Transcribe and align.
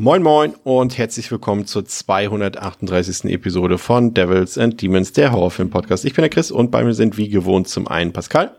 Moin 0.00 0.22
Moin 0.22 0.54
und 0.64 0.96
herzlich 0.96 1.30
willkommen 1.30 1.66
zur 1.66 1.84
238. 1.84 3.26
Episode 3.26 3.76
von 3.76 4.14
Devils 4.14 4.56
and 4.56 4.80
Demons, 4.80 5.12
der 5.12 5.30
Horrorfilm-Podcast. 5.30 6.06
Ich 6.06 6.14
bin 6.14 6.22
der 6.22 6.30
Chris 6.30 6.50
und 6.50 6.70
bei 6.70 6.82
mir 6.82 6.94
sind 6.94 7.18
wie 7.18 7.28
gewohnt 7.28 7.68
zum 7.68 7.86
einen 7.86 8.10
Pascal. 8.14 8.58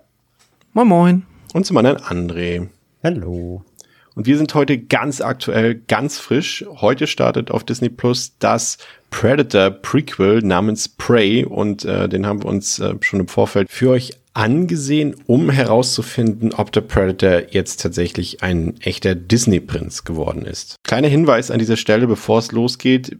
Moin 0.73 0.87
Moin. 0.87 1.25
Und 1.55 1.65
zum 1.65 1.77
anderen 1.77 1.97
André. 1.97 2.69
Hallo. 3.03 3.65
Und 4.13 4.27
wir 4.27 4.37
sind 4.37 4.53
heute 4.53 4.77
ganz 4.77 5.19
aktuell, 5.19 5.73
ganz 5.73 6.19
frisch. 6.19 6.63
Heute 6.79 7.07
startet 7.07 7.49
auf 7.49 7.63
Disney 7.63 7.89
Plus 7.89 8.37
das 8.37 8.77
Predator 9.11 9.69
Prequel 9.69 10.41
namens 10.41 10.89
Prey 10.89 11.45
und 11.45 11.85
äh, 11.85 12.09
den 12.09 12.25
haben 12.25 12.41
wir 12.41 12.49
uns 12.49 12.79
äh, 12.79 12.95
schon 13.01 13.19
im 13.19 13.27
Vorfeld 13.27 13.69
für 13.69 13.91
euch 13.91 14.13
angesehen, 14.33 15.15
um 15.27 15.49
herauszufinden, 15.49 16.53
ob 16.53 16.71
der 16.71 16.81
Predator 16.81 17.49
jetzt 17.51 17.81
tatsächlich 17.81 18.41
ein 18.41 18.79
echter 18.81 19.13
Disney-Prinz 19.13 20.05
geworden 20.05 20.45
ist. 20.45 20.77
Kleiner 20.83 21.09
Hinweis 21.09 21.51
an 21.51 21.59
dieser 21.59 21.77
Stelle, 21.77 22.07
bevor 22.07 22.39
es 22.39 22.51
losgeht. 22.51 23.17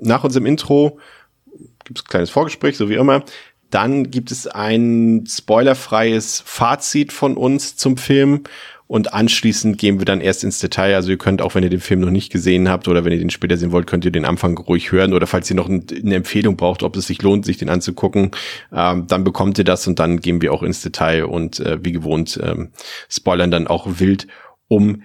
Nach 0.00 0.24
unserem 0.24 0.44
Intro 0.44 0.98
gibt 1.84 2.00
es 2.00 2.04
ein 2.04 2.08
kleines 2.10 2.30
Vorgespräch, 2.30 2.76
so 2.76 2.88
wie 2.90 2.94
immer. 2.94 3.24
Dann 3.70 4.10
gibt 4.10 4.30
es 4.30 4.46
ein 4.46 5.24
spoilerfreies 5.28 6.42
Fazit 6.44 7.12
von 7.12 7.36
uns 7.36 7.76
zum 7.76 7.96
Film 7.96 8.44
und 8.88 9.12
anschließend 9.12 9.76
gehen 9.76 9.98
wir 9.98 10.06
dann 10.06 10.22
erst 10.22 10.42
ins 10.42 10.58
Detail. 10.58 10.94
Also 10.94 11.10
ihr 11.10 11.18
könnt 11.18 11.42
auch, 11.42 11.54
wenn 11.54 11.62
ihr 11.62 11.70
den 11.70 11.80
Film 11.80 12.00
noch 12.00 12.10
nicht 12.10 12.32
gesehen 12.32 12.70
habt 12.70 12.88
oder 12.88 13.04
wenn 13.04 13.12
ihr 13.12 13.18
den 13.18 13.28
später 13.28 13.58
sehen 13.58 13.70
wollt, 13.70 13.86
könnt 13.86 14.06
ihr 14.06 14.10
den 14.10 14.24
Anfang 14.24 14.56
ruhig 14.56 14.90
hören. 14.90 15.12
Oder 15.12 15.26
falls 15.26 15.48
ihr 15.50 15.56
noch 15.56 15.68
eine 15.68 16.14
Empfehlung 16.14 16.56
braucht, 16.56 16.82
ob 16.82 16.96
es 16.96 17.06
sich 17.06 17.20
lohnt, 17.20 17.44
sich 17.44 17.58
den 17.58 17.68
anzugucken, 17.68 18.30
ähm, 18.72 19.06
dann 19.06 19.24
bekommt 19.24 19.58
ihr 19.58 19.64
das 19.64 19.86
und 19.86 19.98
dann 19.98 20.20
gehen 20.20 20.40
wir 20.40 20.54
auch 20.54 20.62
ins 20.62 20.80
Detail 20.80 21.26
und 21.26 21.60
äh, 21.60 21.84
wie 21.84 21.92
gewohnt 21.92 22.40
ähm, 22.42 22.70
spoilern 23.10 23.50
dann 23.50 23.66
auch 23.66 23.86
wild 24.00 24.26
umher. 24.68 25.02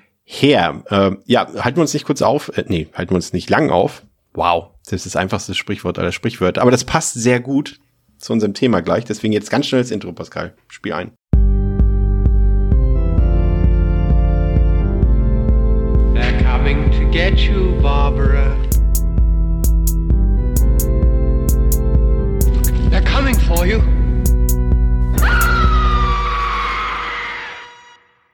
Äh, 0.90 1.12
ja, 1.26 1.48
halten 1.54 1.78
wir 1.78 1.82
uns 1.82 1.94
nicht 1.94 2.06
kurz 2.06 2.22
auf. 2.22 2.58
Äh, 2.58 2.64
nee, 2.70 2.88
halten 2.94 3.12
wir 3.12 3.16
uns 3.16 3.34
nicht 3.34 3.50
lang 3.50 3.70
auf. 3.70 4.04
Wow, 4.34 4.70
das 4.86 4.94
ist 4.94 5.08
das 5.08 5.16
einfachste 5.18 5.56
Sprichwort 5.56 6.00
aller 6.00 6.14
Sprichwörter. 6.14 6.62
Aber 6.62 6.72
das 6.72 6.86
passt 6.86 7.16
sehr 7.16 7.42
gut 7.42 7.80
zu 8.18 8.32
unserem 8.32 8.54
Thema 8.54 8.82
gleich. 8.82 9.04
Deswegen 9.04 9.34
jetzt 9.34 9.52
ganz 9.52 9.68
schnell 9.68 9.82
das 9.82 9.92
Intro, 9.92 10.14
Pascal. 10.14 10.56
Spiel 10.70 10.94
ein. 10.94 11.12
Get 17.14 17.38
you, 17.42 17.80
Barbara. 17.80 18.58
They're 22.90 23.06
coming 23.06 23.36
for 23.36 23.68
you. 23.68 23.80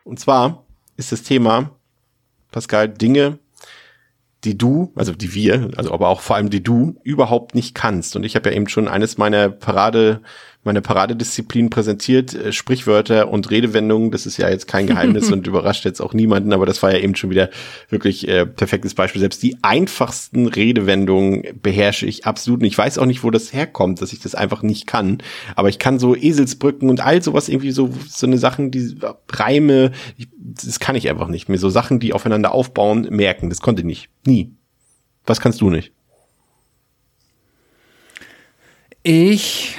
Und 0.06 0.18
zwar 0.22 0.64
ist 0.96 1.12
das 1.12 1.24
Thema, 1.24 1.72
Pascal, 2.52 2.88
Dinge, 2.88 3.40
die 4.46 4.58
du, 4.58 4.94
also 4.96 5.12
die 5.12 5.34
wir, 5.34 5.72
also 5.76 5.92
aber 5.92 6.08
auch 6.08 6.22
vor 6.22 6.38
allem 6.38 6.50
die 6.50 6.64
du 6.64 6.96
überhaupt 7.04 7.56
nicht 7.56 7.76
kannst. 7.76 8.16
Und 8.16 8.24
ich 8.24 8.38
habe 8.38 8.50
ja 8.50 8.56
eben 8.56 8.70
schon 8.70 8.88
eines 8.88 9.18
meiner 9.18 9.50
Parade 9.50 10.22
meine 10.70 10.84
Paradedisziplin 10.84 11.72
präsentiert, 11.72 12.36
äh, 12.36 12.53
Sprichwörter 12.53 13.30
und 13.30 13.50
Redewendungen. 13.50 14.12
Das 14.12 14.28
ist 14.28 14.38
ja 14.38 14.50
jetzt 14.50 14.67
kein 14.67 14.86
Geheimnis 14.86 15.31
und 15.31 15.48
überrascht 15.48 15.84
jetzt 15.84 16.00
auch 16.00 16.14
niemanden, 16.14 16.53
aber 16.53 16.67
das 16.67 16.84
war 16.84 16.92
ja 16.92 17.00
eben 17.00 17.16
schon 17.16 17.31
wieder 17.31 17.50
wirklich 17.89 18.28
äh, 18.28 18.45
perfektes 18.45 18.94
Beispiel. 18.94 19.20
Selbst 19.20 19.42
die 19.42 19.58
einfachsten 19.64 20.45
Redewendungen 20.45 21.60
beherrsche 21.64 22.05
ich 22.05 22.27
absolut 22.27 22.61
nicht. 22.61 22.73
Ich 22.73 22.77
weiß 22.77 22.99
auch 22.99 23.08
nicht, 23.08 23.23
wo 23.23 23.32
das 23.32 23.52
herkommt, 23.52 23.99
dass 23.99 24.14
ich 24.14 24.20
das 24.20 24.36
einfach 24.36 24.61
nicht 24.61 24.86
kann. 24.86 25.17
Aber 25.55 25.70
ich 25.70 25.80
kann 25.80 25.98
so 25.98 26.16
Eselsbrücken 26.16 26.88
und 26.88 26.99
all 26.99 27.23
sowas 27.23 27.49
irgendwie 27.49 27.71
so, 27.71 27.89
so 28.08 28.27
eine 28.27 28.38
Sachen, 28.38 28.70
die 28.70 28.95
Reime, 29.32 29.92
ich, 30.17 30.27
das 30.38 30.80
kann 30.80 30.95
ich 30.95 31.10
einfach 31.10 31.30
nicht. 31.30 31.49
Mir 31.49 31.58
so 31.58 31.71
Sachen, 31.71 31.99
die 31.99 32.14
aufeinander 32.14 32.54
aufbauen, 32.54 33.08
merken. 33.10 33.49
Das 33.49 33.61
konnte 33.61 33.82
ich 33.82 33.88
nicht. 33.88 34.10
Nie. 34.23 34.52
Was 35.26 35.42
kannst 35.42 35.61
du 35.61 35.71
nicht? 35.71 35.94
Ich 39.02 39.77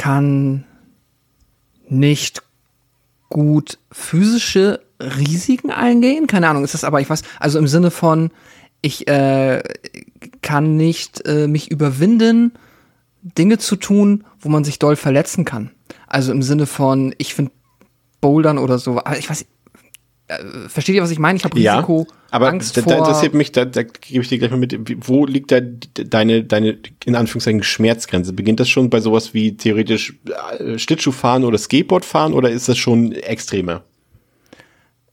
kann 0.00 0.64
nicht 1.86 2.42
gut 3.28 3.78
physische 3.92 4.80
Risiken 4.98 5.70
eingehen. 5.70 6.26
Keine 6.26 6.48
Ahnung, 6.48 6.64
ist 6.64 6.72
das 6.72 6.84
aber, 6.84 7.02
ich 7.02 7.10
weiß, 7.10 7.22
also 7.38 7.58
im 7.58 7.68
Sinne 7.68 7.90
von, 7.90 8.30
ich 8.80 9.06
äh, 9.08 9.62
kann 10.40 10.78
nicht 10.78 11.26
äh, 11.26 11.46
mich 11.48 11.70
überwinden, 11.70 12.52
Dinge 13.20 13.58
zu 13.58 13.76
tun, 13.76 14.24
wo 14.40 14.48
man 14.48 14.64
sich 14.64 14.78
doll 14.78 14.96
verletzen 14.96 15.44
kann. 15.44 15.70
Also 16.06 16.32
im 16.32 16.42
Sinne 16.42 16.64
von, 16.64 17.14
ich 17.18 17.34
finde 17.34 17.52
Bouldern 18.22 18.56
oder 18.56 18.78
so, 18.78 18.92
aber 18.92 19.18
ich 19.18 19.28
weiß, 19.28 19.44
äh, 20.38 20.68
versteht 20.68 20.94
ihr, 20.94 21.02
was 21.02 21.10
ich 21.10 21.18
meine? 21.18 21.36
Ich 21.36 21.44
habe 21.44 21.56
Risiko. 21.56 22.06
Ja, 22.08 22.16
aber 22.30 22.48
Angst 22.48 22.76
da, 22.76 22.82
da 22.82 22.98
interessiert 22.98 23.34
mich, 23.34 23.52
da, 23.52 23.64
da 23.64 23.82
gebe 23.82 24.22
ich 24.22 24.28
dir 24.28 24.38
gleich 24.38 24.50
mal 24.50 24.56
mit, 24.56 25.08
wo 25.08 25.26
liegt 25.26 25.50
da 25.50 25.60
deine, 25.60 26.44
deine, 26.44 26.78
in 27.04 27.16
Anführungszeichen, 27.16 27.62
Schmerzgrenze? 27.62 28.32
Beginnt 28.32 28.60
das 28.60 28.68
schon 28.68 28.90
bei 28.90 29.00
sowas 29.00 29.34
wie 29.34 29.56
theoretisch 29.56 30.14
äh, 30.58 30.78
Schlittschuhfahren 30.78 31.44
oder 31.44 31.58
Skateboardfahren 31.58 32.32
oder 32.32 32.50
ist 32.50 32.68
das 32.68 32.78
schon 32.78 33.12
extremer? 33.12 33.82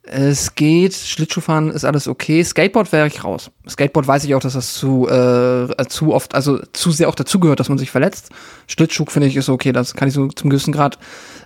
Es 0.09 0.55
geht, 0.55 0.93
Schlittschuhfahren 0.93 1.69
ist 1.69 1.83
alles 1.83 2.07
okay. 2.07 2.43
Skateboard 2.43 2.91
wäre 2.91 3.07
ich 3.07 3.23
raus. 3.23 3.51
Skateboard 3.67 4.07
weiß 4.07 4.23
ich 4.23 4.35
auch, 4.35 4.39
dass 4.39 4.53
das 4.53 4.73
zu, 4.73 5.07
äh, 5.09 5.67
zu 5.89 6.13
oft, 6.13 6.33
also 6.33 6.59
zu 6.71 6.91
sehr 6.91 7.09
auch 7.09 7.15
dazugehört, 7.15 7.59
dass 7.59 7.69
man 7.69 7.77
sich 7.77 7.91
verletzt. 7.91 8.29
Schlittschuh 8.67 9.05
finde 9.07 9.27
ich 9.27 9.35
ist 9.35 9.49
okay, 9.49 9.73
das 9.73 9.95
kann 9.95 10.07
ich 10.07 10.13
so 10.13 10.29
zum 10.29 10.49
gewissen 10.49 10.71
Grad 10.71 10.97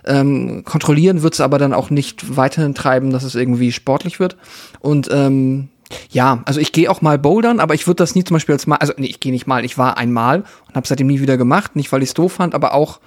ähm, 0.04 0.62
kontrollieren, 0.64 1.22
wird 1.22 1.34
es 1.34 1.40
aber 1.40 1.58
dann 1.58 1.74
auch 1.74 1.90
nicht 1.90 2.36
weiterhin 2.36 2.74
treiben, 2.74 3.10
dass 3.10 3.24
es 3.24 3.34
irgendwie 3.34 3.72
sportlich 3.72 4.20
wird. 4.20 4.36
Und 4.80 5.08
ähm, 5.10 5.68
ja, 6.10 6.42
also 6.44 6.60
ich 6.60 6.72
gehe 6.72 6.90
auch 6.90 7.02
mal 7.02 7.18
bouldern, 7.18 7.60
aber 7.60 7.74
ich 7.74 7.86
würde 7.86 7.96
das 7.96 8.14
nie 8.14 8.24
zum 8.24 8.36
Beispiel 8.36 8.54
als 8.54 8.66
mal, 8.66 8.76
also 8.76 8.92
nee, 8.96 9.06
ich 9.06 9.20
gehe 9.20 9.32
nicht 9.32 9.46
mal, 9.46 9.64
ich 9.64 9.76
war 9.76 9.96
einmal 9.96 10.44
und 10.68 10.74
habe 10.74 10.86
seitdem 10.86 11.08
nie 11.08 11.20
wieder 11.20 11.36
gemacht, 11.36 11.76
nicht 11.76 11.90
weil 11.92 12.02
ich 12.02 12.10
es 12.10 12.14
doof 12.14 12.34
fand, 12.34 12.54
aber 12.54 12.74
auch 12.74 13.00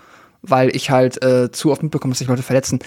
weil 0.50 0.75
ich 0.75 0.89
halt 0.89 1.23
äh, 1.23 1.51
zu 1.51 1.72
oft 1.72 1.83
mitbekomme, 1.83 2.11
dass 2.11 2.19
sich 2.19 2.28
Leute 2.28 2.44
verletzen. 2.44 2.79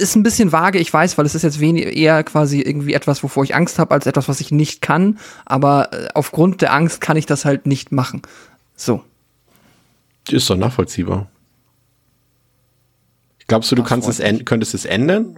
Ist 0.00 0.16
ein 0.16 0.22
bisschen 0.22 0.52
vage, 0.52 0.78
ich 0.78 0.92
weiß, 0.92 1.18
weil 1.18 1.26
es 1.26 1.34
ist 1.34 1.42
jetzt 1.42 1.60
wenig, 1.60 1.96
eher 1.96 2.22
quasi 2.24 2.60
irgendwie 2.60 2.94
etwas, 2.94 3.22
wovor 3.22 3.44
ich 3.44 3.54
Angst 3.54 3.78
habe, 3.78 3.94
als 3.94 4.06
etwas, 4.06 4.28
was 4.28 4.40
ich 4.40 4.50
nicht 4.50 4.82
kann. 4.82 5.18
Aber 5.44 5.92
äh, 5.92 6.08
aufgrund 6.14 6.62
der 6.62 6.72
Angst 6.72 7.00
kann 7.00 7.16
ich 7.16 7.26
das 7.26 7.44
halt 7.44 7.66
nicht 7.66 7.92
machen. 7.92 8.22
So. 8.76 9.02
Ist 10.30 10.48
doch 10.50 10.56
nachvollziehbar. 10.56 11.28
Glaubst 13.46 13.72
du, 13.72 13.76
du 13.76 13.82
kannst 13.82 14.08
es 14.08 14.22
könntest 14.44 14.74
es 14.74 14.84
ändern? 14.84 15.34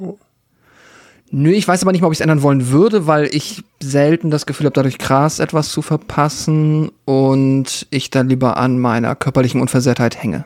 Nö, 1.32 1.50
ich 1.52 1.68
weiß 1.68 1.82
aber 1.82 1.92
nicht 1.92 2.00
mal, 2.00 2.08
ob 2.08 2.12
ich 2.12 2.18
es 2.18 2.22
ändern 2.22 2.42
wollen 2.42 2.70
würde, 2.70 3.06
weil 3.06 3.32
ich 3.32 3.62
selten 3.80 4.32
das 4.32 4.46
Gefühl 4.46 4.66
habe, 4.66 4.74
dadurch 4.74 4.98
krass 4.98 5.38
etwas 5.38 5.70
zu 5.70 5.80
verpassen 5.80 6.90
und 7.04 7.86
ich 7.90 8.10
dann 8.10 8.28
lieber 8.28 8.56
an 8.56 8.80
meiner 8.80 9.14
körperlichen 9.14 9.60
Unversehrtheit 9.60 10.20
hänge. 10.20 10.44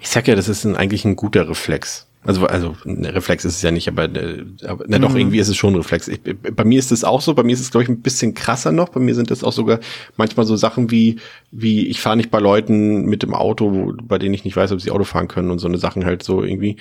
Ich 0.00 0.08
sag 0.08 0.28
ja, 0.28 0.34
das 0.34 0.48
ist 0.48 0.64
ein, 0.64 0.76
eigentlich 0.76 1.04
ein 1.04 1.16
guter 1.16 1.48
Reflex. 1.48 2.06
Also, 2.24 2.46
also 2.46 2.76
ein 2.86 3.04
Reflex 3.04 3.44
ist 3.44 3.56
es 3.56 3.62
ja 3.62 3.72
nicht, 3.72 3.88
aber, 3.88 4.04
äh, 4.04 4.44
aber 4.64 4.84
na, 4.86 5.00
doch, 5.00 5.10
mhm. 5.10 5.16
irgendwie 5.16 5.38
ist 5.40 5.48
es 5.48 5.56
schon 5.56 5.74
ein 5.74 5.76
Reflex. 5.76 6.06
Ich, 6.06 6.20
bei 6.22 6.64
mir 6.64 6.78
ist 6.78 6.92
es 6.92 7.02
auch 7.02 7.20
so, 7.20 7.34
bei 7.34 7.42
mir 7.42 7.52
ist 7.52 7.60
es, 7.60 7.72
glaube 7.72 7.82
ich, 7.82 7.88
ein 7.88 8.00
bisschen 8.00 8.34
krasser 8.34 8.70
noch. 8.70 8.90
Bei 8.90 9.00
mir 9.00 9.16
sind 9.16 9.32
das 9.32 9.42
auch 9.42 9.52
sogar 9.52 9.80
manchmal 10.16 10.46
so 10.46 10.54
Sachen 10.54 10.92
wie, 10.92 11.18
wie 11.50 11.88
ich 11.88 12.00
fahre 12.00 12.16
nicht 12.16 12.30
bei 12.30 12.38
Leuten 12.38 13.06
mit 13.06 13.24
dem 13.24 13.34
Auto, 13.34 13.92
bei 14.04 14.18
denen 14.18 14.34
ich 14.34 14.44
nicht 14.44 14.56
weiß, 14.56 14.70
ob 14.70 14.80
sie 14.80 14.92
Auto 14.92 15.02
fahren 15.02 15.26
können 15.26 15.50
und 15.50 15.58
so 15.58 15.66
eine 15.66 15.78
Sachen 15.78 16.04
halt 16.04 16.22
so 16.22 16.44
irgendwie. 16.44 16.76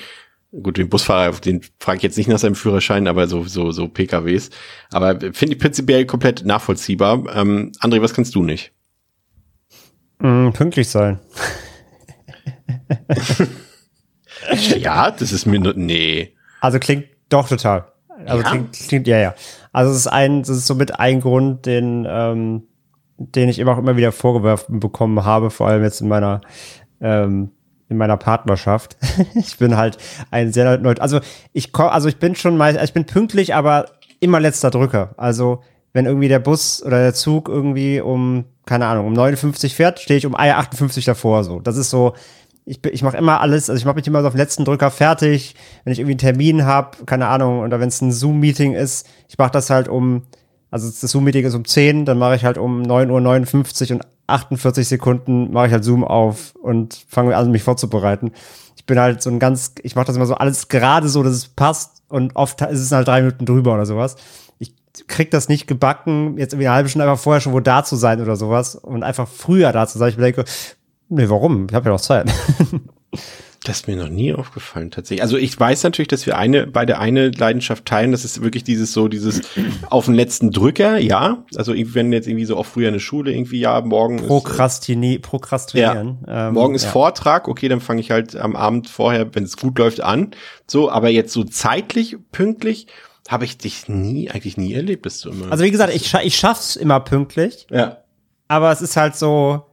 Gut, 0.52 0.78
den 0.78 0.90
Busfahrer, 0.90 1.32
den 1.40 1.62
frage 1.80 1.98
ich 1.98 2.04
jetzt 2.04 2.18
nicht 2.18 2.28
nach 2.28 2.38
seinem 2.38 2.56
Führerschein, 2.56 3.08
aber 3.08 3.28
so, 3.28 3.46
so, 3.46 3.72
so 3.72 3.88
PKWs. 3.88 4.50
Aber 4.92 5.18
finde 5.18 5.56
ich 5.56 5.60
prinzipiell 5.60 6.06
komplett 6.06 6.46
nachvollziehbar. 6.46 7.24
Ähm, 7.34 7.72
André, 7.80 8.02
was 8.02 8.14
kannst 8.14 8.36
du 8.36 8.44
nicht? 8.44 8.74
Mm, 10.20 10.50
pünktlich 10.50 10.90
sein. 10.90 11.20
ja, 14.78 15.12
das 15.12 15.32
ist 15.32 15.46
mir 15.46 15.60
nur, 15.60 15.74
nee. 15.76 16.34
Also 16.60 16.80
klingt 16.80 17.06
doch 17.30 17.48
total. 17.48 17.86
Also 18.26 18.44
ja? 18.44 18.50
klingt, 18.50 18.74
klingt, 18.74 19.08
ja, 19.08 19.18
ja. 19.18 19.36
Also 19.72 19.92
es 19.92 19.98
ist 19.98 20.08
ein, 20.08 20.42
das 20.42 20.50
ist 20.50 20.68
somit 20.68 21.00
ein 21.00 21.22
Grund, 21.22 21.66
den, 21.66 22.06
ähm, 22.10 22.64
den 23.18 23.50
ich 23.50 23.60
immer 23.60 23.74
auch 23.74 23.78
immer 23.78 23.98
wieder 23.98 24.12
vorgeworfen 24.12 24.80
bekommen 24.80 25.24
habe, 25.24 25.50
vor 25.50 25.68
allem 25.68 25.84
jetzt 25.84 26.02
in 26.02 26.08
meiner, 26.08 26.42
ähm, 27.00 27.52
in 27.90 27.98
meiner 27.98 28.18
Partnerschaft. 28.18 28.98
ich 29.36 29.58
bin 29.58 29.78
halt 29.78 29.98
ein 30.30 30.52
sehr 30.52 30.78
neu, 30.78 30.94
also 31.00 31.20
ich 31.54 31.72
komm, 31.72 31.88
also 31.88 32.08
ich 32.10 32.18
bin 32.18 32.36
schon 32.36 32.58
mal, 32.58 32.82
ich 32.84 32.94
bin 32.94 33.06
pünktlich, 33.06 33.56
aber 33.56 33.86
immer 34.20 34.40
letzter 34.40 34.72
Drücker. 34.72 35.14
Also 35.18 35.62
wenn 35.94 36.06
irgendwie 36.06 36.28
der 36.28 36.40
Bus 36.40 36.82
oder 36.84 37.00
der 37.00 37.14
Zug 37.14 37.50
irgendwie 37.50 38.00
um, 38.00 38.46
keine 38.66 38.86
Ahnung, 38.86 39.08
um 39.08 39.14
59 39.14 39.76
fährt, 39.76 40.00
stehe 40.00 40.18
ich 40.18 40.26
um 40.26 40.36
58 40.36 41.04
davor, 41.06 41.44
so. 41.44 41.60
Das 41.60 41.76
ist 41.76 41.90
so, 41.90 42.14
ich, 42.66 42.86
ich 42.86 43.04
mache 43.04 43.18
immer 43.18 43.42
alles, 43.42 43.70
also 43.70 43.80
ich 43.80 43.86
mache 43.86 43.96
mich 43.96 44.08
immer 44.08 44.22
so 44.22 44.28
auf 44.28 44.34
den 44.34 44.40
letzten 44.40 44.66
Drücker 44.66 44.92
fertig, 44.92 45.56
wenn 45.84 45.94
ich 45.94 46.00
irgendwie 46.00 46.14
einen 46.14 46.20
Termin 46.20 46.66
habe, 46.66 47.06
keine 47.06 47.28
Ahnung, 47.28 47.62
oder 47.62 47.80
wenn 47.80 47.90
es 47.90 48.02
ein 48.02 48.12
Zoom-Meeting 48.12 48.74
ist, 48.74 49.08
ich 49.28 49.38
mache 49.38 49.52
das 49.52 49.70
halt 49.70 49.88
um, 49.88 50.24
also 50.70 50.88
das 50.88 51.02
Zoom-Meeting 51.02 51.46
ist 51.46 51.56
um 51.56 51.66
10, 51.66 52.06
dann 52.06 52.20
mache 52.20 52.36
ich 52.36 52.46
halt 52.46 52.58
um 52.58 52.84
9.59 52.84 53.90
Uhr 53.90 53.96
und 53.98 54.06
48 54.28 54.88
Sekunden 54.88 55.52
mache 55.52 55.68
ich 55.68 55.74
halt 55.74 55.84
Zoom 55.84 56.04
auf 56.04 56.54
und 56.62 57.06
fange 57.08 57.36
an, 57.36 57.52
mich 57.52 57.64
vorzubereiten. 57.64 58.32
Ich 58.76 58.86
bin 58.86 59.00
halt 59.00 59.22
so 59.22 59.30
ein 59.30 59.40
ganz, 59.40 59.74
ich 59.84 59.96
mache 59.96 60.06
das 60.06 60.16
immer 60.16 60.26
so 60.26 60.36
alles 60.36 60.68
gerade 60.68 61.10
so, 61.10 61.24
dass 61.24 61.34
es 61.34 61.48
passt 61.48 62.04
und 62.08 62.36
oft 62.36 62.62
ist 62.62 62.80
es 62.80 62.92
halt 62.92 63.08
drei 63.08 63.22
Minuten 63.22 63.46
drüber 63.46 63.74
oder 63.74 63.86
sowas. 63.86 64.16
Ich 64.60 64.74
krieg 65.08 65.32
das 65.32 65.50
nicht 65.50 65.68
gebacken, 65.68 66.38
jetzt 66.38 66.54
irgendwie 66.54 66.68
eine 66.68 66.76
halbe 66.76 66.90
Stunde 66.90 67.10
einfach 67.10 67.22
vorher 67.22 67.42
schon 67.42 67.54
wo 67.54 67.60
da 67.60 67.84
zu 67.84 67.96
sein 67.96 68.22
oder 68.22 68.36
sowas 68.36 68.76
und 68.76 69.04
einfach 69.04 69.28
früher 69.28 69.72
da 69.72 69.88
zu 69.88 69.98
sein. 69.98 70.10
Ich 70.10 70.16
denke, 70.16 70.46
nee, 71.12 71.30
warum? 71.30 71.68
Ich 71.70 71.76
habe 71.76 71.86
ja 71.86 71.92
noch 71.94 72.02
Zeit. 72.02 72.32
Das 73.64 73.82
ist 73.82 73.88
mir 73.88 73.96
noch 73.96 74.10
nie 74.10 74.34
aufgefallen, 74.34 74.90
tatsächlich. 74.90 75.22
Also 75.22 75.38
ich 75.38 75.60
weiß 75.60 75.84
natürlich, 75.84 76.08
dass 76.08 76.26
wir 76.26 76.36
eine, 76.36 76.66
beide 76.66 76.98
eine 76.98 77.30
Leidenschaft 77.30 77.86
teilen. 77.86 78.12
Das 78.12 78.26
ist 78.26 78.42
wirklich 78.42 78.64
dieses 78.64 78.92
so, 78.92 79.08
dieses 79.08 79.42
auf 79.92 80.06
den 80.06 80.16
letzten 80.16 80.50
Drücker, 80.50 80.98
ja. 80.98 81.46
Also 81.56 81.76
wenn 81.76 82.12
jetzt 82.12 82.28
irgendwie 82.28 82.46
so 82.46 82.58
auch 82.58 82.66
früher 82.66 82.88
eine 82.88 83.00
Schule 83.00 83.32
irgendwie, 83.32 83.60
ja, 83.60 83.80
morgen 83.82 84.18
Prokrastini 84.18 85.16
ist, 85.16 85.22
Prokrastinieren. 85.22 86.18
Ja. 86.26 86.48
Ähm, 86.48 86.56
morgen 86.56 86.74
ist 86.74 86.86
ja. 86.86 86.90
Vortrag, 86.90 87.48
okay, 87.48 87.68
dann 87.68 87.82
fange 87.82 88.02
ich 88.02 88.10
halt 88.10 88.36
am 88.36 88.56
Abend 88.56 88.90
vorher, 88.90 89.36
wenn 89.36 89.44
es 89.44 89.58
gut 89.58 89.78
läuft, 89.78 90.02
an. 90.02 90.32
So, 90.66 90.90
aber 90.90 91.10
jetzt 91.10 91.32
so 91.32 91.44
zeitlich, 91.44 92.18
pünktlich, 92.32 92.88
habe 93.30 93.46
ich 93.46 93.60
dich 93.60 93.88
nie, 93.88 94.32
eigentlich 94.32 94.58
nie 94.58 94.74
erlebt, 94.74 95.04
bist 95.04 95.24
du 95.24 95.30
immer. 95.30 95.52
Also 95.52 95.64
wie 95.64 95.72
gesagt, 95.72 95.94
ich, 95.94 96.08
scha 96.08 96.22
ich 96.24 96.36
schaff's 96.36 96.76
immer 96.76 97.00
pünktlich. 97.00 97.68
Ja. 97.70 97.98
Aber 98.48 98.72
es 98.72 98.82
ist 98.82 98.98
halt 98.98 99.16
so, 99.16 99.66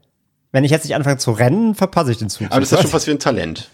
wenn 0.53 0.65
ich 0.65 0.71
jetzt 0.71 0.85
nicht 0.85 0.95
anfange 0.95 1.19
zu 1.19 1.33
rennen, 1.33 1.75
verpasse 1.75 2.11
ich 2.11 2.19
den 2.19 2.31
Zug. 2.31 2.49
Aber 2.51 2.61
das 2.61 2.73
ist 2.73 2.83
schon 2.83 2.93
was 2.93 3.07
wie 3.07 3.13
ein 3.13 3.19
Talent 3.19 3.71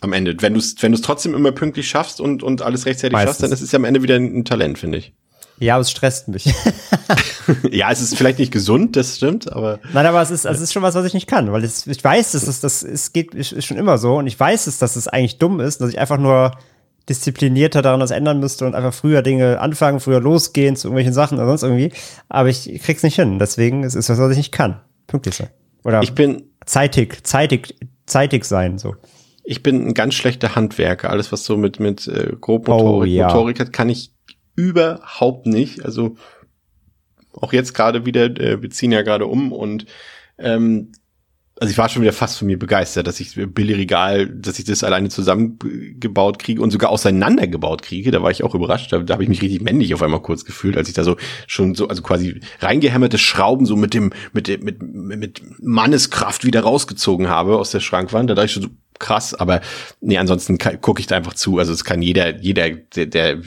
am 0.00 0.12
Ende. 0.12 0.34
Wenn 0.40 0.54
du 0.54 0.58
es 0.58 0.76
wenn 0.80 0.92
du's 0.92 1.02
trotzdem 1.02 1.34
immer 1.34 1.52
pünktlich 1.52 1.88
schaffst 1.88 2.20
und, 2.20 2.42
und 2.42 2.62
alles 2.62 2.86
rechtzeitig 2.86 3.12
Meistens. 3.12 3.30
schaffst, 3.30 3.42
dann 3.42 3.52
ist 3.52 3.60
es 3.60 3.72
ja 3.72 3.78
am 3.78 3.84
Ende 3.84 4.02
wieder 4.02 4.16
ein, 4.16 4.38
ein 4.38 4.44
Talent, 4.44 4.78
finde 4.78 4.98
ich. 4.98 5.12
Ja, 5.58 5.74
aber 5.74 5.82
es 5.82 5.90
stresst 5.90 6.28
mich. 6.28 6.46
ja, 7.70 7.90
es 7.90 8.00
ist 8.00 8.16
vielleicht 8.16 8.38
nicht 8.38 8.50
gesund, 8.50 8.96
das 8.96 9.16
stimmt, 9.16 9.52
aber. 9.52 9.78
Nein, 9.92 10.06
aber 10.06 10.22
es 10.22 10.30
ist, 10.30 10.46
es 10.46 10.58
ist 10.58 10.72
schon 10.72 10.82
was, 10.82 10.94
was 10.94 11.04
ich 11.04 11.12
nicht 11.12 11.26
kann, 11.26 11.52
weil 11.52 11.62
es, 11.64 11.86
ich 11.86 12.02
weiß, 12.02 12.32
dass 12.32 12.46
es, 12.46 12.60
das, 12.60 12.82
es 12.82 13.12
geht, 13.12 13.34
ist 13.34 13.66
schon 13.66 13.76
immer 13.76 13.98
so 13.98 14.16
und 14.16 14.26
ich 14.26 14.40
weiß 14.40 14.66
es, 14.66 14.78
dass 14.78 14.96
es 14.96 15.06
eigentlich 15.06 15.36
dumm 15.36 15.60
ist, 15.60 15.82
dass 15.82 15.90
ich 15.90 15.98
einfach 15.98 16.16
nur 16.16 16.52
disziplinierter 17.10 17.82
daran 17.82 18.00
was 18.00 18.10
ändern 18.10 18.40
müsste 18.40 18.64
und 18.64 18.74
einfach 18.74 18.94
früher 18.94 19.20
Dinge 19.20 19.60
anfangen, 19.60 20.00
früher 20.00 20.20
losgehen 20.20 20.76
zu 20.76 20.88
irgendwelchen 20.88 21.12
Sachen 21.12 21.36
oder 21.36 21.48
sonst 21.48 21.64
irgendwie. 21.64 21.92
Aber 22.30 22.48
ich 22.48 22.80
krieg's 22.82 23.02
nicht 23.02 23.16
hin. 23.16 23.38
Deswegen 23.38 23.82
ist 23.82 23.96
es 23.96 24.08
was, 24.08 24.18
was 24.18 24.30
ich 24.30 24.38
nicht 24.38 24.52
kann. 24.52 24.80
Pünktlich 25.10 25.34
sein. 25.34 25.50
Oder 25.82 26.02
ich 26.02 26.12
bin 26.12 26.44
zeitig, 26.64 27.24
zeitig, 27.26 27.74
zeitig 28.06 28.44
sein, 28.44 28.78
so. 28.78 28.94
Ich 29.42 29.62
bin 29.62 29.88
ein 29.88 29.94
ganz 29.94 30.14
schlechter 30.14 30.54
Handwerker. 30.54 31.10
Alles, 31.10 31.32
was 31.32 31.44
so 31.44 31.56
mit, 31.56 31.80
mit 31.80 32.06
äh, 32.06 32.36
Grobmotorik 32.40 33.10
oh, 33.10 33.12
ja. 33.12 33.26
Motorik 33.26 33.58
hat, 33.58 33.72
kann 33.72 33.88
ich 33.88 34.12
überhaupt 34.54 35.46
nicht. 35.46 35.84
Also 35.84 36.16
auch 37.32 37.52
jetzt 37.52 37.74
gerade 37.74 38.06
wieder, 38.06 38.26
äh, 38.26 38.62
wir 38.62 38.70
ziehen 38.70 38.92
ja 38.92 39.02
gerade 39.02 39.26
um 39.26 39.50
und 39.50 39.86
ähm, 40.38 40.92
also 41.60 41.70
ich 41.70 41.78
war 41.78 41.90
schon 41.90 42.00
wieder 42.00 42.14
fast 42.14 42.38
von 42.38 42.46
mir 42.46 42.58
begeistert, 42.58 43.06
dass 43.06 43.20
ich 43.20 43.34
Billy 43.34 43.74
Regal, 43.74 44.26
dass 44.26 44.58
ich 44.58 44.64
das 44.64 44.82
alleine 44.82 45.10
zusammengebaut 45.10 46.38
kriege 46.38 46.62
und 46.62 46.70
sogar 46.70 46.88
auseinandergebaut 46.88 47.82
kriege. 47.82 48.10
Da 48.10 48.22
war 48.22 48.30
ich 48.30 48.42
auch 48.42 48.54
überrascht. 48.54 48.90
Da, 48.90 49.00
da 49.00 49.12
habe 49.12 49.24
ich 49.24 49.28
mich 49.28 49.42
richtig 49.42 49.60
männlich 49.60 49.92
auf 49.92 50.02
einmal 50.02 50.22
kurz 50.22 50.46
gefühlt, 50.46 50.78
als 50.78 50.88
ich 50.88 50.94
da 50.94 51.04
so 51.04 51.18
schon 51.46 51.74
so, 51.74 51.86
also 51.86 52.00
quasi 52.00 52.40
reingehämmerte 52.60 53.18
Schrauben 53.18 53.66
so 53.66 53.76
mit 53.76 53.92
dem, 53.92 54.10
mit 54.32 54.48
dem, 54.48 54.64
mit, 54.64 54.82
mit 54.82 55.42
Manneskraft 55.62 56.46
wieder 56.46 56.62
rausgezogen 56.62 57.28
habe 57.28 57.58
aus 57.58 57.70
der 57.70 57.80
Schrankwand. 57.80 58.30
Da 58.30 58.34
dachte 58.34 58.46
ich 58.46 58.52
schon 58.52 58.62
so, 58.62 58.70
krass, 58.98 59.34
aber 59.34 59.60
nee, 60.00 60.16
ansonsten 60.16 60.56
gucke 60.56 61.00
ich 61.00 61.08
da 61.08 61.16
einfach 61.16 61.34
zu. 61.34 61.58
Also 61.58 61.74
es 61.74 61.84
kann 61.84 62.00
jeder, 62.00 62.38
jeder, 62.38 62.70
der, 62.70 63.04
der 63.04 63.42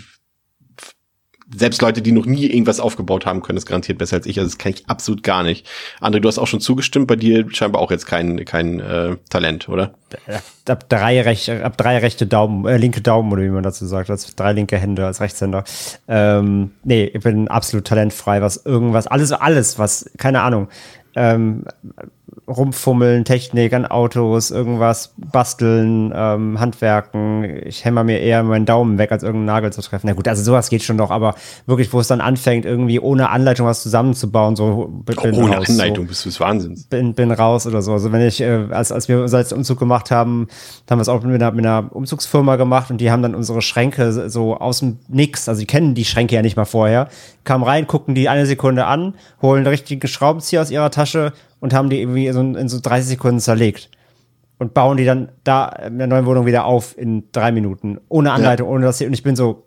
selbst 1.56 1.82
Leute, 1.82 2.02
die 2.02 2.12
noch 2.12 2.26
nie 2.26 2.46
irgendwas 2.46 2.80
aufgebaut 2.80 3.26
haben, 3.26 3.42
können 3.42 3.58
es 3.58 3.66
garantiert 3.66 3.98
besser 3.98 4.18
als 4.18 4.26
ich. 4.26 4.40
Also 4.40 4.50
das 4.50 4.58
kann 4.58 4.72
ich 4.72 4.88
absolut 4.88 5.24
gar 5.24 5.44
nicht. 5.44 5.68
André, 6.02 6.20
du 6.20 6.28
hast 6.28 6.40
auch 6.40 6.48
schon 6.48 6.62
zugestimmt, 6.62 7.08
bei 7.08 7.16
dir 7.16 7.46
scheinbar 7.50 7.82
auch 7.82 7.92
jetzt 7.92 8.06
kein, 8.06 8.44
kein 8.46 8.80
äh, 8.80 9.18
Talent, 9.30 9.70
oder? 9.70 9.94
Ab 10.68 10.90
drei, 10.90 11.22
rechte, 11.22 11.64
ab 11.64 11.78
drei 11.78 11.98
rechte 11.98 12.28
Daumen, 12.28 12.66
äh, 12.66 12.78
linke 12.78 13.02
Daumen, 13.02 13.32
oder 13.32 13.44
wie 13.44 13.50
man 13.50 13.64
dazu 13.64 13.86
sagt, 13.86 14.10
als 14.10 14.36
drei 14.36 14.54
linke 14.54 14.78
Hände 14.78 15.06
als 15.06 15.22
Rechtshänder. 15.22 15.64
Ähm, 16.08 16.72
nee, 16.84 17.06
ich 17.06 17.24
bin 17.24 17.48
absolut 17.48 17.86
talentfrei, 17.86 18.42
was 18.42 18.66
irgendwas, 18.66 19.08
alles, 19.08 19.32
alles, 19.32 19.80
was, 19.80 20.10
keine 20.18 20.42
Ahnung. 20.42 20.70
Ähm, 21.16 21.66
rumfummeln, 22.48 23.26
Technik 23.26 23.74
an 23.74 23.86
Autos, 23.86 24.52
irgendwas 24.52 25.14
basteln, 25.18 26.14
ähm, 26.16 26.60
Handwerken. 26.60 27.62
Ich 27.66 27.86
hämmer 27.86 28.04
mir 28.04 28.20
eher 28.20 28.44
meinen 28.44 28.66
Daumen 28.66 28.98
weg, 28.98 29.12
als 29.12 29.24
irgendeinen 29.24 29.46
Nagel 29.46 29.74
zu 29.74 29.82
treffen. 29.82 30.08
Na 30.08 30.14
gut, 30.14 30.28
also 30.28 30.44
sowas 30.44 30.70
geht 30.70 30.84
schon 30.84 30.98
noch, 30.98 31.12
aber 31.12 31.36
wirklich, 31.66 31.94
wo 31.94 32.00
es 32.00 32.08
dann 32.08 32.22
anfängt, 32.22 32.66
irgendwie 32.66 33.00
ohne 33.00 33.30
Anleitung 33.30 33.68
was 33.68 33.84
zusammenzubauen, 33.84 34.56
so 34.56 34.90
bin 35.06 35.18
ohne 35.20 35.58
raus, 35.58 35.70
Anleitung 35.70 36.06
so, 36.06 36.10
bist 36.10 36.26
du 36.26 36.30
des 36.30 36.40
Wahnsinns. 36.40 36.84
Bin, 36.86 37.14
bin 37.14 37.32
raus 37.32 37.68
oder 37.68 37.82
so. 37.82 37.94
Also 37.94 38.12
wenn 38.12 38.22
ich, 38.22 38.42
äh, 38.42 38.68
als, 38.72 38.92
als 38.92 39.08
wir 39.08 39.22
unser 39.22 39.44
Umzug 39.56 39.80
gemacht 39.80 40.12
haben, 40.12 40.48
haben 40.90 41.00
wir 41.00 41.04
es 41.04 41.10
auch 41.10 41.24
mit 41.24 41.36
einer, 41.36 41.52
mit 41.52 41.66
einer 41.66 41.96
Umzugsfirma 41.96 42.56
gemacht 42.56 42.92
und 42.92 43.00
die 43.00 43.12
haben 43.12 43.22
dann 43.22 43.36
unsere 43.36 43.62
Schränke 43.62 44.30
so 44.30 44.58
aus 44.58 44.80
dem 44.80 45.00
Nix, 45.08 45.48
also 45.50 45.60
die 45.60 45.68
kennen 45.68 45.96
die 45.96 46.06
Schränke 46.06 46.36
ja 46.36 46.42
nicht 46.42 46.56
mal 46.56 46.66
vorher, 46.66 47.08
kamen 47.44 47.64
rein, 47.64 47.88
gucken 47.88 48.16
die 48.16 48.30
eine 48.30 48.46
Sekunde 48.46 48.86
an, 48.86 49.16
holen 49.42 49.60
einen 49.60 49.68
richtigen 49.68 50.08
Schraubenzieher 50.08 50.62
aus 50.62 50.72
ihrer 50.72 50.92
Tasche 50.92 51.34
und 51.64 51.74
haben 51.74 51.90
die 51.90 52.02
irgendwie 52.02 52.30
so 52.34 52.42
in 52.42 52.68
so 52.68 52.78
30 52.82 53.12
Sekunden 53.12 53.40
zerlegt. 53.40 53.90
Und 54.60 54.74
bauen 54.74 54.98
die 54.98 55.06
dann 55.06 55.30
da 55.46 55.68
in 55.70 55.98
der 55.98 56.08
neuen 56.08 56.26
Wohnung 56.26 56.46
wieder 56.46 56.66
auf 56.66 56.98
in 56.98 57.24
drei 57.32 57.54
Minuten. 57.54 58.00
Ohne 58.10 58.34
Anleitung, 58.34 58.68
ja. 58.68 58.74
ohne 58.74 58.86
das 58.86 58.98
hier. 58.98 59.08
Und 59.08 59.14
ich 59.14 59.24
bin 59.24 59.38
so, 59.38 59.64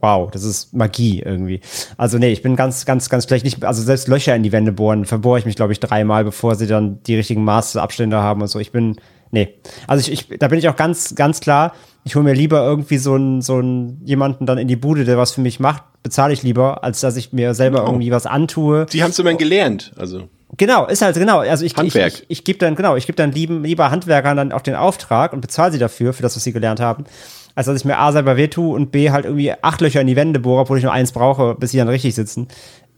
wow, 0.00 0.28
das 0.28 0.42
ist 0.42 0.74
Magie 0.74 1.20
irgendwie. 1.20 1.60
Also 1.96 2.18
nee, 2.18 2.32
ich 2.32 2.42
bin 2.42 2.56
ganz, 2.56 2.84
ganz, 2.84 3.08
ganz 3.08 3.24
schlecht. 3.24 3.44
Nicht, 3.44 3.64
also 3.64 3.80
selbst 3.80 4.08
Löcher 4.08 4.34
in 4.34 4.42
die 4.42 4.50
Wände 4.50 4.72
bohren, 4.72 5.04
verbohre 5.04 5.38
ich 5.38 5.46
mich, 5.46 5.54
glaube 5.54 5.72
ich, 5.72 5.78
dreimal, 5.78 6.24
bevor 6.24 6.56
sie 6.56 6.66
dann 6.66 7.00
die 7.04 7.14
richtigen 7.14 7.44
Maße, 7.44 7.80
Abstände 7.80 8.16
haben 8.16 8.42
und 8.42 8.48
so. 8.48 8.58
Ich 8.58 8.72
bin, 8.72 8.96
nee. 9.30 9.54
Also 9.86 10.00
ich, 10.00 10.30
ich 10.32 10.38
da 10.40 10.48
bin 10.48 10.58
ich 10.58 10.68
auch 10.68 10.76
ganz, 10.76 11.14
ganz 11.14 11.38
klar, 11.38 11.74
ich 12.02 12.16
hole 12.16 12.24
mir 12.24 12.34
lieber 12.34 12.64
irgendwie 12.64 12.98
so 12.98 13.14
einen, 13.14 13.40
so 13.40 13.58
einen 13.58 14.02
jemanden 14.04 14.46
dann 14.46 14.58
in 14.58 14.66
die 14.66 14.76
Bude, 14.76 15.04
der 15.04 15.16
was 15.16 15.30
für 15.30 15.42
mich 15.42 15.60
macht, 15.60 15.84
bezahle 16.02 16.32
ich 16.32 16.42
lieber, 16.42 16.82
als 16.82 16.98
dass 16.98 17.16
ich 17.16 17.32
mir 17.32 17.54
selber 17.54 17.84
oh. 17.84 17.86
irgendwie 17.86 18.10
was 18.10 18.26
antue. 18.26 18.86
Sie 18.90 19.04
haben 19.04 19.10
es 19.10 19.18
immerhin 19.20 19.38
gelernt, 19.38 19.92
also. 19.96 20.28
Genau, 20.56 20.86
ist 20.86 21.02
halt 21.02 21.14
genau. 21.16 21.40
Also 21.40 21.64
ich, 21.64 21.76
Handwerk. 21.76 22.12
ich, 22.12 22.20
ich, 22.22 22.30
ich 22.30 22.44
gebe 22.44 22.58
dann 22.58 22.74
genau, 22.74 22.96
ich 22.96 23.06
gebe 23.06 23.16
dann 23.16 23.32
lieben, 23.32 23.64
lieber 23.64 23.90
Handwerkern 23.90 24.36
dann 24.36 24.52
auch 24.52 24.62
den 24.62 24.74
Auftrag 24.74 25.32
und 25.32 25.40
bezahle 25.40 25.72
sie 25.72 25.78
dafür 25.78 26.12
für 26.12 26.22
das, 26.22 26.36
was 26.36 26.44
sie 26.44 26.52
gelernt 26.52 26.80
haben, 26.80 27.04
als 27.54 27.66
dass 27.66 27.76
ich 27.76 27.84
mir 27.84 27.98
A 27.98 28.12
selber 28.12 28.36
wehtue 28.36 28.74
und 28.74 28.90
B 28.90 29.10
halt 29.10 29.26
irgendwie 29.26 29.52
acht 29.60 29.80
Löcher 29.80 30.00
in 30.00 30.06
die 30.06 30.16
Wände 30.16 30.40
bohre, 30.40 30.62
obwohl 30.62 30.78
ich 30.78 30.84
nur 30.84 30.92
eins 30.92 31.12
brauche, 31.12 31.54
bis 31.54 31.72
sie 31.72 31.78
dann 31.78 31.88
richtig 31.88 32.14
sitzen. 32.14 32.48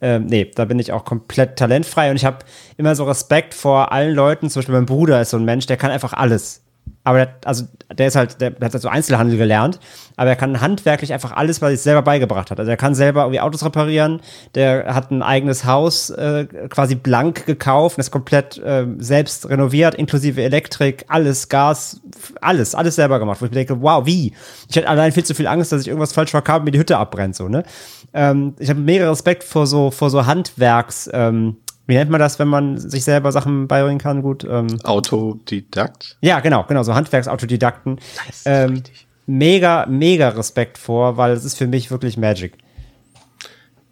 Ähm, 0.00 0.26
nee, 0.26 0.50
da 0.54 0.64
bin 0.64 0.78
ich 0.78 0.92
auch 0.92 1.04
komplett 1.04 1.56
talentfrei 1.56 2.10
und 2.10 2.16
ich 2.16 2.24
habe 2.24 2.38
immer 2.76 2.94
so 2.94 3.04
Respekt 3.04 3.52
vor 3.52 3.92
allen 3.92 4.14
Leuten. 4.14 4.48
Zum 4.48 4.60
Beispiel 4.60 4.74
mein 4.74 4.86
Bruder 4.86 5.20
ist 5.20 5.30
so 5.30 5.36
ein 5.36 5.44
Mensch, 5.44 5.66
der 5.66 5.76
kann 5.76 5.90
einfach 5.90 6.12
alles 6.12 6.62
aber 7.02 7.18
der, 7.18 7.34
also 7.44 7.64
der 7.92 8.08
ist 8.08 8.16
halt, 8.16 8.40
der, 8.40 8.52
hat 8.60 8.72
halt 8.72 8.82
so 8.82 8.88
Einzelhandel 8.88 9.38
gelernt, 9.38 9.80
aber 10.16 10.30
er 10.30 10.36
kann 10.36 10.60
handwerklich 10.60 11.12
einfach 11.12 11.32
alles, 11.32 11.62
was 11.62 11.70
er 11.70 11.76
sich 11.76 11.82
selber 11.82 12.02
beigebracht 12.02 12.50
hat. 12.50 12.58
Also 12.58 12.70
er 12.70 12.76
kann 12.76 12.94
selber 12.94 13.22
irgendwie 13.22 13.40
Autos 13.40 13.64
reparieren, 13.64 14.20
der 14.54 14.94
hat 14.94 15.10
ein 15.10 15.22
eigenes 15.22 15.64
Haus 15.64 16.10
äh, 16.10 16.44
quasi 16.68 16.94
blank 16.94 17.46
gekauft, 17.46 17.98
das 17.98 18.10
komplett 18.10 18.58
äh, 18.58 18.86
selbst 18.98 19.48
renoviert, 19.48 19.94
inklusive 19.94 20.42
Elektrik, 20.42 21.04
alles, 21.08 21.48
Gas, 21.48 22.00
alles, 22.40 22.74
alles 22.74 22.96
selber 22.96 23.18
gemacht. 23.18 23.40
Wo 23.40 23.46
ich 23.46 23.50
mir 23.50 23.64
denke, 23.64 23.80
wow, 23.80 24.04
wie? 24.04 24.34
Ich 24.68 24.76
hätte 24.76 24.88
allein 24.88 25.12
viel 25.12 25.24
zu 25.24 25.34
viel 25.34 25.46
Angst, 25.46 25.72
dass 25.72 25.80
ich 25.80 25.88
irgendwas 25.88 26.12
falsch 26.12 26.30
verkaufe 26.30 26.60
und 26.60 26.64
mir 26.66 26.70
die 26.72 26.78
Hütte 26.78 26.98
abbrennt, 26.98 27.34
so, 27.34 27.48
ne? 27.48 27.64
Ähm, 28.12 28.54
ich 28.58 28.68
habe 28.68 28.80
mega 28.80 29.08
Respekt 29.08 29.44
vor 29.44 29.66
so, 29.66 29.90
vor 29.90 30.10
so 30.10 30.26
Handwerks, 30.26 31.08
ähm, 31.12 31.56
wie 31.90 31.94
nennt 31.94 32.10
man 32.10 32.20
das, 32.20 32.38
wenn 32.38 32.48
man 32.48 32.78
sich 32.78 33.04
selber 33.04 33.32
Sachen 33.32 33.66
beibringen 33.66 33.98
kann? 33.98 34.22
Gut. 34.22 34.46
Ähm, 34.48 34.68
Autodidakt? 34.84 36.16
Ja, 36.20 36.38
genau, 36.38 36.64
genau, 36.68 36.84
so 36.84 36.94
Handwerksautodidakten. 36.94 37.98
Das 38.28 38.42
ähm, 38.46 38.82
mega, 39.26 39.86
mega 39.86 40.28
Respekt 40.28 40.78
vor, 40.78 41.16
weil 41.16 41.32
es 41.32 41.44
ist 41.44 41.58
für 41.58 41.66
mich 41.66 41.90
wirklich 41.90 42.16
Magic. 42.16 42.52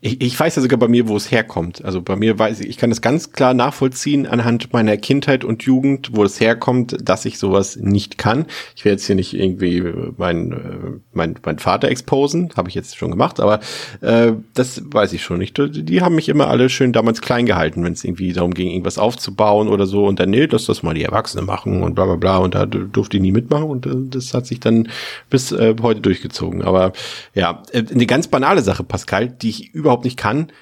Ich, 0.01 0.21
ich 0.21 0.39
weiß 0.39 0.55
ja 0.55 0.63
sogar 0.63 0.79
bei 0.79 0.87
mir, 0.87 1.09
wo 1.09 1.17
es 1.17 1.33
herkommt. 1.33 1.85
Also 1.85 2.01
bei 2.01 2.15
mir 2.15 2.39
weiß 2.39 2.61
ich, 2.61 2.69
ich 2.69 2.77
kann 2.77 2.91
das 2.91 3.01
ganz 3.01 3.33
klar 3.33 3.53
nachvollziehen 3.53 4.27
anhand 4.27 4.73
meiner 4.73 4.97
Kindheit 4.97 5.45
und 5.45 5.65
Jugend, 5.65 6.11
wo 6.15 6.23
es 6.23 6.39
herkommt, 6.39 6.97
dass 7.03 7.25
ich 7.25 7.39
sowas 7.39 7.75
nicht 7.75 8.17
kann. 8.17 8.47
Ich 8.77 8.85
werde 8.85 8.95
jetzt 8.95 9.07
hier 9.07 9.17
nicht 9.17 9.35
irgendwie 9.35 9.83
mein, 10.17 10.53
äh, 10.53 11.01
mein, 11.13 11.35
mein 11.45 11.59
Vater 11.59 11.89
exposen, 11.89 12.51
habe 12.57 12.69
ich 12.69 12.77
jetzt 12.77 12.97
schon 12.97 13.11
gemacht, 13.11 13.41
aber 13.41 13.59
äh, 14.01 14.35
das 14.55 14.83
weiß 14.85 15.13
ich 15.15 15.25
schon 15.25 15.39
nicht. 15.39 15.59
Die 15.59 16.01
haben 16.01 16.15
mich 16.15 16.29
immer 16.29 16.47
alle 16.47 16.69
schön 16.69 16.93
damals 16.93 17.21
klein 17.21 17.47
gehalten, 17.47 17.83
wenn 17.83 17.93
es 17.93 18.05
irgendwie 18.05 18.33
darum 18.33 18.55
ging, 18.55 18.69
irgendwas 18.69 18.99
aufzubauen 18.99 19.67
oder 19.67 19.87
so. 19.87 20.07
Und 20.07 20.21
dann, 20.21 20.31
nee, 20.31 20.47
lass 20.49 20.67
das 20.67 20.85
mal 20.85 20.95
die 20.95 21.03
Erwachsenen 21.03 21.45
machen 21.45 21.83
und 21.83 21.95
bla 21.95 22.05
bla 22.05 22.15
bla. 22.15 22.39
Und 22.39 22.55
da 22.55 22.67
durfte 22.67 23.17
ich 23.17 23.23
nie 23.23 23.33
mitmachen 23.33 23.69
und 23.69 23.87
äh, 23.87 23.91
das 24.11 24.33
hat 24.33 24.47
sich 24.47 24.61
dann 24.61 24.89
bis 25.29 25.51
äh, 25.51 25.75
heute 25.83 26.01
durchgezogen. 26.01 26.63
Aber 26.63 26.93
ja, 27.35 27.65
äh, 27.73 27.83
eine 27.93 28.07
ganz 28.07 28.29
banale 28.29 28.63
Sache, 28.63 28.85
Pascal, 28.85 29.27
die 29.27 29.49
ich 29.49 29.75
über 29.75 29.88
überhaupt 29.89 30.05
nicht 30.05 30.17
kann, 30.17 30.53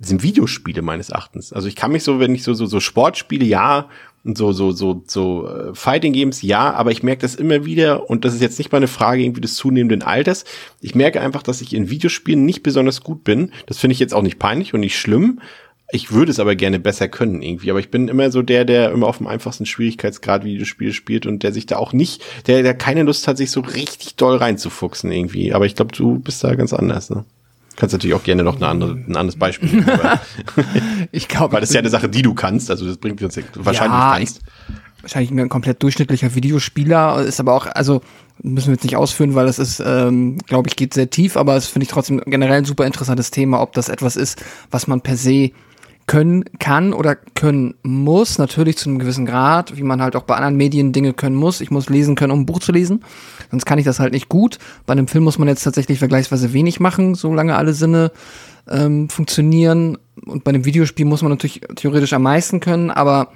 sind 0.00 0.22
Videospiele 0.22 0.82
meines 0.82 1.10
Erachtens. 1.10 1.52
Also 1.52 1.68
ich 1.68 1.76
kann 1.76 1.92
mich 1.92 2.04
so, 2.04 2.20
wenn 2.20 2.34
ich 2.34 2.42
so, 2.42 2.54
so, 2.54 2.66
so 2.66 2.80
Sportspiele, 2.80 3.44
ja, 3.44 3.88
Und 4.24 4.36
so, 4.36 4.52
so, 4.52 4.72
so, 4.72 5.04
so 5.06 5.48
äh, 5.48 5.74
Fighting 5.74 6.12
Games, 6.12 6.42
ja, 6.42 6.72
aber 6.74 6.90
ich 6.90 7.02
merke 7.02 7.22
das 7.22 7.36
immer 7.36 7.64
wieder, 7.64 8.10
und 8.10 8.24
das 8.24 8.34
ist 8.34 8.42
jetzt 8.42 8.58
nicht 8.58 8.72
mal 8.72 8.78
eine 8.78 8.88
Frage 8.88 9.22
irgendwie 9.22 9.40
des 9.40 9.54
zunehmenden 9.54 10.02
Alters. 10.02 10.44
Ich 10.80 10.94
merke 10.94 11.20
einfach, 11.20 11.42
dass 11.42 11.60
ich 11.60 11.72
in 11.72 11.90
Videospielen 11.90 12.44
nicht 12.44 12.62
besonders 12.62 13.02
gut 13.02 13.22
bin. 13.22 13.52
Das 13.66 13.78
finde 13.78 13.92
ich 13.92 14.00
jetzt 14.00 14.14
auch 14.14 14.22
nicht 14.22 14.38
peinlich 14.38 14.74
und 14.74 14.80
nicht 14.80 14.98
schlimm. 14.98 15.40
Ich 15.92 16.10
würde 16.10 16.32
es 16.32 16.40
aber 16.40 16.56
gerne 16.56 16.80
besser 16.80 17.06
können 17.08 17.40
irgendwie. 17.40 17.70
Aber 17.70 17.78
ich 17.78 17.92
bin 17.92 18.08
immer 18.08 18.32
so 18.32 18.42
der, 18.42 18.64
der 18.64 18.90
immer 18.90 19.06
auf 19.06 19.18
dem 19.18 19.28
einfachsten 19.28 19.64
Schwierigkeitsgrad 19.64 20.44
Videospiele 20.44 20.92
spielt 20.92 21.24
und 21.26 21.44
der 21.44 21.52
sich 21.52 21.66
da 21.66 21.76
auch 21.76 21.92
nicht, 21.92 22.24
der, 22.48 22.64
der 22.64 22.74
keine 22.74 23.04
Lust 23.04 23.28
hat, 23.28 23.36
sich 23.36 23.52
so 23.52 23.60
richtig 23.60 24.16
doll 24.16 24.36
reinzufuchsen 24.36 25.12
irgendwie. 25.12 25.54
Aber 25.54 25.64
ich 25.64 25.76
glaube, 25.76 25.94
du 25.96 26.18
bist 26.18 26.42
da 26.42 26.56
ganz 26.56 26.72
anders, 26.72 27.08
ne? 27.10 27.24
Kannst 27.76 27.92
natürlich 27.92 28.14
auch 28.14 28.22
gerne 28.22 28.42
noch 28.42 28.56
eine 28.56 28.68
andere, 28.68 28.92
ein 28.92 29.16
anderes 29.16 29.38
Beispiel 29.38 29.70
nehmen. 29.70 29.86
Ich 31.12 31.28
glaube, 31.28 31.52
Weil 31.54 31.60
das 31.60 31.70
ist 31.70 31.74
ja 31.74 31.80
eine 31.80 31.90
Sache, 31.90 32.08
die 32.08 32.22
du 32.22 32.34
kannst. 32.34 32.70
Also 32.70 32.86
das 32.86 32.96
bringt 32.96 33.22
uns 33.22 33.36
ja 33.36 33.42
wahrscheinlich 33.54 33.98
Ja, 33.98 34.14
kannst. 34.16 34.40
wahrscheinlich 35.02 35.30
ein 35.30 35.48
komplett 35.48 35.82
durchschnittlicher 35.82 36.34
Videospieler, 36.34 37.22
ist 37.22 37.38
aber 37.40 37.54
auch, 37.54 37.66
also 37.66 38.00
müssen 38.42 38.68
wir 38.68 38.74
jetzt 38.74 38.84
nicht 38.84 38.96
ausführen, 38.96 39.34
weil 39.34 39.46
das 39.46 39.58
ist, 39.58 39.82
ähm, 39.84 40.38
glaube 40.46 40.68
ich, 40.68 40.76
geht 40.76 40.94
sehr 40.94 41.10
tief, 41.10 41.36
aber 41.36 41.56
es 41.56 41.66
finde 41.68 41.84
ich 41.84 41.90
trotzdem 41.90 42.20
generell 42.26 42.58
ein 42.58 42.64
super 42.64 42.86
interessantes 42.86 43.30
Thema, 43.30 43.60
ob 43.60 43.72
das 43.72 43.88
etwas 43.88 44.16
ist, 44.16 44.42
was 44.70 44.86
man 44.86 45.00
per 45.00 45.16
se 45.16 45.50
können 46.06 46.44
kann 46.60 46.92
oder 46.92 47.16
können 47.16 47.74
muss, 47.82 48.38
natürlich 48.38 48.76
zu 48.78 48.88
einem 48.88 48.98
gewissen 49.00 49.26
Grad, 49.26 49.76
wie 49.76 49.82
man 49.82 50.00
halt 50.00 50.14
auch 50.14 50.22
bei 50.22 50.36
anderen 50.36 50.56
Medien 50.56 50.92
Dinge 50.92 51.12
können 51.12 51.34
muss. 51.34 51.60
Ich 51.60 51.70
muss 51.70 51.88
lesen 51.88 52.14
können, 52.14 52.32
um 52.32 52.40
ein 52.40 52.46
Buch 52.46 52.60
zu 52.60 52.70
lesen, 52.70 53.02
sonst 53.50 53.66
kann 53.66 53.78
ich 53.78 53.84
das 53.84 53.98
halt 53.98 54.12
nicht 54.12 54.28
gut. 54.28 54.58
Bei 54.86 54.92
einem 54.92 55.08
Film 55.08 55.24
muss 55.24 55.38
man 55.38 55.48
jetzt 55.48 55.64
tatsächlich 55.64 55.98
vergleichsweise 55.98 56.52
wenig 56.52 56.78
machen, 56.78 57.16
solange 57.16 57.56
alle 57.56 57.72
Sinne 57.72 58.12
ähm, 58.68 59.08
funktionieren. 59.08 59.98
Und 60.24 60.44
bei 60.44 60.50
einem 60.50 60.64
Videospiel 60.64 61.06
muss 61.06 61.22
man 61.22 61.32
natürlich 61.32 61.60
theoretisch 61.74 62.12
am 62.12 62.22
meisten 62.22 62.60
können, 62.60 62.90
aber 62.90 63.32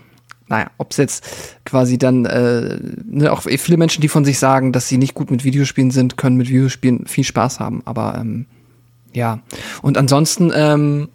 naja, 0.48 0.70
ob 0.78 0.90
es 0.90 0.96
jetzt 0.96 1.24
quasi 1.64 1.96
dann, 1.96 2.24
äh, 2.24 2.78
ne, 3.04 3.32
auch 3.32 3.42
viele 3.42 3.78
Menschen, 3.78 4.00
die 4.00 4.08
von 4.08 4.24
sich 4.24 4.38
sagen, 4.38 4.72
dass 4.72 4.88
sie 4.88 4.98
nicht 4.98 5.14
gut 5.14 5.30
mit 5.30 5.44
Videospielen 5.44 5.92
sind, 5.92 6.16
können 6.16 6.36
mit 6.36 6.48
Videospielen 6.48 7.06
viel 7.06 7.24
Spaß 7.24 7.60
haben. 7.60 7.82
Aber 7.84 8.16
ähm, 8.20 8.46
ja. 9.12 9.40
Und 9.80 9.96
ansonsten, 9.96 10.52
ähm, 10.54 11.08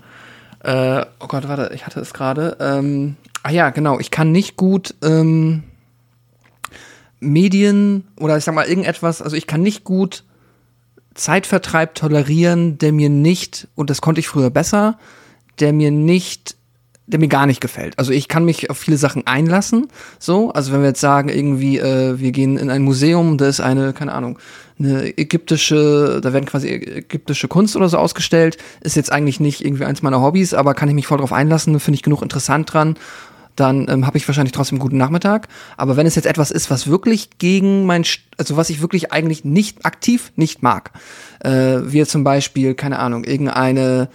äh, 0.65 1.05
oh 1.19 1.27
Gott, 1.27 1.47
warte, 1.47 1.73
ich 1.75 1.85
hatte 1.85 1.99
es 1.99 2.13
gerade. 2.13 2.57
Ähm, 2.59 3.17
ah 3.43 3.51
ja, 3.51 3.69
genau, 3.69 3.99
ich 3.99 4.09
kann 4.09 4.31
nicht 4.31 4.57
gut 4.57 4.95
ähm, 5.03 5.63
Medien 7.19 8.07
oder 8.19 8.37
ich 8.37 8.43
sag 8.43 8.55
mal 8.55 8.67
irgendetwas, 8.67 9.21
also 9.21 9.35
ich 9.35 9.45
kann 9.45 9.61
nicht 9.61 9.83
gut 9.83 10.23
Zeitvertreib 11.13 11.95
tolerieren, 11.95 12.77
der 12.77 12.91
mir 12.91 13.09
nicht, 13.09 13.67
und 13.75 13.89
das 13.89 14.01
konnte 14.01 14.19
ich 14.19 14.27
früher 14.27 14.49
besser, 14.49 14.97
der 15.59 15.71
mir 15.71 15.91
nicht, 15.91 16.57
der 17.07 17.19
mir 17.19 17.27
gar 17.27 17.45
nicht 17.45 17.61
gefällt. 17.61 17.97
Also 17.99 18.11
ich 18.11 18.27
kann 18.27 18.45
mich 18.45 18.69
auf 18.69 18.77
viele 18.77 18.97
Sachen 18.97 19.27
einlassen, 19.27 19.87
so, 20.19 20.51
also 20.51 20.71
wenn 20.71 20.81
wir 20.81 20.87
jetzt 20.89 21.01
sagen, 21.01 21.29
irgendwie, 21.29 21.77
äh, 21.77 22.19
wir 22.19 22.31
gehen 22.31 22.57
in 22.57 22.69
ein 22.69 22.81
Museum, 22.81 23.37
da 23.37 23.47
ist 23.47 23.59
eine, 23.59 23.93
keine 23.93 24.13
Ahnung, 24.13 24.39
eine 24.79 25.17
ägyptische, 25.17 26.19
da 26.21 26.33
werden 26.33 26.45
quasi 26.45 26.67
ägyptische 26.67 27.47
Kunst 27.47 27.75
oder 27.75 27.89
so 27.89 27.97
ausgestellt, 27.97 28.57
ist 28.81 28.95
jetzt 28.95 29.11
eigentlich 29.11 29.39
nicht 29.39 29.63
irgendwie 29.63 29.85
eins 29.85 30.01
meiner 30.01 30.21
Hobbys, 30.21 30.53
aber 30.53 30.73
kann 30.73 30.89
ich 30.89 30.95
mich 30.95 31.07
voll 31.07 31.19
drauf 31.19 31.31
einlassen, 31.31 31.79
finde 31.79 31.95
ich 31.95 32.03
genug 32.03 32.21
interessant 32.21 32.73
dran 32.73 32.95
dann 33.55 33.87
ähm, 33.89 34.05
habe 34.05 34.17
ich 34.17 34.27
wahrscheinlich 34.27 34.51
trotzdem 34.51 34.75
einen 34.75 34.81
guten 34.81 34.97
Nachmittag. 34.97 35.47
Aber 35.77 35.95
wenn 35.95 36.05
es 36.05 36.15
jetzt 36.15 36.25
etwas 36.25 36.51
ist, 36.51 36.69
was 36.69 36.87
wirklich 36.87 37.37
gegen 37.37 37.85
mein, 37.85 38.03
also 38.37 38.57
was 38.57 38.69
ich 38.69 38.81
wirklich 38.81 39.11
eigentlich 39.11 39.45
nicht 39.45 39.85
aktiv 39.85 40.31
nicht 40.35 40.61
mag, 40.61 40.91
äh, 41.39 41.79
wie 41.83 42.05
zum 42.05 42.23
Beispiel, 42.23 42.75
keine 42.75 42.99
Ahnung, 42.99 43.23
irgendeine 43.23 44.09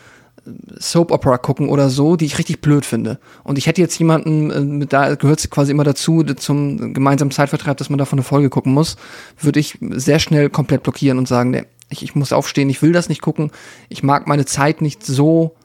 Soap 0.78 1.10
Opera 1.10 1.38
gucken 1.38 1.68
oder 1.68 1.90
so, 1.90 2.16
die 2.16 2.24
ich 2.24 2.38
richtig 2.38 2.60
blöd 2.60 2.84
finde. 2.84 3.18
Und 3.44 3.58
ich 3.58 3.66
hätte 3.66 3.80
jetzt 3.80 3.98
jemanden, 3.98 4.82
äh, 4.82 4.86
da 4.86 5.14
gehört 5.14 5.50
quasi 5.50 5.72
immer 5.72 5.84
dazu, 5.84 6.22
zum 6.22 6.94
gemeinsamen 6.94 7.30
Zeitvertreib, 7.30 7.76
dass 7.76 7.90
man 7.90 7.98
davon 7.98 8.18
eine 8.18 8.24
Folge 8.24 8.50
gucken 8.50 8.72
muss, 8.72 8.96
würde 9.38 9.60
ich 9.60 9.78
sehr 9.80 10.18
schnell 10.18 10.50
komplett 10.50 10.82
blockieren 10.82 11.18
und 11.18 11.28
sagen, 11.28 11.50
nee, 11.50 11.64
ich, 11.90 12.02
ich 12.02 12.14
muss 12.14 12.32
aufstehen, 12.32 12.70
ich 12.70 12.82
will 12.82 12.92
das 12.92 13.08
nicht 13.08 13.22
gucken, 13.22 13.50
ich 13.88 14.02
mag 14.02 14.26
meine 14.26 14.46
Zeit 14.46 14.80
nicht 14.80 15.04
so 15.04 15.56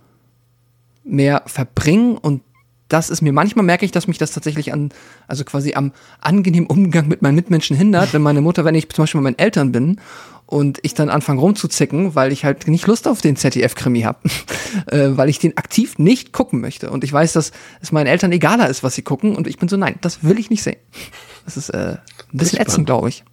mehr 1.03 1.43
verbringen 1.45 2.17
und 2.17 2.41
das 2.87 3.09
ist 3.09 3.21
mir, 3.21 3.33
manchmal 3.33 3.65
merke 3.65 3.83
ich, 3.83 3.91
dass 3.91 4.07
mich 4.07 4.19
das 4.19 4.31
tatsächlich 4.31 4.71
an, 4.71 4.89
also 5.27 5.43
quasi 5.43 5.73
am 5.73 5.91
angenehmen 6.21 6.69
Umgang 6.69 7.07
mit 7.07 7.21
meinen 7.21 7.35
Mitmenschen 7.35 7.75
hindert, 7.75 8.13
wenn 8.13 8.21
meine 8.21 8.41
Mutter, 8.41 8.63
wenn 8.63 8.75
ich 8.75 8.89
zum 8.89 9.03
Beispiel 9.03 9.19
bei 9.19 9.23
meinen 9.23 9.39
Eltern 9.39 9.71
bin 9.71 9.99
und 10.45 10.79
ich 10.83 10.93
dann 10.93 11.09
anfange 11.09 11.41
rumzuzicken, 11.41 12.15
weil 12.15 12.31
ich 12.31 12.45
halt 12.45 12.67
nicht 12.67 12.85
Lust 12.87 13.07
auf 13.07 13.21
den 13.21 13.35
ZDF-Krimi 13.35 14.01
habe, 14.01 14.19
äh, 14.87 15.09
weil 15.11 15.29
ich 15.29 15.39
den 15.39 15.57
aktiv 15.57 15.97
nicht 15.97 16.33
gucken 16.33 16.61
möchte. 16.61 16.89
Und 16.89 17.03
ich 17.03 17.11
weiß, 17.11 17.33
dass 17.33 17.51
es 17.81 17.91
meinen 17.91 18.07
Eltern 18.07 18.31
egaler 18.31 18.69
ist, 18.69 18.83
was 18.83 18.95
sie 18.95 19.01
gucken 19.01 19.35
und 19.35 19.47
ich 19.47 19.57
bin 19.57 19.69
so, 19.69 19.77
nein, 19.77 19.95
das 20.01 20.23
will 20.23 20.39
ich 20.39 20.49
nicht 20.49 20.63
sehen. 20.63 20.77
Das 21.45 21.57
ist 21.57 21.69
äh, 21.69 21.97
ein 21.97 22.37
bisschen 22.37 22.59
ätzend, 22.59 22.85
glaube 22.85 23.09
ich. 23.09 23.23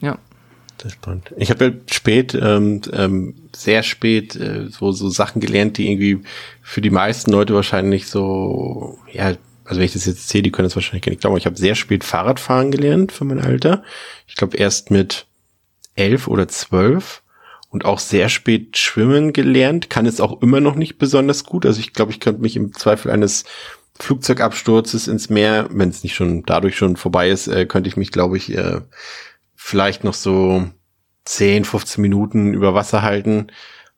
Ja. 0.00 0.18
Das 0.76 0.92
ist 0.92 0.98
spannend. 0.98 1.34
Ich 1.36 1.50
habe 1.50 1.64
ja 1.64 1.72
spät, 1.90 2.38
ähm, 2.40 2.82
ähm, 2.92 3.34
sehr 3.54 3.82
spät 3.82 4.36
äh, 4.36 4.68
so, 4.68 4.92
so 4.92 5.08
Sachen 5.08 5.40
gelernt, 5.40 5.76
die 5.76 5.90
irgendwie 5.90 6.20
für 6.62 6.80
die 6.80 6.90
meisten 6.90 7.32
Leute 7.32 7.54
wahrscheinlich 7.54 8.06
so, 8.06 8.98
ja, 9.12 9.34
also 9.64 9.80
wenn 9.80 9.86
ich 9.86 9.92
das 9.92 10.06
jetzt 10.06 10.18
erzähle, 10.18 10.44
die 10.44 10.52
können 10.52 10.66
das 10.66 10.76
wahrscheinlich 10.76 11.02
gar 11.02 11.10
nicht 11.10 11.20
glauben. 11.20 11.36
Ich 11.36 11.46
habe 11.46 11.56
sehr 11.56 11.74
spät 11.74 12.04
Fahrradfahren 12.04 12.70
gelernt 12.70 13.12
für 13.12 13.24
mein 13.24 13.40
Alter. 13.40 13.82
Ich 14.26 14.36
glaube 14.36 14.56
erst 14.56 14.90
mit 14.90 15.26
elf 15.98 16.28
oder 16.28 16.48
zwölf 16.48 17.22
und 17.70 17.84
auch 17.84 17.98
sehr 17.98 18.28
spät 18.28 18.76
schwimmen 18.78 19.32
gelernt. 19.32 19.90
Kann 19.90 20.06
es 20.06 20.20
auch 20.20 20.40
immer 20.40 20.60
noch 20.60 20.74
nicht 20.74 20.98
besonders 20.98 21.44
gut. 21.44 21.66
Also 21.66 21.80
ich 21.80 21.92
glaube, 21.92 22.12
ich 22.12 22.20
könnte 22.20 22.40
mich 22.40 22.56
im 22.56 22.72
Zweifel 22.72 23.10
eines 23.10 23.44
Flugzeugabsturzes 23.98 25.08
ins 25.08 25.28
Meer, 25.28 25.68
wenn 25.70 25.88
es 25.88 26.02
nicht 26.02 26.14
schon 26.14 26.44
dadurch 26.44 26.76
schon 26.76 26.96
vorbei 26.96 27.30
ist, 27.30 27.48
äh, 27.48 27.66
könnte 27.66 27.88
ich 27.88 27.96
mich, 27.96 28.12
glaube 28.12 28.36
ich, 28.36 28.56
äh, 28.56 28.80
vielleicht 29.56 30.04
noch 30.04 30.14
so 30.14 30.66
10, 31.24 31.64
15 31.64 32.00
Minuten 32.00 32.54
über 32.54 32.74
Wasser 32.74 33.02
halten. 33.02 33.48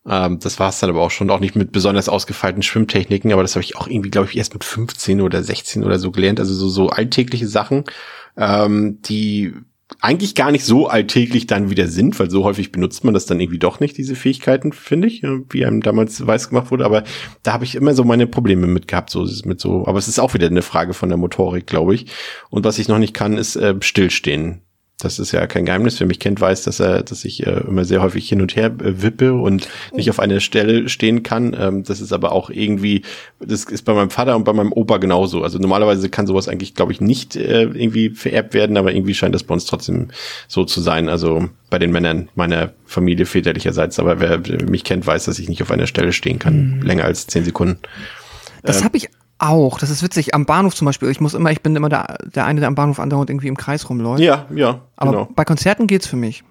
Ähm, 0.07 0.39
das 0.41 0.59
war 0.59 0.71
es 0.71 0.81
dann 0.81 0.91
aber 0.91 1.03
auch 1.03 1.11
schon, 1.11 1.29
auch 1.31 1.41
nicht 1.41 1.55
mit 1.55 1.71
besonders 1.71 2.09
ausgefeilten 2.09 2.63
Schwimmtechniken, 2.63 3.33
aber 3.33 3.43
das 3.43 3.55
habe 3.55 3.63
ich 3.63 3.77
auch 3.77 3.87
irgendwie, 3.87 4.11
glaube 4.11 4.29
ich, 4.29 4.37
erst 4.37 4.55
mit 4.55 4.65
15 4.65 5.21
oder 5.21 5.43
16 5.43 5.85
oder 5.85 5.99
so 5.99 6.11
gelernt. 6.11 6.41
Also 6.41 6.55
so, 6.55 6.69
so 6.69 6.89
alltägliche 6.89 7.47
Sachen, 7.47 7.85
ähm, 8.37 9.03
die 9.03 9.55
eigentlich 10.01 10.35
gar 10.35 10.51
nicht 10.53 10.65
so 10.65 10.87
alltäglich 10.87 11.47
dann 11.47 11.71
wieder 11.71 11.89
sind, 11.89 12.19
weil 12.19 12.31
so 12.31 12.45
häufig 12.45 12.73
benutzt 12.73 13.05
man 13.05 13.15
das 13.15 13.27
dann 13.27 13.41
irgendwie 13.41 13.59
doch 13.59 13.81
nicht, 13.81 13.99
diese 13.99 14.15
Fähigkeiten, 14.15 14.73
finde 14.73 15.09
ich, 15.09 15.23
wie 15.51 15.65
einem 15.65 15.83
damals 15.83 16.27
weiß 16.27 16.49
gemacht 16.49 16.71
wurde. 16.71 16.85
Aber 16.85 17.05
da 17.43 17.53
habe 17.53 17.65
ich 17.65 17.75
immer 17.75 17.95
so 17.95 18.05
meine 18.05 18.27
Probleme 18.27 18.67
mit 18.67 18.89
gehabt, 18.89 19.11
so 19.11 19.27
mit 19.45 19.61
so. 19.61 19.87
Aber 19.87 19.99
es 19.99 20.09
ist 20.09 20.19
auch 20.19 20.35
wieder 20.35 20.47
eine 20.47 20.63
Frage 20.63 20.95
von 20.95 21.09
der 21.09 21.19
Motorik, 21.19 21.67
glaube 21.67 21.95
ich. 21.95 22.07
Und 22.51 22.65
was 22.65 22.79
ich 22.79 22.89
noch 22.89 22.99
nicht 22.99 23.15
kann, 23.15 23.37
ist 23.37 23.57
äh, 23.57 23.75
stillstehen. 23.81 24.63
Das 25.01 25.19
ist 25.19 25.33
ja 25.33 25.47
kein 25.47 25.65
Geheimnis. 25.65 25.99
Wer 25.99 26.07
mich 26.07 26.19
kennt, 26.19 26.41
weiß, 26.41 26.63
dass 26.63 26.79
er, 26.79 27.03
dass 27.03 27.25
ich 27.25 27.47
äh, 27.47 27.61
immer 27.67 27.85
sehr 27.85 28.03
häufig 28.03 28.29
hin 28.29 28.41
und 28.41 28.55
her 28.55 28.67
äh, 28.67 29.03
wippe 29.03 29.35
und 29.35 29.69
nicht 29.93 30.11
auf 30.11 30.21
einer 30.21 30.41
Stelle 30.41 30.89
stehen 30.89 31.23
kann. 31.23 31.57
Ähm, 31.59 31.85
das 31.85 32.01
ist 32.01 32.13
aber 32.13 32.33
auch 32.33 32.51
irgendwie, 32.51 33.03
das 33.41 33.65
ist 33.65 33.85
bei 33.85 33.95
meinem 33.95 34.11
Vater 34.11 34.37
und 34.37 34.45
bei 34.45 34.53
meinem 34.53 34.73
Opa 34.73 34.99
genauso. 34.99 35.43
Also 35.43 35.59
normalerweise 35.59 36.11
kann 36.11 36.27
sowas 36.27 36.49
eigentlich, 36.49 36.75
glaube 36.75 36.93
ich, 36.93 37.01
nicht 37.01 37.35
äh, 37.35 37.63
irgendwie 37.63 38.11
vererbt 38.11 38.55
werden, 38.55 38.77
aber 38.77 38.93
irgendwie 38.93 39.15
scheint 39.15 39.35
das 39.35 39.43
bei 39.43 39.55
uns 39.55 39.65
trotzdem 39.65 40.09
so 40.49 40.65
zu 40.65 40.81
sein. 40.81 41.09
Also 41.09 41.49
bei 41.71 41.79
den 41.79 41.93
Männern 41.93 42.29
meiner 42.35 42.73
Familie 42.85 43.27
väterlicherseits. 43.27 43.99
Aber 43.99 44.21
wer 44.21 44.39
mich 44.69 44.85
kennt, 44.85 45.07
weiß, 45.07 45.25
dass 45.25 45.39
ich 45.39 45.49
nicht 45.49 45.63
auf 45.63 45.71
einer 45.71 45.87
Stelle 45.87 46.13
stehen 46.13 46.39
kann, 46.39 46.83
länger 46.83 47.05
als 47.05 47.27
zehn 47.27 47.45
Sekunden. 47.45 47.79
Das 48.63 48.85
habe 48.85 48.97
ich 48.97 49.09
auch. 49.43 49.79
Das 49.79 49.91
ist 49.91 50.03
witzig. 50.03 50.35
Am 50.35 50.47
Bahnhof 50.47 50.75
zum 50.75 50.87
Beispiel. 50.87 51.11
Ich 51.11 51.21
muss 51.21 51.35
immer, 51.35 51.51
ich 51.51 51.63
bin 51.63 51.75
immer 51.75 51.89
der, 51.89 52.19
der 52.35 52.47
eine, 52.47 52.61
der 52.61 52.69
am 52.69 52.75
Bahnhof 52.75 53.01
andauernd 53.01 53.31
irgendwie 53.31 53.49
im 53.49 53.57
Kreis 53.57 53.89
rumläuft. 53.89 54.21
Ja, 54.21 54.47
ja, 54.55 54.83
Aber 54.97 55.11
genau. 55.13 55.29
bei 55.35 55.45
Konzerten 55.45 55.87
geht's 55.87 56.07
für 56.07 56.17
mich. 56.17 56.45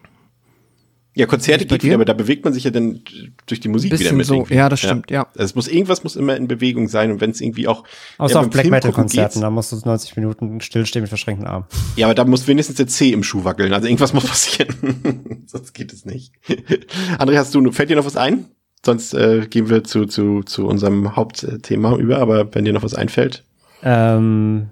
Ja, 1.16 1.26
Konzerte 1.26 1.66
geht 1.66 1.84
wieder, 1.84 1.96
aber 1.96 2.06
da 2.06 2.14
bewegt 2.14 2.46
man 2.46 2.54
sich 2.54 2.64
ja 2.64 2.72
dann 2.72 3.02
durch 3.48 3.60
die 3.60 3.68
Musik 3.68 3.92
wieder 3.92 3.98
Bisschen 3.98 4.16
mit. 4.16 4.26
so. 4.26 4.36
irgendwie. 4.36 4.54
Ja, 4.54 4.70
das 4.70 4.80
stimmt, 4.80 5.12
ja. 5.12 5.28
Also 5.34 5.44
es 5.44 5.56
muss 5.56 5.68
irgendwas 5.68 6.04
muss 6.04 6.16
immer 6.16 6.38
in 6.38 6.48
Bewegung 6.48 6.88
sein 6.88 7.12
und 7.12 7.20
wenn 7.20 7.32
es 7.32 7.42
irgendwie 7.42 7.68
auch 7.68 7.84
Außer 8.20 8.36
ja, 8.36 8.40
auf 8.42 8.50
Black 8.50 8.70
Metal 8.70 8.92
Konzerten, 8.92 9.42
da 9.42 9.50
musst 9.50 9.72
du 9.72 9.76
90 9.84 10.16
Minuten 10.16 10.62
stillstehen 10.62 11.02
mit 11.02 11.10
verschränkten 11.10 11.46
Armen. 11.48 11.66
Ja, 11.98 12.08
aber 12.08 12.16
da 12.16 12.24
muss 12.26 12.48
wenigstens 12.48 12.78
der 12.78 12.88
C 12.88 13.12
im 13.12 13.24
Schuh 13.24 13.44
wackeln. 13.44 13.74
Also 13.74 13.88
irgendwas 13.88 14.14
muss 14.14 14.26
passieren. 14.28 15.44
Sonst 15.48 15.74
geht 15.74 15.92
es 15.92 16.06
nicht. 16.06 16.32
André, 17.18 17.38
hast 17.38 17.54
du, 17.54 17.72
fällt 17.72 17.90
dir 17.90 17.98
noch 17.98 18.06
was 18.06 18.16
ein? 18.16 18.46
Sonst 18.86 19.14
äh, 19.14 19.46
gehen 19.50 19.70
wir 19.70 19.84
zu, 19.84 20.06
zu, 20.06 20.44
zu 20.44 20.68
unserem 20.68 21.16
Hauptthema 21.16 21.96
über, 21.98 22.20
aber 22.20 22.54
wenn 22.56 22.66
dir 22.66 22.74
noch 22.74 22.84
was 22.84 22.96
einfällt. 22.96 23.44
Ähm, 23.84 24.70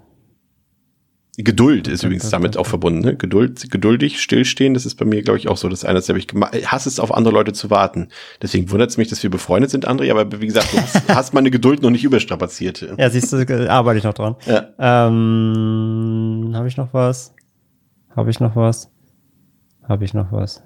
Geduld 1.40 1.86
ist 1.86 2.02
übrigens 2.02 2.30
damit 2.30 2.56
auch 2.56 2.66
verbunden. 2.66 2.98
Ne? 2.98 3.16
Geduld, 3.16 3.70
geduldig, 3.70 4.20
stillstehen, 4.20 4.74
das 4.74 4.84
ist 4.84 4.96
bei 4.96 5.04
mir, 5.04 5.22
glaube 5.22 5.38
ich, 5.38 5.46
auch 5.46 5.56
so. 5.56 5.68
Das 5.68 5.84
eine, 5.84 5.94
das 5.94 6.08
habe 6.08 6.18
ich 6.18 6.26
hasse 6.66 6.88
es, 6.88 6.98
auf 6.98 7.14
andere 7.14 7.32
Leute 7.32 7.52
zu 7.52 7.70
warten. 7.70 8.08
Deswegen 8.42 8.72
wundert 8.72 8.90
es 8.90 8.96
mich, 8.96 9.06
dass 9.06 9.22
wir 9.22 9.30
befreundet 9.30 9.70
sind, 9.70 9.86
André, 9.86 10.10
aber 10.10 10.40
wie 10.40 10.46
gesagt, 10.46 10.72
du 10.72 10.78
hast, 10.78 11.08
hast 11.14 11.34
meine 11.34 11.52
Geduld 11.52 11.80
noch 11.80 11.90
nicht 11.90 12.02
überstrapaziert. 12.02 12.84
ja, 12.98 13.08
siehst 13.08 13.32
du, 13.32 13.36
äh, 13.36 13.68
arbeite 13.68 13.98
ich 13.98 14.04
noch 14.04 14.14
dran. 14.14 14.34
Ja. 14.46 14.66
Ähm, 14.80 16.50
habe 16.54 16.66
ich 16.66 16.76
noch 16.76 16.92
was? 16.92 17.34
Habe 18.16 18.30
ich 18.30 18.40
noch 18.40 18.56
was? 18.56 18.90
Habe 19.88 20.04
ich 20.04 20.14
noch 20.14 20.32
was? 20.32 20.64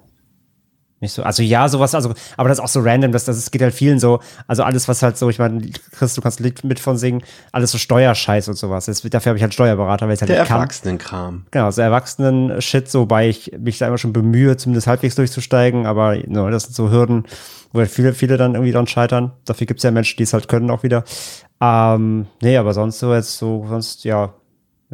Nicht 1.03 1.11
so, 1.11 1.21
also 1.21 1.43
ja, 1.43 1.67
sowas, 1.67 1.93
also, 1.95 2.13
aber 2.37 2.47
das 2.47 2.59
ist 2.59 2.63
auch 2.63 2.69
so 2.69 2.79
random, 2.79 3.11
das, 3.11 3.25
das 3.25 3.51
geht 3.51 3.61
halt 3.61 3.73
vielen 3.73 3.99
so, 3.99 4.21
also 4.47 4.63
alles, 4.63 4.87
was 4.87 5.03
halt 5.03 5.17
so, 5.17 5.29
ich 5.29 5.37
meine, 5.37 5.69
Chris, 5.91 6.13
du 6.15 6.21
kannst 6.21 6.39
ein 6.39 6.43
Lied 6.43 6.63
mit 6.63 6.79
von 6.79 6.95
singen, 6.95 7.21
alles 7.51 7.71
so 7.71 7.77
Steuerscheiß 7.77 8.47
und 8.47 8.55
sowas. 8.55 8.85
Das, 8.85 9.01
dafür 9.01 9.31
habe 9.31 9.37
ich 9.37 9.43
halt 9.43 9.53
Steuerberater, 9.53 10.07
weil 10.07 10.13
ich 10.13 10.21
halt 10.21 10.29
Der. 10.29 10.39
Erwachsenenkram. 10.39 11.45
Genau, 11.51 11.69
so 11.71 11.81
Erwachsenen-Shit, 11.81 12.89
so, 12.89 13.01
wobei 13.01 13.27
ich 13.27 13.51
mich 13.59 13.79
da 13.79 13.87
immer 13.87 13.97
schon 13.97 14.13
bemühe, 14.13 14.55
zumindest 14.55 14.87
halbwegs 14.87 15.15
durchzusteigen, 15.15 15.85
aber 15.85 16.15
no, 16.25 16.49
das 16.49 16.63
sind 16.63 16.75
so 16.75 16.89
Hürden, 16.89 17.25
wo 17.73 17.79
halt 17.79 17.91
viele, 17.91 18.13
viele 18.13 18.37
dann 18.37 18.53
irgendwie 18.53 18.71
dran 18.71 18.87
scheitern. 18.87 19.33
Dafür 19.43 19.67
gibt's 19.67 19.83
ja 19.83 19.91
Menschen, 19.91 20.15
die 20.15 20.23
es 20.23 20.31
halt 20.31 20.47
können 20.47 20.71
auch 20.71 20.83
wieder. 20.83 21.03
Ähm, 21.59 22.27
nee, 22.41 22.55
aber 22.55 22.73
sonst 22.73 22.99
so 22.99 23.13
jetzt 23.13 23.37
so, 23.37 23.65
sonst, 23.67 24.05
ja, 24.05 24.33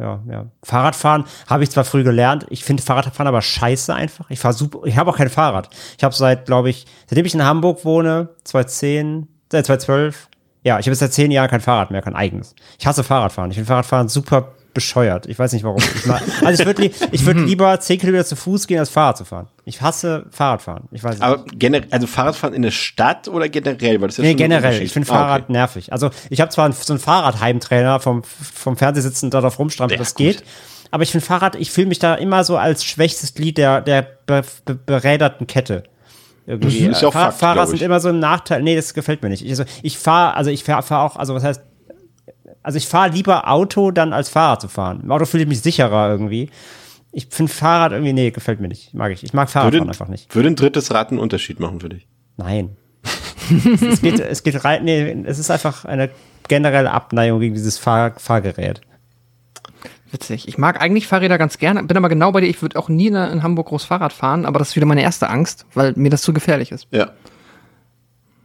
ja, 0.00 0.20
ja. 0.30 0.46
Fahrradfahren 0.62 1.24
habe 1.46 1.62
ich 1.62 1.70
zwar 1.70 1.84
früh 1.84 2.02
gelernt, 2.02 2.46
ich 2.48 2.64
finde 2.64 2.82
Fahrradfahren 2.82 3.28
aber 3.28 3.42
scheiße 3.42 3.94
einfach. 3.94 4.30
Ich 4.30 4.40
fahre 4.40 4.54
super, 4.54 4.80
ich 4.84 4.96
habe 4.96 5.10
auch 5.10 5.16
kein 5.16 5.28
Fahrrad. 5.28 5.68
Ich 5.98 6.04
habe 6.04 6.14
seit, 6.14 6.46
glaube 6.46 6.70
ich, 6.70 6.86
seitdem 7.06 7.26
ich 7.26 7.34
in 7.34 7.44
Hamburg 7.44 7.84
wohne, 7.84 8.30
2010, 8.44 9.28
äh, 9.52 9.62
2012, 9.62 10.28
ja, 10.62 10.78
ich 10.78 10.86
habe 10.86 10.94
seit 10.94 11.12
zehn 11.12 11.30
Jahren 11.30 11.48
kein 11.48 11.60
Fahrrad 11.60 11.90
mehr, 11.90 12.02
kein 12.02 12.16
eigenes. 12.16 12.54
Ich 12.78 12.86
hasse 12.86 13.04
Fahrradfahren. 13.04 13.50
Ich 13.50 13.56
finde 13.56 13.68
Fahrradfahren 13.68 14.08
super 14.08 14.52
bescheuert. 14.74 15.26
Ich 15.26 15.38
weiß 15.38 15.52
nicht 15.52 15.64
warum. 15.64 15.78
Ich 15.96 16.06
mag, 16.06 16.22
also 16.44 16.60
ich 16.62 16.66
würde 16.66 16.82
li 16.82 16.92
ich 17.12 17.24
würd 17.26 17.38
lieber 17.38 17.78
zehn 17.80 17.98
Kilometer 17.98 18.24
zu 18.24 18.36
Fuß 18.36 18.66
gehen, 18.66 18.78
als 18.78 18.88
Fahrrad 18.90 19.16
zu 19.18 19.24
fahren. 19.24 19.48
Ich 19.64 19.80
hasse 19.82 20.26
Fahrradfahren. 20.30 20.84
Ich 20.92 21.02
weiß 21.04 21.14
nicht. 21.16 21.22
Aber 21.22 21.44
generell, 21.54 21.88
also 21.90 22.06
Fahrradfahren 22.06 22.54
in 22.54 22.62
der 22.62 22.70
Stadt 22.70 23.28
oder 23.28 23.48
generell? 23.48 24.00
Weil 24.00 24.08
das 24.08 24.18
ist 24.18 24.24
ja 24.24 24.30
Nee, 24.30 24.34
generell. 24.34 24.82
Ich 24.82 24.92
finde 24.92 25.08
Ah, 25.10 25.14
Fahrrad 25.14 25.42
okay. 25.44 25.52
nervig. 25.52 25.92
Also 25.92 26.10
ich 26.30 26.40
habe 26.40 26.50
zwar 26.50 26.72
so 26.72 26.92
einen 26.92 27.00
Fahrradheimtrainer 27.00 28.00
vom, 28.00 28.22
vom 28.24 28.76
Fernsehsitzen 28.76 29.30
da 29.30 29.40
drauf 29.40 29.58
rumstrampeln, 29.58 29.98
Ja, 29.98 30.02
das 30.04 30.14
gut. 30.14 30.26
geht. 30.26 30.44
Aber 30.90 31.02
ich 31.04 31.10
finde 31.12 31.24
Fahrrad, 31.24 31.54
ich 31.56 31.70
fühle 31.70 31.86
mich 31.86 31.98
da 32.00 32.14
immer 32.16 32.42
so 32.44 32.56
als 32.56 32.84
schwächstes 32.84 33.34
Glied 33.34 33.58
der, 33.58 33.80
der 33.80 34.02
be, 34.26 34.42
be, 34.64 34.74
beräderten 34.74 35.46
Kette. 35.46 35.84
Irgendwie. 36.46 36.80
Mhm, 36.86 36.90
ist 36.90 37.02
ja 37.02 37.08
auch 37.08 37.12
Fahr- 37.12 37.26
Fakt, 37.30 37.38
Fahrer 37.38 37.66
sind 37.68 37.80
immer 37.80 38.00
so 38.00 38.08
ein 38.08 38.18
Nachteil. 38.18 38.62
Nee, 38.62 38.74
das 38.74 38.92
gefällt 38.94 39.22
mir 39.22 39.28
nicht. 39.28 39.44
Ich, 39.44 39.50
also, 39.50 39.64
ich 39.82 39.98
fahre, 39.98 40.34
also 40.34 40.50
ich 40.50 40.64
fahre 40.64 40.82
fahr 40.82 41.04
auch, 41.04 41.14
also 41.16 41.32
was 41.34 41.44
heißt, 41.44 41.62
also 42.62 42.76
ich 42.76 42.86
fahre 42.86 43.10
lieber 43.10 43.48
Auto, 43.48 43.90
dann 43.90 44.12
als 44.12 44.28
Fahrrad 44.28 44.60
zu 44.60 44.68
fahren. 44.68 45.00
Im 45.02 45.10
Auto 45.10 45.24
fühle 45.24 45.44
ich 45.44 45.48
mich 45.48 45.62
sicherer 45.62 46.10
irgendwie. 46.10 46.50
Ich 47.12 47.26
finde 47.30 47.52
Fahrrad 47.52 47.92
irgendwie, 47.92 48.12
nee, 48.12 48.30
gefällt 48.30 48.60
mir 48.60 48.68
nicht. 48.68 48.94
Mag 48.94 49.12
ich. 49.12 49.24
Ich 49.24 49.32
mag 49.32 49.50
Fahrradfahren 49.50 49.80
Würde, 49.80 49.90
einfach 49.90 50.08
nicht. 50.08 50.34
würde 50.34 50.48
ein 50.48 50.56
drittes 50.56 50.92
Rad 50.92 51.10
einen 51.10 51.18
Unterschied 51.18 51.58
machen 51.58 51.80
für 51.80 51.88
dich? 51.88 52.06
Nein. 52.36 52.76
es 53.90 54.00
geht, 54.00 54.20
es 54.20 54.42
geht 54.42 54.64
rein, 54.64 54.84
nee, 54.84 55.24
es 55.24 55.38
ist 55.38 55.50
einfach 55.50 55.84
eine 55.84 56.10
generelle 56.48 56.90
Abneigung 56.90 57.40
gegen 57.40 57.54
dieses 57.54 57.78
Fahr 57.78 58.14
Fahrgerät. 58.18 58.80
Witzig. 60.12 60.48
Ich 60.48 60.58
mag 60.58 60.80
eigentlich 60.80 61.06
Fahrräder 61.06 61.38
ganz 61.38 61.58
gerne, 61.58 61.82
bin 61.84 61.96
aber 61.96 62.08
genau 62.08 62.32
bei 62.32 62.40
dir. 62.40 62.48
Ich 62.48 62.60
würde 62.62 62.78
auch 62.78 62.88
nie 62.88 63.06
in, 63.06 63.42
Hamburg 63.42 63.68
groß 63.68 63.84
Fahrrad 63.84 64.12
fahren, 64.12 64.44
aber 64.44 64.58
das 64.58 64.70
ist 64.70 64.76
wieder 64.76 64.86
meine 64.86 65.02
erste 65.02 65.30
Angst, 65.30 65.66
weil 65.74 65.92
mir 65.96 66.10
das 66.10 66.22
zu 66.22 66.32
gefährlich 66.32 66.72
ist. 66.72 66.88
Ja. 66.90 67.12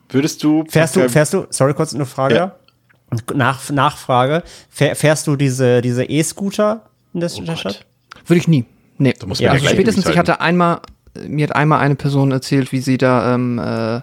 Würdest 0.09 0.43
du. 0.43 0.63
Fährst 0.69 0.95
du, 0.95 1.09
fährst 1.09 1.33
du, 1.33 1.47
sorry, 1.49 1.73
kurz 1.73 1.93
eine 1.93 2.05
Frage. 2.05 2.35
Ja. 2.35 2.55
Nach, 3.33 3.69
Nachfrage. 3.69 4.43
Fähr, 4.69 4.95
fährst 4.95 5.27
du 5.27 5.35
diese, 5.35 5.81
diese 5.81 6.03
E-Scooter 6.05 6.81
in 7.13 7.19
der, 7.21 7.29
Gott. 7.29 7.59
Stadt? 7.59 7.85
Würde 8.25 8.39
ich 8.39 8.47
nie. 8.47 8.65
Nee. 8.97 9.13
musst 9.25 9.41
mir 9.41 9.51
also 9.51 9.67
spätestens, 9.67 10.07
ich 10.07 10.17
hatte 10.17 10.41
einmal, 10.41 10.79
mir 11.27 11.47
hat 11.47 11.55
einmal 11.55 11.79
eine 11.79 11.95
Person 11.95 12.31
erzählt, 12.31 12.71
wie 12.71 12.79
sie 12.79 12.97
da 12.97 13.35
ähm, 13.35 13.59
äh, 13.59 14.01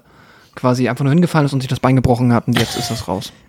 quasi 0.54 0.88
einfach 0.88 1.04
nur 1.04 1.12
hingefallen 1.12 1.46
ist 1.46 1.52
und 1.52 1.60
sich 1.60 1.68
das 1.68 1.80
Bein 1.80 1.96
gebrochen 1.96 2.32
hat 2.32 2.46
und 2.46 2.58
jetzt 2.58 2.76
ist 2.76 2.90
das 2.90 3.08
raus. 3.08 3.32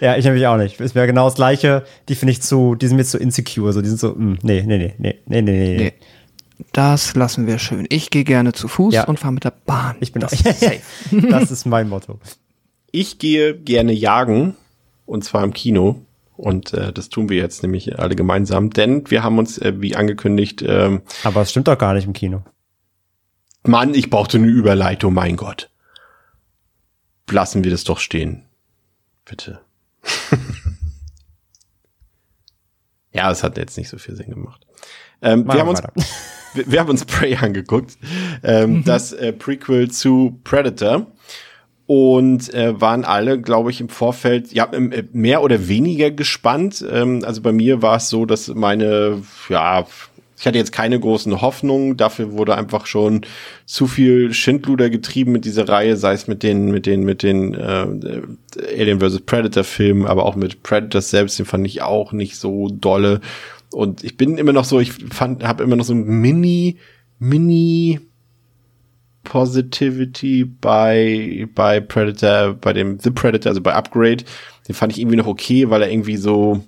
Ja, 0.00 0.16
ich 0.16 0.24
nämlich 0.24 0.46
auch 0.46 0.56
nicht. 0.56 0.80
Ist 0.80 0.94
mir 0.94 1.06
genau 1.06 1.24
das 1.26 1.34
gleiche. 1.34 1.84
Die 2.08 2.14
finde 2.14 2.32
ich 2.32 2.40
zu, 2.40 2.76
die 2.76 2.86
sind 2.86 2.96
mir 2.96 3.04
zu 3.04 3.18
insecure. 3.18 3.72
So, 3.72 3.82
die 3.82 3.88
sind 3.88 3.98
so, 3.98 4.10
mm, 4.10 4.38
nee, 4.42 4.62
nee, 4.64 4.78
nee, 4.78 4.94
nee, 4.98 5.18
nee, 5.26 5.42
nee, 5.42 5.42
nee. 5.42 5.76
Nee. 5.76 5.92
Das 6.72 7.14
lassen 7.16 7.46
wir 7.46 7.58
schön. 7.58 7.84
Ich 7.88 8.10
gehe 8.10 8.24
gerne 8.24 8.52
zu 8.52 8.68
Fuß 8.68 8.94
Ja. 8.94 9.04
und 9.04 9.18
fahre 9.18 9.34
mit 9.34 9.44
der 9.44 9.52
Bahn. 9.66 9.96
Ich 10.00 10.12
bin 10.12 10.20
das 10.20 10.32
auch-. 10.34 11.20
Das 11.30 11.50
ist 11.50 11.66
mein 11.66 11.88
Motto. 11.88 12.20
Ich 12.92 13.18
gehe 13.18 13.54
gerne 13.58 13.92
jagen 13.92 14.56
und 15.06 15.24
zwar 15.24 15.44
im 15.44 15.52
Kino. 15.52 16.04
Und 16.36 16.72
äh, 16.74 16.92
das 16.92 17.10
tun 17.10 17.28
wir 17.28 17.36
jetzt 17.36 17.62
nämlich 17.62 17.98
alle 17.98 18.16
gemeinsam, 18.16 18.70
denn 18.70 19.08
wir 19.10 19.22
haben 19.22 19.38
uns, 19.38 19.58
äh, 19.58 19.74
wie 19.76 19.94
angekündigt, 19.94 20.64
ähm, 20.66 21.02
Aber 21.22 21.42
es 21.42 21.50
stimmt 21.50 21.68
doch 21.68 21.78
gar 21.78 21.94
nicht 21.94 22.06
im 22.06 22.12
Kino. 22.12 22.42
Mann, 23.66 23.94
ich 23.94 24.10
brauchte 24.10 24.38
eine 24.38 24.48
Überleitung, 24.48 25.14
mein 25.14 25.36
Gott. 25.36 25.70
Lassen 27.30 27.64
wir 27.64 27.70
das 27.70 27.84
doch 27.84 27.98
stehen. 27.98 28.44
Bitte. 29.24 29.60
ja, 33.12 33.30
es 33.30 33.42
hat 33.42 33.56
jetzt 33.56 33.78
nicht 33.78 33.88
so 33.88 33.96
viel 33.96 34.16
Sinn 34.16 34.28
gemacht. 34.28 34.66
Ähm, 35.22 35.46
wir, 35.46 35.54
haben 35.54 35.68
uns, 35.68 35.80
wir, 36.54 36.70
wir 36.70 36.80
haben 36.80 36.90
uns 36.90 37.04
Prey 37.06 37.36
angeguckt, 37.36 37.96
ähm, 38.42 38.84
das 38.84 39.12
äh, 39.12 39.32
Prequel 39.32 39.90
zu 39.90 40.40
Predator. 40.44 41.06
Und 41.86 42.52
äh, 42.54 42.80
waren 42.80 43.04
alle, 43.04 43.38
glaube 43.38 43.70
ich, 43.70 43.80
im 43.80 43.90
Vorfeld 43.90 44.52
ja 44.52 44.64
äh, 44.72 45.04
mehr 45.12 45.42
oder 45.42 45.68
weniger 45.68 46.10
gespannt. 46.10 46.84
Ähm, 46.90 47.22
also 47.24 47.42
bei 47.42 47.52
mir 47.52 47.82
war 47.82 47.96
es 47.96 48.08
so, 48.08 48.24
dass 48.24 48.48
meine, 48.48 49.22
ja, 49.50 49.86
ich 50.38 50.46
hatte 50.46 50.58
jetzt 50.58 50.72
keine 50.72 50.98
großen 50.98 51.40
Hoffnungen. 51.40 51.96
Dafür 51.96 52.32
wurde 52.32 52.56
einfach 52.56 52.86
schon 52.86 53.22
zu 53.66 53.86
viel 53.86 54.32
Schindluder 54.32 54.90
getrieben 54.90 55.32
mit 55.32 55.44
dieser 55.44 55.68
Reihe, 55.68 55.96
sei 55.96 56.12
es 56.14 56.26
mit 56.26 56.42
den, 56.42 56.70
mit 56.70 56.86
den, 56.86 57.04
mit 57.04 57.22
den 57.22 57.54
äh, 57.54 58.22
Alien 58.78 59.00
vs. 59.00 59.20
Predator 59.20 59.64
Filmen, 59.64 60.06
aber 60.06 60.24
auch 60.24 60.36
mit 60.36 60.62
Predator 60.62 61.02
selbst, 61.02 61.38
den 61.38 61.46
fand 61.46 61.66
ich 61.66 61.82
auch 61.82 62.12
nicht 62.12 62.36
so 62.36 62.68
dolle. 62.68 63.20
Und 63.72 64.04
ich 64.04 64.16
bin 64.16 64.38
immer 64.38 64.52
noch 64.52 64.64
so, 64.64 64.80
ich 64.80 64.92
fand, 64.92 65.44
habe 65.44 65.62
immer 65.62 65.76
noch 65.76 65.84
so 65.84 65.94
ein 65.94 66.04
Mini, 66.04 66.78
Mini 67.18 68.00
Positivity 69.24 70.44
bei, 70.44 71.48
bei 71.54 71.80
Predator, 71.80 72.54
bei 72.54 72.72
dem 72.72 72.98
The 73.00 73.10
Predator, 73.10 73.50
also 73.50 73.60
bei 73.60 73.74
Upgrade. 73.74 74.24
Den 74.68 74.74
fand 74.74 74.92
ich 74.92 75.00
irgendwie 75.00 75.16
noch 75.16 75.26
okay, 75.26 75.70
weil 75.70 75.82
er 75.82 75.90
irgendwie 75.90 76.16
so, 76.16 76.62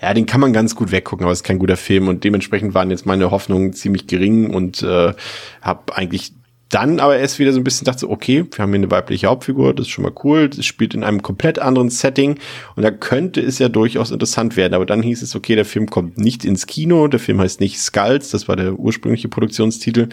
ja, 0.00 0.12
den 0.12 0.26
kann 0.26 0.40
man 0.40 0.52
ganz 0.52 0.74
gut 0.74 0.90
weggucken, 0.90 1.24
aber 1.24 1.32
es 1.32 1.38
ist 1.40 1.44
kein 1.44 1.58
guter 1.58 1.76
Film 1.76 2.08
und 2.08 2.24
dementsprechend 2.24 2.74
waren 2.74 2.90
jetzt 2.90 3.06
meine 3.06 3.30
Hoffnungen 3.30 3.72
ziemlich 3.72 4.06
gering 4.06 4.52
und 4.52 4.82
äh, 4.82 5.14
habe 5.62 5.96
eigentlich 5.96 6.32
dann 6.68 6.98
aber 6.98 7.16
erst 7.16 7.38
wieder 7.38 7.52
so 7.52 7.60
ein 7.60 7.64
bisschen 7.64 7.84
dachte, 7.84 8.10
okay, 8.10 8.44
wir 8.50 8.62
haben 8.62 8.70
hier 8.70 8.80
eine 8.80 8.90
weibliche 8.90 9.28
Hauptfigur, 9.28 9.72
das 9.72 9.86
ist 9.86 9.92
schon 9.92 10.02
mal 10.02 10.12
cool, 10.24 10.48
das 10.48 10.64
spielt 10.64 10.94
in 10.94 11.04
einem 11.04 11.22
komplett 11.22 11.58
anderen 11.60 11.90
Setting 11.90 12.38
und 12.74 12.82
da 12.82 12.90
könnte 12.90 13.40
es 13.40 13.58
ja 13.58 13.68
durchaus 13.68 14.10
interessant 14.10 14.56
werden, 14.56 14.74
aber 14.74 14.86
dann 14.86 15.02
hieß 15.02 15.22
es, 15.22 15.36
okay, 15.36 15.54
der 15.54 15.64
Film 15.64 15.88
kommt 15.88 16.18
nicht 16.18 16.44
ins 16.44 16.66
Kino, 16.66 17.06
der 17.06 17.20
Film 17.20 17.40
heißt 17.40 17.60
nicht 17.60 17.78
Skulls, 17.78 18.30
das 18.30 18.48
war 18.48 18.56
der 18.56 18.78
ursprüngliche 18.78 19.28
Produktionstitel 19.28 20.08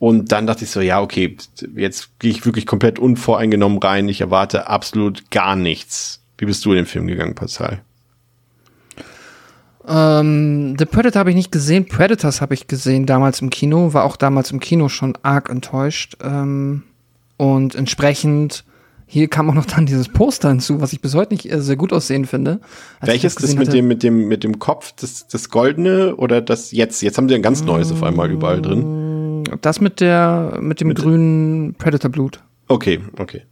und 0.00 0.32
dann 0.32 0.48
dachte 0.48 0.64
ich 0.64 0.70
so, 0.70 0.80
ja, 0.80 1.00
okay, 1.00 1.36
jetzt 1.76 2.18
gehe 2.18 2.32
ich 2.32 2.44
wirklich 2.44 2.66
komplett 2.66 2.98
unvoreingenommen 2.98 3.78
rein, 3.78 4.08
ich 4.08 4.20
erwarte 4.20 4.66
absolut 4.66 5.30
gar 5.30 5.54
nichts. 5.54 6.20
Wie 6.38 6.46
bist 6.46 6.64
du 6.64 6.70
in 6.70 6.76
den 6.76 6.86
Film 6.86 7.06
gegangen, 7.06 7.36
Pascal? 7.36 7.82
Ähm, 9.86 10.76
The 10.78 10.84
Predator 10.86 11.20
habe 11.20 11.30
ich 11.30 11.36
nicht 11.36 11.52
gesehen. 11.52 11.86
Predators 11.86 12.40
habe 12.40 12.54
ich 12.54 12.66
gesehen 12.66 13.06
damals 13.06 13.40
im 13.40 13.50
Kino. 13.50 13.92
War 13.92 14.04
auch 14.04 14.16
damals 14.16 14.50
im 14.50 14.60
Kino 14.60 14.88
schon 14.88 15.18
arg 15.22 15.50
enttäuscht. 15.50 16.16
Ähm, 16.22 16.84
und 17.36 17.74
entsprechend, 17.74 18.64
hier 19.06 19.28
kam 19.28 19.50
auch 19.50 19.54
noch 19.54 19.66
dann 19.66 19.86
dieses 19.86 20.08
Poster 20.08 20.50
hinzu, 20.50 20.80
was 20.80 20.92
ich 20.92 21.00
bis 21.00 21.14
heute 21.14 21.34
nicht 21.34 21.50
äh, 21.50 21.60
sehr 21.60 21.76
gut 21.76 21.92
aussehen 21.92 22.24
finde. 22.26 22.60
Welches 23.00 23.34
das 23.34 23.42
gesehen 23.42 23.58
mit 23.58 23.68
hatte- 23.68 23.76
dem, 23.78 23.88
mit 23.88 24.02
dem, 24.02 24.28
mit 24.28 24.44
dem 24.44 24.58
Kopf, 24.58 24.92
das, 25.00 25.26
das 25.28 25.48
Goldene 25.50 26.14
oder 26.16 26.40
das 26.40 26.72
jetzt? 26.72 27.02
Jetzt 27.02 27.18
haben 27.18 27.28
sie 27.28 27.34
ein 27.34 27.42
ganz 27.42 27.64
neues 27.64 27.90
auf 27.90 28.02
einmal 28.02 28.30
überall 28.30 28.62
drin. 28.62 29.09
Das 29.60 29.80
mit 29.80 30.00
der, 30.00 30.58
mit 30.60 30.80
dem 30.80 30.88
Mit- 30.88 30.98
grünen 30.98 31.74
Predator-Blut. 31.74 32.42
Okay, 32.68 33.00
okay. 33.18 33.42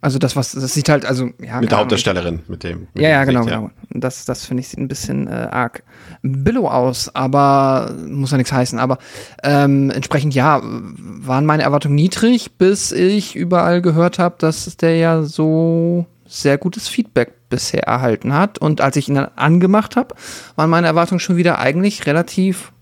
Also 0.00 0.18
das, 0.18 0.36
was, 0.36 0.52
das 0.52 0.74
sieht 0.74 0.90
halt, 0.90 1.06
also, 1.06 1.30
ja. 1.42 1.62
Mit 1.62 1.70
der 1.70 1.78
Hauptdarstellerin, 1.78 2.40
mit 2.46 2.62
dem. 2.62 2.88
Mit 2.92 3.02
Ja, 3.02 3.08
ja, 3.08 3.24
genau, 3.24 3.40
Gesicht, 3.40 3.56
genau. 3.56 3.70
Das, 3.88 4.26
das 4.26 4.44
finde 4.44 4.60
ich 4.60 4.68
sieht 4.68 4.78
ein 4.78 4.86
bisschen 4.86 5.28
äh, 5.28 5.48
arg 5.50 5.82
billow 6.20 6.68
aus, 6.68 7.14
aber 7.14 7.90
muss 8.06 8.30
ja 8.30 8.36
nichts 8.36 8.52
heißen. 8.52 8.78
Aber 8.78 8.98
ähm, 9.42 9.90
entsprechend, 9.90 10.34
ja, 10.34 10.60
waren 10.62 11.46
meine 11.46 11.62
Erwartungen 11.62 11.94
niedrig, 11.94 12.58
bis 12.58 12.92
ich 12.92 13.34
überall 13.34 13.80
gehört 13.80 14.18
habe, 14.18 14.34
dass 14.38 14.76
der 14.76 14.96
ja 14.98 15.22
so 15.22 16.04
sehr 16.26 16.58
gutes 16.58 16.86
Feedback 16.86 17.32
bisher 17.48 17.84
erhalten 17.84 18.34
hat. 18.34 18.58
Und 18.58 18.82
als 18.82 18.96
ich 18.96 19.08
ihn 19.08 19.14
dann 19.14 19.30
angemacht 19.36 19.96
habe, 19.96 20.14
waren 20.54 20.68
meine 20.68 20.86
Erwartungen 20.86 21.20
schon 21.20 21.38
wieder 21.38 21.58
eigentlich 21.60 22.04
relativ 22.04 22.72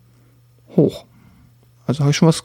hoch. 0.74 1.04
Also 1.86 2.00
habe 2.00 2.10
ich 2.10 2.16
schon 2.16 2.28
was 2.28 2.44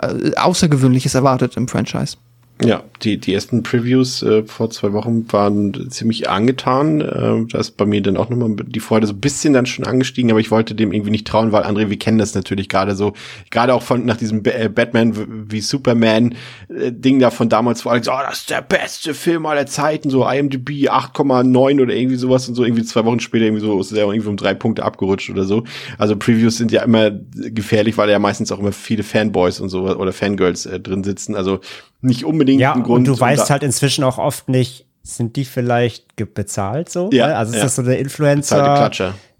äh, 0.00 0.34
Außergewöhnliches 0.36 1.14
erwartet 1.14 1.56
im 1.56 1.68
Franchise. 1.68 2.16
Ja, 2.60 2.84
die, 3.02 3.18
die 3.18 3.34
ersten 3.34 3.62
Previews 3.62 4.22
äh, 4.22 4.44
vor 4.44 4.70
zwei 4.70 4.92
Wochen 4.92 5.26
waren 5.32 5.90
ziemlich 5.90 6.28
angetan. 6.30 7.00
Äh, 7.00 7.46
da 7.50 7.58
ist 7.58 7.76
bei 7.76 7.86
mir 7.86 8.00
dann 8.02 8.16
auch 8.16 8.28
nochmal 8.28 8.54
die 8.66 8.80
Freude 8.80 9.06
so 9.06 9.14
ein 9.14 9.20
bisschen 9.20 9.52
dann 9.52 9.66
schon 9.66 9.84
angestiegen, 9.84 10.30
aber 10.30 10.38
ich 10.38 10.50
wollte 10.50 10.74
dem 10.74 10.92
irgendwie 10.92 11.10
nicht 11.10 11.26
trauen, 11.26 11.50
weil 11.50 11.64
André, 11.64 11.90
wir 11.90 11.98
kennen 11.98 12.18
das 12.18 12.34
natürlich 12.34 12.68
gerade 12.68 12.94
so, 12.94 13.14
gerade 13.50 13.74
auch 13.74 13.82
von 13.82 14.04
nach 14.04 14.16
diesem 14.16 14.42
B 14.42 14.50
äh, 14.50 14.68
Batman 14.68 15.12
wie 15.50 15.60
Superman 15.60 16.36
äh, 16.68 16.92
Ding 16.92 17.18
da 17.18 17.30
von 17.30 17.48
damals, 17.48 17.84
wo 17.84 17.90
alle 17.90 18.04
so, 18.04 18.12
oh, 18.12 18.20
das 18.24 18.40
ist 18.40 18.50
der 18.50 18.62
beste 18.62 19.14
Film 19.14 19.46
aller 19.46 19.66
Zeiten, 19.66 20.08
so 20.08 20.28
IMDb 20.28 20.88
8,9 20.88 21.82
oder 21.82 21.94
irgendwie 21.94 22.16
sowas 22.16 22.48
und 22.48 22.54
so, 22.54 22.64
irgendwie 22.64 22.84
zwei 22.84 23.04
Wochen 23.04 23.20
später 23.20 23.46
irgendwie 23.46 23.62
so 23.64 23.80
ist 23.80 23.92
er 23.92 24.06
irgendwie 24.06 24.28
um 24.28 24.36
drei 24.36 24.54
Punkte 24.54 24.84
abgerutscht 24.84 25.30
oder 25.30 25.44
so. 25.44 25.64
Also 25.98 26.16
Previews 26.16 26.58
sind 26.58 26.70
ja 26.70 26.82
immer 26.82 27.10
gefährlich, 27.10 27.98
weil 27.98 28.08
ja 28.08 28.20
meistens 28.20 28.52
auch 28.52 28.60
immer 28.60 28.72
viele 28.72 29.02
Fanboys 29.02 29.58
und 29.58 29.68
so 29.68 29.82
oder 29.82 30.12
Fangirls 30.12 30.66
äh, 30.66 30.78
drin 30.78 31.02
sitzen. 31.02 31.34
Also 31.34 31.60
nicht 32.02 32.24
unbedingt 32.24 32.60
ja, 32.60 32.74
ein 32.74 32.82
Grund. 32.82 33.08
Und 33.08 33.16
du 33.16 33.20
weißt 33.20 33.50
halt 33.50 33.62
inzwischen 33.62 34.04
auch 34.04 34.18
oft 34.18 34.48
nicht, 34.48 34.86
sind 35.02 35.36
die 35.36 35.44
vielleicht 35.44 36.16
bezahlt 36.34 36.88
so? 36.88 37.10
Ja, 37.12 37.26
also 37.26 37.52
ist 37.52 37.58
ja. 37.58 37.64
das 37.64 37.76
so 37.76 37.82
der 37.82 37.98
Influencer? 37.98 38.90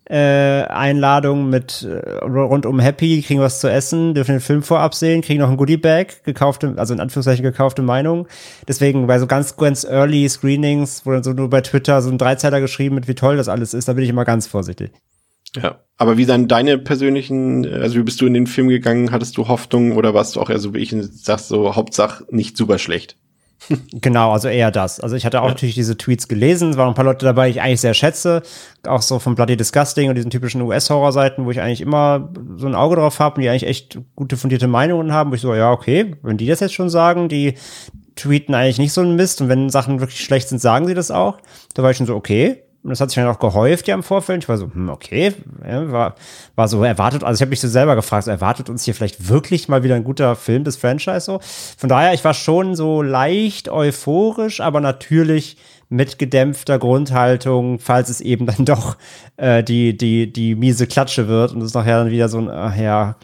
Äh, 0.04 0.64
Einladung 0.64 1.48
mit 1.48 1.84
äh, 1.84 2.24
rund 2.24 2.66
um 2.66 2.80
Happy, 2.80 3.22
kriegen 3.22 3.40
was 3.40 3.60
zu 3.60 3.68
essen, 3.68 4.14
dürfen 4.14 4.32
den 4.32 4.40
Film 4.40 4.62
vorab 4.62 4.94
sehen, 4.94 5.22
kriegen 5.22 5.40
noch 5.40 5.48
ein 5.48 5.56
Goodie-Bag, 5.56 6.24
gekaufte, 6.24 6.74
also 6.76 6.92
in 6.92 7.00
Anführungszeichen 7.00 7.44
gekaufte 7.44 7.82
Meinung. 7.82 8.26
Deswegen 8.66 9.06
bei 9.06 9.18
so 9.20 9.26
ganz, 9.26 9.56
ganz 9.56 9.84
early 9.84 10.28
Screenings, 10.28 11.06
wo 11.06 11.12
dann 11.12 11.22
so 11.22 11.32
nur 11.32 11.48
bei 11.48 11.60
Twitter 11.60 12.02
so 12.02 12.10
ein 12.10 12.18
Dreizeiler 12.18 12.60
geschrieben 12.60 12.96
wird, 12.96 13.08
wie 13.08 13.14
toll 13.14 13.36
das 13.36 13.48
alles 13.48 13.74
ist, 13.74 13.88
da 13.88 13.92
bin 13.92 14.02
ich 14.02 14.10
immer 14.10 14.24
ganz 14.24 14.48
vorsichtig. 14.48 14.90
Ja, 15.56 15.80
aber 15.98 16.16
wie 16.16 16.26
dann 16.26 16.48
deine 16.48 16.78
persönlichen, 16.78 17.66
also 17.66 17.96
wie 17.98 18.02
bist 18.02 18.20
du 18.20 18.26
in 18.26 18.34
den 18.34 18.46
Film 18.46 18.68
gegangen? 18.68 19.12
Hattest 19.12 19.36
du 19.36 19.48
Hoffnung 19.48 19.92
oder 19.92 20.14
warst 20.14 20.36
du 20.36 20.40
auch 20.40 20.50
eher 20.50 20.58
so 20.58 20.72
wie 20.74 20.78
ich 20.78 20.92
und 20.94 21.02
sagst 21.02 21.48
so 21.48 21.74
Hauptsache 21.76 22.24
nicht 22.30 22.56
super 22.56 22.78
schlecht? 22.78 23.16
Genau, 23.92 24.32
also 24.32 24.48
eher 24.48 24.72
das. 24.72 24.98
Also 24.98 25.14
ich 25.14 25.24
hatte 25.24 25.40
auch 25.40 25.44
Ja. 25.46 25.52
natürlich 25.52 25.76
diese 25.76 25.96
Tweets 25.96 26.26
gelesen, 26.26 26.70
es 26.70 26.76
waren 26.76 26.88
ein 26.88 26.94
paar 26.94 27.04
Leute 27.04 27.24
dabei, 27.24 27.46
die 27.46 27.58
ich 27.58 27.62
eigentlich 27.62 27.80
sehr 27.80 27.94
schätze, 27.94 28.42
auch 28.84 29.02
so 29.02 29.20
von 29.20 29.36
Bloody 29.36 29.56
Disgusting 29.56 30.08
und 30.08 30.16
diesen 30.16 30.30
typischen 30.32 30.62
US-Horror-Seiten, 30.62 31.44
wo 31.44 31.50
ich 31.52 31.60
eigentlich 31.60 31.80
immer 31.80 32.32
so 32.56 32.66
ein 32.66 32.74
Auge 32.74 32.96
drauf 32.96 33.20
habe 33.20 33.36
und 33.36 33.42
die 33.42 33.48
eigentlich 33.48 33.68
echt 33.68 34.00
gute 34.16 34.36
fundierte 34.36 34.66
Meinungen 34.66 35.12
haben, 35.12 35.30
wo 35.30 35.36
ich 35.36 35.42
so, 35.42 35.54
ja, 35.54 35.70
okay, 35.70 36.16
wenn 36.22 36.38
die 36.38 36.46
das 36.46 36.58
jetzt 36.58 36.74
schon 36.74 36.90
sagen, 36.90 37.28
die 37.28 37.54
tweeten 38.16 38.54
eigentlich 38.54 38.78
nicht 38.78 38.92
so 38.92 39.00
einen 39.00 39.14
Mist 39.14 39.40
und 39.40 39.48
wenn 39.48 39.70
Sachen 39.70 40.00
wirklich 40.00 40.24
schlecht 40.24 40.48
sind, 40.48 40.58
sagen 40.58 40.88
sie 40.88 40.94
das 40.94 41.12
auch. 41.12 41.38
Da 41.74 41.84
war 41.84 41.92
ich 41.92 41.96
schon 41.98 42.06
so, 42.06 42.16
okay. 42.16 42.64
Das 42.84 43.00
hat 43.00 43.10
sich 43.10 43.16
dann 43.16 43.28
auch 43.28 43.38
gehäuft 43.38 43.86
ja 43.86 43.94
im 43.94 44.02
Vorfeld. 44.02 44.42
Ich 44.42 44.48
war 44.48 44.58
so, 44.58 44.64
hm, 44.72 44.88
okay, 44.88 45.34
ja, 45.64 45.90
war, 45.92 46.16
war 46.56 46.66
so 46.66 46.82
erwartet. 46.82 47.22
Also 47.22 47.38
ich 47.38 47.42
habe 47.42 47.50
mich 47.50 47.60
so 47.60 47.68
selber 47.68 47.94
gefragt, 47.94 48.24
so 48.24 48.30
erwartet 48.30 48.68
uns 48.68 48.84
hier 48.84 48.94
vielleicht 48.94 49.28
wirklich 49.28 49.68
mal 49.68 49.84
wieder 49.84 49.94
ein 49.94 50.04
guter 50.04 50.34
Film 50.34 50.64
des 50.64 50.76
Franchise 50.76 51.20
so. 51.20 51.40
Von 51.78 51.88
daher, 51.88 52.12
ich 52.12 52.24
war 52.24 52.34
schon 52.34 52.74
so 52.74 53.00
leicht 53.02 53.68
euphorisch, 53.68 54.60
aber 54.60 54.80
natürlich 54.80 55.56
mit 55.88 56.18
gedämpfter 56.18 56.78
Grundhaltung, 56.78 57.78
falls 57.78 58.08
es 58.08 58.20
eben 58.20 58.46
dann 58.46 58.64
doch 58.64 58.96
äh, 59.36 59.62
die, 59.62 59.96
die, 59.96 60.32
die 60.32 60.54
miese 60.56 60.86
Klatsche 60.86 61.28
wird 61.28 61.52
und 61.52 61.60
es 61.60 61.74
nachher 61.74 61.98
dann 61.98 62.10
wieder 62.10 62.28
so 62.28 62.38
ein, 62.38 62.48
ach 62.48 62.76
ja, 62.76 63.16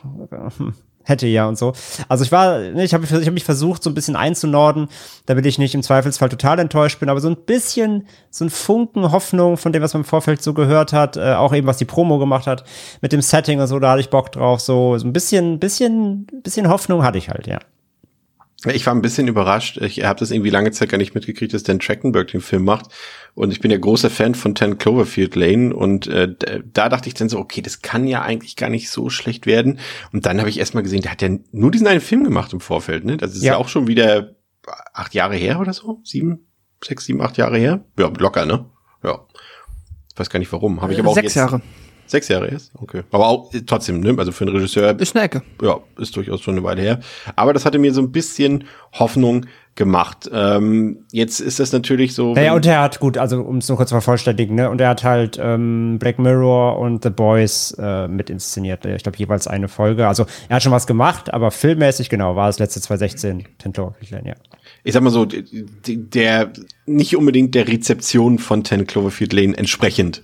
hm, 0.59 0.75
hätte 1.09 1.27
ja 1.27 1.47
und 1.47 1.59
so. 1.59 1.73
Also 2.09 2.25
ich 2.25 2.33
war, 2.33 2.59
ne, 2.59 2.85
ich 2.85 2.95
habe 2.95 3.05
ich 3.05 3.27
hab 3.27 3.35
mich 3.35 3.45
versucht, 3.45 3.83
so 3.83 3.91
ein 3.91 3.95
bisschen 3.95 4.17
einzunorden, 4.17 4.89
damit 5.27 5.47
ich 5.47 5.59
nicht 5.59 5.75
im 5.75 5.83
Zweifelsfall 5.83 6.29
total 6.29 6.59
enttäuscht 6.59 7.01
bin, 7.01 7.09
aber 7.09 7.21
so 7.21 7.29
ein 7.29 7.37
bisschen, 7.37 8.07
so 8.31 8.45
ein 8.45 8.51
Funken 8.51 9.11
Hoffnung 9.11 9.57
von 9.57 9.73
dem, 9.73 9.83
was 9.83 9.95
man 9.95 10.03
im 10.03 10.09
Vorfeld 10.09 10.43
so 10.43 10.55
gehört 10.55 10.93
hat, 10.93 11.17
äh, 11.17 11.35
auch 11.35 11.55
eben, 11.55 11.67
was 11.67 11.79
die 11.79 11.85
Promo 11.85 12.19
gemacht 12.19 12.47
hat, 12.47 12.65
mit 13.01 13.13
dem 13.13 13.23
Setting 13.23 13.61
und 13.61 13.67
so, 13.67 13.79
da 13.79 13.93
hatte 13.93 14.01
ich 14.01 14.11
Bock 14.11 14.33
drauf, 14.33 14.61
so, 14.61 14.99
so 14.99 15.07
ein 15.07 15.13
bisschen, 15.13 15.59
bisschen, 15.59 16.27
bisschen 16.43 16.69
Hoffnung 16.69 17.03
hatte 17.03 17.19
ich 17.19 17.29
halt, 17.29 17.47
ja. 17.47 17.59
Ich 18.67 18.85
war 18.87 18.95
ein 18.95 19.03
bisschen 19.03 19.29
überrascht. 19.29 19.77
Ich 19.79 20.03
habe 20.03 20.19
das 20.19 20.33
irgendwie 20.33 20.51
lange 20.51 20.73
Zeit 20.73 20.89
gar 20.89 20.99
nicht 20.99 21.15
mitgekriegt, 21.15 21.55
dass 21.55 21.63
Dan 21.63 21.79
Trachtenberg 21.79 22.27
den 22.29 22.41
Film 22.41 22.65
macht. 22.65 22.87
Und 23.35 23.53
ich 23.53 23.61
bin 23.61 23.71
ja 23.71 23.79
großer 23.79 24.11
Fan 24.11 24.35
von 24.35 24.57
10 24.57 24.79
Cloverfield 24.79 25.37
Lane. 25.37 25.73
Und 25.75 26.09
äh, 26.09 26.35
da 26.65 26.89
dachte 26.89 27.07
ich 27.09 27.15
dann 27.15 27.29
so, 27.29 27.39
okay, 27.39 27.63
das 27.63 27.83
kann 27.83 28.09
ja 28.09 28.23
eigentlich 28.23 28.57
gar 28.57 28.69
nicht 28.69 28.91
so 28.91 29.11
schlecht 29.11 29.47
werden. 29.47 29.79
Und 30.13 30.27
dann 30.27 30.41
habe 30.41 30.51
ich 30.51 30.59
erstmal 30.59 30.83
gesehen, 30.83 31.03
der 31.03 31.13
hat 31.13 31.23
ja 31.23 31.29
nur 31.53 31.71
diesen 31.71 31.87
einen 31.87 32.01
Film 32.01 32.25
gemacht 32.25 32.53
im 32.53 32.61
Vorfeld. 32.61 33.05
Ne? 33.05 33.17
Das 33.17 33.37
ist 33.37 33.45
ja, 33.45 33.53
Ja. 33.53 33.59
auch 33.59 33.69
schon 33.69 33.87
wieder 33.87 34.35
acht 34.93 35.15
Jahre 35.15 35.37
her 35.37 35.61
oder 35.61 35.73
so. 35.73 36.01
Sieben, 36.03 36.49
sechs, 36.85 37.05
sieben, 37.05 37.23
acht 37.23 37.37
Jahre 37.37 37.59
her. 37.59 37.85
Ja, 37.97 38.09
locker, 38.19 38.45
ne? 38.45 38.65
Ja. 39.05 39.21
Ich 40.13 40.19
weiß 40.19 40.31
gar 40.31 40.41
nicht 40.41 40.51
warum. 40.53 40.83
Habe 40.83 40.93
ich 40.93 40.99
aber 40.99 41.11
auch 41.11 41.15
Sechs 41.15 41.27
jetzt, 41.27 41.37
Jahre. 41.37 41.63
Sechs 42.09 42.29
Jahre 42.29 42.49
erst? 42.49 42.73
Okay. 42.75 43.03
Aber 43.11 43.29
auch 43.29 43.53
äh, 43.53 43.61
trotzdem, 43.61 44.01
ne? 44.01 44.15
Also 44.19 44.33
für 44.33 44.45
einen 44.45 44.57
Regisseur 44.57 44.99
Ist 44.99 45.15
eine 45.15 45.27
Ecke. 45.27 45.43
ja, 45.63 45.79
ist 45.99 46.17
durchaus 46.17 46.41
schon 46.41 46.55
eine 46.55 46.65
Weile 46.65 46.83
her. 46.83 47.01
Aber 47.37 47.53
das 47.53 47.65
hatte 47.65 47.79
mir 47.79 47.93
so 47.93 48.01
ein 48.01 48.11
bisschen 48.11 48.65
Hoffnung 48.93 49.47
gemacht. 49.79 50.29
Ähm, 50.33 51.05
jetzt 51.13 51.41
ist 51.41 51.61
das 51.61 51.73
natürlich 51.73 52.15
so. 52.15 52.35
Naja, 52.35 52.53
und 52.53 52.67
er 52.67 52.83
hat, 52.83 52.99
gut, 52.99 53.17
also 53.17 53.41
um 53.41 53.59
es 53.59 53.69
nur 53.69 53.77
kurz 53.77 53.91
zu 53.91 53.95
vervollständigen, 53.95 54.57
ne, 54.57 54.69
und 54.69 54.81
er 54.81 54.89
hat 54.89 55.05
halt 55.05 55.39
ähm, 55.41 55.99
Black 56.01 56.19
Mirror 56.19 56.79
und 56.79 57.05
The 57.05 57.11
Boys 57.11 57.77
äh, 57.79 58.09
mit 58.09 58.29
inszeniert. 58.29 58.85
Ich 58.85 59.05
glaube, 59.05 59.17
jeweils 59.17 59.47
eine 59.47 59.69
Folge. 59.69 60.09
Also 60.09 60.27
er 60.49 60.57
hat 60.57 60.63
schon 60.65 60.73
was 60.73 60.87
gemacht, 60.87 61.33
aber 61.33 61.51
filmmäßig, 61.51 62.11
genau, 62.11 62.35
war 62.35 62.49
es 62.49 62.59
letzte 62.59 62.81
2016 62.81 63.45
10 63.59 63.73
Cloverfield 63.73 64.11
Lane, 64.11 64.29
ja. 64.31 64.35
ich 64.83 64.93
sag 64.93 65.03
mal 65.03 65.11
so, 65.11 65.27
der 65.27 66.53
nicht 66.87 67.17
unbedingt 67.17 67.55
der 67.55 67.69
Rezeption 67.69 68.39
von 68.39 68.65
10 68.65 68.87
Cloverfield 68.87 69.33
Lane 69.33 69.57
entsprechend 69.57 70.23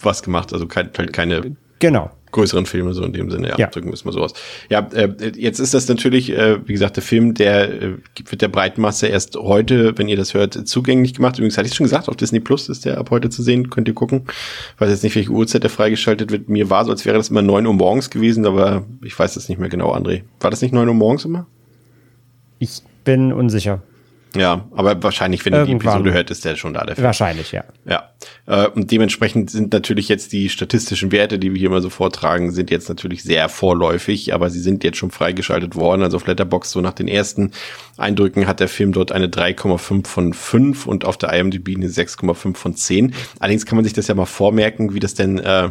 was 0.00 0.22
gemacht. 0.22 0.52
Also 0.52 0.66
kein, 0.66 0.90
halt 0.96 1.12
keine 1.12 1.56
Genau. 1.78 2.10
größeren 2.32 2.66
Filme 2.66 2.92
so 2.94 3.02
in 3.04 3.12
dem 3.12 3.30
Sinne, 3.30 3.48
ja, 3.50 3.54
Ja. 3.58 3.66
drücken 3.68 3.88
wir 3.88 3.94
es 3.94 4.04
mal 4.04 4.12
so 4.12 4.20
aus. 4.22 4.32
Ja, 4.70 4.80
äh, 4.92 5.10
jetzt 5.36 5.58
ist 5.58 5.74
das 5.74 5.88
natürlich, 5.88 6.30
äh, 6.30 6.58
wie 6.66 6.72
gesagt, 6.72 6.96
der 6.96 7.02
Film, 7.02 7.34
der 7.34 7.70
äh, 7.82 7.92
wird 8.28 8.40
der 8.42 8.48
Breitmasse 8.48 9.06
erst 9.06 9.36
heute, 9.36 9.96
wenn 9.96 10.08
ihr 10.08 10.16
das 10.16 10.34
hört, 10.34 10.54
zugänglich 10.68 11.14
gemacht. 11.14 11.36
Übrigens 11.38 11.56
hatte 11.58 11.68
ich 11.68 11.74
schon 11.74 11.84
gesagt, 11.84 12.08
auf 12.08 12.16
Disney 12.16 12.40
Plus 12.40 12.68
ist 12.68 12.84
der 12.84 12.98
ab 12.98 13.10
heute 13.10 13.30
zu 13.30 13.42
sehen, 13.42 13.70
könnt 13.70 13.88
ihr 13.88 13.94
gucken. 13.94 14.22
Ich 14.74 14.80
weiß 14.80 14.90
jetzt 14.90 15.02
nicht, 15.04 15.16
welche 15.16 15.30
Uhrzeit 15.30 15.62
der 15.62 15.70
freigeschaltet 15.70 16.30
wird. 16.30 16.48
Mir 16.48 16.68
war 16.70 16.84
so, 16.84 16.90
als 16.90 17.04
wäre 17.04 17.16
das 17.16 17.28
immer 17.30 17.42
9 17.42 17.66
Uhr 17.66 17.74
morgens 17.74 18.10
gewesen, 18.10 18.44
aber 18.46 18.84
ich 19.02 19.18
weiß 19.18 19.34
das 19.34 19.48
nicht 19.48 19.58
mehr 19.58 19.68
genau, 19.70 19.94
André. 19.94 20.22
War 20.40 20.50
das 20.50 20.62
nicht 20.62 20.72
9 20.74 20.88
Uhr 20.88 20.94
morgens 20.94 21.24
immer? 21.24 21.46
Ich 22.58 22.80
bin 23.04 23.32
unsicher. 23.32 23.82
Ja, 24.40 24.66
aber 24.74 25.02
wahrscheinlich, 25.02 25.44
wenn 25.44 25.54
ihr 25.54 25.64
die 25.64 25.72
Irgendwann. 25.72 25.94
Episode 25.94 26.12
hört, 26.12 26.30
ist 26.30 26.44
der 26.44 26.56
schon 26.56 26.74
da, 26.74 26.84
der 26.84 26.96
Film. 26.96 27.04
Wahrscheinlich, 27.06 27.52
ja. 27.52 27.64
Ja, 27.84 28.10
äh, 28.46 28.68
und 28.68 28.90
dementsprechend 28.90 29.50
sind 29.50 29.72
natürlich 29.72 30.08
jetzt 30.08 30.32
die 30.32 30.48
statistischen 30.48 31.12
Werte, 31.12 31.38
die 31.38 31.52
wir 31.52 31.58
hier 31.58 31.68
immer 31.68 31.80
so 31.80 31.90
vortragen, 31.90 32.52
sind 32.52 32.70
jetzt 32.70 32.88
natürlich 32.88 33.22
sehr 33.22 33.48
vorläufig, 33.48 34.34
aber 34.34 34.50
sie 34.50 34.60
sind 34.60 34.84
jetzt 34.84 34.98
schon 34.98 35.10
freigeschaltet 35.10 35.76
worden. 35.76 36.02
Also 36.02 36.16
auf 36.16 36.26
Letterboxd 36.26 36.72
so 36.72 36.80
nach 36.80 36.92
den 36.92 37.08
ersten 37.08 37.52
Eindrücken 37.96 38.46
hat 38.46 38.60
der 38.60 38.68
Film 38.68 38.92
dort 38.92 39.12
eine 39.12 39.28
3,5 39.28 40.06
von 40.06 40.32
5 40.32 40.86
und 40.86 41.04
auf 41.04 41.16
der 41.16 41.32
IMDb 41.32 41.76
eine 41.76 41.88
6,5 41.88 42.56
von 42.56 42.76
10. 42.76 43.14
Allerdings 43.38 43.66
kann 43.66 43.76
man 43.76 43.84
sich 43.84 43.94
das 43.94 44.08
ja 44.08 44.14
mal 44.14 44.26
vormerken, 44.26 44.94
wie 44.94 45.00
das 45.00 45.14
denn 45.14 45.38
äh, 45.38 45.70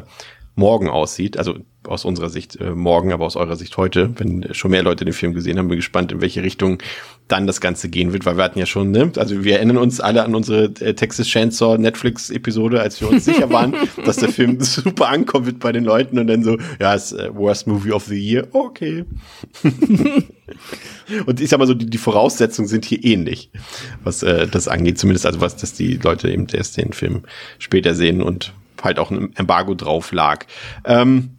morgen 0.56 0.90
aussieht. 0.90 1.38
Also 1.38 1.56
aus 1.88 2.06
unserer 2.06 2.30
Sicht 2.30 2.60
äh, 2.60 2.72
morgen, 2.72 3.12
aber 3.12 3.26
aus 3.26 3.36
eurer 3.36 3.56
Sicht 3.56 3.78
heute, 3.78 4.12
wenn 4.18 4.54
schon 4.54 4.72
mehr 4.72 4.84
Leute 4.84 5.06
den 5.06 5.14
Film 5.14 5.34
gesehen 5.34 5.58
haben, 5.58 5.68
bin 5.68 5.78
gespannt, 5.78 6.12
in 6.12 6.22
welche 6.22 6.44
Richtung 6.44 6.80
dann 7.28 7.48
das 7.48 7.60
Ganze 7.60 7.90
gehen 7.90 8.14
wird, 8.14 8.26
weil 8.26 8.38
wir 8.38 8.44
hatten 8.44 8.60
ja 8.60 8.66
schon, 8.66 8.92
ne, 8.92 9.12
also 9.18 9.44
wir 9.44 9.56
erinnern 9.56 9.78
uns 9.78 10.00
alle 10.00 10.24
an 10.24 10.36
unsere 10.36 10.66
äh, 10.80 10.94
Texas 10.94 11.28
Chainsaw 11.28 11.78
Netflix 11.78 12.30
Episode, 12.30 12.82
als 12.82 13.02
wir 13.02 13.10
uns 13.10 13.26
sicher 13.26 13.50
waren, 13.50 13.76
dass 14.06 14.18
der 14.18 14.30
Film 14.30 14.62
super 14.62 15.10
ankommen 15.10 15.48
wird 15.48 15.60
bei 15.60 15.72
den 15.72 15.84
Leuten 15.84 16.20
und 16.20 16.28
dann 16.28 16.44
so, 16.44 16.58
ja, 16.80 16.94
ist 16.94 17.14
äh, 17.14 17.34
Worst 17.34 17.68
Movie 17.68 17.92
of 17.92 18.06
the 18.06 18.16
Year, 18.16 18.48
okay. 18.52 19.06
und 21.26 21.42
ich 21.42 21.50
sag 21.50 21.58
mal 21.58 21.68
so, 21.68 21.74
die, 21.74 21.88
die 21.88 21.98
Voraussetzungen 21.98 22.68
sind 22.68 22.86
hier 22.86 23.04
ähnlich, 23.04 23.50
was 24.04 24.22
äh, 24.22 24.48
das 24.48 24.68
angeht, 24.68 25.00
zumindest 25.00 25.26
also 25.26 25.42
was, 25.42 25.56
dass 25.56 25.74
die 25.74 25.98
Leute 25.98 26.30
eben 26.30 26.46
erst 26.52 26.78
den 26.78 26.94
Film 26.94 27.24
später 27.58 27.96
sehen 27.96 28.22
und 28.22 28.54
halt 28.84 29.00
auch 29.00 29.12
ein 29.12 29.36
Embargo 29.36 29.74
drauf 29.74 30.12
lag. 30.12 30.46
Ähm, 30.86 31.32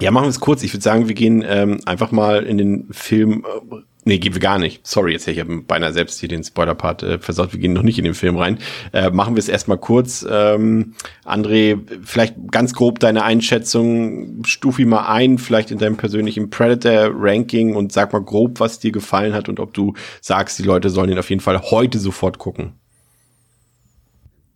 ja, 0.00 0.10
machen 0.10 0.24
wir 0.24 0.30
es 0.30 0.40
kurz. 0.40 0.62
Ich 0.62 0.72
würde 0.72 0.82
sagen, 0.82 1.08
wir 1.08 1.14
gehen 1.14 1.44
ähm, 1.46 1.80
einfach 1.86 2.12
mal 2.12 2.44
in 2.44 2.58
den 2.58 2.88
Film. 2.90 3.44
Äh, 3.44 3.76
nee, 4.04 4.18
gehen 4.18 4.34
wir 4.34 4.40
gar 4.40 4.58
nicht. 4.58 4.86
Sorry, 4.86 5.12
jetzt 5.12 5.26
ich 5.26 5.40
habe 5.40 5.62
beinahe 5.62 5.92
selbst 5.92 6.20
hier 6.20 6.28
den 6.28 6.44
Spoiler-Part 6.44 7.02
äh, 7.02 7.18
versaut. 7.18 7.54
Wir 7.54 7.60
gehen 7.60 7.72
noch 7.72 7.82
nicht 7.82 7.98
in 7.98 8.04
den 8.04 8.12
Film 8.14 8.36
rein. 8.36 8.58
Äh, 8.92 9.10
machen 9.10 9.36
wir 9.36 9.38
es 9.38 9.48
erstmal 9.48 9.78
kurz. 9.78 10.26
Ähm, 10.28 10.94
André, 11.24 11.78
vielleicht 12.04 12.34
ganz 12.50 12.74
grob 12.74 12.98
deine 12.98 13.24
Einschätzung. 13.24 14.44
Stuf 14.44 14.78
ihn 14.78 14.90
mal 14.90 15.06
ein, 15.06 15.38
vielleicht 15.38 15.70
in 15.70 15.78
deinem 15.78 15.96
persönlichen 15.96 16.50
Predator-Ranking 16.50 17.74
und 17.74 17.92
sag 17.92 18.12
mal 18.12 18.22
grob, 18.22 18.60
was 18.60 18.78
dir 18.78 18.92
gefallen 18.92 19.32
hat 19.32 19.48
und 19.48 19.60
ob 19.60 19.72
du 19.72 19.94
sagst, 20.20 20.58
die 20.58 20.64
Leute 20.64 20.90
sollen 20.90 21.10
ihn 21.10 21.18
auf 21.18 21.30
jeden 21.30 21.42
Fall 21.42 21.60
heute 21.70 21.98
sofort 21.98 22.38
gucken. 22.38 22.74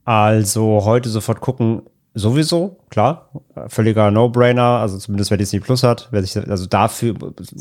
Also 0.05 0.85
heute 0.85 1.09
sofort 1.09 1.41
gucken, 1.41 1.83
sowieso, 2.15 2.79
klar. 2.91 3.31
Völliger 3.69 4.11
No-Brainer, 4.11 4.63
also 4.81 4.99
zumindest 4.99 5.31
wer 5.31 5.39
Disney 5.39 5.61
Plus 5.61 5.83
hat, 5.83 6.09
wer 6.11 6.23
sich, 6.23 6.37
also 6.37 6.67
dafür, 6.67 7.15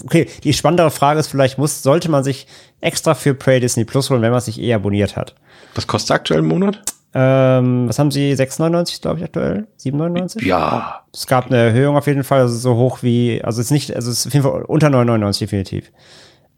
okay, 0.05 0.27
die 0.43 0.53
spannendere 0.53 0.91
Frage 0.91 1.19
ist 1.19 1.27
vielleicht, 1.27 1.57
muss, 1.57 1.83
sollte 1.83 2.09
man 2.09 2.23
sich 2.23 2.47
extra 2.81 3.13
für 3.13 3.33
Prey 3.33 3.59
Disney 3.59 3.85
Plus 3.85 4.09
holen, 4.09 4.21
wenn 4.21 4.31
man 4.31 4.41
sich 4.41 4.59
eh 4.59 4.73
abonniert 4.73 5.15
hat? 5.15 5.35
Was 5.75 5.87
kostet 5.87 6.11
aktuell 6.11 6.39
im 6.39 6.47
Monat? 6.47 6.81
Ähm, 7.13 7.87
was 7.87 7.97
haben 7.97 8.11
sie? 8.11 8.33
6,99 8.33 9.01
glaube 9.01 9.17
ich 9.19 9.25
aktuell? 9.25 9.67
7,99? 9.79 10.45
Ja. 10.45 11.03
Es 11.11 11.25
gab 11.25 11.47
eine 11.47 11.57
Erhöhung 11.57 11.97
auf 11.97 12.05
jeden 12.07 12.23
Fall, 12.23 12.41
also 12.41 12.55
so 12.55 12.75
hoch 12.75 12.99
wie, 13.01 13.41
also 13.43 13.59
es 13.61 13.67
ist 13.67 13.71
nicht, 13.71 13.95
also 13.95 14.11
es 14.11 14.19
ist 14.19 14.27
auf 14.27 14.33
jeden 14.33 14.45
Fall 14.45 14.61
unter 14.63 14.87
9,99 14.87 15.39
definitiv. 15.39 15.91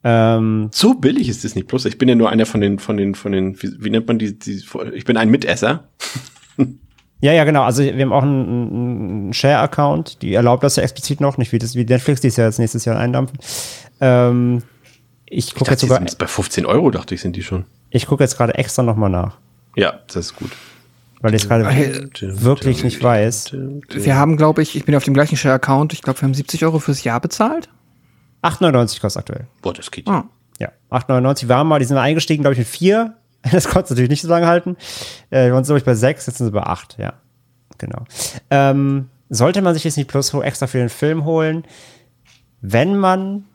Ähm, 0.04 0.69
So 0.73 0.95
billig 0.95 1.30
ist 1.30 1.43
Disney 1.43 1.63
Plus. 1.63 1.86
Ich 1.86 1.97
bin 1.97 2.10
ja 2.10 2.15
nur 2.15 2.30
einer 2.30 2.45
von 2.45 2.60
den, 2.60 2.80
von 2.80 2.97
den, 2.97 3.15
von 3.15 3.32
den, 3.32 3.62
wie, 3.62 3.71
wie 3.80 3.89
nennt 3.89 4.08
man 4.08 4.19
die, 4.19 4.38
die, 4.38 4.63
ich 4.93 5.06
bin 5.06 5.15
ein 5.17 5.30
Mitesser. 5.30 5.86
ja, 7.21 7.31
ja, 7.34 7.43
genau. 7.43 7.63
Also 7.63 7.84
wir 7.84 7.93
haben 7.99 8.12
auch 8.13 8.23
einen, 8.23 8.47
einen 9.27 9.34
Share-Account, 9.34 10.21
die 10.21 10.34
erlaubt 10.34 10.63
das 10.63 10.75
ja 10.75 10.84
explizit 10.84 11.21
noch, 11.21 11.38
nicht 11.38 11.51
wie, 11.51 11.60
das, 11.60 11.75
wie 11.75 11.86
Netflix, 11.86 12.21
die 12.21 12.27
ist 12.27 12.38
ja 12.38 12.45
jetzt 12.45 12.60
nächstes 12.60 12.86
Jahr 12.86 12.97
eindampfen. 12.97 13.38
Ähm, 13.99 14.63
ich 15.25 15.55
gucke 15.55 15.71
jetzt 15.71 15.81
sogar, 15.81 15.97
sind 15.99 16.17
bei 16.17 16.27
15 16.27 16.65
Euro, 16.65 16.91
dachte 16.91 17.15
ich, 17.15 17.21
sind 17.21 17.36
die 17.36 17.43
schon. 17.43 17.65
ich 17.89 18.05
gucke 18.07 18.23
jetzt 18.23 18.36
gerade 18.38 18.55
extra 18.55 18.84
nochmal 18.84 19.10
nach, 19.10 19.38
Ja, 19.75 19.93
das 20.07 20.15
ist 20.17 20.36
gut. 20.36 20.51
weil 21.21 21.34
ich 21.36 21.43
es 21.43 21.47
gerade 21.47 21.65
wirklich 22.19 22.84
nicht 22.84 23.01
weiß. 23.01 23.55
Wir 23.89 24.15
haben, 24.15 24.36
glaube 24.38 24.62
ich, 24.62 24.75
ich 24.75 24.84
bin 24.86 24.95
auf 24.95 25.03
dem 25.05 25.13
gleichen 25.13 25.38
Share-Account, 25.38 25.93
ich 25.93 26.01
glaube, 26.01 26.19
wir 26.19 26.23
haben 26.27 26.34
70 26.34 26.65
Euro 26.65 26.79
fürs 26.79 27.03
Jahr 27.03 27.19
bezahlt. 27.21 27.69
8,99 28.43 28.99
kostet 28.99 29.19
aktuell. 29.21 29.47
Boah, 29.62 29.73
das 29.73 29.91
geht 29.91 30.07
Ah. 30.07 30.25
ja. 30.60 30.69
Ja, 30.91 30.97
8,99 30.97 31.47
waren 31.47 31.65
mal, 31.67 31.79
die 31.79 31.86
sind 31.86 31.97
eingestiegen, 31.97 32.43
glaube 32.43 32.53
ich, 32.53 32.60
mit 32.60 32.67
4. 32.67 33.15
Das 33.51 33.67
konnte 33.67 33.93
natürlich 33.93 34.10
nicht 34.10 34.21
so 34.21 34.27
lange 34.27 34.47
halten. 34.47 34.77
Äh, 35.30 35.45
wir 35.45 35.54
waren, 35.54 35.63
glaube 35.63 35.80
ich, 35.80 35.86
bei 35.86 35.95
6, 35.95 36.27
jetzt 36.27 36.38
sind 36.38 36.47
sie 36.47 36.51
bei 36.51 36.63
8, 36.63 36.97
ja. 36.99 37.13
Genau. 37.77 38.04
Ähm, 38.49 39.10
sollte 39.30 39.62
man 39.62 39.73
sich 39.73 39.84
jetzt 39.84 39.97
nicht 39.97 40.10
Plus 40.10 40.34
extra 40.34 40.67
für 40.67 40.77
den 40.77 40.89
Film 40.89 41.25
holen, 41.25 41.63
wenn 42.62 42.97
man 42.97 43.45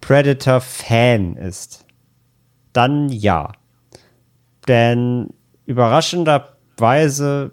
Predator-Fan 0.00 1.36
ist, 1.36 1.84
dann 2.72 3.08
ja. 3.08 3.52
Denn 4.68 5.30
überraschenderweise 5.66 7.52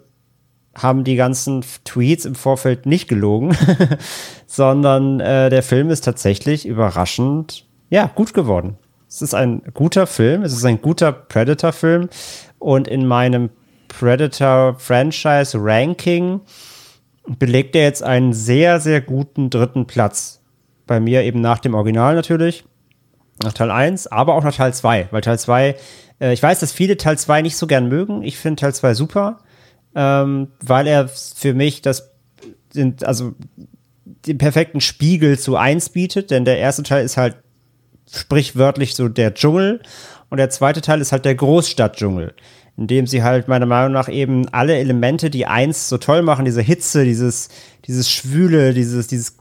haben 0.74 1.04
die 1.04 1.16
ganzen 1.16 1.64
Tweets 1.84 2.24
im 2.24 2.34
Vorfeld 2.34 2.86
nicht 2.86 3.08
gelogen, 3.08 3.56
sondern 4.46 5.20
äh, 5.20 5.50
der 5.50 5.62
Film 5.62 5.90
ist 5.90 6.02
tatsächlich 6.02 6.66
überraschend, 6.66 7.66
ja, 7.90 8.06
gut 8.06 8.32
geworden. 8.32 8.76
Es 9.14 9.20
ist 9.20 9.34
ein 9.34 9.60
guter 9.74 10.06
Film, 10.06 10.42
es 10.42 10.54
ist 10.54 10.64
ein 10.64 10.80
guter 10.80 11.12
Predator-Film 11.12 12.08
und 12.58 12.88
in 12.88 13.06
meinem 13.06 13.50
Predator-Franchise-Ranking 13.88 16.40
belegt 17.38 17.76
er 17.76 17.82
jetzt 17.82 18.02
einen 18.02 18.32
sehr, 18.32 18.80
sehr 18.80 19.02
guten 19.02 19.50
dritten 19.50 19.86
Platz. 19.86 20.40
Bei 20.86 20.98
mir 20.98 21.24
eben 21.24 21.42
nach 21.42 21.58
dem 21.58 21.74
Original 21.74 22.14
natürlich, 22.14 22.64
nach 23.42 23.52
Teil 23.52 23.70
1, 23.70 24.06
aber 24.06 24.34
auch 24.34 24.44
nach 24.44 24.56
Teil 24.56 24.72
2, 24.72 25.08
weil 25.10 25.20
Teil 25.20 25.38
2, 25.38 25.76
äh, 26.18 26.32
ich 26.32 26.42
weiß, 26.42 26.60
dass 26.60 26.72
viele 26.72 26.96
Teil 26.96 27.18
2 27.18 27.42
nicht 27.42 27.58
so 27.58 27.66
gern 27.66 27.90
mögen. 27.90 28.22
Ich 28.22 28.38
finde 28.38 28.62
Teil 28.62 28.74
2 28.74 28.94
super, 28.94 29.40
ähm, 29.94 30.48
weil 30.60 30.86
er 30.86 31.08
für 31.08 31.52
mich 31.52 31.82
das 31.82 32.14
also 33.02 33.34
den 34.04 34.38
perfekten 34.38 34.80
Spiegel 34.80 35.38
zu 35.38 35.58
1 35.58 35.90
bietet, 35.90 36.30
denn 36.30 36.46
der 36.46 36.56
erste 36.56 36.82
Teil 36.82 37.04
ist 37.04 37.18
halt 37.18 37.36
sprichwörtlich 38.10 38.94
so 38.94 39.08
der 39.08 39.34
Dschungel 39.34 39.80
und 40.30 40.38
der 40.38 40.50
zweite 40.50 40.80
Teil 40.80 41.00
ist 41.00 41.12
halt 41.12 41.24
der 41.24 41.34
Großstadtdschungel, 41.34 42.34
in 42.76 42.86
dem 42.86 43.06
sie 43.06 43.22
halt 43.22 43.48
meiner 43.48 43.66
Meinung 43.66 43.92
nach 43.92 44.08
eben 44.08 44.48
alle 44.48 44.76
Elemente, 44.76 45.28
die 45.28 45.46
eins 45.46 45.88
so 45.88 45.98
toll 45.98 46.22
machen, 46.22 46.44
diese 46.44 46.62
Hitze, 46.62 47.04
dieses, 47.04 47.48
dieses 47.86 48.10
Schwüle, 48.10 48.72
dieses, 48.72 49.06
dieses 49.08 49.36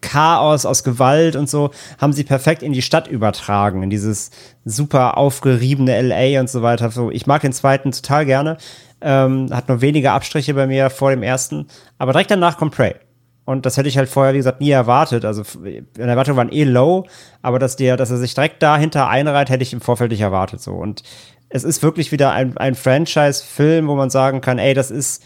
Chaos 0.00 0.66
aus 0.66 0.82
Gewalt 0.82 1.36
und 1.36 1.48
so, 1.48 1.70
haben 1.98 2.12
sie 2.12 2.24
perfekt 2.24 2.62
in 2.62 2.72
die 2.72 2.82
Stadt 2.82 3.08
übertragen, 3.08 3.82
in 3.82 3.90
dieses 3.90 4.30
super 4.64 5.16
aufgeriebene 5.16 6.00
LA 6.00 6.40
und 6.40 6.50
so 6.50 6.62
weiter. 6.62 6.90
So, 6.90 7.10
ich 7.10 7.26
mag 7.26 7.42
den 7.42 7.52
zweiten 7.52 7.92
total 7.92 8.26
gerne. 8.26 8.56
Ähm, 9.00 9.48
hat 9.52 9.68
nur 9.68 9.82
wenige 9.82 10.12
Abstriche 10.12 10.54
bei 10.54 10.66
mir 10.66 10.90
vor 10.90 11.10
dem 11.10 11.22
ersten. 11.22 11.66
Aber 11.98 12.12
direkt 12.12 12.30
danach 12.30 12.56
kommt 12.56 12.74
Prey. 12.74 12.94
Und 13.46 13.64
das 13.64 13.76
hätte 13.76 13.88
ich 13.88 13.96
halt 13.96 14.08
vorher, 14.08 14.34
wie 14.34 14.38
gesagt, 14.38 14.60
nie 14.60 14.70
erwartet. 14.70 15.24
Also, 15.24 15.42
meine 15.62 16.10
Erwartungen 16.10 16.36
waren 16.36 16.52
eh 16.52 16.64
low, 16.64 17.06
aber 17.42 17.58
dass 17.58 17.76
der, 17.76 17.96
dass 17.96 18.10
er 18.10 18.18
sich 18.18 18.34
direkt 18.34 18.60
dahinter 18.60 19.08
einreiht, 19.08 19.48
hätte 19.48 19.62
ich 19.62 19.72
im 19.72 19.80
Vorfeld 19.80 20.10
nicht 20.10 20.20
erwartet, 20.20 20.60
so. 20.60 20.72
Und 20.72 21.04
es 21.48 21.62
ist 21.62 21.82
wirklich 21.82 22.10
wieder 22.10 22.32
ein, 22.32 22.56
ein 22.56 22.74
Franchise-Film, 22.74 23.86
wo 23.86 23.94
man 23.94 24.10
sagen 24.10 24.40
kann, 24.40 24.58
ey, 24.58 24.74
das 24.74 24.90
ist, 24.90 25.22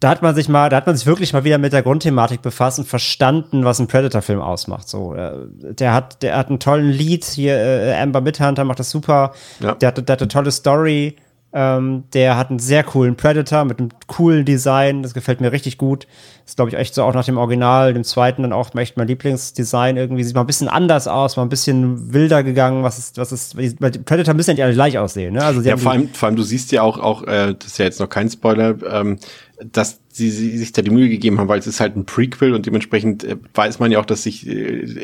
da 0.00 0.10
hat 0.10 0.20
man 0.20 0.34
sich 0.34 0.48
mal, 0.48 0.68
da 0.68 0.78
hat 0.78 0.86
man 0.86 0.96
sich 0.96 1.06
wirklich 1.06 1.32
mal 1.32 1.44
wieder 1.44 1.58
mit 1.58 1.72
der 1.72 1.82
Grundthematik 1.82 2.42
befasst 2.42 2.80
und 2.80 2.88
verstanden, 2.88 3.64
was 3.64 3.78
ein 3.78 3.86
Predator-Film 3.86 4.40
ausmacht. 4.40 4.88
So, 4.88 5.14
äh, 5.14 5.46
der 5.74 5.94
hat, 5.94 6.24
der 6.24 6.36
hat 6.36 6.48
einen 6.48 6.58
tollen 6.58 6.90
Lied 6.90 7.24
hier, 7.24 7.56
äh, 7.56 7.94
Amber 7.94 8.20
Midhunter 8.20 8.64
macht 8.64 8.80
das 8.80 8.90
super. 8.90 9.32
Ja. 9.60 9.76
Der, 9.76 9.88
hat, 9.88 10.08
der 10.08 10.12
hat 10.12 10.20
eine 10.20 10.28
tolle 10.28 10.50
Story. 10.50 11.16
Ähm, 11.54 12.04
der 12.14 12.38
hat 12.38 12.50
einen 12.50 12.58
sehr 12.58 12.82
coolen 12.82 13.16
Predator 13.16 13.64
mit 13.64 13.78
einem 13.78 13.90
coolen 14.06 14.44
Design. 14.44 15.02
Das 15.02 15.12
gefällt 15.12 15.40
mir 15.40 15.52
richtig 15.52 15.76
gut. 15.76 16.06
Ist, 16.46 16.56
glaube 16.56 16.70
ich, 16.70 16.76
echt 16.76 16.94
so 16.94 17.02
auch 17.02 17.14
nach 17.14 17.24
dem 17.24 17.36
Original, 17.36 17.92
dem 17.92 18.04
zweiten 18.04 18.42
dann 18.42 18.52
auch 18.52 18.74
echt 18.74 18.96
mein 18.96 19.06
Lieblingsdesign. 19.06 19.96
Irgendwie 19.96 20.24
sieht 20.24 20.34
mal 20.34 20.40
ein 20.42 20.46
bisschen 20.46 20.68
anders 20.68 21.08
aus, 21.08 21.36
mal 21.36 21.42
ein 21.42 21.48
bisschen 21.48 22.12
wilder 22.12 22.42
gegangen. 22.42 22.82
Was 22.82 22.98
ist, 22.98 23.18
was 23.18 23.32
ist, 23.32 23.56
weil 23.56 23.90
die 23.90 23.98
Predator 23.98 24.34
müssen 24.34 24.50
ja 24.50 24.54
nicht 24.54 24.64
alle 24.64 24.74
gleich 24.74 24.98
aussehen, 24.98 25.34
ne? 25.34 25.44
Also 25.44 25.60
Ja, 25.60 25.76
vor 25.76 25.92
allem, 25.92 26.08
vor 26.08 26.28
allem, 26.28 26.36
du 26.36 26.42
siehst 26.42 26.72
ja 26.72 26.82
auch, 26.82 26.98
auch, 26.98 27.22
äh, 27.24 27.54
das 27.58 27.68
ist 27.68 27.78
ja 27.78 27.84
jetzt 27.84 28.00
noch 28.00 28.08
kein 28.08 28.30
Spoiler, 28.30 28.74
ähm, 28.90 29.18
dass 29.64 30.01
sie, 30.12 30.30
sie 30.30 30.58
sich 30.58 30.72
da 30.72 30.82
die 30.82 30.90
Mühe 30.90 31.08
gegeben 31.08 31.38
haben, 31.40 31.48
weil 31.48 31.58
es 31.58 31.66
ist 31.66 31.80
halt 31.80 31.96
ein 31.96 32.04
Prequel 32.04 32.52
und 32.54 32.66
dementsprechend 32.66 33.24
äh, 33.24 33.36
weiß 33.54 33.78
man 33.80 33.90
ja 33.90 33.98
auch, 33.98 34.04
dass 34.04 34.22
sich 34.22 34.46
äh, 34.46 34.52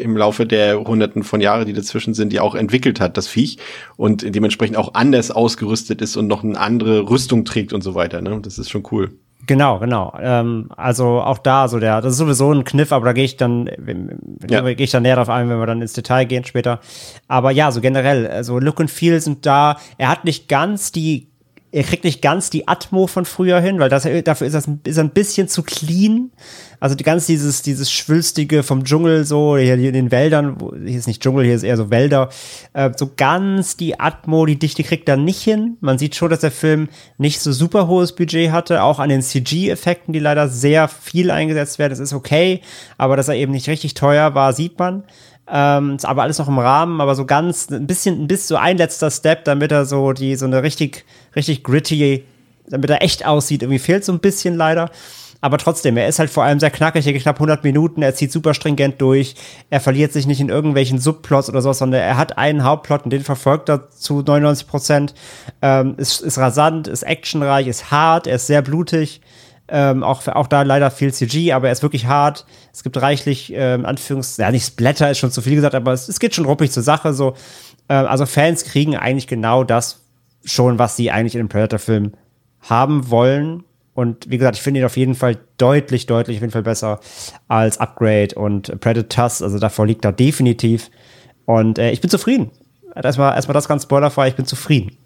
im 0.01 0.17
Laufe 0.17 0.47
der 0.47 0.79
Hunderten 0.79 1.25
von 1.25 1.41
Jahren, 1.41 1.67
die 1.67 1.73
dazwischen 1.73 2.15
sind, 2.15 2.33
ja 2.33 2.43
auch 2.43 2.55
entwickelt 2.55 3.01
hat, 3.01 3.17
das 3.17 3.27
Viech 3.27 3.59
und 3.97 4.23
dementsprechend 4.35 4.77
auch 4.77 4.95
anders 4.95 5.31
ausgerüstet 5.31 6.03
ist 6.03 6.17
und 6.17 6.27
noch 6.29 6.45
eine 6.45 6.61
andere 6.61 7.09
Rüstung 7.09 7.45
trägt 7.45 7.73
und 7.73 7.83
so 7.83 7.95
weiter. 7.95 8.21
Ne? 8.21 8.39
Das 8.43 8.59
ist 8.59 8.71
schon 8.71 8.85
cool. 8.93 9.11
Genau, 9.47 9.79
genau. 9.79 10.15
Ähm, 10.21 10.69
also 10.77 11.23
auch 11.23 11.39
da, 11.39 11.69
so 11.69 11.79
der, 11.79 12.03
das 12.03 12.13
ist 12.13 12.19
sowieso 12.19 12.53
ein 12.53 12.65
Kniff, 12.65 12.93
aber 12.93 13.07
da 13.07 13.13
gehe 13.15 13.25
ich 13.25 13.39
dann, 13.39 13.71
Ja. 14.51 14.61
gehe 14.61 14.85
ich 14.85 14.91
dann 14.91 15.05
näher 15.05 15.17
drauf 15.17 15.31
ein, 15.31 15.49
wenn 15.49 15.59
wir 15.59 15.65
dann 15.67 15.81
ins 15.81 15.95
Detail 15.95 16.27
gehen 16.27 16.45
später. 16.45 16.81
Aber 17.29 17.51
ja, 17.51 17.73
so 17.73 17.81
generell, 17.81 18.27
also 18.27 18.59
Look 18.59 18.79
and 18.79 18.91
Feel 18.91 19.21
sind 19.23 19.47
da. 19.47 19.79
Er 19.97 20.11
hat 20.11 20.27
nicht 20.27 20.49
ganz 20.49 20.93
die, 20.93 21.29
er 21.71 21.83
kriegt 21.83 22.05
nicht 22.05 22.23
ganz 22.23 22.49
die 22.49 22.67
Atmo 22.67 23.07
von 23.07 23.27
früher 23.27 23.61
hin, 23.61 23.79
weil 23.79 23.91
das, 23.91 24.09
dafür 24.25 24.47
ist 24.47 24.55
das 24.55 24.69
ist 24.85 24.99
ein 24.99 25.11
bisschen 25.11 25.49
zu 25.49 25.63
clean. 25.63 26.31
Also 26.81 26.95
die 26.95 27.05
ganz 27.05 27.27
dieses, 27.27 27.63
dieses 27.63 27.91
Schwülstige 27.91 28.63
vom 28.63 28.85
Dschungel 28.85 29.25
so, 29.25 29.57
hier 29.57 29.75
in 29.75 29.93
den 29.93 30.11
Wäldern, 30.11 30.57
hier 30.87 30.99
ist 30.99 31.09
nicht 31.09 31.23
Dschungel, 31.23 31.45
hier 31.45 31.57
ist 31.57 31.65
eher 31.65 31.77
so 31.77 31.91
Wälder, 31.91 32.31
äh, 32.73 32.91
so 32.97 33.11
ganz 33.17 33.77
die 33.77 33.99
Atmo, 33.99 34.47
die 34.47 34.59
Dichte 34.59 34.85
kriegt 34.85 35.09
er 35.09 35.17
nicht 35.17 35.43
hin. 35.43 35.77
Man 35.81 35.99
sieht 35.99 36.15
schon, 36.15 36.31
dass 36.31 36.41
der 36.41 36.53
Film 36.53 36.89
nicht 37.19 37.41
so 37.41 37.53
super 37.53 37.89
hohes 37.89 38.15
Budget 38.15 38.53
hatte, 38.53 38.83
auch 38.83 38.99
an 39.01 39.09
den 39.09 39.23
CG-Effekten, 39.23 40.13
die 40.13 40.21
leider 40.21 40.49
sehr 40.49 40.89
viel 40.89 41.31
eingesetzt 41.31 41.79
werden. 41.79 41.91
Das 41.91 41.99
ist 41.99 42.15
okay, 42.15 42.61
aber 42.97 43.17
dass 43.17 43.29
er 43.29 43.35
eben 43.35 43.53
nicht 43.53 43.69
richtig 43.69 43.95
teuer 43.95 44.35
war, 44.35 44.53
sieht 44.53 44.79
man. 44.79 45.05
Ähm, 45.51 45.97
ist 45.97 46.05
aber 46.05 46.23
alles 46.23 46.39
noch 46.39 46.49
im 46.49 46.59
Rahmen, 46.59 47.01
aber 47.01 47.15
so 47.15 47.25
ganz 47.25 47.71
ein 47.71 47.87
bisschen, 47.87 48.23
ein 48.23 48.29
bisschen 48.29 48.49
so 48.49 48.57
ein 48.57 48.77
letzter 48.77 49.11
Step, 49.11 49.45
damit 49.45 49.73
er 49.73 49.85
so 49.87 50.13
die 50.13 50.37
so 50.37 50.47
eine 50.47 50.63
richtig, 50.63 51.05
richtig 51.35 51.65
gritty, 51.65 52.25
damit 52.69 52.91
er 52.91 53.03
echt 53.03 53.25
aussieht, 53.25 53.63
irgendwie 53.63 53.79
fehlt 53.79 54.05
so 54.05 54.13
ein 54.13 54.21
bisschen 54.21 54.57
leider. 54.57 54.91
Aber 55.41 55.59
trotzdem, 55.59 55.97
er 55.97 56.09
ist 56.09 56.19
halt 56.19 56.31
vor 56.31 56.43
allem 56.43 56.59
sehr 56.59 56.71
knackig, 56.71 57.05
hier 57.05 57.17
knapp 57.19 57.37
100 57.37 57.63
Minuten, 57.63 58.03
er 58.03 58.15
zieht 58.15 58.33
super 58.33 58.55
stringent 58.55 59.01
durch, 59.01 59.37
er 59.71 59.81
verliert 59.81 60.13
sich 60.13 60.27
nicht 60.27 60.41
in 60.41 60.49
irgendwelchen 60.49 60.99
Subplots 60.99 61.49
oder 61.49 61.63
sowas, 61.63 61.79
sondern 61.79 62.01
er 62.01 62.17
hat 62.17 62.37
einen 62.39 62.65
Hauptplot 62.65 63.05
und 63.05 63.11
den 63.11 63.23
verfolgt 63.23 63.69
er 63.69 63.89
zu 63.91 64.23
99 64.23 64.67
Prozent. 64.67 65.15
Ähm, 65.63 65.95
ist, 65.97 66.21
ist 66.23 66.39
rasant, 66.39 66.89
ist 66.89 67.05
actionreich, 67.05 67.69
ist 67.69 67.93
hart, 67.93 68.27
er 68.27 68.37
ist 68.37 68.49
sehr 68.49 68.63
blutig. 68.63 69.21
Ähm, 69.71 70.03
auch, 70.03 70.27
auch 70.29 70.47
da 70.47 70.63
leider 70.63 70.91
viel 70.91 71.13
CG, 71.13 71.53
aber 71.53 71.69
er 71.69 71.73
ist 71.73 71.83
wirklich 71.83 72.07
hart. 72.07 72.47
Es 72.73 72.83
gibt 72.83 73.01
reichlich, 73.01 73.53
ähm, 73.55 73.85
Anführungs-, 73.85 74.41
ja, 74.41 74.51
nicht 74.51 74.65
Splatter 74.65 75.11
ist 75.11 75.19
schon 75.19 75.31
zu 75.31 75.43
viel 75.43 75.57
gesagt, 75.57 75.75
aber 75.75 75.93
es, 75.93 76.09
es 76.09 76.19
geht 76.21 76.35
schon 76.35 76.47
ruppig 76.47 76.71
zur 76.71 76.83
Sache, 76.83 77.13
so. 77.13 77.35
Ähm, 77.89 78.07
also 78.07 78.25
Fans 78.25 78.65
kriegen 78.65 78.97
eigentlich 78.97 79.27
genau 79.27 79.65
das 79.65 80.01
schon, 80.45 80.79
was 80.79 80.97
sie 80.97 81.11
eigentlich 81.11 81.35
in 81.35 81.41
einem 81.41 81.49
Predator-Film 81.49 82.13
haben 82.61 83.11
wollen. 83.11 83.65
Und 83.95 84.31
wie 84.31 84.39
gesagt, 84.39 84.57
ich 84.57 84.63
finde 84.63 84.81
ihn 84.81 84.87
auf 84.87 84.97
jeden 84.97 85.15
Fall 85.15 85.39
deutlich, 85.57 86.07
deutlich, 86.07 86.37
auf 86.39 86.43
jeden 86.43 86.53
Fall 86.53 86.63
besser 86.63 87.01
als 87.49 87.79
Upgrade 87.79 88.35
und 88.37 88.81
Predators. 88.81 89.43
Also 89.43 89.59
davor 89.59 89.87
liegt 89.87 90.05
er 90.05 90.13
definitiv. 90.13 90.91
Und 91.47 91.79
äh, 91.79 91.91
ich 91.91 92.01
bin 92.01 92.09
zufrieden. 92.09 92.51
Erstmal, 92.95 93.35
erstmal 93.35 93.55
das 93.55 93.69
ganz 93.69 93.83
spoilerfrei, 93.83 94.29
ich 94.29 94.37
bin 94.37 94.47
zufrieden. 94.47 94.97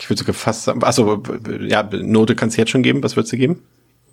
Ich 0.00 0.08
würde 0.08 0.20
sogar 0.20 0.34
fast 0.34 0.64
sagen, 0.64 0.82
also 0.82 1.22
ja, 1.60 1.82
Note 1.82 2.34
kannst 2.34 2.56
du 2.56 2.62
jetzt 2.62 2.70
schon 2.70 2.82
geben. 2.82 3.02
Was 3.02 3.16
würdest 3.16 3.32
du 3.32 3.36
geben? 3.36 3.62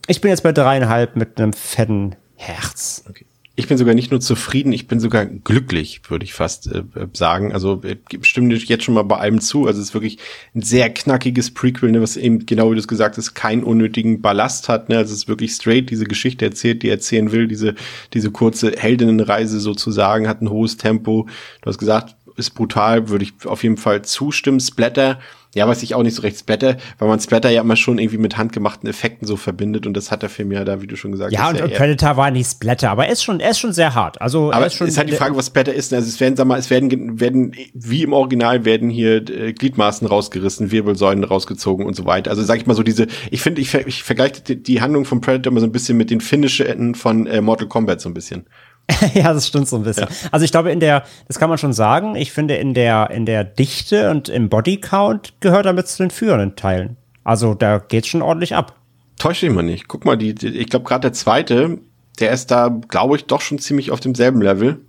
Ich 0.10 0.22
bin 0.22 0.30
jetzt 0.30 0.42
bei 0.42 0.52
dreieinhalb 0.52 1.16
mit 1.16 1.40
einem 1.40 1.54
fetten 1.54 2.16
Herz. 2.36 3.04
Okay. 3.08 3.28
Ich 3.56 3.68
bin 3.68 3.78
sogar 3.78 3.94
nicht 3.94 4.10
nur 4.10 4.20
zufrieden, 4.20 4.72
ich 4.72 4.88
bin 4.88 5.00
sogar 5.00 5.26
glücklich, 5.28 6.02
würde 6.08 6.26
ich 6.26 6.34
fast 6.34 6.66
äh, 6.66 6.84
sagen. 7.14 7.54
Also 7.54 7.84
äh, 7.84 7.98
stimme 8.22 8.50
dir 8.50 8.58
jetzt 8.58 8.86
schon 8.86 8.96
mal 8.96 9.04
bei 9.04 9.18
allem 9.18 9.40
zu. 9.40 9.68
Also 9.68 9.80
es 9.80 9.90
ist 9.90 9.94
wirklich 9.94 10.18
ein 10.56 10.64
sehr 10.64 10.90
knackiges 10.92 11.54
Prequel, 11.54 11.92
ne, 11.92 12.02
was 12.02 12.18
eben 12.18 12.48
genau 12.48 12.72
wie 12.72 12.76
du 12.76 12.80
es 12.80 12.88
gesagt 12.88 13.18
hast, 13.18 13.36
keinen 13.36 13.64
unnötigen 13.64 14.20
Ballast 14.20 14.68
hat. 14.68 14.90
Ne? 14.90 14.98
Also 14.98 15.14
es 15.14 15.20
ist 15.20 15.28
wirklich 15.28 15.52
straight 15.52 15.92
diese 15.92 16.06
Geschichte 16.06 16.44
erzählt, 16.44 16.82
die 16.82 16.88
er 16.88 16.96
erzählen 16.96 17.32
will. 17.32 17.48
Diese 17.48 17.76
diese 18.16 18.32
kurze 18.32 18.72
Heldinnenreise 18.72 19.60
sozusagen 19.60 20.28
hat 20.28 20.42
ein 20.42 20.50
hohes 20.50 20.78
Tempo. 20.78 21.28
Du 21.62 21.68
hast 21.68 21.78
gesagt, 21.78 22.16
ist 22.36 22.52
brutal, 22.52 23.10
würde 23.10 23.26
ich 23.26 23.34
auf 23.46 23.62
jeden 23.62 23.78
Fall 23.78 24.02
zustimmen. 24.02 24.60
Splatter, 24.60 25.20
ja, 25.56 25.68
weiß 25.68 25.82
ich 25.82 25.96
auch 25.96 26.04
nicht 26.04 26.16
so 26.16 26.22
recht 26.22 26.38
Splatter, 26.38 26.78
weil 27.00 27.08
man 27.08 27.20
Splatter 27.20 27.50
ja 27.50 27.62
immer 27.62 27.76
schon 27.76 27.98
irgendwie 27.98 28.20
mit 28.20 28.38
handgemachten 28.38 28.88
Effekten 28.88 29.28
so 29.28 29.36
verbindet 29.36 29.88
und 29.88 29.96
das 29.96 30.12
hat 30.12 30.22
der 30.22 30.30
Film 30.30 30.52
ja 30.52 30.64
da, 30.64 30.82
wie 30.82 30.88
du 30.88 30.96
schon 30.96 31.12
gesagt 31.12 31.32
ja, 31.32 31.42
hast. 31.42 31.52
Und, 31.54 31.58
ja, 31.58 31.66
und 31.66 31.74
Predator 31.74 32.18
war 32.18 32.30
nicht 32.30 32.52
Splatter, 32.52 32.92
aber 32.92 33.08
er 33.08 33.14
ist 33.14 33.24
schon, 33.24 33.40
er 33.40 33.50
ist 33.52 33.60
schon 33.60 33.74
sehr 33.74 33.96
hart. 33.96 34.22
Also, 34.22 34.52
aber 34.52 34.68
ist 34.68 34.76
schon, 34.76 34.88
ist 34.88 35.00
halt 35.00 35.10
die 35.10 35.14
Frage, 35.14 35.36
was 35.36 35.48
Splatter 35.48 35.74
ist. 35.74 35.92
Also 35.92 36.08
es 36.08 36.20
werden, 36.20 36.36
sag 36.36 36.46
mal, 36.46 36.60
es 36.60 36.70
werden, 36.70 37.20
werden, 37.20 37.56
wie 37.74 38.04
im 38.04 38.14
Original 38.14 38.64
werden 38.64 38.92
hier 38.92 39.28
äh, 39.28 39.54
Gliedmaßen 39.54 40.08
rausgerissen, 40.08 40.72
Wirbelsäulen 40.72 41.24
rausgezogen 41.24 41.86
und 41.86 41.96
so 41.96 42.06
weiter. 42.06 42.30
Also 42.30 42.44
sag 42.44 42.58
ich 42.58 42.68
mal 42.68 42.76
so 42.76 42.84
diese, 42.84 43.08
ich 43.32 43.42
finde, 43.42 43.62
ich, 43.62 43.74
ich 43.74 44.04
vergleiche 44.04 44.42
die, 44.42 44.62
die 44.62 44.82
Handlung 44.82 45.06
von 45.06 45.20
Predator 45.20 45.52
immer 45.52 45.62
so 45.62 45.68
ein 45.68 45.72
bisschen 45.72 45.98
mit 45.98 46.12
den 46.12 46.22
Finishen 46.22 46.94
von 46.94 47.26
äh, 47.26 47.42
Mortal 47.42 47.68
Kombat 47.68 48.02
so 48.02 48.10
ein 48.10 48.14
bisschen. 48.14 48.46
ja, 49.14 49.34
das 49.34 49.48
stimmt 49.48 49.68
so 49.68 49.78
ein 49.78 49.84
bisschen. 49.84 50.08
Ja. 50.10 50.30
Also 50.32 50.46
ich 50.46 50.52
glaube, 50.52 50.72
in 50.72 50.80
der, 50.80 51.04
das 51.28 51.40
kann 51.40 51.50
man 51.50 51.58
schon 51.58 51.74
sagen, 51.74 52.16
ich 52.16 52.32
finde, 52.32 52.56
in 52.56 52.74
der, 52.74 53.10
in 53.12 53.26
der 53.26 53.44
Dichte 53.44 54.10
und 54.10 54.30
im 54.30 54.50
Bodycount 54.50 55.34
gehört 55.40 55.66
damit 55.66 55.88
zu 55.88 56.04
den 56.04 56.12
führenden 56.12 56.56
Teilen. 56.56 56.98
Also 57.24 57.54
da 57.54 57.78
geht's 57.78 58.08
schon 58.08 58.22
ordentlich 58.22 58.56
ab. 58.56 58.76
Täuscht 59.18 59.44
dich 59.44 59.52
mal 59.52 59.64
nicht. 59.64 59.88
Guck 59.88 60.06
mal, 60.06 60.18
die, 60.18 60.34
die 60.34 60.48
ich 60.48 60.70
glaube 60.70 60.86
gerade 60.86 61.02
der 61.02 61.14
zweite, 61.14 61.80
der 62.20 62.32
ist 62.32 62.52
da, 62.52 62.70
glaube 62.88 63.18
ich, 63.18 63.26
doch 63.26 63.42
schon 63.42 63.60
ziemlich 63.60 63.92
auf 63.92 64.00
demselben 64.00 64.42
Level. 64.42 64.82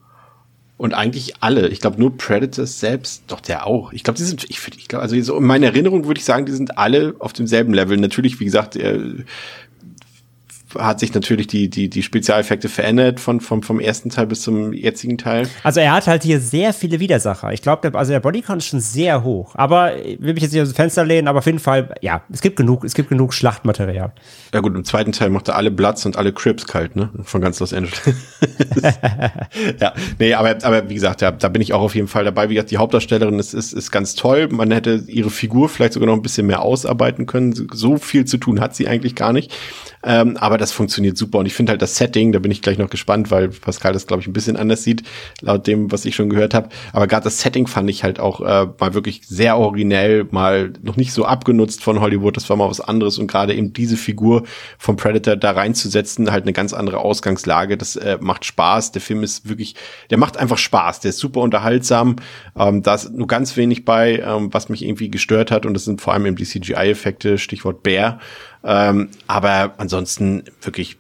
Und 0.77 0.95
eigentlich 0.95 1.43
alle. 1.43 1.69
Ich 1.69 1.81
glaube 1.81 2.01
nur 2.01 2.17
Predators 2.17 2.81
selbst, 2.81 3.25
doch 3.27 3.41
der 3.41 3.67
auch. 3.67 3.93
Ich 3.93 4.03
glaube, 4.03 4.17
die 4.17 4.25
sind, 4.25 4.45
ich, 4.49 4.67
ich 4.79 4.89
glaube, 4.89 5.03
also 5.03 5.21
so 5.21 5.37
in 5.37 5.45
meiner 5.45 5.67
Erinnerung 5.67 6.07
würde 6.07 6.19
ich 6.19 6.25
sagen, 6.25 6.47
die 6.47 6.53
sind 6.53 6.79
alle 6.79 7.15
auf 7.19 7.35
demselben 7.35 7.75
Level. 7.75 7.99
Natürlich, 7.99 8.41
wie 8.41 8.47
gesagt, 8.47 8.77
äh, 8.77 8.99
hat 10.79 11.01
sich 11.01 11.13
natürlich 11.15 11.47
die, 11.47 11.69
die, 11.69 11.89
die 11.89 12.03
Spezialeffekte 12.03 12.69
verändert 12.69 13.21
von, 13.21 13.41
vom, 13.41 13.63
vom 13.63 13.81
ersten 13.81 14.11
Teil 14.11 14.27
bis 14.27 14.43
zum 14.43 14.73
jetzigen 14.73 15.19
Teil. 15.19 15.49
Also 15.63 15.81
er 15.81 15.93
hat 15.93 16.07
halt 16.07 16.23
hier 16.23 16.41
sehr 16.41 16.73
viele 16.73 17.01
Widersacher. 17.01 17.53
Ich 17.53 17.63
glaube, 17.63 17.97
also 17.99 18.13
der 18.13 18.21
Bodycount 18.21 18.63
ist 18.63 18.69
schon 18.69 18.81
sehr 18.81 19.25
hoch. 19.25 19.55
Aber 19.55 19.97
ich 19.97 20.21
will 20.21 20.35
mich 20.35 20.43
jetzt 20.43 20.53
nicht 20.53 20.63
aus 20.63 20.71
dem 20.71 20.75
Fenster 20.75 21.05
lehnen, 21.05 21.29
aber 21.29 21.41
auf 21.41 21.47
jeden 21.47 21.59
Fall, 21.59 21.95
ja, 22.01 22.23
es 22.33 22.41
gibt 22.41 22.57
genug, 22.57 22.85
es 22.85 22.95
gibt 22.95 23.09
genug 23.09 23.35
Schlachtmaterial. 23.35 24.13
Ja 24.53 24.61
gut, 24.61 24.75
im 24.75 24.85
zweiten 24.85 25.13
Teil 25.13 25.31
macht 25.31 25.49
er 25.49 25.57
alle 25.57 25.71
Bloods 25.71 26.07
und 26.07 26.17
alle 26.17 26.33
Crips 26.33 26.67
kalt, 26.67 26.97
ne? 26.97 27.11
Von 27.23 27.41
ganz 27.41 27.61
Los 27.61 27.73
Angeles. 27.73 28.01
ja, 29.81 29.93
nee, 30.19 30.35
aber, 30.35 30.57
aber 30.63 30.89
wie 30.89 30.95
gesagt, 30.95 31.21
ja, 31.21 31.31
da 31.31 31.49
bin 31.49 31.63
ich 31.63 31.73
auch 31.73 31.83
auf 31.83 31.95
jeden 31.95 32.09
Fall 32.09 32.25
dabei. 32.25 32.49
Wie 32.49 32.55
gesagt, 32.55 32.71
die 32.71 32.79
Hauptdarstellerin 32.79 33.39
ist, 33.39 33.55
ist, 33.55 33.73
ist 33.73 33.91
ganz 33.91 34.15
toll. 34.15 34.49
Man 34.51 34.71
hätte 34.71 35.05
ihre 35.07 35.31
Figur 35.31 35.69
vielleicht 35.69 35.95
sogar 35.95 36.07
noch 36.07 36.15
ein 36.15 36.23
bisschen 36.23 36.47
mehr 36.47 36.63
ausarbeiten 36.63 37.27
können. 37.27 37.69
So 37.73 37.97
viel 37.97 38.25
zu 38.25 38.39
tun 38.39 38.61
hat 38.61 38.75
sie 38.75 38.89
eigentlich 38.89 39.15
gar 39.15 39.33
nicht. 39.33 39.53
Ähm, 40.03 40.37
aber 40.39 40.57
das 40.57 40.73
funktioniert 40.73 41.19
super 41.19 41.39
und 41.39 41.47
ich 41.47 41.53
finde 41.53 41.71
halt 41.71 41.83
das 41.83 41.97
Setting, 41.97 42.33
da 42.33 42.39
bin 42.39 42.51
ich 42.51 42.63
gleich 42.63 42.79
noch 42.79 42.89
gespannt, 42.89 43.31
weil 43.31 43.49
Pascal 43.49 43.93
das 43.93 44.07
glaube 44.07 44.23
ich 44.23 44.29
ein 44.29 44.33
bisschen 44.33 44.57
anders 44.57 44.83
sieht, 44.83 45.03
laut 45.43 45.67
dem, 45.67 45.93
was 45.93 46.07
ich 46.07 46.15
schon 46.15 46.31
gehört 46.31 46.55
habe. 46.55 46.71
Aber 46.93 47.07
gerade 47.07 47.25
das 47.25 47.41
Setting 47.41 47.67
fand 47.67 47.91
ich 47.91 48.03
halt 48.03 48.19
auch 48.19 48.41
äh, 48.41 48.67
mal 48.79 48.95
wirklich 48.95 49.23
sehr 49.27 49.59
originell, 49.59 50.27
mal 50.31 50.73
noch 50.83 50.97
nicht 50.97 51.13
so 51.13 51.27
abgenutzt 51.27 51.83
von 51.83 52.01
Hollywood. 52.01 52.37
Das 52.37 52.49
war 52.49 52.57
mal 52.57 52.71
was 52.71 52.81
anderes 52.81 53.19
und 53.19 53.27
gerade 53.27 53.55
eben 53.55 53.75
diese 53.75 53.99
Figur 53.99 54.45
vom 54.79 54.97
Predator 54.97 55.37
da 55.37 55.51
reinzusetzen, 55.51 56.31
halt 56.31 56.45
eine 56.45 56.55
ganz 56.55 56.73
andere 56.73 56.99
Ausgangslage. 56.99 57.77
Das 57.77 57.97
äh, 57.97 58.17
macht 58.21 58.47
Spaß. 58.47 58.93
Der 58.93 59.03
Film 59.03 59.23
ist 59.23 59.49
wirklich, 59.49 59.75
der 60.09 60.17
macht 60.17 60.39
einfach 60.39 60.59
Spaß. 60.59 61.01
Der 61.01 61.11
ist 61.11 61.19
super 61.19 61.41
unterhaltsam. 61.41 62.17
Ähm, 62.57 62.83
da 62.83 62.95
ist 62.95 63.13
nur 63.13 63.27
ganz 63.27 63.57
wenig 63.59 63.85
bei, 63.85 64.19
ähm, 64.19 64.49
was 64.53 64.71
mich 64.71 64.83
irgendwie 64.83 65.11
gestört 65.11 65.51
hat 65.51 65.67
und 65.67 65.75
das 65.75 65.85
sind 65.85 66.01
vor 66.01 66.15
allem 66.15 66.25
eben 66.25 66.37
die 66.37 66.47
CGI-Effekte, 66.47 67.37
Stichwort 67.37 67.83
Bär. 67.83 68.19
Ähm, 68.63 69.11
aber 69.27 69.75
ansonsten 69.79 70.45
wirklich, 70.61 70.99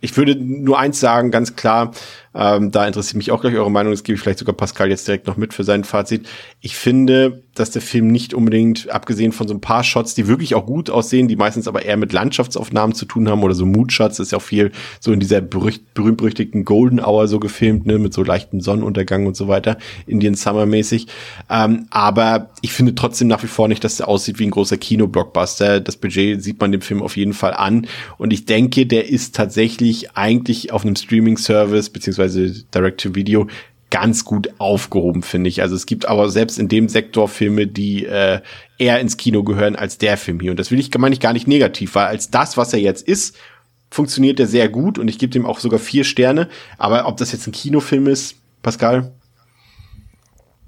ich 0.00 0.16
würde 0.16 0.36
nur 0.36 0.78
eins 0.78 1.00
sagen, 1.00 1.30
ganz 1.30 1.56
klar, 1.56 1.92
ähm, 2.38 2.70
da 2.70 2.86
interessiert 2.86 3.16
mich 3.16 3.32
auch 3.32 3.40
gleich 3.40 3.56
eure 3.56 3.70
Meinung, 3.70 3.92
das 3.92 4.04
gebe 4.04 4.14
ich 4.14 4.22
vielleicht 4.22 4.38
sogar 4.38 4.54
Pascal 4.54 4.90
jetzt 4.90 5.08
direkt 5.08 5.26
noch 5.26 5.36
mit 5.36 5.52
für 5.52 5.64
sein 5.64 5.82
Fazit. 5.82 6.28
Ich 6.60 6.76
finde, 6.76 7.42
dass 7.56 7.72
der 7.72 7.82
Film 7.82 8.06
nicht 8.06 8.32
unbedingt, 8.32 8.88
abgesehen 8.90 9.32
von 9.32 9.48
so 9.48 9.54
ein 9.54 9.60
paar 9.60 9.82
Shots, 9.82 10.14
die 10.14 10.28
wirklich 10.28 10.54
auch 10.54 10.64
gut 10.64 10.88
aussehen, 10.88 11.26
die 11.26 11.34
meistens 11.34 11.66
aber 11.66 11.84
eher 11.84 11.96
mit 11.96 12.12
Landschaftsaufnahmen 12.12 12.94
zu 12.94 13.06
tun 13.06 13.28
haben 13.28 13.42
oder 13.42 13.54
so 13.54 13.66
Moodshots, 13.66 14.20
ist 14.20 14.30
ja 14.30 14.38
auch 14.38 14.42
viel 14.42 14.70
so 15.00 15.12
in 15.12 15.18
dieser 15.18 15.40
berühmt-berüchtigten 15.40 16.64
Golden 16.64 17.00
Hour 17.00 17.26
so 17.26 17.40
gefilmt, 17.40 17.86
ne, 17.86 17.98
mit 17.98 18.14
so 18.14 18.22
leichten 18.22 18.60
Sonnenuntergang 18.60 19.26
und 19.26 19.36
so 19.36 19.48
weiter, 19.48 19.76
Indian 20.06 20.34
Summer 20.34 20.66
mäßig. 20.66 21.08
Ähm, 21.50 21.86
aber 21.90 22.50
ich 22.62 22.72
finde 22.72 22.94
trotzdem 22.94 23.26
nach 23.26 23.42
wie 23.42 23.48
vor 23.48 23.66
nicht, 23.66 23.82
dass 23.82 23.96
der 23.96 24.06
aussieht 24.06 24.38
wie 24.38 24.46
ein 24.46 24.52
großer 24.52 24.76
Kino-Blockbuster. 24.76 25.80
Das 25.80 25.96
Budget 25.96 26.40
sieht 26.40 26.60
man 26.60 26.70
dem 26.70 26.82
Film 26.82 27.02
auf 27.02 27.16
jeden 27.16 27.32
Fall 27.32 27.54
an 27.54 27.88
und 28.16 28.32
ich 28.32 28.44
denke, 28.44 28.86
der 28.86 29.08
ist 29.08 29.34
tatsächlich 29.34 30.12
eigentlich 30.16 30.72
auf 30.72 30.84
einem 30.84 30.94
Streaming-Service 30.94 31.90
beziehungsweise 31.90 32.27
beziehungsweise 32.28 32.64
Direct-to-Video 32.74 33.48
ganz 33.90 34.24
gut 34.24 34.50
aufgehoben, 34.58 35.22
finde 35.22 35.48
ich. 35.48 35.62
Also 35.62 35.74
es 35.74 35.86
gibt 35.86 36.06
aber 36.06 36.28
selbst 36.28 36.58
in 36.58 36.68
dem 36.68 36.88
Sektor 36.88 37.26
Filme, 37.26 37.66
die 37.66 38.04
äh, 38.04 38.40
eher 38.76 39.00
ins 39.00 39.16
Kino 39.16 39.42
gehören 39.42 39.76
als 39.76 39.96
der 39.96 40.18
Film 40.18 40.40
hier. 40.40 40.50
Und 40.50 40.60
das 40.60 40.70
will 40.70 40.78
ich, 40.78 40.96
meine 40.98 41.14
ich 41.14 41.20
gar 41.20 41.32
nicht 41.32 41.48
negativ, 41.48 41.94
weil 41.94 42.06
als 42.06 42.30
das, 42.30 42.58
was 42.58 42.72
er 42.74 42.80
jetzt 42.80 43.08
ist, 43.08 43.36
funktioniert 43.90 44.38
er 44.40 44.46
sehr 44.46 44.68
gut 44.68 44.98
und 44.98 45.08
ich 45.08 45.18
gebe 45.18 45.32
dem 45.32 45.46
auch 45.46 45.58
sogar 45.58 45.78
vier 45.78 46.04
Sterne. 46.04 46.48
Aber 46.76 47.06
ob 47.06 47.16
das 47.16 47.32
jetzt 47.32 47.46
ein 47.46 47.52
Kinofilm 47.52 48.08
ist, 48.08 48.36
Pascal? 48.60 49.12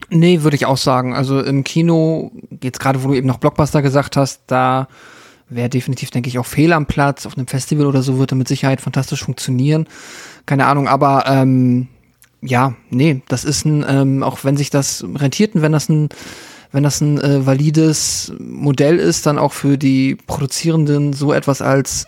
Nee, 0.09 0.42
würde 0.42 0.57
ich 0.57 0.64
auch 0.64 0.79
sagen. 0.79 1.14
Also 1.14 1.40
im 1.40 1.62
Kino, 1.62 2.33
jetzt 2.62 2.81
gerade, 2.81 3.05
wo 3.05 3.09
du 3.09 3.14
eben 3.14 3.27
noch 3.27 3.37
Blockbuster 3.37 3.83
gesagt 3.83 4.16
hast, 4.16 4.44
da 4.46 4.88
wäre 5.51 5.68
definitiv, 5.68 6.11
denke 6.11 6.31
ich, 6.31 6.38
auch 6.38 6.46
fehl 6.46 6.73
am 6.73 6.87
Platz. 6.87 7.27
Auf 7.27 7.37
einem 7.37 7.49
Festival 7.49 7.85
oder 7.85 8.01
so 8.03 8.16
würde 8.16 8.35
mit 8.35 8.49
Sicherheit 8.49 8.81
fantastisch 8.81 9.23
funktionieren 9.23 9.87
keine 10.46 10.66
Ahnung, 10.66 10.88
aber 10.88 11.24
ähm, 11.26 11.88
ja, 12.42 12.74
nee, 12.90 13.22
das 13.29 13.44
ist 13.44 13.64
ein, 13.64 13.85
ähm, 13.88 14.22
auch 14.22 14.44
wenn 14.44 14.57
sich 14.57 14.70
das 14.70 15.05
rentiert 15.14 15.55
und 15.55 15.62
wenn 15.62 15.72
das 15.72 15.88
ein, 15.88 16.09
wenn 16.72 16.83
das 16.83 17.00
ein 17.00 17.20
äh, 17.20 17.44
valides 17.46 18.33
Modell 18.38 18.98
ist, 18.98 19.26
dann 19.26 19.38
auch 19.38 19.53
für 19.53 19.76
die 19.76 20.16
Produzierenden 20.26 21.12
so 21.12 21.33
etwas 21.33 21.62
als 21.62 22.07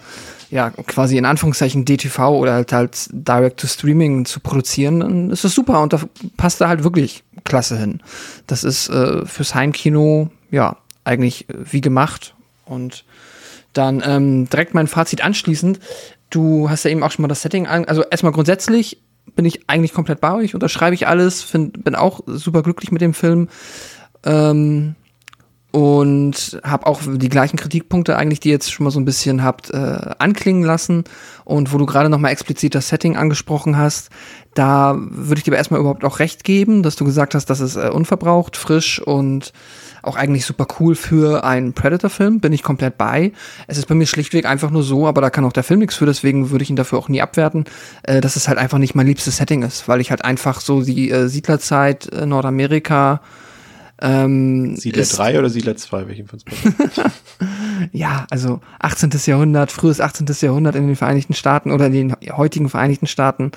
ja, 0.52 0.68
quasi 0.68 1.16
in 1.16 1.24
Anführungszeichen 1.24 1.86
DTV 1.86 2.18
oder 2.38 2.52
halt 2.52 2.72
halt 2.74 3.08
Direct 3.10 3.58
to 3.58 3.66
Streaming 3.66 4.26
zu 4.26 4.38
produzieren, 4.38 5.00
dann 5.00 5.30
ist 5.30 5.44
das 5.44 5.54
super 5.54 5.80
und 5.80 5.94
da 5.94 6.00
passt 6.36 6.60
da 6.60 6.68
halt 6.68 6.84
wirklich 6.84 7.24
klasse 7.44 7.78
hin. 7.78 8.00
Das 8.46 8.62
ist 8.62 8.90
äh, 8.90 9.24
fürs 9.24 9.54
Heimkino, 9.54 10.30
ja, 10.50 10.76
eigentlich 11.04 11.48
äh, 11.48 11.54
wie 11.70 11.80
gemacht 11.80 12.34
und 12.66 13.04
dann 13.72 14.02
ähm, 14.04 14.50
direkt 14.50 14.74
mein 14.74 14.88
Fazit 14.88 15.24
anschließend. 15.24 15.80
Du 16.32 16.70
hast 16.70 16.84
ja 16.84 16.90
eben 16.90 17.02
auch 17.02 17.10
schon 17.10 17.22
mal 17.22 17.28
das 17.28 17.42
Setting 17.42 17.66
an. 17.66 17.84
Also 17.84 18.02
erstmal 18.02 18.32
grundsätzlich 18.32 19.02
bin 19.36 19.44
ich 19.44 19.68
eigentlich 19.68 19.92
komplett 19.92 20.20
bei 20.20 20.32
euch, 20.34 20.54
unterschreibe 20.54 20.94
ich 20.94 21.06
alles, 21.06 21.42
find, 21.42 21.84
bin 21.84 21.94
auch 21.94 22.20
super 22.26 22.62
glücklich 22.62 22.90
mit 22.90 23.02
dem 23.02 23.14
Film. 23.14 23.48
Ähm, 24.24 24.96
und 25.72 26.60
habe 26.62 26.86
auch 26.86 27.00
die 27.06 27.30
gleichen 27.30 27.56
Kritikpunkte 27.56 28.16
eigentlich, 28.16 28.40
die 28.40 28.48
ihr 28.48 28.54
jetzt 28.54 28.70
schon 28.70 28.84
mal 28.84 28.90
so 28.90 29.00
ein 29.00 29.06
bisschen 29.06 29.42
habt 29.42 29.70
äh, 29.70 30.10
anklingen 30.18 30.62
lassen 30.62 31.04
und 31.44 31.72
wo 31.72 31.78
du 31.78 31.86
gerade 31.86 32.08
noch 32.08 32.18
mal 32.18 32.30
explizit 32.30 32.74
das 32.74 32.88
Setting 32.88 33.16
angesprochen 33.16 33.76
hast, 33.76 34.10
da 34.54 34.94
würde 34.98 35.38
ich 35.38 35.44
dir 35.44 35.52
aber 35.52 35.58
erstmal 35.58 35.80
überhaupt 35.80 36.04
auch 36.04 36.18
recht 36.18 36.44
geben, 36.44 36.82
dass 36.82 36.96
du 36.96 37.04
gesagt 37.04 37.34
hast, 37.34 37.46
dass 37.46 37.60
es 37.60 37.76
äh, 37.76 37.88
unverbraucht, 37.88 38.56
frisch 38.56 39.00
und 39.00 39.52
auch 40.02 40.16
eigentlich 40.16 40.44
super 40.44 40.66
cool 40.80 40.94
für 40.94 41.44
einen 41.44 41.72
Predator-Film, 41.72 42.40
bin 42.40 42.52
ich 42.52 42.62
komplett 42.62 42.98
bei. 42.98 43.32
Es 43.68 43.78
ist 43.78 43.86
bei 43.86 43.94
mir 43.94 44.06
schlichtweg 44.06 44.46
einfach 44.46 44.70
nur 44.70 44.82
so, 44.82 45.06
aber 45.06 45.20
da 45.20 45.30
kann 45.30 45.44
auch 45.44 45.52
der 45.52 45.62
Film 45.62 45.80
nichts 45.80 45.94
für, 45.94 46.06
deswegen 46.06 46.50
würde 46.50 46.64
ich 46.64 46.70
ihn 46.70 46.76
dafür 46.76 46.98
auch 46.98 47.08
nie 47.08 47.22
abwerten, 47.22 47.64
äh, 48.02 48.20
dass 48.20 48.36
es 48.36 48.48
halt 48.48 48.58
einfach 48.58 48.78
nicht 48.78 48.94
mein 48.94 49.06
liebstes 49.06 49.36
Setting 49.36 49.62
ist, 49.62 49.88
weil 49.88 50.00
ich 50.00 50.10
halt 50.10 50.24
einfach 50.24 50.60
so 50.60 50.82
die 50.82 51.10
äh, 51.10 51.28
Siedlerzeit 51.28 52.12
äh, 52.12 52.26
Nordamerika 52.26 53.20
ähm, 54.02 54.74
Siedler 54.76 55.04
3 55.04 55.38
oder 55.38 55.48
Siedler 55.48 55.76
2, 55.76 56.08
welchen 56.08 56.26
von 56.26 56.40
Ja, 57.92 58.26
also 58.30 58.60
18. 58.78 59.10
Jahrhundert, 59.26 59.72
frühes 59.72 60.00
18. 60.00 60.26
Jahrhundert 60.40 60.76
in 60.76 60.86
den 60.86 60.96
Vereinigten 60.96 61.34
Staaten 61.34 61.70
oder 61.70 61.86
in 61.86 61.92
den 61.92 62.16
heutigen 62.36 62.68
Vereinigten 62.68 63.06
Staaten 63.06 63.52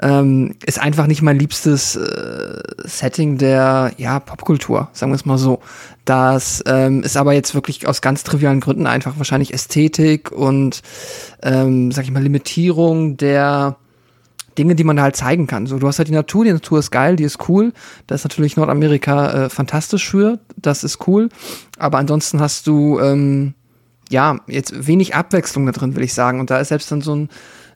ähm, 0.00 0.54
ist 0.64 0.80
einfach 0.80 1.06
nicht 1.06 1.22
mein 1.22 1.38
liebstes 1.38 1.96
äh, 1.96 2.62
Setting 2.84 3.38
der 3.38 3.92
ja, 3.98 4.20
Popkultur, 4.20 4.88
sagen 4.92 5.12
wir 5.12 5.16
es 5.16 5.24
mal 5.24 5.38
so. 5.38 5.60
Das 6.04 6.62
ähm, 6.66 7.02
ist 7.02 7.16
aber 7.16 7.32
jetzt 7.32 7.54
wirklich 7.54 7.86
aus 7.86 8.00
ganz 8.00 8.24
trivialen 8.24 8.60
Gründen 8.60 8.86
einfach 8.86 9.18
wahrscheinlich 9.18 9.52
Ästhetik 9.52 10.32
und, 10.32 10.82
ähm, 11.42 11.92
sag 11.92 12.04
ich 12.04 12.10
mal, 12.10 12.22
Limitierung 12.22 13.16
der 13.16 13.76
Dinge, 14.58 14.74
die 14.74 14.84
man 14.84 15.00
halt 15.00 15.16
zeigen 15.16 15.46
kann. 15.46 15.66
So, 15.66 15.78
du 15.78 15.86
hast 15.86 15.98
halt 15.98 16.08
die 16.08 16.12
Natur, 16.14 16.44
die 16.44 16.52
Natur 16.52 16.78
ist 16.78 16.90
geil, 16.90 17.16
die 17.16 17.24
ist 17.24 17.48
cool. 17.48 17.72
Da 18.06 18.14
ist 18.14 18.24
natürlich 18.24 18.56
Nordamerika 18.56 19.44
äh, 19.44 19.48
fantastisch 19.48 20.08
für, 20.08 20.38
das 20.56 20.84
ist 20.84 21.06
cool. 21.06 21.28
Aber 21.78 21.98
ansonsten 21.98 22.40
hast 22.40 22.66
du 22.66 23.00
ähm, 23.00 23.54
ja 24.10 24.38
jetzt 24.46 24.86
wenig 24.86 25.14
Abwechslung 25.14 25.66
da 25.66 25.72
drin, 25.72 25.96
will 25.96 26.04
ich 26.04 26.14
sagen. 26.14 26.40
Und 26.40 26.50
da 26.50 26.58
ist 26.58 26.68
selbst 26.68 26.90
dann 26.90 27.00
so 27.00 27.14
ein 27.14 27.28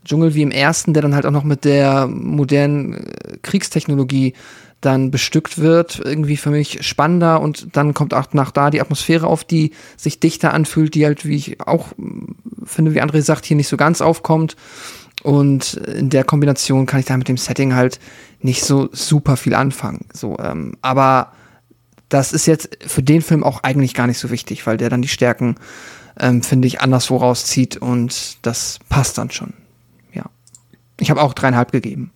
Dschungel 0.04 0.34
wie 0.34 0.42
im 0.42 0.50
ersten, 0.50 0.92
der 0.92 1.02
dann 1.02 1.14
halt 1.14 1.26
auch 1.26 1.32
noch 1.32 1.44
mit 1.44 1.64
der 1.64 2.06
modernen 2.06 2.94
äh, 2.94 3.38
Kriegstechnologie 3.42 4.34
dann 4.80 5.10
bestückt 5.10 5.58
wird, 5.58 6.00
irgendwie 6.04 6.36
für 6.36 6.50
mich 6.50 6.86
spannender 6.86 7.40
und 7.40 7.76
dann 7.76 7.94
kommt 7.94 8.12
auch 8.12 8.32
nach 8.32 8.50
da 8.50 8.70
die 8.70 8.80
Atmosphäre 8.80 9.26
auf, 9.26 9.42
die 9.42 9.72
sich 9.96 10.20
dichter 10.20 10.52
anfühlt, 10.52 10.94
die 10.94 11.06
halt, 11.06 11.24
wie 11.24 11.34
ich 11.34 11.60
auch 11.60 11.88
finde, 12.64 12.94
wie 12.94 13.02
André 13.02 13.22
sagt, 13.22 13.46
hier 13.46 13.56
nicht 13.56 13.68
so 13.68 13.76
ganz 13.76 14.00
aufkommt. 14.00 14.54
Und 15.26 15.74
in 15.74 16.08
der 16.08 16.22
Kombination 16.22 16.86
kann 16.86 17.00
ich 17.00 17.06
da 17.06 17.16
mit 17.16 17.26
dem 17.26 17.36
Setting 17.36 17.74
halt 17.74 17.98
nicht 18.38 18.62
so 18.62 18.88
super 18.92 19.36
viel 19.36 19.54
anfangen. 19.54 20.04
So, 20.12 20.38
ähm, 20.38 20.76
aber 20.82 21.32
das 22.08 22.32
ist 22.32 22.46
jetzt 22.46 22.78
für 22.86 23.02
den 23.02 23.22
Film 23.22 23.42
auch 23.42 23.64
eigentlich 23.64 23.92
gar 23.92 24.06
nicht 24.06 24.20
so 24.20 24.30
wichtig, 24.30 24.64
weil 24.68 24.76
der 24.76 24.88
dann 24.88 25.02
die 25.02 25.08
Stärken, 25.08 25.56
ähm, 26.20 26.44
finde 26.44 26.68
ich, 26.68 26.80
anderswo 26.80 27.16
rauszieht 27.16 27.76
und 27.76 28.38
das 28.46 28.78
passt 28.88 29.18
dann 29.18 29.32
schon. 29.32 29.52
Ja. 30.12 30.26
Ich 31.00 31.10
habe 31.10 31.20
auch 31.20 31.34
dreieinhalb 31.34 31.72
gegeben. 31.72 32.12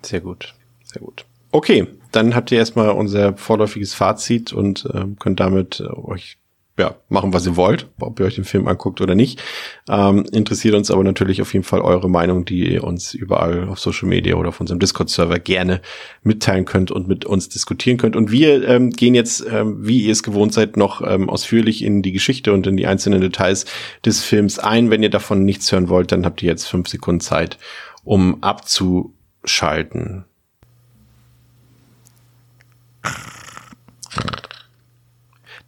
Sehr 0.00 0.22
gut, 0.22 0.54
sehr 0.84 1.02
gut. 1.02 1.26
Okay, 1.52 1.86
dann 2.12 2.34
habt 2.34 2.50
ihr 2.50 2.56
erstmal 2.56 2.92
unser 2.92 3.36
vorläufiges 3.36 3.92
Fazit 3.92 4.54
und 4.54 4.86
äh, 4.86 5.04
könnt 5.18 5.38
damit 5.38 5.80
äh, 5.80 5.92
euch 5.92 6.38
ja, 6.78 6.96
machen, 7.08 7.32
was 7.32 7.46
ihr 7.46 7.56
wollt, 7.56 7.88
ob 7.98 8.20
ihr 8.20 8.26
euch 8.26 8.34
den 8.34 8.44
Film 8.44 8.68
anguckt 8.68 9.00
oder 9.00 9.14
nicht. 9.14 9.42
Ähm, 9.88 10.26
interessiert 10.32 10.74
uns 10.74 10.90
aber 10.90 11.04
natürlich 11.04 11.40
auf 11.40 11.54
jeden 11.54 11.64
Fall 11.64 11.80
eure 11.80 12.10
Meinung, 12.10 12.44
die 12.44 12.72
ihr 12.72 12.84
uns 12.84 13.14
überall 13.14 13.68
auf 13.68 13.78
Social 13.78 14.08
Media 14.08 14.34
oder 14.34 14.50
auf 14.50 14.60
unserem 14.60 14.78
Discord-Server 14.78 15.38
gerne 15.38 15.80
mitteilen 16.22 16.66
könnt 16.66 16.90
und 16.90 17.08
mit 17.08 17.24
uns 17.24 17.48
diskutieren 17.48 17.96
könnt. 17.96 18.14
Und 18.14 18.30
wir 18.30 18.68
ähm, 18.68 18.90
gehen 18.90 19.14
jetzt, 19.14 19.46
ähm, 19.50 19.86
wie 19.86 20.02
ihr 20.02 20.12
es 20.12 20.22
gewohnt 20.22 20.52
seid, 20.52 20.76
noch 20.76 21.00
ähm, 21.00 21.30
ausführlich 21.30 21.82
in 21.82 22.02
die 22.02 22.12
Geschichte 22.12 22.52
und 22.52 22.66
in 22.66 22.76
die 22.76 22.86
einzelnen 22.86 23.22
Details 23.22 23.64
des 24.04 24.22
Films 24.22 24.58
ein. 24.58 24.90
Wenn 24.90 25.02
ihr 25.02 25.10
davon 25.10 25.46
nichts 25.46 25.72
hören 25.72 25.88
wollt, 25.88 26.12
dann 26.12 26.26
habt 26.26 26.42
ihr 26.42 26.50
jetzt 26.50 26.66
fünf 26.66 26.88
Sekunden 26.88 27.20
Zeit, 27.20 27.56
um 28.04 28.42
abzuschalten. 28.42 30.26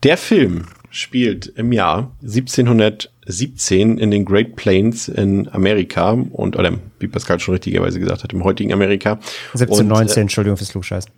Der 0.04 0.16
Film 0.16 0.66
spielt 0.98 1.46
im 1.46 1.72
Jahr 1.72 2.12
1717 2.22 3.98
in 3.98 4.10
den 4.10 4.24
Great 4.24 4.56
Plains 4.56 5.08
in 5.08 5.48
Amerika 5.48 6.10
und, 6.10 6.56
oder 6.56 6.72
wie 6.98 7.08
Pascal 7.08 7.38
schon 7.40 7.54
richtigerweise 7.54 8.00
gesagt 8.00 8.24
hat, 8.24 8.32
im 8.32 8.44
heutigen 8.44 8.72
Amerika. 8.72 9.12
1719, 9.52 10.00
und, 10.00 10.16
äh, 10.16 10.20
Entschuldigung 10.20 10.56
fürs 10.56 10.70
Klugscheißen. 10.70 11.10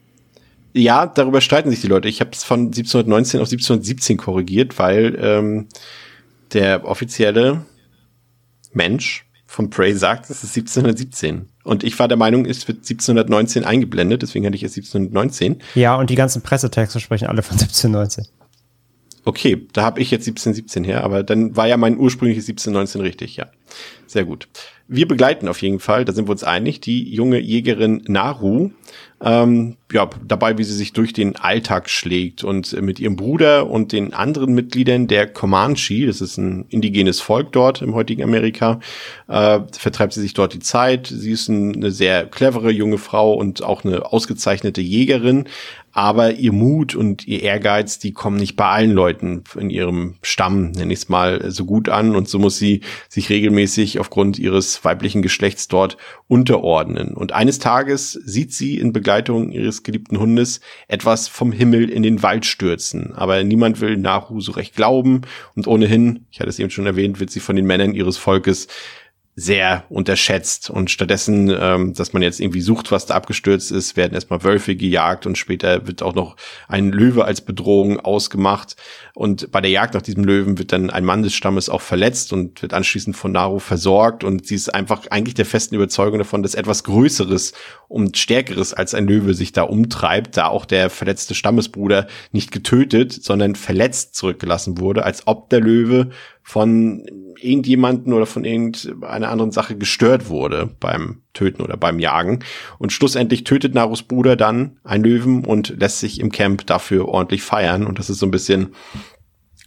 Ja, 0.72 1.06
darüber 1.06 1.40
streiten 1.40 1.70
sich 1.70 1.80
die 1.80 1.88
Leute. 1.88 2.08
Ich 2.08 2.20
habe 2.20 2.30
es 2.32 2.44
von 2.44 2.66
1719 2.66 3.40
auf 3.40 3.48
1717 3.48 4.16
korrigiert, 4.18 4.78
weil 4.78 5.18
ähm, 5.20 5.66
der 6.52 6.86
offizielle 6.86 7.64
Mensch 8.72 9.26
von 9.46 9.68
Prey 9.68 9.94
sagt, 9.94 10.30
es 10.30 10.44
ist 10.44 10.56
1717. 10.56 11.48
Und 11.64 11.82
ich 11.82 11.98
war 11.98 12.06
der 12.06 12.16
Meinung, 12.16 12.44
es 12.44 12.68
wird 12.68 12.78
1719 12.78 13.64
eingeblendet, 13.64 14.22
deswegen 14.22 14.46
hatte 14.46 14.54
ich 14.54 14.62
es 14.62 14.76
1719. 14.76 15.60
Ja, 15.74 15.96
und 15.96 16.08
die 16.08 16.14
ganzen 16.14 16.42
Pressetexte 16.42 17.00
sprechen 17.00 17.26
alle 17.26 17.42
von 17.42 17.58
1719. 17.58 18.26
Okay, 19.24 19.66
da 19.72 19.82
habe 19.82 20.00
ich 20.00 20.10
jetzt 20.10 20.26
1717 20.26 20.84
her, 20.84 21.04
aber 21.04 21.22
dann 21.22 21.56
war 21.56 21.68
ja 21.68 21.76
mein 21.76 21.98
ursprüngliches 21.98 22.48
1719 22.48 23.00
richtig, 23.00 23.36
ja. 23.36 23.46
Sehr 24.06 24.24
gut. 24.24 24.48
Wir 24.88 25.06
begleiten 25.06 25.46
auf 25.46 25.62
jeden 25.62 25.78
Fall, 25.78 26.04
da 26.04 26.12
sind 26.12 26.26
wir 26.26 26.32
uns 26.32 26.42
einig, 26.42 26.80
die 26.80 27.14
junge 27.14 27.38
Jägerin 27.38 28.02
Naru, 28.08 28.70
ähm, 29.22 29.76
ja, 29.92 30.08
dabei, 30.26 30.56
wie 30.58 30.64
sie 30.64 30.74
sich 30.74 30.92
durch 30.92 31.12
den 31.12 31.36
Alltag 31.36 31.90
schlägt 31.90 32.42
und 32.42 32.72
mit 32.80 32.98
ihrem 32.98 33.16
Bruder 33.16 33.70
und 33.70 33.92
den 33.92 34.14
anderen 34.14 34.54
Mitgliedern 34.54 35.06
der 35.06 35.26
Comanche, 35.26 36.06
das 36.06 36.20
ist 36.20 36.38
ein 36.38 36.64
indigenes 36.70 37.20
Volk 37.20 37.52
dort 37.52 37.82
im 37.82 37.94
heutigen 37.94 38.24
Amerika, 38.24 38.80
äh, 39.28 39.60
vertreibt 39.70 40.14
sie 40.14 40.22
sich 40.22 40.34
dort 40.34 40.54
die 40.54 40.58
Zeit. 40.58 41.06
Sie 41.06 41.32
ist 41.32 41.50
eine 41.50 41.90
sehr 41.90 42.26
clevere 42.26 42.70
junge 42.70 42.98
Frau 42.98 43.34
und 43.34 43.62
auch 43.62 43.84
eine 43.84 44.10
ausgezeichnete 44.12 44.80
Jägerin, 44.80 45.44
aber 46.00 46.32
ihr 46.32 46.52
Mut 46.52 46.94
und 46.94 47.28
ihr 47.28 47.42
Ehrgeiz, 47.42 47.98
die 47.98 48.12
kommen 48.12 48.38
nicht 48.38 48.56
bei 48.56 48.64
allen 48.64 48.92
Leuten 48.92 49.44
in 49.58 49.68
ihrem 49.68 50.14
Stamm, 50.22 50.70
nenne 50.70 50.94
ich 50.94 51.00
es 51.00 51.08
mal, 51.10 51.50
so 51.50 51.66
gut 51.66 51.90
an. 51.90 52.16
Und 52.16 52.26
so 52.26 52.38
muss 52.38 52.56
sie 52.56 52.80
sich 53.10 53.28
regelmäßig 53.28 53.98
aufgrund 53.98 54.38
ihres 54.38 54.82
weiblichen 54.82 55.20
Geschlechts 55.20 55.68
dort 55.68 55.98
unterordnen. 56.26 57.12
Und 57.12 57.32
eines 57.32 57.58
Tages 57.58 58.12
sieht 58.12 58.54
sie 58.54 58.78
in 58.78 58.94
Begleitung 58.94 59.52
ihres 59.52 59.82
geliebten 59.82 60.18
Hundes 60.18 60.62
etwas 60.88 61.28
vom 61.28 61.52
Himmel 61.52 61.90
in 61.90 62.02
den 62.02 62.22
Wald 62.22 62.46
stürzen, 62.46 63.12
aber 63.14 63.44
niemand 63.44 63.82
will 63.82 63.98
Nahu 63.98 64.40
so 64.40 64.52
recht 64.52 64.76
glauben. 64.76 65.20
Und 65.54 65.66
ohnehin, 65.66 66.24
ich 66.30 66.40
hatte 66.40 66.48
es 66.48 66.58
eben 66.58 66.70
schon 66.70 66.86
erwähnt, 66.86 67.20
wird 67.20 67.30
sie 67.30 67.40
von 67.40 67.56
den 67.56 67.66
Männern 67.66 67.92
ihres 67.92 68.16
Volkes 68.16 68.68
sehr 69.36 69.84
unterschätzt 69.88 70.70
und 70.70 70.90
stattdessen, 70.90 71.54
ähm, 71.58 71.94
dass 71.94 72.12
man 72.12 72.20
jetzt 72.20 72.40
irgendwie 72.40 72.60
sucht, 72.60 72.90
was 72.90 73.06
da 73.06 73.14
abgestürzt 73.14 73.70
ist, 73.70 73.96
werden 73.96 74.12
erstmal 74.12 74.42
Wölfe 74.44 74.76
gejagt 74.76 75.24
und 75.24 75.38
später 75.38 75.86
wird 75.86 76.02
auch 76.02 76.14
noch 76.14 76.36
ein 76.68 76.90
Löwe 76.90 77.24
als 77.24 77.40
Bedrohung 77.40 78.00
ausgemacht. 78.00 78.76
Und 79.14 79.50
bei 79.50 79.60
der 79.60 79.70
Jagd 79.70 79.94
nach 79.94 80.02
diesem 80.02 80.24
Löwen 80.24 80.58
wird 80.58 80.72
dann 80.72 80.90
ein 80.90 81.04
Mann 81.04 81.22
des 81.22 81.34
Stammes 81.34 81.68
auch 81.68 81.80
verletzt 81.80 82.32
und 82.32 82.60
wird 82.60 82.74
anschließend 82.74 83.16
von 83.16 83.32
Naru 83.32 83.60
versorgt. 83.60 84.24
Und 84.24 84.46
sie 84.46 84.56
ist 84.56 84.74
einfach 84.74 85.06
eigentlich 85.10 85.34
der 85.34 85.46
festen 85.46 85.76
Überzeugung 85.76 86.18
davon, 86.18 86.42
dass 86.42 86.54
etwas 86.54 86.84
Größeres 86.84 87.52
und 87.90 88.16
Stärkeres 88.16 88.72
als 88.72 88.94
ein 88.94 89.08
Löwe 89.08 89.34
sich 89.34 89.50
da 89.50 89.62
umtreibt, 89.62 90.36
da 90.36 90.46
auch 90.46 90.64
der 90.64 90.90
verletzte 90.90 91.34
Stammesbruder 91.34 92.06
nicht 92.30 92.52
getötet, 92.52 93.12
sondern 93.12 93.56
verletzt 93.56 94.14
zurückgelassen 94.14 94.78
wurde, 94.78 95.04
als 95.04 95.26
ob 95.26 95.50
der 95.50 95.58
Löwe 95.58 96.10
von 96.40 97.04
irgendjemanden 97.40 98.12
oder 98.12 98.26
von 98.26 98.44
irgendeiner 98.44 99.28
anderen 99.28 99.50
Sache 99.50 99.76
gestört 99.76 100.28
wurde 100.28 100.70
beim 100.78 101.22
Töten 101.32 101.62
oder 101.62 101.76
beim 101.76 101.98
Jagen. 101.98 102.44
Und 102.78 102.92
schlussendlich 102.92 103.42
tötet 103.42 103.74
Narus 103.74 104.04
Bruder 104.04 104.36
dann 104.36 104.78
einen 104.84 105.02
Löwen 105.02 105.44
und 105.44 105.74
lässt 105.80 105.98
sich 105.98 106.20
im 106.20 106.30
Camp 106.30 106.64
dafür 106.68 107.08
ordentlich 107.08 107.42
feiern. 107.42 107.84
Und 107.84 107.98
das 107.98 108.08
ist 108.08 108.20
so 108.20 108.26
ein 108.26 108.30
bisschen 108.30 108.68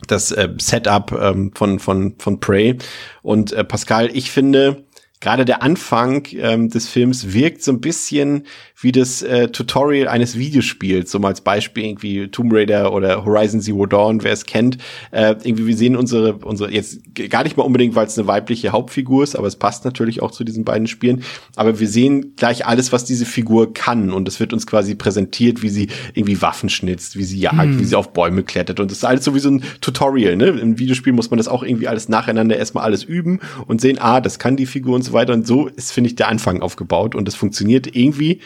das 0.08 0.32
äh, 0.32 0.48
Setup 0.60 1.12
ähm, 1.12 1.52
von, 1.54 1.78
von, 1.80 2.16
von 2.20 2.40
Prey. 2.40 2.78
Und 3.22 3.52
äh, 3.52 3.66
Pascal, 3.66 4.10
ich 4.14 4.32
finde, 4.32 4.86
gerade 5.24 5.46
der 5.46 5.64
Anfang 5.64 6.28
ähm, 6.34 6.70
des 6.70 6.90
Films 6.90 7.34
wirkt 7.34 7.64
so 7.64 7.72
ein 7.72 7.80
bisschen 7.80 8.46
wie 8.84 8.92
das 8.92 9.22
äh, 9.22 9.48
Tutorial 9.48 10.10
eines 10.10 10.38
Videospiels, 10.38 11.10
so 11.10 11.18
mal 11.18 11.30
als 11.30 11.42
Beispiel 11.42 11.86
irgendwie 11.86 12.28
Tomb 12.28 12.52
Raider 12.54 12.94
oder 12.94 13.24
Horizon 13.24 13.62
Zero 13.62 13.86
Dawn, 13.86 14.24
wer 14.24 14.34
es 14.34 14.46
kennt. 14.46 14.78
Äh, 15.12 15.36
irgendwie 15.44 15.68
wir 15.68 15.78
sehen 15.78 15.96
unsere 15.96 16.34
unsere 16.34 16.70
jetzt 16.72 17.00
gar 17.30 17.44
nicht 17.44 17.56
mal 17.56 17.64
unbedingt, 17.64 17.96
weil 17.96 18.08
es 18.08 18.18
eine 18.18 18.28
weibliche 18.28 18.72
Hauptfigur 18.72 19.24
ist, 19.24 19.38
aber 19.38 19.48
es 19.48 19.56
passt 19.56 19.86
natürlich 19.86 20.22
auch 20.22 20.32
zu 20.32 20.44
diesen 20.44 20.66
beiden 20.66 20.88
Spielen. 20.88 21.24
Aber 21.56 21.80
wir 21.80 21.88
sehen 21.88 22.36
gleich 22.36 22.66
alles, 22.66 22.92
was 22.92 23.06
diese 23.06 23.26
Figur 23.26 23.74
kann 23.74 24.12
und 24.12 24.28
es 24.28 24.40
wird 24.42 24.52
uns 24.52 24.68
quasi 24.68 24.96
präsentiert, 24.96 25.62
wie 25.62 25.70
sie 25.70 25.88
irgendwie 26.14 26.42
Waffen 26.42 26.70
schnitzt, 26.70 27.18
wie 27.18 27.24
sie 27.24 27.40
jagt, 27.40 27.58
hm. 27.58 27.80
wie 27.80 27.86
sie 27.86 27.96
auf 27.96 28.12
Bäume 28.12 28.44
klettert 28.44 28.82
und 28.82 28.92
das 28.92 28.98
ist 28.98 29.06
alles 29.06 29.24
so 29.24 29.34
wie 29.34 29.40
so 29.40 29.50
ein 29.50 29.64
Tutorial. 29.80 30.36
Ne? 30.36 30.48
Im 30.48 30.78
Videospiel 30.78 31.14
muss 31.14 31.32
man 31.32 31.38
das 31.38 31.48
auch 31.48 31.64
irgendwie 31.64 31.88
alles 31.88 32.10
nacheinander 32.10 32.58
erstmal 32.58 32.84
alles 32.84 33.04
üben 33.04 33.40
und 33.66 33.80
sehen, 33.80 33.98
ah, 34.00 34.20
das 34.20 34.40
kann 34.40 34.58
die 34.58 34.66
Figur 34.66 34.96
und 34.96 35.04
so 35.04 35.14
weiter 35.14 35.32
und 35.32 35.48
so 35.48 35.68
ist 35.68 35.94
finde 35.94 36.10
ich 36.10 36.16
der 36.16 36.28
Anfang 36.28 36.62
aufgebaut 36.62 37.16
und 37.16 37.28
das 37.28 37.36
funktioniert 37.36 37.96
irgendwie 37.96 38.42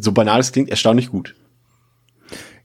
so 0.00 0.12
banal 0.12 0.40
es 0.40 0.52
klingt, 0.52 0.70
erstaunlich 0.70 1.10
gut. 1.10 1.34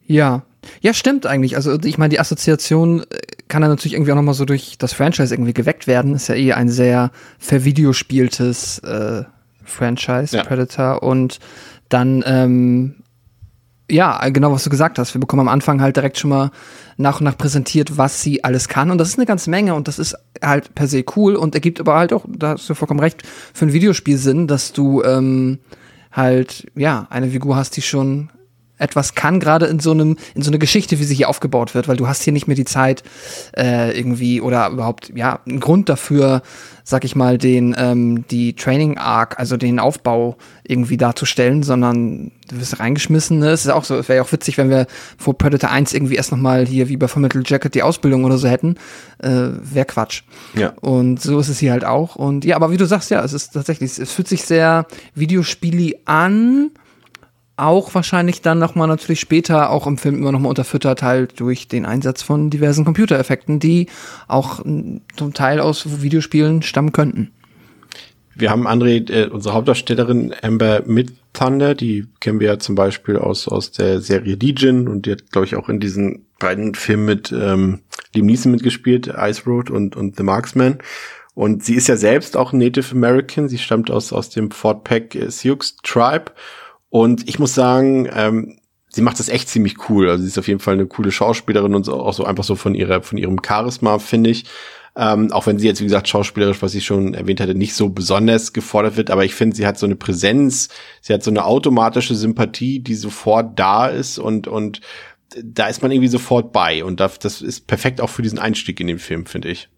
Ja. 0.06 0.44
Ja, 0.82 0.94
stimmt 0.94 1.26
eigentlich. 1.26 1.56
Also 1.56 1.80
ich 1.84 1.98
meine, 1.98 2.10
die 2.10 2.20
Assoziation 2.20 3.02
äh, 3.02 3.06
kann 3.48 3.62
dann 3.62 3.72
natürlich 3.72 3.94
irgendwie 3.94 4.12
auch 4.12 4.16
nochmal 4.16 4.36
so 4.36 4.46
durch 4.46 4.78
das 4.78 4.94
Franchise 4.94 5.34
irgendwie 5.34 5.54
geweckt 5.54 5.88
werden. 5.88 6.14
Ist 6.16 6.28
ja 6.28 6.36
eh 6.36 6.54
ein 6.54 6.70
sehr 6.70 7.12
vervideospieltes 7.40 8.80
äh, 8.80 9.24
Franchise, 9.64 10.38
ja. 10.38 10.44
Predator. 10.44 11.02
Und 11.02 11.40
dann, 11.90 12.24
ähm, 12.26 12.96
ja, 13.90 14.30
genau, 14.30 14.52
was 14.52 14.64
du 14.64 14.70
gesagt 14.70 15.00
hast. 15.00 15.14
Wir 15.16 15.20
bekommen 15.20 15.42
am 15.42 15.48
Anfang 15.48 15.82
halt 15.82 15.96
direkt 15.96 16.18
schon 16.18 16.30
mal 16.30 16.52
nach 16.98 17.20
und 17.20 17.26
nach 17.26 17.38
präsentiert, 17.38 17.98
was 17.98 18.22
sie 18.22 18.44
alles 18.44 18.68
kann. 18.68 18.92
Und 18.92 19.00
das 19.00 19.10
ist 19.10 19.18
eine 19.18 19.26
ganze 19.26 19.50
Menge 19.50 19.74
und 19.74 19.88
das 19.88 20.00
ist 20.00 20.16
halt 20.42 20.76
per 20.76 20.88
se 20.88 21.04
cool 21.16 21.36
und 21.36 21.56
ergibt 21.56 21.80
aber 21.80 21.96
halt 21.96 22.14
auch, 22.14 22.26
da 22.28 22.52
hast 22.52 22.70
du 22.70 22.74
vollkommen 22.74 23.00
recht, 23.00 23.24
für 23.54 23.66
ein 23.66 23.74
Videospiel 23.74 24.18
Sinn, 24.18 24.48
dass 24.48 24.74
du 24.74 25.04
ähm, 25.04 25.60
halt, 26.12 26.68
ja, 26.76 27.08
eine 27.10 27.30
Figur 27.30 27.56
hast, 27.56 27.78
die 27.78 27.82
schon 27.82 28.30
etwas 28.82 29.16
kann, 29.16 29.40
gerade 29.40 29.68
in 29.68 29.80
so 29.80 29.92
einem, 29.92 30.18
in 30.36 30.42
so 30.42 30.50
einer 30.50 30.58
Geschichte, 30.58 31.00
wie 31.00 31.04
sie 31.04 31.16
hier 31.16 31.30
aufgebaut 31.30 31.76
wird, 31.76 31.88
weil 31.88 31.98
du 31.98 32.08
hast 32.08 32.24
hier 32.24 32.34
nicht 32.34 32.48
mehr 32.48 32.56
die 32.56 32.66
Zeit, 32.66 33.04
äh, 33.56 33.98
irgendwie, 33.98 34.42
oder 34.42 34.70
überhaupt, 34.70 35.12
ja, 35.16 35.40
einen 35.46 35.60
Grund 35.60 35.88
dafür, 35.88 36.42
sag 36.84 37.06
ich 37.06 37.16
mal, 37.16 37.38
den, 37.38 37.76
ähm, 37.78 38.26
die 38.30 38.54
Training 38.56 38.98
Arc, 38.98 39.40
also 39.40 39.56
den 39.56 39.80
Aufbau 39.80 40.36
irgendwie 40.64 40.98
darzustellen, 40.98 41.64
sondern 41.64 42.32
du 42.50 42.60
wirst 42.60 42.80
reingeschmissen. 42.80 43.40
Ne? 43.40 43.50
Es 43.50 43.66
ist 43.66 43.72
auch 43.72 43.84
so, 43.84 43.96
es 43.98 44.10
wäre 44.10 44.18
ja 44.18 44.24
auch 44.24 44.32
witzig, 44.32 44.58
wenn 44.58 44.70
wir 44.70 44.88
vor 45.18 45.38
Predator 45.38 45.70
1 45.70 45.94
irgendwie 45.94 46.16
erst 46.16 46.32
nochmal 46.32 46.66
hier 46.66 46.90
wie 46.90 46.98
bei 46.98 47.08
Fullmetal 47.08 47.44
Jacket 47.46 47.76
die 47.76 47.84
Ausbildung 47.84 48.24
oder 48.24 48.38
so 48.38 48.48
hätten. 48.48 48.76
Äh, 49.20 49.50
Wäre 49.62 49.86
Quatsch. 49.86 50.24
Ja. 50.56 50.74
Und 50.82 51.22
so 51.22 51.40
ist 51.40 51.50
es 51.50 51.60
hier 51.60 51.72
halt 51.72 51.86
auch. 51.86 52.16
Und 52.16 52.46
ja, 52.46 52.56
aber 52.56 52.72
wie 52.72 52.78
du 52.78 52.86
sagst, 52.86 53.12
ja, 53.12 53.24
es 53.24 53.34
ist 53.34 53.54
tatsächlich, 53.54 53.98
es 54.00 54.12
fühlt 54.12 54.28
sich 54.28 54.44
sehr 54.44 54.88
Videospieli 55.14 56.00
an 56.06 56.72
auch 57.62 57.94
wahrscheinlich 57.94 58.42
dann 58.42 58.60
nochmal 58.60 58.88
natürlich 58.88 59.20
später 59.20 59.70
auch 59.70 59.88
im 59.88 59.98
Film 59.98 60.16
immer 60.16 60.32
nochmal 60.32 60.50
unterfüttert 60.50 61.04
halt 61.04 61.40
durch 61.40 61.68
den 61.68 61.86
Einsatz 61.86 62.22
von 62.22 62.50
diversen 62.50 62.86
Computereffekten, 62.86 63.60
die 63.60 63.88
auch 64.28 64.64
zum 64.64 65.34
Teil 65.34 65.60
aus 65.60 66.02
Videospielen 66.02 66.62
stammen 66.62 66.92
könnten. 66.92 67.32
Wir 68.34 68.50
haben 68.50 68.68
André, 68.68 69.12
äh, 69.12 69.28
unsere 69.28 69.54
Hauptdarstellerin 69.54 70.34
Amber 70.42 70.84
Mid 70.86 71.12
Thunder, 71.34 71.76
die 71.76 72.08
kennen 72.20 72.40
wir 72.40 72.48
ja 72.48 72.60
zum 72.60 72.76
Beispiel 72.76 73.18
aus, 73.18 73.48
aus 73.48 73.72
der 73.72 74.02
Serie 74.02 74.36
Legion 74.36 74.88
und 74.88 75.06
die 75.06 75.12
hat, 75.12 75.32
glaube 75.32 75.46
ich, 75.46 75.56
auch 75.56 75.70
in 75.70 75.80
diesen 75.80 76.26
beiden 76.40 76.74
Filmen 76.74 77.06
mit 77.06 77.32
ähm, 77.32 77.82
Liam 78.14 78.26
Neeson 78.26 78.52
mitgespielt, 78.52 79.08
Ice 79.08 79.44
Road 79.46 79.70
und, 79.70 79.96
und 79.96 80.18
The 80.18 80.24
Marksman. 80.24 80.80
Und 81.34 81.64
sie 81.64 81.76
ist 81.76 81.88
ja 81.88 81.96
selbst 81.96 82.36
auch 82.36 82.52
Native 82.52 82.94
American. 82.94 83.48
Sie 83.48 83.58
stammt 83.58 83.90
aus, 83.90 84.12
aus 84.12 84.30
dem 84.30 84.52
Fort 84.52 84.84
Peck 84.84 85.16
äh, 85.16 85.30
Sioux 85.30 85.60
Tribe. 85.84 86.32
Und 86.92 87.28
ich 87.28 87.40
muss 87.40 87.56
sagen, 87.56 88.08
ähm, 88.14 88.60
sie 88.90 89.02
macht 89.02 89.18
das 89.18 89.30
echt 89.30 89.48
ziemlich 89.48 89.90
cool. 89.90 90.10
Also 90.10 90.24
sie 90.24 90.28
ist 90.28 90.38
auf 90.38 90.50
jeden 90.50 90.60
Fall 90.60 90.74
eine 90.74 90.86
coole 90.86 91.12
Schauspielerin 91.12 91.74
und 91.74 91.88
auch 91.88 92.14
so 92.14 92.26
einfach 92.26 92.44
so 92.44 92.56
von 92.56 92.76
ihrer, 92.76 93.02
von 93.02 93.18
ihrem 93.18 93.40
Charisma, 93.44 93.98
finde 93.98 94.30
ich. 94.30 94.44
Ähm, 94.98 95.32
auch 95.32 95.48
wenn 95.48 95.58
sie 95.58 95.68
jetzt, 95.68 95.80
wie 95.80 95.86
gesagt, 95.86 96.10
schauspielerisch, 96.10 96.62
was 96.62 96.76
ich 96.76 96.86
schon 96.86 97.14
erwähnt 97.14 97.40
hatte, 97.40 97.56
nicht 97.56 97.76
so 97.76 97.88
besonders 97.88 98.52
gefordert 98.52 98.98
wird, 98.98 99.10
aber 99.10 99.24
ich 99.24 99.34
finde, 99.34 99.56
sie 99.56 99.66
hat 99.66 99.80
so 99.80 99.86
eine 99.86 99.96
Präsenz, 99.96 100.68
sie 101.00 101.14
hat 101.14 101.24
so 101.24 101.32
eine 101.32 101.46
automatische 101.46 102.14
Sympathie, 102.14 102.82
die 102.82 102.96
sofort 102.96 103.58
da 103.58 103.88
ist 103.88 104.20
und, 104.20 104.50
und 104.50 104.82
da 105.42 105.68
ist 105.68 105.82
man 105.82 105.92
irgendwie 105.92 106.10
sofort 106.10 106.52
bei. 106.52 106.84
Und 106.84 107.00
das, 107.00 107.20
das 107.20 107.42
ist 107.42 107.68
perfekt 107.68 108.02
auch 108.02 108.10
für 108.10 108.22
diesen 108.22 108.38
Einstieg 108.38 108.82
in 108.82 108.88
den 108.88 109.00
Film, 109.00 109.26
finde 109.26 109.48
ich. 109.48 109.70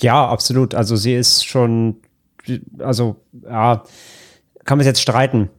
Ja, 0.00 0.28
absolut. 0.28 0.76
Also 0.76 0.94
sie 0.94 1.14
ist 1.14 1.44
schon, 1.44 1.96
also, 2.78 3.16
ja, 3.42 3.82
kann 4.64 4.78
man 4.78 4.86
jetzt 4.86 5.00
streiten. 5.00 5.50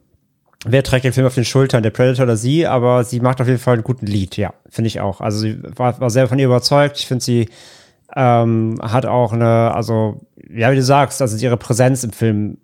Wer 0.66 0.84
trägt 0.84 1.06
den 1.06 1.14
Film 1.14 1.26
auf 1.26 1.34
den 1.34 1.46
Schultern, 1.46 1.82
der 1.82 1.90
Predator 1.90 2.24
oder 2.24 2.38
sie? 2.38 2.68
Aber 2.68 3.04
sie 3.04 3.20
macht 3.20 3.42
auf 3.42 3.48
jeden 3.48 3.60
Fall 3.60 3.76
einen 3.76 3.84
guten 3.84 4.06
Lied, 4.06 4.38
ja, 4.38 4.54
finde 4.70 4.90
ich 4.90 5.00
auch. 5.00 5.20
Also 5.20 5.40
sie 5.40 5.60
war, 5.76 6.00
war 6.00 6.10
sehr 6.10 6.28
von 6.28 6.38
ihr 6.38 6.46
überzeugt. 6.46 6.98
Ich 7.00 7.08
finde, 7.08 7.24
sie 7.24 7.50
ähm, 8.16 8.80
hat 8.82 9.06
auch 9.06 9.34
eine, 9.34 9.74
also, 9.74 10.22
ja, 10.50 10.72
wie 10.72 10.76
du 10.76 10.84
sagst, 10.84 11.22
also 11.22 11.36
ihre 11.38 11.58
Präsenz 11.58 12.04
im 12.04 12.12
Film 12.12 12.58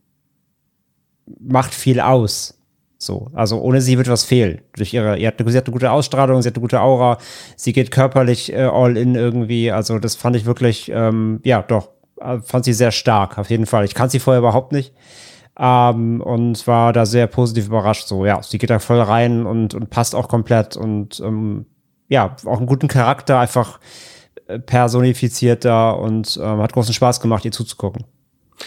macht 1.39 1.73
viel 1.73 1.99
aus. 1.99 2.53
So, 2.99 3.27
also 3.33 3.61
ohne 3.61 3.81
sie 3.81 3.97
wird 3.97 4.09
was 4.09 4.23
fehlen. 4.23 4.61
Durch 4.75 4.93
ihre, 4.93 5.17
ihr 5.17 5.27
hat 5.27 5.39
eine, 5.39 5.51
sie 5.51 5.57
hat 5.57 5.65
eine 5.65 5.73
gute 5.73 5.91
Ausstrahlung, 5.91 6.41
sie 6.41 6.49
hat 6.49 6.55
eine 6.55 6.61
gute 6.61 6.81
Aura, 6.81 7.19
sie 7.55 7.73
geht 7.73 7.91
körperlich 7.91 8.51
äh, 8.51 8.63
all 8.63 8.97
in 8.97 9.15
irgendwie. 9.15 9.71
Also 9.71 9.99
das 9.99 10.15
fand 10.15 10.35
ich 10.35 10.45
wirklich, 10.45 10.91
ähm, 10.93 11.39
ja, 11.43 11.61
doch, 11.61 11.89
äh, 12.19 12.39
fand 12.39 12.65
sie 12.65 12.73
sehr 12.73 12.91
stark, 12.91 13.37
auf 13.37 13.49
jeden 13.49 13.67
Fall. 13.67 13.85
Ich 13.85 13.93
kannte 13.93 14.13
sie 14.13 14.19
vorher 14.19 14.39
überhaupt 14.39 14.71
nicht. 14.71 14.93
Ähm, 15.59 16.21
und 16.21 16.67
war 16.67 16.93
da 16.93 17.05
sehr 17.05 17.27
positiv 17.27 17.67
überrascht. 17.67 18.07
So, 18.07 18.25
ja, 18.25 18.41
sie 18.43 18.57
geht 18.57 18.69
da 18.69 18.79
voll 18.79 19.01
rein 19.01 19.45
und, 19.45 19.73
und 19.73 19.89
passt 19.89 20.13
auch 20.13 20.27
komplett 20.27 20.77
und 20.77 21.19
ähm, 21.19 21.65
ja, 22.09 22.35
auch 22.45 22.57
einen 22.57 22.67
guten 22.67 22.87
Charakter, 22.87 23.39
einfach 23.39 23.79
äh, 24.47 24.59
personifiziert 24.59 25.65
da 25.65 25.91
und 25.91 26.39
ähm, 26.41 26.59
hat 26.61 26.73
großen 26.73 26.93
Spaß 26.93 27.19
gemacht, 27.21 27.43
ihr 27.45 27.51
zuzugucken. 27.51 28.05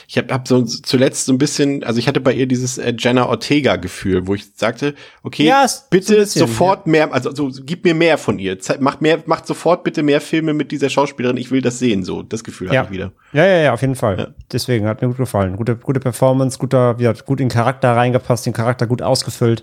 Ich 0.06 0.16
habe 0.18 0.32
hab 0.32 0.46
so 0.46 0.62
zuletzt 0.64 1.26
so 1.26 1.32
ein 1.32 1.38
bisschen, 1.38 1.82
also 1.84 1.98
ich 1.98 2.08
hatte 2.08 2.20
bei 2.20 2.32
ihr 2.32 2.46
dieses 2.46 2.78
äh, 2.78 2.94
Jenna 2.96 3.26
Ortega 3.26 3.76
Gefühl, 3.76 4.26
wo 4.26 4.34
ich 4.34 4.46
sagte, 4.54 4.94
okay, 5.22 5.44
ja, 5.44 5.66
bitte 5.90 6.16
bisschen, 6.16 6.46
sofort 6.46 6.86
ja. 6.86 6.90
mehr, 6.92 7.12
also 7.12 7.34
so, 7.34 7.50
gib 7.64 7.84
mir 7.84 7.94
mehr 7.94 8.18
von 8.18 8.38
ihr, 8.38 8.56
macht 8.78 9.02
mehr, 9.02 9.22
macht 9.26 9.46
sofort 9.46 9.84
bitte 9.84 10.02
mehr 10.02 10.20
Filme 10.20 10.54
mit 10.54 10.70
dieser 10.70 10.90
Schauspielerin, 10.90 11.36
ich 11.36 11.50
will 11.50 11.60
das 11.60 11.78
sehen, 11.78 12.04
so 12.04 12.22
das 12.22 12.44
Gefühl 12.44 12.72
ja. 12.72 12.80
hatte 12.80 12.88
ich 12.88 12.98
wieder. 12.98 13.12
Ja, 13.32 13.44
ja, 13.44 13.58
ja, 13.58 13.72
auf 13.72 13.80
jeden 13.80 13.96
Fall. 13.96 14.18
Ja. 14.18 14.26
Deswegen 14.52 14.86
hat 14.86 15.02
mir 15.02 15.08
gut 15.08 15.16
gefallen, 15.16 15.56
gute, 15.56 15.76
gute 15.76 16.00
Performance, 16.00 16.58
guter, 16.58 16.98
wie 16.98 17.08
hat 17.08 17.26
gut 17.26 17.40
in 17.40 17.48
den 17.48 17.52
Charakter 17.52 17.96
reingepasst, 17.96 18.46
den 18.46 18.52
Charakter 18.52 18.86
gut 18.86 19.02
ausgefüllt. 19.02 19.62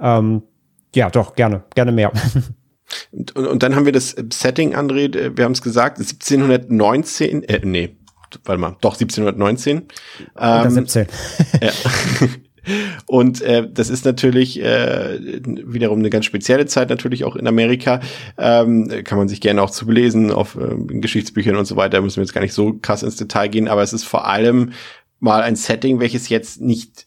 Ähm, 0.00 0.42
ja, 0.94 1.10
doch 1.10 1.34
gerne, 1.34 1.64
gerne 1.74 1.92
mehr. 1.92 2.12
Und, 3.12 3.36
und, 3.36 3.46
und 3.46 3.62
dann 3.62 3.76
haben 3.76 3.84
wir 3.84 3.92
das 3.92 4.16
Setting, 4.32 4.74
André, 4.74 5.14
äh, 5.14 5.36
wir 5.36 5.44
haben 5.44 5.52
es 5.52 5.62
gesagt, 5.62 5.98
1719, 5.98 7.42
äh, 7.44 7.60
nee, 7.64 7.97
warte 8.44 8.60
mal, 8.60 8.76
doch 8.80 8.94
1719. 8.94 9.88
Ähm, 10.38 10.70
17. 10.70 11.06
ja. 11.62 11.70
Und 13.06 13.40
äh, 13.40 13.68
das 13.70 13.88
ist 13.88 14.04
natürlich 14.04 14.60
äh, 14.60 15.18
wiederum 15.44 16.00
eine 16.00 16.10
ganz 16.10 16.26
spezielle 16.26 16.66
Zeit, 16.66 16.90
natürlich 16.90 17.24
auch 17.24 17.36
in 17.36 17.46
Amerika. 17.46 18.00
Ähm, 18.36 18.90
kann 19.04 19.18
man 19.18 19.28
sich 19.28 19.40
gerne 19.40 19.62
auch 19.62 19.70
zu 19.70 19.86
belesen 19.86 20.30
auf 20.30 20.56
äh, 20.56 20.74
in 20.74 21.00
Geschichtsbüchern 21.00 21.56
und 21.56 21.64
so 21.64 21.76
weiter. 21.76 22.00
Müssen 22.00 22.16
wir 22.16 22.24
jetzt 22.24 22.34
gar 22.34 22.42
nicht 22.42 22.52
so 22.52 22.74
krass 22.74 23.02
ins 23.02 23.16
Detail 23.16 23.48
gehen, 23.48 23.68
aber 23.68 23.82
es 23.82 23.92
ist 23.92 24.04
vor 24.04 24.26
allem 24.26 24.72
mal 25.20 25.42
ein 25.42 25.56
Setting, 25.56 26.00
welches 26.00 26.28
jetzt 26.28 26.60
nicht 26.60 27.06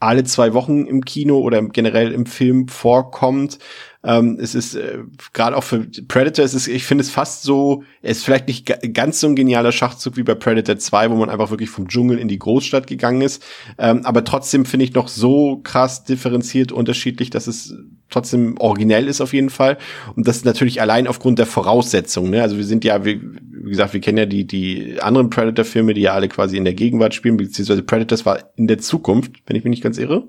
alle 0.00 0.24
zwei 0.24 0.54
Wochen 0.54 0.86
im 0.86 1.04
Kino 1.04 1.38
oder 1.38 1.60
generell 1.62 2.12
im 2.12 2.26
Film 2.26 2.68
vorkommt, 2.68 3.58
ähm, 4.04 4.38
es 4.40 4.54
ist 4.54 4.74
äh, 4.76 4.98
gerade 5.32 5.56
auch 5.56 5.64
für 5.64 5.80
Predator, 6.06 6.44
es 6.44 6.54
ist, 6.54 6.68
ich 6.68 6.84
finde 6.84 7.02
es 7.02 7.10
fast 7.10 7.42
so, 7.42 7.82
es 8.00 8.18
ist 8.18 8.24
vielleicht 8.24 8.46
nicht 8.46 8.72
ganz 8.94 9.20
so 9.20 9.26
ein 9.26 9.34
genialer 9.34 9.72
Schachzug 9.72 10.16
wie 10.16 10.22
bei 10.22 10.34
Predator 10.34 10.78
2, 10.78 11.10
wo 11.10 11.16
man 11.16 11.30
einfach 11.30 11.50
wirklich 11.50 11.70
vom 11.70 11.88
Dschungel 11.88 12.18
in 12.18 12.28
die 12.28 12.38
Großstadt 12.38 12.86
gegangen 12.86 13.22
ist. 13.22 13.44
Ähm, 13.76 14.02
aber 14.04 14.24
trotzdem 14.24 14.64
finde 14.66 14.84
ich 14.84 14.94
noch 14.94 15.08
so 15.08 15.60
krass 15.64 16.04
differenziert 16.04 16.70
unterschiedlich, 16.70 17.30
dass 17.30 17.48
es 17.48 17.74
trotzdem 18.08 18.56
originell 18.58 19.08
ist 19.08 19.20
auf 19.20 19.32
jeden 19.32 19.50
Fall. 19.50 19.78
Und 20.14 20.28
das 20.28 20.44
natürlich 20.44 20.80
allein 20.80 21.08
aufgrund 21.08 21.40
der 21.40 21.46
Voraussetzungen. 21.46 22.30
Ne? 22.30 22.42
Also 22.42 22.56
wir 22.56 22.64
sind 22.64 22.84
ja, 22.84 23.04
wie, 23.04 23.20
wie 23.22 23.70
gesagt, 23.70 23.94
wir 23.94 24.00
kennen 24.00 24.18
ja 24.18 24.26
die, 24.26 24.46
die 24.46 25.00
anderen 25.00 25.28
Predator-Filme, 25.28 25.92
die 25.92 26.02
ja 26.02 26.14
alle 26.14 26.28
quasi 26.28 26.56
in 26.56 26.64
der 26.64 26.74
Gegenwart 26.74 27.14
spielen, 27.14 27.36
beziehungsweise 27.36 27.82
Predators 27.82 28.24
war 28.24 28.38
in 28.56 28.68
der 28.68 28.78
Zukunft, 28.78 29.32
wenn 29.46 29.56
ich 29.56 29.64
mich 29.64 29.70
nicht 29.70 29.82
ganz 29.82 29.98
irre. 29.98 30.28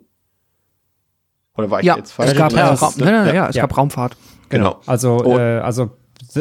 Oder 1.60 1.70
war 1.70 1.80
ich 1.82 1.86
ja, 1.86 1.98
jetzt 1.98 2.12
falsch? 2.12 2.32
Es 2.32 2.38
gab, 2.38 2.54
ja, 2.54 2.74
Raum, 2.74 2.94
ne? 2.98 3.12
ja, 3.28 3.34
ja, 3.34 3.50
es 3.50 3.56
gab 3.56 3.76
Raumfahrt. 3.78 4.16
Genau. 4.50 4.70
genau. 4.70 4.82
Also, 4.86 5.22
oh. 5.24 5.38
äh, 5.38 5.60
also 5.60 5.92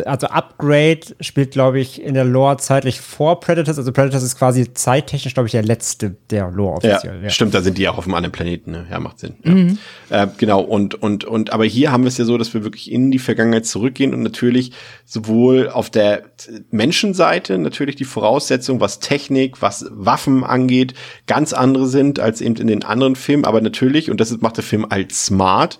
also 0.04 0.26
Upgrade 0.26 1.00
spielt, 1.20 1.52
glaube 1.52 1.78
ich, 1.78 2.02
in 2.02 2.14
der 2.14 2.24
Lore 2.24 2.56
zeitlich 2.56 3.00
vor 3.00 3.40
Predators. 3.40 3.78
Also 3.78 3.92
Predators 3.92 4.22
ist 4.22 4.36
quasi 4.36 4.72
zeittechnisch, 4.74 5.34
glaube 5.34 5.46
ich, 5.46 5.52
der 5.52 5.62
letzte 5.62 6.16
der 6.30 6.50
Lore 6.50 6.78
offiziell. 6.78 7.16
Ja, 7.16 7.22
ja, 7.22 7.30
Stimmt, 7.30 7.54
da 7.54 7.60
sind 7.60 7.78
die 7.78 7.88
auch 7.88 7.96
auf 7.96 8.04
einem 8.04 8.14
anderen 8.14 8.32
Planeten. 8.32 8.72
Ne? 8.72 8.86
Ja, 8.90 8.98
macht 8.98 9.20
Sinn. 9.20 9.34
Ja. 9.44 9.50
Mhm. 9.52 9.78
Äh, 10.10 10.26
genau. 10.36 10.60
Und 10.60 10.96
und 10.96 11.24
und 11.24 11.52
aber 11.52 11.64
hier 11.64 11.92
haben 11.92 12.02
wir 12.02 12.08
es 12.08 12.18
ja 12.18 12.24
so, 12.24 12.36
dass 12.38 12.52
wir 12.54 12.64
wirklich 12.64 12.90
in 12.90 13.10
die 13.10 13.18
Vergangenheit 13.18 13.66
zurückgehen 13.66 14.12
und 14.12 14.22
natürlich 14.22 14.72
sowohl 15.04 15.68
auf 15.68 15.90
der 15.90 16.24
Menschenseite 16.70 17.56
natürlich 17.58 17.96
die 17.96 18.04
Voraussetzungen, 18.04 18.80
was 18.80 18.98
Technik, 18.98 19.62
was 19.62 19.86
Waffen 19.90 20.44
angeht, 20.44 20.94
ganz 21.26 21.52
andere 21.52 21.86
sind 21.86 22.18
als 22.18 22.40
eben 22.40 22.56
in 22.56 22.66
den 22.66 22.84
anderen 22.84 23.16
Filmen. 23.16 23.44
Aber 23.44 23.60
natürlich 23.60 24.10
und 24.10 24.20
das 24.20 24.36
macht 24.40 24.56
der 24.56 24.64
Film 24.64 24.86
als 24.88 25.26
smart 25.26 25.78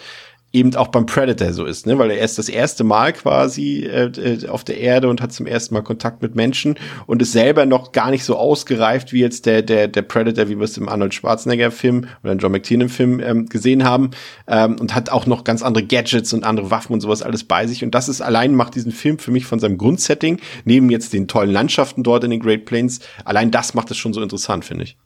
eben 0.52 0.74
auch 0.76 0.88
beim 0.88 1.04
Predator 1.04 1.52
so 1.52 1.66
ist, 1.66 1.86
ne? 1.86 1.98
weil 1.98 2.10
er 2.10 2.24
ist 2.24 2.38
das 2.38 2.48
erste 2.48 2.82
Mal 2.82 3.12
quasi 3.12 3.84
äh, 3.84 4.06
äh, 4.06 4.48
auf 4.48 4.64
der 4.64 4.78
Erde 4.78 5.08
und 5.08 5.20
hat 5.20 5.32
zum 5.32 5.46
ersten 5.46 5.74
Mal 5.74 5.82
Kontakt 5.82 6.22
mit 6.22 6.34
Menschen 6.34 6.76
und 7.06 7.20
ist 7.20 7.32
selber 7.32 7.66
noch 7.66 7.92
gar 7.92 8.10
nicht 8.10 8.24
so 8.24 8.36
ausgereift 8.36 9.12
wie 9.12 9.20
jetzt 9.20 9.44
der 9.44 9.60
der 9.60 9.88
der 9.88 10.02
Predator, 10.02 10.48
wie 10.48 10.56
wir 10.56 10.64
es 10.64 10.78
im 10.78 10.88
Arnold 10.88 11.12
Schwarzenegger 11.12 11.70
Film 11.70 12.06
oder 12.22 12.32
im 12.32 12.38
John 12.38 12.52
McTiernan 12.52 12.88
Film 12.88 13.20
ähm, 13.20 13.46
gesehen 13.46 13.84
haben 13.84 14.10
ähm, 14.46 14.76
und 14.80 14.94
hat 14.94 15.10
auch 15.10 15.26
noch 15.26 15.44
ganz 15.44 15.62
andere 15.62 15.84
Gadgets 15.84 16.32
und 16.32 16.44
andere 16.44 16.70
Waffen 16.70 16.94
und 16.94 17.00
sowas 17.00 17.22
alles 17.22 17.44
bei 17.44 17.66
sich 17.66 17.84
und 17.84 17.94
das 17.94 18.08
ist 18.08 18.22
allein 18.22 18.54
macht 18.54 18.74
diesen 18.74 18.92
Film 18.92 19.18
für 19.18 19.30
mich 19.30 19.44
von 19.44 19.60
seinem 19.60 19.76
Grundsetting 19.76 20.40
neben 20.64 20.88
jetzt 20.88 21.12
den 21.12 21.28
tollen 21.28 21.50
Landschaften 21.50 22.02
dort 22.02 22.24
in 22.24 22.30
den 22.30 22.40
Great 22.40 22.64
Plains 22.64 23.00
allein 23.26 23.50
das 23.50 23.74
macht 23.74 23.90
es 23.90 23.98
schon 23.98 24.14
so 24.14 24.22
interessant 24.22 24.64
finde 24.64 24.84
ich. 24.84 24.96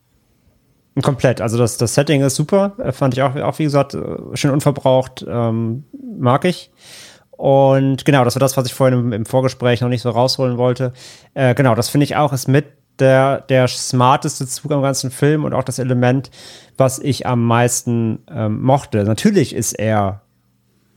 Komplett. 1.00 1.40
Also 1.40 1.56
das, 1.56 1.78
das 1.78 1.94
Setting 1.94 2.20
ist 2.20 2.34
super. 2.34 2.72
Äh, 2.78 2.92
fand 2.92 3.14
ich 3.14 3.22
auch, 3.22 3.34
auch 3.36 3.58
wie 3.58 3.64
gesagt, 3.64 3.94
äh, 3.94 4.16
schön 4.34 4.50
unverbraucht. 4.50 5.24
Ähm, 5.26 5.84
mag 6.18 6.44
ich. 6.44 6.70
Und 7.30 8.04
genau, 8.04 8.24
das 8.24 8.36
war 8.36 8.40
das, 8.40 8.56
was 8.56 8.66
ich 8.66 8.74
vorhin 8.74 8.98
im, 8.98 9.12
im 9.12 9.26
Vorgespräch 9.26 9.80
noch 9.80 9.88
nicht 9.88 10.02
so 10.02 10.10
rausholen 10.10 10.58
wollte. 10.58 10.92
Äh, 11.34 11.54
genau, 11.54 11.74
das 11.74 11.88
finde 11.88 12.04
ich 12.04 12.16
auch, 12.16 12.32
ist 12.32 12.46
mit 12.46 12.66
der, 12.98 13.40
der 13.40 13.68
smarteste 13.68 14.46
Zug 14.46 14.70
am 14.70 14.82
ganzen 14.82 15.10
Film 15.10 15.44
und 15.44 15.54
auch 15.54 15.64
das 15.64 15.78
Element, 15.78 16.30
was 16.76 16.98
ich 16.98 17.26
am 17.26 17.44
meisten 17.44 18.20
ähm, 18.30 18.60
mochte. 18.62 19.04
Natürlich 19.04 19.54
ist 19.54 19.72
er 19.72 20.20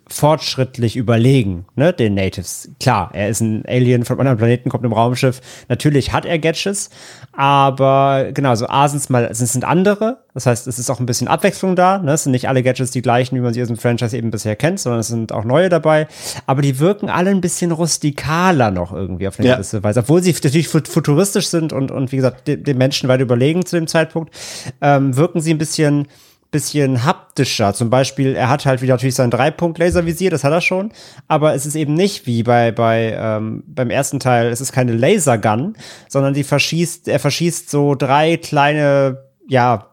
fortschrittlich 0.07 0.95
überlegen, 0.97 1.65
ne, 1.75 1.91
den 1.91 2.13
Natives. 2.13 2.69
Klar, 2.79 3.09
er 3.13 3.29
ist 3.29 3.41
ein 3.41 3.65
Alien 3.65 4.05
von 4.05 4.15
einem 4.15 4.21
anderen 4.21 4.37
Planeten, 4.37 4.69
kommt 4.69 4.85
im 4.85 4.93
Raumschiff. 4.93 5.41
Natürlich 5.67 6.13
hat 6.13 6.25
er 6.25 6.37
Gadgets, 6.37 6.91
aber 7.31 8.27
genau, 8.33 8.53
so 8.55 8.67
A 8.67 8.87
sind 8.87 9.09
mal, 9.09 9.25
es 9.25 9.39
sind 9.39 9.65
andere. 9.65 10.19
Das 10.35 10.45
heißt, 10.45 10.67
es 10.67 10.77
ist 10.77 10.89
auch 10.89 10.99
ein 10.99 11.05
bisschen 11.05 11.27
Abwechslung 11.27 11.75
da. 11.75 11.97
Ne? 11.97 12.13
Es 12.13 12.23
sind 12.23 12.33
nicht 12.33 12.47
alle 12.47 12.61
Gadgets 12.61 12.91
die 12.91 13.01
gleichen, 13.01 13.35
wie 13.35 13.39
man 13.39 13.53
sie 13.53 13.61
aus 13.61 13.67
dem 13.67 13.77
Franchise 13.77 14.15
eben 14.15 14.31
bisher 14.31 14.55
kennt, 14.55 14.79
sondern 14.79 14.99
es 14.99 15.07
sind 15.07 15.31
auch 15.31 15.45
neue 15.45 15.69
dabei. 15.69 16.07
Aber 16.45 16.61
die 16.61 16.79
wirken 16.79 17.09
alle 17.09 17.31
ein 17.31 17.41
bisschen 17.41 17.71
rustikaler 17.71 18.69
noch 18.69 18.93
irgendwie 18.93 19.27
auf 19.27 19.39
eine 19.39 19.47
ja. 19.47 19.55
gewisse 19.55 19.81
Weise. 19.81 20.01
Obwohl 20.01 20.21
sie 20.21 20.33
natürlich 20.33 20.67
futuristisch 20.67 21.47
sind 21.47 21.73
und, 21.73 21.89
und 21.89 22.11
wie 22.11 22.17
gesagt, 22.17 22.47
den 22.47 22.77
Menschen 22.77 23.09
weit 23.09 23.21
überlegen 23.21 23.65
zu 23.65 23.77
dem 23.77 23.87
Zeitpunkt, 23.87 24.33
ähm, 24.81 25.15
wirken 25.15 25.41
sie 25.41 25.51
ein 25.51 25.57
bisschen 25.57 26.07
bisschen 26.55 27.03
haptischer. 27.03 27.73
Zum 27.73 27.89
Beispiel, 27.89 28.33
er 28.33 28.47
hat 28.47 28.65
halt 28.65 28.81
wieder 28.81 28.93
natürlich 28.93 29.15
sein 29.15 29.29
Dreipunkt-Laservisier, 29.29 30.29
das 30.29 30.45
hat 30.45 30.53
er 30.53 30.61
schon, 30.61 30.93
aber 31.27 31.53
es 31.53 31.65
ist 31.65 31.75
eben 31.75 31.93
nicht 31.93 32.27
wie 32.27 32.43
bei, 32.43 32.71
bei 32.71 33.13
ähm, 33.19 33.63
beim 33.67 33.89
ersten 33.89 34.21
Teil, 34.21 34.47
es 34.47 34.61
ist 34.61 34.71
keine 34.71 34.93
Lasergun, 34.93 35.75
sondern 36.07 36.33
die 36.33 36.45
verschießt, 36.45 37.09
er 37.09 37.19
verschießt 37.19 37.69
so 37.69 37.93
drei 37.93 38.37
kleine, 38.37 39.17
ja, 39.49 39.89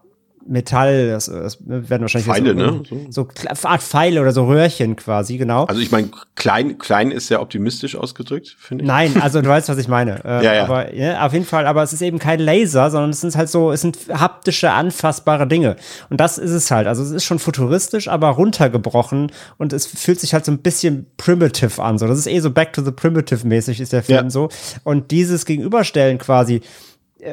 Metall, 0.47 1.09
das, 1.09 1.25
das 1.25 1.57
werden 1.65 2.01
wahrscheinlich 2.01 2.27
Pfeile, 2.27 2.49
so, 2.49 2.55
ne? 2.55 2.83
So, 3.09 3.27
so 3.27 3.67
Art 3.67 3.81
Pfeile 3.81 4.21
oder 4.21 4.31
so 4.31 4.45
Röhrchen 4.45 4.95
quasi, 4.95 5.37
genau. 5.37 5.65
Also 5.65 5.81
ich 5.81 5.91
meine, 5.91 6.09
klein, 6.35 6.77
klein 6.77 7.11
ist 7.11 7.27
sehr 7.27 7.41
optimistisch 7.41 7.95
ausgedrückt, 7.95 8.55
finde 8.59 8.83
ich. 8.83 8.87
Nein, 8.87 9.21
also 9.21 9.41
du 9.41 9.49
weißt, 9.49 9.69
was 9.69 9.77
ich 9.77 9.87
meine. 9.87 10.13
Äh, 10.25 10.43
Ja, 10.43 10.53
ja. 10.53 10.63
Aber 10.65 10.93
ja, 10.93 11.25
auf 11.25 11.33
jeden 11.33 11.45
Fall, 11.45 11.65
aber 11.65 11.83
es 11.83 11.91
ist 11.93 12.01
eben 12.01 12.19
kein 12.19 12.39
Laser, 12.39 12.89
sondern 12.91 13.09
es 13.09 13.21
sind 13.21 13.35
halt 13.35 13.49
so, 13.49 13.71
es 13.71 13.81
sind 13.81 13.97
haptische, 14.13 14.71
anfassbare 14.71 15.47
Dinge. 15.47 15.75
Und 16.09 16.19
das 16.19 16.37
ist 16.37 16.51
es 16.51 16.69
halt. 16.71 16.87
Also 16.87 17.03
es 17.03 17.11
ist 17.11 17.23
schon 17.25 17.39
futuristisch, 17.39 18.07
aber 18.07 18.29
runtergebrochen 18.29 19.31
und 19.57 19.73
es 19.73 19.85
fühlt 19.85 20.19
sich 20.19 20.33
halt 20.33 20.45
so 20.45 20.51
ein 20.51 20.59
bisschen 20.59 21.07
primitive 21.17 21.81
an. 21.81 21.97
So, 21.97 22.07
das 22.07 22.17
ist 22.19 22.27
eh 22.27 22.39
so 22.39 22.51
Back 22.51 22.73
to 22.73 22.81
the 22.83 22.91
Primitive 22.91 23.45
mäßig 23.47 23.79
ist 23.79 23.91
der 23.93 24.03
Film 24.03 24.25
Ja. 24.25 24.29
so. 24.29 24.49
Und 24.83 25.11
dieses 25.11 25.45
Gegenüberstellen 25.45 26.17
quasi, 26.19 26.61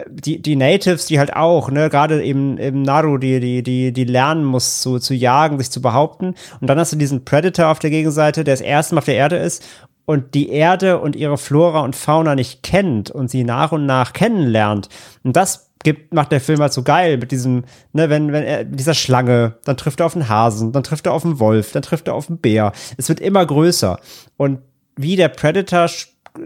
die, 0.09 0.41
die 0.41 0.57
Natives, 0.57 1.07
die 1.07 1.18
halt 1.18 1.34
auch, 1.34 1.70
ne, 1.70 1.88
gerade 1.88 2.22
eben 2.22 2.59
im 2.59 2.82
Naru, 2.82 3.18
die, 3.18 3.41
die, 3.41 3.62
die, 3.62 3.93
die 3.93 4.05
lernen 4.05 4.45
muss 4.45 4.80
zu, 4.80 4.99
zu 4.99 5.14
jagen, 5.14 5.59
sich 5.59 5.70
zu 5.70 5.82
behaupten. 5.82 6.34
Und 6.61 6.66
dann 6.66 6.78
hast 6.78 6.93
du 6.93 6.97
diesen 6.97 7.24
Predator 7.24 7.68
auf 7.68 7.78
der 7.78 7.91
Gegenseite, 7.91 8.45
der 8.45 8.55
das 8.55 8.61
erste 8.61 8.95
Mal 8.95 9.01
auf 9.01 9.05
der 9.05 9.16
Erde 9.16 9.36
ist 9.36 9.64
und 10.05 10.34
die 10.34 10.51
Erde 10.51 11.01
und 11.01 11.16
ihre 11.16 11.38
Flora 11.38 11.80
und 11.80 11.97
Fauna 11.97 12.34
nicht 12.34 12.62
kennt 12.62 13.11
und 13.11 13.30
sie 13.30 13.45
nach 13.45 13.72
und 13.72 13.86
nach 13.86 14.12
kennenlernt. 14.12 14.88
Und 15.22 15.36
das 15.36 15.70
gibt, 15.82 16.12
macht 16.14 16.32
der 16.32 16.41
Film 16.41 16.61
halt 16.61 16.72
so 16.72 16.82
geil 16.82 17.16
mit 17.16 17.30
diesem, 17.30 17.64
ne, 17.93 18.11
wenn, 18.11 18.32
wenn 18.32 18.43
er, 18.43 18.64
dieser 18.64 18.95
Schlange, 18.95 19.55
dann 19.64 19.76
trifft 19.76 20.01
er 20.01 20.07
auf 20.07 20.16
einen 20.16 20.28
Hasen, 20.28 20.72
dann 20.72 20.82
trifft 20.82 21.07
er 21.07 21.12
auf 21.12 21.24
einen 21.24 21.38
Wolf, 21.38 21.72
dann 21.72 21.82
trifft 21.82 22.09
er 22.09 22.14
auf 22.14 22.28
einen 22.28 22.38
Bär. 22.38 22.72
Es 22.97 23.09
wird 23.09 23.20
immer 23.20 23.45
größer. 23.45 23.99
Und 24.36 24.61
wie 24.97 25.16
der 25.16 25.28
Predator 25.28 25.88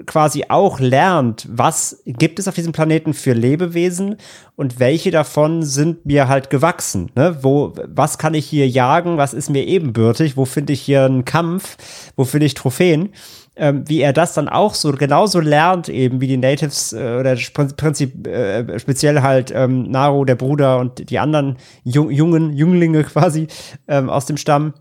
quasi 0.06 0.44
auch 0.48 0.80
lernt, 0.80 1.46
was 1.50 2.02
gibt 2.06 2.38
es 2.38 2.48
auf 2.48 2.54
diesem 2.54 2.72
Planeten 2.72 3.14
für 3.14 3.32
Lebewesen 3.32 4.16
und 4.56 4.80
welche 4.80 5.10
davon 5.10 5.62
sind 5.62 6.06
mir 6.06 6.28
halt 6.28 6.50
gewachsen, 6.50 7.10
ne? 7.14 7.38
Wo, 7.42 7.72
was 7.86 8.18
kann 8.18 8.34
ich 8.34 8.46
hier 8.46 8.68
jagen, 8.68 9.16
was 9.16 9.34
ist 9.34 9.50
mir 9.50 9.64
ebenbürtig, 9.66 10.36
wo 10.36 10.44
finde 10.44 10.72
ich 10.72 10.80
hier 10.80 11.04
einen 11.04 11.24
Kampf, 11.24 11.76
wo 12.16 12.24
finde 12.24 12.46
ich 12.46 12.54
Trophäen? 12.54 13.10
ähm, 13.56 13.84
wie 13.86 14.00
er 14.00 14.12
das 14.12 14.34
dann 14.34 14.48
auch 14.48 14.74
so 14.74 14.92
genauso 14.92 15.40
lernt, 15.40 15.88
eben 15.88 16.20
wie 16.20 16.26
die 16.26 16.36
Natives 16.36 16.92
äh, 16.92 17.16
oder 17.18 17.34
Prin- 17.34 17.76
Prinzip 17.76 18.26
äh, 18.26 18.78
speziell 18.78 19.22
halt 19.22 19.52
ähm, 19.54 19.90
Naru, 19.90 20.24
der 20.24 20.34
Bruder 20.34 20.78
und 20.78 21.08
die 21.10 21.18
anderen 21.18 21.56
Jung, 21.84 22.10
jungen 22.10 22.52
Jünglinge 22.52 23.04
quasi 23.04 23.46
ähm, 23.88 24.10
aus 24.10 24.26
dem 24.26 24.36
Stamm. 24.36 24.74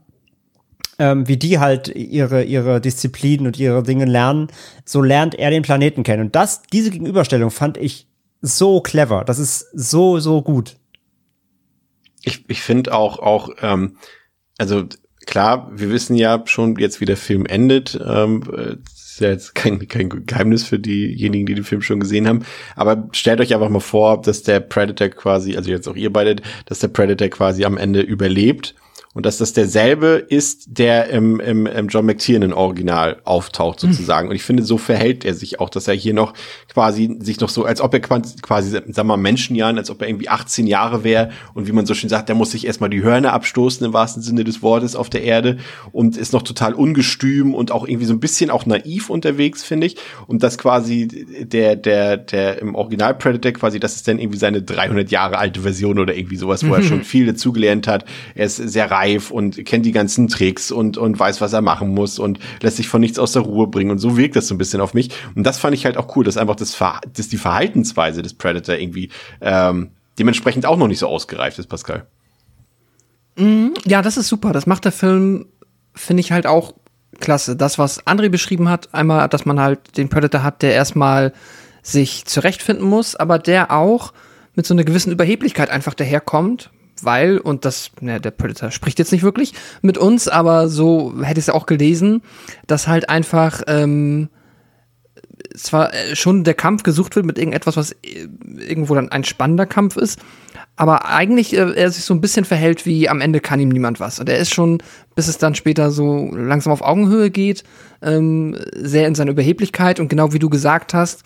Ähm, 1.00 1.28
wie 1.28 1.38
die 1.38 1.58
halt 1.58 1.88
ihre, 1.88 2.44
ihre 2.44 2.80
Disziplinen 2.80 3.48
und 3.48 3.58
ihre 3.58 3.82
Dinge 3.82 4.06
lernen, 4.06 4.48
so 4.86 5.02
lernt 5.02 5.34
er 5.34 5.50
den 5.50 5.64
Planeten 5.64 6.04
kennen. 6.04 6.26
Und 6.26 6.36
das, 6.36 6.62
diese 6.72 6.92
Gegenüberstellung 6.92 7.50
fand 7.50 7.78
ich 7.78 8.08
so 8.42 8.80
clever. 8.80 9.24
Das 9.24 9.40
ist 9.40 9.68
so, 9.74 10.20
so 10.20 10.44
gut. 10.44 10.76
Ich, 12.22 12.46
ich 12.48 12.62
finde 12.62 12.94
auch, 12.94 13.18
auch, 13.18 13.50
ähm, 13.62 13.98
also 14.60 14.84
klar, 15.26 15.72
wir 15.74 15.90
wissen 15.90 16.16
ja 16.16 16.44
schon 16.46 16.76
jetzt, 16.76 17.02
wie 17.02 17.06
der 17.06 17.18
Film 17.18 17.48
endet. 17.48 18.00
Ähm, 18.06 18.44
äh, 18.56 18.76
ist 19.14 19.20
ja 19.20 19.30
jetzt 19.30 19.56
kein, 19.56 19.88
kein 19.88 20.10
Geheimnis 20.26 20.64
für 20.64 20.80
diejenigen, 20.80 21.46
die 21.46 21.56
den 21.56 21.64
Film 21.64 21.82
schon 21.82 22.00
gesehen 22.00 22.28
haben. 22.28 22.44
Aber 22.76 23.10
stellt 23.12 23.42
euch 23.42 23.54
einfach 23.54 23.70
mal 23.70 23.80
vor, 23.80 24.22
dass 24.22 24.42
der 24.44 24.60
Predator 24.60 25.10
quasi, 25.10 25.56
also 25.56 25.70
jetzt 25.70 25.88
auch 25.88 25.96
ihr 25.96 26.12
beide, 26.12 26.38
dass 26.66 26.80
der 26.80 26.88
Predator 26.88 27.28
quasi 27.30 27.64
am 27.66 27.78
Ende 27.78 28.02
überlebt. 28.02 28.76
Und 29.14 29.26
dass 29.26 29.38
das 29.38 29.54
derselbe 29.54 30.26
ist, 30.28 30.66
der 30.68 31.10
im, 31.10 31.40
im, 31.40 31.68
im 31.68 31.88
John 31.88 32.06
McTiernan 32.06 32.52
Original 32.52 33.22
auftaucht 33.26 33.80
sozusagen. 33.80 34.30
Und 34.30 34.36
ich 34.36 34.44
finde, 34.44 34.64
so 34.64 34.80
verhält 34.80 35.24
er 35.24 35.36
sich 35.36 35.60
auch, 35.60 35.70
dass 35.70 35.88
er 35.88 35.94
hier 35.94 36.16
noch 36.16 36.34
quasi 36.74 37.18
sich 37.20 37.40
noch 37.40 37.50
so, 37.50 37.64
als 37.64 37.80
ob 37.80 37.94
er 37.94 38.00
quasi, 38.00 38.72
sagen 38.72 38.94
wir 38.96 39.04
mal, 39.04 39.18
Menschenjahren, 39.18 39.78
als 39.78 39.92
ob 39.92 40.02
er 40.02 40.08
irgendwie 40.08 40.30
18 40.30 40.66
Jahre 40.66 41.04
wäre. 41.04 41.30
Und 41.54 41.68
wie 41.68 41.72
man 41.72 41.86
so 41.86 41.94
schön 41.94 42.10
sagt, 42.10 42.28
der 42.30 42.36
muss 42.36 42.52
sich 42.52 42.66
erstmal 42.66 42.90
die 42.90 43.04
Hörner 43.04 43.34
abstoßen 43.34 43.86
im 43.86 43.94
wahrsten 43.94 44.24
Sinne 44.24 44.44
des 44.44 44.64
Wortes 44.64 44.96
auf 44.96 45.12
der 45.12 45.24
Erde 45.24 45.58
und 45.92 46.18
ist 46.18 46.34
noch 46.34 46.42
total 46.42 46.74
ungestüm 46.74 47.54
und 47.54 47.72
auch 47.72 47.88
irgendwie 47.88 48.08
so 48.08 48.14
ein 48.14 48.20
bisschen 48.20 48.50
auch 48.50 48.66
naiv 48.66 49.12
unterwegs, 49.12 49.64
finde 49.64 49.88
ich. 49.88 49.98
Und 50.26 50.42
das 50.42 50.58
quasi 50.58 51.08
der, 51.44 51.76
der, 51.76 52.18
der 52.18 52.60
im 52.62 52.74
Original 52.74 53.14
Predator 53.14 53.52
quasi, 53.52 53.80
das 53.80 53.96
ist 53.96 54.08
dann 54.08 54.18
irgendwie 54.18 54.40
seine 54.40 54.64
300 54.64 55.12
Jahre 55.12 55.38
alte 55.38 55.62
Version 55.62 56.00
oder 56.00 56.16
irgendwie 56.16 56.38
sowas, 56.38 56.68
wo 56.68 56.74
er 56.74 56.82
schon 56.82 57.04
viel 57.04 57.28
dazugelernt 57.28 57.88
hat. 57.88 58.06
Er 58.34 58.48
ist 58.48 58.58
sehr 58.58 58.90
reif 59.04 59.32
und 59.32 59.64
kennt 59.66 59.86
die 59.86 59.92
ganzen 59.92 60.28
Tricks 60.28 60.72
und, 60.72 60.98
und 60.98 61.20
weiß, 61.20 61.42
was 61.42 61.54
er 61.54 61.62
machen 61.62 61.90
muss 61.90 62.20
und 62.20 62.40
lässt 62.62 62.78
sich 62.78 62.88
von 62.88 63.02
nichts 63.02 63.20
aus 63.20 63.34
der 63.34 63.44
Ruhe 63.44 63.68
bringen. 63.68 63.92
Und 63.92 64.00
so 64.00 64.18
wirkt 64.18 64.36
das 64.36 64.48
so 64.48 64.56
ein 64.56 64.58
bisschen 64.58 64.82
auf 64.82 64.94
mich. 64.94 65.10
Und 65.36 65.44
das 65.44 65.60
fand 65.60 65.76
ich 65.76 65.86
halt 65.86 65.98
auch 65.98 66.16
cool, 66.16 66.24
dass 66.24 66.38
einfach 66.38 66.56
das, 66.56 66.78
dass 67.14 67.30
die 67.30 67.38
Verhaltensweise 67.38 68.22
des 68.22 68.34
Predator 68.34 68.76
irgendwie 68.76 69.10
ähm, 69.42 69.92
dementsprechend 70.20 70.66
auch 70.66 70.78
noch 70.78 70.88
nicht 70.88 71.00
so 71.00 71.08
ausgereift 71.08 71.60
ist, 71.60 71.68
Pascal. 71.68 72.08
Ja, 73.86 74.02
das 74.02 74.18
ist 74.18 74.28
super. 74.28 74.54
Das 74.54 74.68
macht 74.68 74.86
der 74.86 74.92
Film, 74.92 75.48
finde 75.94 76.22
ich 76.22 76.32
halt 76.32 76.46
auch 76.46 76.74
klasse. 77.20 77.56
Das, 77.56 77.78
was 77.78 78.06
André 78.06 78.30
beschrieben 78.30 78.70
hat, 78.70 78.94
einmal, 78.94 79.28
dass 79.30 79.46
man 79.46 79.60
halt 79.60 79.98
den 79.98 80.10
Predator 80.10 80.44
hat, 80.44 80.62
der 80.62 80.74
erstmal 80.74 81.34
sich 81.82 82.26
zurechtfinden 82.26 82.88
muss, 82.88 83.16
aber 83.16 83.40
der 83.40 83.72
auch 83.72 84.14
mit 84.56 84.66
so 84.66 84.74
einer 84.74 84.84
gewissen 84.84 85.12
Überheblichkeit 85.12 85.70
einfach 85.70 85.96
daherkommt, 85.96 86.70
weil, 87.02 87.38
und 87.38 87.66
das, 87.66 87.92
ne, 88.00 88.20
der 88.20 88.32
Predator 88.32 88.72
spricht 88.72 89.00
jetzt 89.00 89.12
nicht 89.12 89.24
wirklich 89.24 89.54
mit 89.82 89.98
uns, 89.98 90.28
aber 90.28 90.68
so 90.68 91.14
hätte 91.22 91.40
ich 91.40 91.44
es 91.44 91.48
ja 91.48 91.54
auch 91.54 91.66
gelesen, 91.66 92.22
dass 92.68 92.88
halt 92.88 93.10
einfach, 93.10 93.62
ähm, 93.68 94.30
zwar 95.56 95.94
äh, 95.94 96.16
schon 96.16 96.44
der 96.44 96.54
Kampf 96.54 96.84
gesucht 96.84 97.16
wird 97.16 97.26
mit 97.26 97.38
irgendetwas, 97.38 97.78
was 97.78 97.92
äh, 97.92 98.28
irgendwo 98.58 98.96
dann 98.96 99.10
ein 99.10 99.24
spannender 99.24 99.66
Kampf 99.66 99.98
ist, 99.98 100.20
aber 100.76 101.08
eigentlich 101.08 101.54
äh, 101.56 101.74
er 101.74 101.92
sich 101.92 102.04
so 102.04 102.14
ein 102.14 102.22
bisschen 102.22 102.46
verhält 102.46 102.86
wie 102.86 103.10
am 103.10 103.22
Ende 103.22 103.40
kann 103.40 103.60
ihm 103.60 103.70
niemand 103.70 104.00
was. 104.00 104.20
Und 104.20 104.30
er 104.30 104.38
ist 104.38 104.54
schon, 104.54 104.82
bis 105.16 105.28
es 105.28 105.38
dann 105.38 105.56
später 105.56 105.92
so 105.92 106.32
langsam 106.34 106.74
auf 106.74 106.82
Augenhöhe 106.82 107.30
geht, 107.30 107.64
ähm, 108.02 108.58
sehr 108.76 109.08
in 109.08 109.16
seiner 109.16 109.32
Überheblichkeit 109.32 110.00
und 110.00 110.10
genau 110.10 110.34
wie 110.34 110.40
du 110.40 110.50
gesagt 110.50 110.94
hast, 110.94 111.24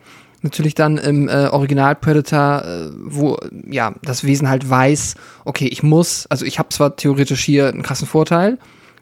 natürlich 0.47 0.75
dann 0.75 0.97
im 0.97 1.29
äh, 1.29 1.47
Original 1.47 1.95
Predator, 1.95 2.63
äh, 2.63 2.89
wo 3.05 3.37
ja 3.69 3.93
das 4.01 4.23
Wesen 4.23 4.49
halt 4.49 4.69
weiß, 4.69 5.15
okay, 5.45 5.67
ich 5.67 5.83
muss, 5.83 6.27
also 6.27 6.45
ich 6.45 6.59
habe 6.59 6.69
zwar 6.69 6.95
theoretisch 6.95 7.43
hier 7.43 7.67
einen 7.69 7.83
krassen 7.83 8.07
Vorteil, 8.07 8.57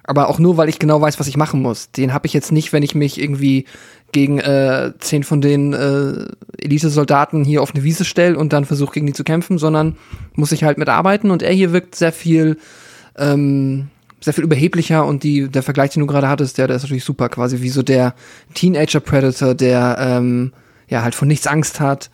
aber 0.07 0.29
auch 0.29 0.39
nur, 0.39 0.57
weil 0.57 0.69
ich 0.69 0.79
genau 0.79 1.01
weiß, 1.01 1.19
was 1.19 1.27
ich 1.27 1.37
machen 1.37 1.61
muss. 1.61 1.91
Den 1.91 2.13
habe 2.13 2.27
ich 2.27 2.33
jetzt 2.33 2.51
nicht, 2.51 2.73
wenn 2.73 2.83
ich 2.83 2.95
mich 2.95 3.19
irgendwie 3.19 3.65
gegen 4.11 4.39
äh, 4.39 4.93
zehn 4.99 5.23
von 5.23 5.41
den 5.41 5.73
äh, 5.73 6.27
Elite-Soldaten 6.63 7.43
hier 7.43 7.61
auf 7.61 7.73
eine 7.73 7.83
Wiese 7.83 8.05
stelle 8.05 8.37
und 8.37 8.53
dann 8.53 8.65
versuche 8.65 8.93
gegen 8.93 9.07
die 9.07 9.13
zu 9.13 9.23
kämpfen, 9.23 9.57
sondern 9.57 9.97
muss 10.35 10.51
ich 10.51 10.63
halt 10.63 10.77
mitarbeiten. 10.77 11.31
Und 11.31 11.41
er 11.41 11.51
hier 11.51 11.73
wirkt 11.73 11.95
sehr 11.95 12.11
viel, 12.11 12.57
ähm, 13.17 13.87
sehr 14.21 14.33
viel 14.33 14.43
überheblicher 14.43 15.05
und 15.05 15.23
die, 15.23 15.49
der 15.49 15.63
Vergleich, 15.63 15.91
den 15.91 16.01
du 16.01 16.07
gerade 16.07 16.29
hattest, 16.29 16.57
der, 16.57 16.67
der 16.67 16.77
ist 16.77 16.83
natürlich 16.83 17.03
super, 17.03 17.27
quasi 17.29 17.61
wie 17.61 17.69
so 17.69 17.83
der 17.83 18.13
Teenager-Predator, 18.53 19.55
der 19.55 19.97
ähm, 19.99 20.53
ja 20.89 21.03
halt 21.03 21.15
von 21.15 21.27
nichts 21.27 21.47
Angst 21.47 21.79
hat, 21.79 22.09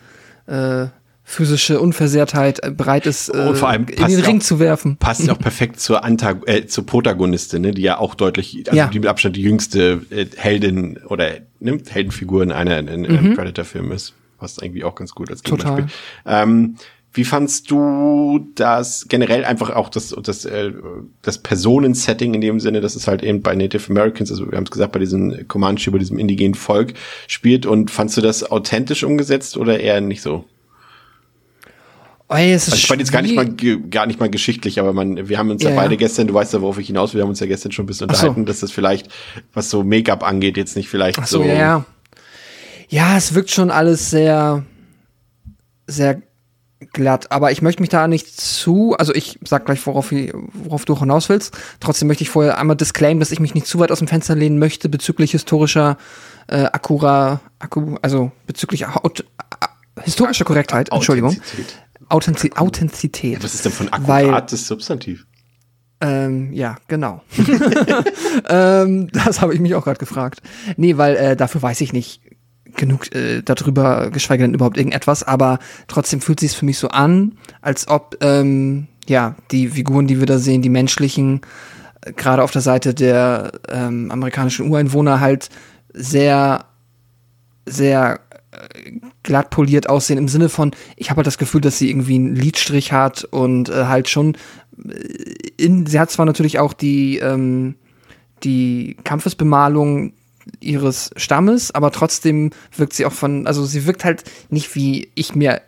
äh, 0.47 0.87
physische 1.23 1.79
Unversehrtheit 1.79 2.61
äh, 2.63 2.71
bereit 2.71 3.05
ist, 3.05 3.29
äh, 3.29 3.37
Und 3.47 3.57
vor 3.57 3.69
allem 3.69 3.85
in 3.87 3.95
passt 3.95 4.15
den 4.17 4.25
Ring 4.25 4.39
auch- 4.39 4.43
zu 4.43 4.59
werfen. 4.59 4.97
Passt 4.97 5.29
auch 5.29 5.39
perfekt 5.39 5.79
zur 5.79 6.03
Antag 6.03 6.47
äh, 6.47 6.65
zur 6.67 6.85
Protagonistin, 6.85 7.61
ne, 7.61 7.71
die 7.71 7.83
ja 7.83 7.97
auch 7.99 8.15
deutlich, 8.15 8.57
also 8.67 8.75
Ja. 8.77 8.87
die 8.87 8.99
mit 8.99 9.07
Abstand 9.07 9.35
die 9.37 9.41
jüngste 9.43 10.01
äh, 10.09 10.25
Heldin 10.35 10.97
oder 11.07 11.29
ne, 11.59 11.77
Heldenfigur 11.89 12.43
in 12.43 12.51
einer 12.51 12.79
in, 12.79 12.87
in 12.87 13.05
einem 13.17 13.35
Predator-Film 13.35 13.91
ist. 13.91 14.13
Passt 14.39 14.61
irgendwie 14.61 14.83
auch 14.83 14.95
ganz 14.95 15.11
gut 15.13 15.29
als 15.29 15.41
Mhm. 15.43 15.47
Total. 15.49 15.75
Gegenspiel. 15.75 16.01
Ähm, 16.25 16.75
wie 17.13 17.25
fandst 17.25 17.69
du 17.69 18.47
das 18.55 19.05
generell 19.09 19.43
einfach 19.43 19.69
auch 19.71 19.89
das, 19.89 20.15
das, 20.23 20.45
äh, 20.45 20.71
das 21.21 21.39
Personensetting 21.39 22.33
in 22.33 22.41
dem 22.41 22.59
Sinne, 22.59 22.79
dass 22.79 22.95
es 22.95 23.07
halt 23.07 23.21
eben 23.21 23.41
bei 23.41 23.53
Native 23.53 23.89
Americans, 23.89 24.31
also 24.31 24.49
wir 24.49 24.57
haben 24.57 24.63
es 24.63 24.71
gesagt, 24.71 24.93
bei 24.93 24.99
diesem 24.99 25.47
Comanche, 25.47 25.91
bei 25.91 25.97
diesem 25.97 26.17
indigenen 26.17 26.53
Volk 26.55 26.93
spielt 27.27 27.65
und 27.65 27.91
fandst 27.91 28.15
du 28.15 28.21
das 28.21 28.49
authentisch 28.49 29.03
umgesetzt 29.03 29.57
oder 29.57 29.79
eher 29.79 29.99
nicht 29.99 30.21
so? 30.21 30.45
Oh, 32.29 32.35
es 32.35 32.67
ist 32.67 32.73
Also 32.73 32.75
ich 32.77 32.89
meine 32.89 33.01
jetzt 33.01 33.11
gar 33.11 33.21
nicht 33.21 33.35
mal 33.35 33.53
gar 33.89 34.05
nicht 34.05 34.21
mal 34.21 34.29
geschichtlich, 34.29 34.79
aber 34.79 34.93
man, 34.93 35.27
wir 35.27 35.37
haben 35.37 35.49
uns 35.49 35.63
ja, 35.63 35.71
Ja, 35.71 35.75
beide 35.75 35.95
ja. 35.95 35.99
gestern, 35.99 36.27
du 36.27 36.33
weißt 36.33 36.53
ja, 36.53 36.61
worauf 36.61 36.77
ich 36.79 36.87
hinaus 36.87 37.13
will, 37.13 37.19
wir 37.19 37.23
haben 37.23 37.29
uns 37.31 37.41
ja 37.41 37.45
gestern 37.47 37.73
schon 37.73 37.83
ein 37.83 37.87
bisschen 37.87 38.07
Ach 38.09 38.15
so. 38.15 38.27
unterhalten, 38.27 38.45
dass 38.45 38.61
das 38.61 38.71
vielleicht, 38.71 39.09
was 39.53 39.69
so 39.69 39.83
Make-up 39.83 40.23
angeht, 40.23 40.55
jetzt 40.55 40.77
nicht 40.77 40.87
vielleicht 40.87 41.19
Ach 41.19 41.27
so, 41.27 41.39
so. 41.39 41.43
ja, 41.43 41.53
ja. 41.55 41.85
Ja, 42.87 43.17
es 43.17 43.33
wirkt 43.33 43.51
schon 43.51 43.69
alles 43.69 44.09
sehr, 44.11 44.63
sehr 45.87 46.21
glatt. 46.93 47.31
Aber 47.31 47.51
ich 47.51 47.61
möchte 47.61 47.81
mich 47.81 47.89
da 47.89 48.07
nicht 48.07 48.39
zu, 48.39 48.95
also 48.97 49.13
ich 49.13 49.39
sag 49.45 49.65
gleich, 49.65 49.85
worauf, 49.85 50.11
ich- 50.11 50.33
worauf 50.53 50.85
du 50.85 50.97
hinaus 50.99 51.29
willst. 51.29 51.55
Trotzdem 51.79 52.07
möchte 52.07 52.23
ich 52.23 52.29
vorher 52.29 52.57
einmal 52.57 52.75
disclaimen, 52.75 53.19
dass 53.19 53.31
ich 53.31 53.39
mich 53.39 53.53
nicht 53.53 53.67
zu 53.67 53.79
weit 53.79 53.91
aus 53.91 53.99
dem 53.99 54.07
Fenster 54.07 54.35
lehnen 54.35 54.59
möchte 54.59 54.89
bezüglich 54.89 55.31
historischer, 55.31 55.97
äh, 56.47 56.63
akkura, 56.65 57.39
akku, 57.59 57.95
also 58.01 58.31
bezüglich 58.47 58.87
Aut, 58.87 59.23
a- 59.37 60.01
historischer 60.01 60.45
Korrektheit, 60.45 60.89
Entschuldigung. 60.91 61.31
Authentizität. 61.31 61.75
Authentiz 62.09 62.51
Authentizität. 62.57 63.43
Was 63.43 63.53
ist 63.53 63.63
denn 63.65 63.71
von 63.71 63.87
akkurat 63.93 64.51
das 64.51 64.67
Substantiv? 64.67 65.25
Ähm, 66.01 66.51
ja, 66.51 66.77
genau. 66.87 67.21
ähm, 68.49 69.07
das 69.11 69.39
habe 69.41 69.53
ich 69.53 69.59
mich 69.59 69.75
auch 69.75 69.83
gerade 69.83 69.99
gefragt. 69.99 70.41
Nee, 70.77 70.97
weil 70.97 71.15
äh, 71.15 71.35
dafür 71.35 71.61
weiß 71.61 71.79
ich 71.81 71.93
nicht 71.93 72.21
genug 72.75 73.13
äh, 73.15 73.41
darüber, 73.43 74.09
geschweige 74.11 74.43
denn 74.43 74.53
überhaupt 74.53 74.77
irgendetwas, 74.77 75.23
aber 75.23 75.59
trotzdem 75.87 76.21
fühlt 76.21 76.39
sich 76.39 76.55
für 76.55 76.65
mich 76.65 76.77
so 76.77 76.89
an, 76.89 77.37
als 77.61 77.87
ob 77.87 78.17
ähm, 78.21 78.87
ja, 79.07 79.35
die 79.51 79.69
Figuren, 79.69 80.07
die 80.07 80.19
wir 80.19 80.25
da 80.25 80.39
sehen, 80.39 80.61
die 80.61 80.69
menschlichen, 80.69 81.41
äh, 82.01 82.13
gerade 82.13 82.43
auf 82.43 82.51
der 82.51 82.61
Seite 82.61 82.93
der 82.93 83.51
ähm, 83.69 84.11
amerikanischen 84.11 84.69
Ureinwohner 84.69 85.19
halt 85.19 85.49
sehr, 85.93 86.65
sehr 87.65 88.19
äh, 88.51 88.91
glatt 89.23 89.49
poliert 89.49 89.89
aussehen 89.89 90.17
im 90.17 90.27
Sinne 90.27 90.49
von, 90.49 90.71
ich 90.95 91.09
habe 91.09 91.17
halt 91.17 91.27
das 91.27 91.37
Gefühl, 91.37 91.61
dass 91.61 91.77
sie 91.77 91.89
irgendwie 91.89 92.15
einen 92.15 92.35
Lidstrich 92.35 92.91
hat 92.91 93.23
und 93.25 93.69
äh, 93.69 93.85
halt 93.85 94.09
schon 94.09 94.35
äh, 94.87 94.93
in, 95.57 95.85
sie 95.85 95.99
hat 95.99 96.11
zwar 96.11 96.25
natürlich 96.25 96.59
auch 96.59 96.73
die, 96.73 97.17
ähm, 97.17 97.75
die 98.43 98.97
Kampfesbemalung 99.03 100.13
ihres 100.59 101.11
Stammes, 101.15 101.71
aber 101.71 101.91
trotzdem 101.91 102.51
wirkt 102.75 102.93
sie 102.93 103.05
auch 103.05 103.11
von, 103.11 103.47
also 103.47 103.65
sie 103.65 103.85
wirkt 103.85 104.05
halt 104.05 104.23
nicht 104.49 104.75
wie 104.75 105.11
ich 105.15 105.35
mir 105.35 105.61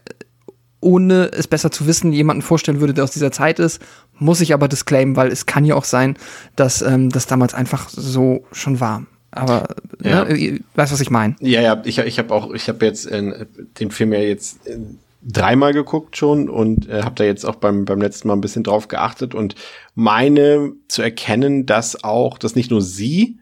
ohne 0.84 1.32
es 1.32 1.48
besser 1.48 1.72
zu 1.72 1.88
wissen, 1.88 2.12
jemanden 2.12 2.42
vorstellen 2.42 2.82
würde, 2.82 2.94
der 2.94 3.06
aus 3.06 3.12
dieser 3.12 3.32
Zeit 3.32 3.58
ist, 3.58 3.82
muss 4.20 4.42
ich 4.42 4.54
aber 4.54 4.68
disclaimen, 4.68 5.16
weil 5.16 5.32
es 5.32 5.46
kann 5.46 5.66
ja 5.66 5.76
auch 5.76 5.86
sein, 5.86 6.18
dass 6.56 6.82
ähm, 6.82 7.10
das 7.10 7.26
damals 7.26 7.54
einfach 7.54 7.90
so 7.90 8.46
schon 8.52 8.80
war. 8.80 9.06
Aber 9.32 9.68
ja. 10.04 10.26
ne, 10.26 10.60
weißt 10.76 10.94
was 10.94 11.02
ich 11.02 11.10
meine? 11.10 11.36
Ja, 11.40 11.62
ja, 11.62 11.82
ich, 11.86 11.98
ich 11.98 12.20
habe 12.20 12.34
auch, 12.34 12.54
ich 12.54 12.68
habe 12.70 12.86
jetzt 12.86 13.08
äh, 13.08 13.46
den 13.80 13.90
Film 13.90 14.14
ja 14.14 14.20
jetzt 14.20 14.68
äh, 14.68 14.78
dreimal 15.24 15.74
geguckt 15.74 16.18
schon 16.18 16.50
und 16.50 16.88
äh, 16.88 17.02
habe 17.02 17.16
da 17.16 17.24
jetzt 17.24 17.46
auch 17.46 17.56
beim 17.56 17.86
beim 17.86 18.02
letzten 18.02 18.28
Mal 18.28 18.36
ein 18.36 18.42
bisschen 18.42 18.64
drauf 18.64 18.88
geachtet 18.90 19.34
und 19.34 19.56
meine 19.96 20.74
zu 20.88 21.02
erkennen, 21.02 21.66
dass 21.66 22.04
auch, 22.04 22.38
dass 22.38 22.56
nicht 22.56 22.70
nur 22.70 22.82
sie 22.82 23.40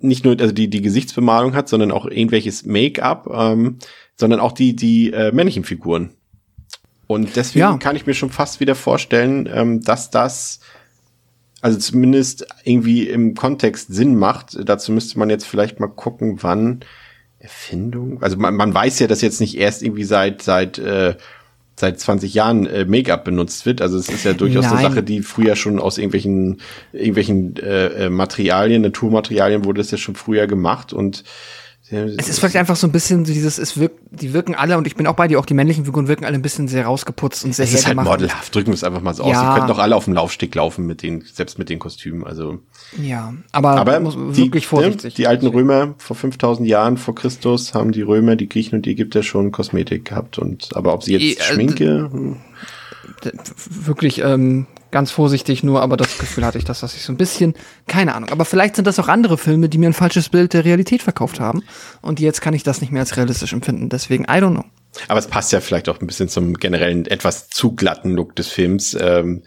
nicht 0.00 0.24
nur 0.24 0.38
also 0.40 0.52
die 0.52 0.68
die 0.68 0.82
Gesichtsbemalung 0.82 1.54
hat, 1.54 1.68
sondern 1.68 1.92
auch 1.92 2.06
irgendwelches 2.06 2.64
Make-up, 2.64 3.28
ähm, 3.32 3.78
sondern 4.16 4.40
auch 4.40 4.52
die 4.52 4.74
die 4.74 5.12
äh, 5.12 5.32
männlichen 5.32 5.64
Figuren. 5.64 6.10
Und 7.06 7.36
deswegen 7.36 7.60
ja. 7.60 7.76
kann 7.78 7.96
ich 7.96 8.06
mir 8.06 8.14
schon 8.14 8.30
fast 8.30 8.60
wieder 8.60 8.74
vorstellen, 8.74 9.48
ähm, 9.52 9.82
dass 9.82 10.10
das 10.10 10.60
also 11.60 11.78
zumindest 11.78 12.46
irgendwie 12.64 13.08
im 13.08 13.34
Kontext 13.34 13.92
Sinn 13.92 14.16
macht. 14.16 14.56
Dazu 14.68 14.92
müsste 14.92 15.18
man 15.18 15.30
jetzt 15.30 15.46
vielleicht 15.46 15.80
mal 15.80 15.88
gucken, 15.88 16.42
wann 16.42 16.80
Erfindung. 17.38 18.22
Also 18.22 18.36
man, 18.36 18.54
man 18.54 18.74
weiß 18.74 18.98
ja, 18.98 19.06
dass 19.06 19.20
jetzt 19.20 19.40
nicht 19.40 19.56
erst 19.56 19.82
irgendwie 19.82 20.04
seit 20.04 20.42
seit 20.42 20.78
äh, 20.78 21.16
seit 21.78 22.00
20 22.00 22.32
Jahren 22.34 22.66
äh, 22.66 22.84
Make-up 22.84 23.24
benutzt 23.24 23.66
wird. 23.66 23.82
Also 23.82 23.98
es 23.98 24.08
ist 24.08 24.24
ja 24.24 24.32
durchaus 24.32 24.64
Nein. 24.64 24.78
eine 24.78 24.88
Sache, 24.88 25.02
die 25.02 25.22
früher 25.22 25.56
schon 25.56 25.78
aus 25.78 25.98
irgendwelchen 25.98 26.60
irgendwelchen 26.92 27.56
äh, 27.56 28.06
äh 28.06 28.10
Materialien, 28.10 28.82
Naturmaterialien 28.82 29.64
wurde 29.64 29.80
das 29.80 29.90
ja 29.90 29.98
schon 29.98 30.14
früher 30.14 30.46
gemacht 30.46 30.92
und 30.92 31.24
es 31.88 32.28
ist 32.28 32.40
vielleicht 32.40 32.56
einfach 32.56 32.74
so 32.74 32.88
ein 32.88 32.92
bisschen 32.92 33.22
dieses, 33.22 33.58
es 33.58 33.78
wirkt, 33.78 34.00
die 34.10 34.32
wirken 34.32 34.56
alle, 34.56 34.76
und 34.76 34.88
ich 34.88 34.96
bin 34.96 35.06
auch 35.06 35.14
bei 35.14 35.28
dir, 35.28 35.38
auch 35.38 35.46
die 35.46 35.54
männlichen 35.54 35.84
Figuren 35.84 36.08
wirken 36.08 36.24
alle 36.24 36.34
ein 36.34 36.42
bisschen 36.42 36.66
sehr 36.66 36.84
rausgeputzt 36.84 37.44
und 37.44 37.54
sehr 37.54 37.64
Es 37.64 37.74
ist 37.74 37.86
halt 37.86 37.96
modelhaft, 37.96 38.52
drücken 38.52 38.68
wir 38.68 38.74
es 38.74 38.82
einfach 38.82 39.02
mal 39.02 39.14
so 39.14 39.22
ja. 39.22 39.30
aus. 39.30 39.38
Sie 39.38 39.54
könnten 39.54 39.68
doch 39.68 39.78
alle 39.78 39.94
auf 39.94 40.06
dem 40.06 40.14
Laufsteg 40.14 40.52
laufen 40.56 40.84
mit 40.84 41.02
den, 41.02 41.22
selbst 41.32 41.60
mit 41.60 41.68
den 41.68 41.78
Kostümen, 41.78 42.24
also. 42.24 42.58
Ja, 43.00 43.34
aber, 43.52 43.72
aber 43.72 44.00
muss 44.00 44.14
die, 44.14 44.44
wirklich 44.44 44.66
vorsichtig. 44.66 45.14
Die, 45.14 45.26
alten 45.26 45.46
Römer 45.46 45.94
vor 45.98 46.16
5000 46.16 46.68
Jahren 46.68 46.96
vor 46.96 47.14
Christus 47.14 47.74
haben 47.74 47.92
die 47.92 48.02
Römer, 48.02 48.36
die 48.36 48.48
Griechen 48.48 48.76
und 48.76 48.86
die 48.86 48.92
Ägypter 48.92 49.22
schon 49.22 49.52
Kosmetik 49.52 50.06
gehabt 50.06 50.38
und, 50.38 50.74
aber 50.74 50.94
ob 50.94 51.02
sie 51.02 51.16
jetzt 51.16 51.40
e, 51.40 51.42
Schminke, 51.42 52.08
hm. 52.10 52.36
wirklich, 53.68 54.22
ähm, 54.22 54.66
ganz 54.90 55.10
vorsichtig 55.10 55.62
nur, 55.62 55.82
aber 55.82 55.96
das 55.96 56.16
Gefühl 56.16 56.44
hatte 56.44 56.58
ich, 56.58 56.64
dass 56.64 56.80
das 56.80 56.92
sich 56.92 57.02
so 57.02 57.12
ein 57.12 57.16
bisschen, 57.16 57.54
keine 57.86 58.14
Ahnung. 58.14 58.30
Aber 58.30 58.44
vielleicht 58.44 58.76
sind 58.76 58.86
das 58.86 58.98
auch 58.98 59.08
andere 59.08 59.36
Filme, 59.36 59.68
die 59.68 59.78
mir 59.78 59.88
ein 59.88 59.92
falsches 59.92 60.28
Bild 60.28 60.54
der 60.54 60.64
Realität 60.64 61.02
verkauft 61.02 61.40
haben. 61.40 61.62
Und 62.02 62.20
jetzt 62.20 62.40
kann 62.40 62.54
ich 62.54 62.62
das 62.62 62.80
nicht 62.80 62.92
mehr 62.92 63.02
als 63.02 63.16
realistisch 63.16 63.52
empfinden. 63.52 63.88
Deswegen, 63.88 64.24
I 64.24 64.38
don't 64.38 64.52
know. 64.52 64.64
Aber 65.08 65.18
es 65.18 65.26
passt 65.26 65.52
ja 65.52 65.60
vielleicht 65.60 65.88
auch 65.88 66.00
ein 66.00 66.06
bisschen 66.06 66.28
zum 66.28 66.54
generellen 66.54 67.04
etwas 67.06 67.48
zu 67.50 67.74
glatten 67.74 68.12
Look 68.12 68.36
des 68.36 68.48
Films. 68.48 68.96
Ähm, 68.98 69.42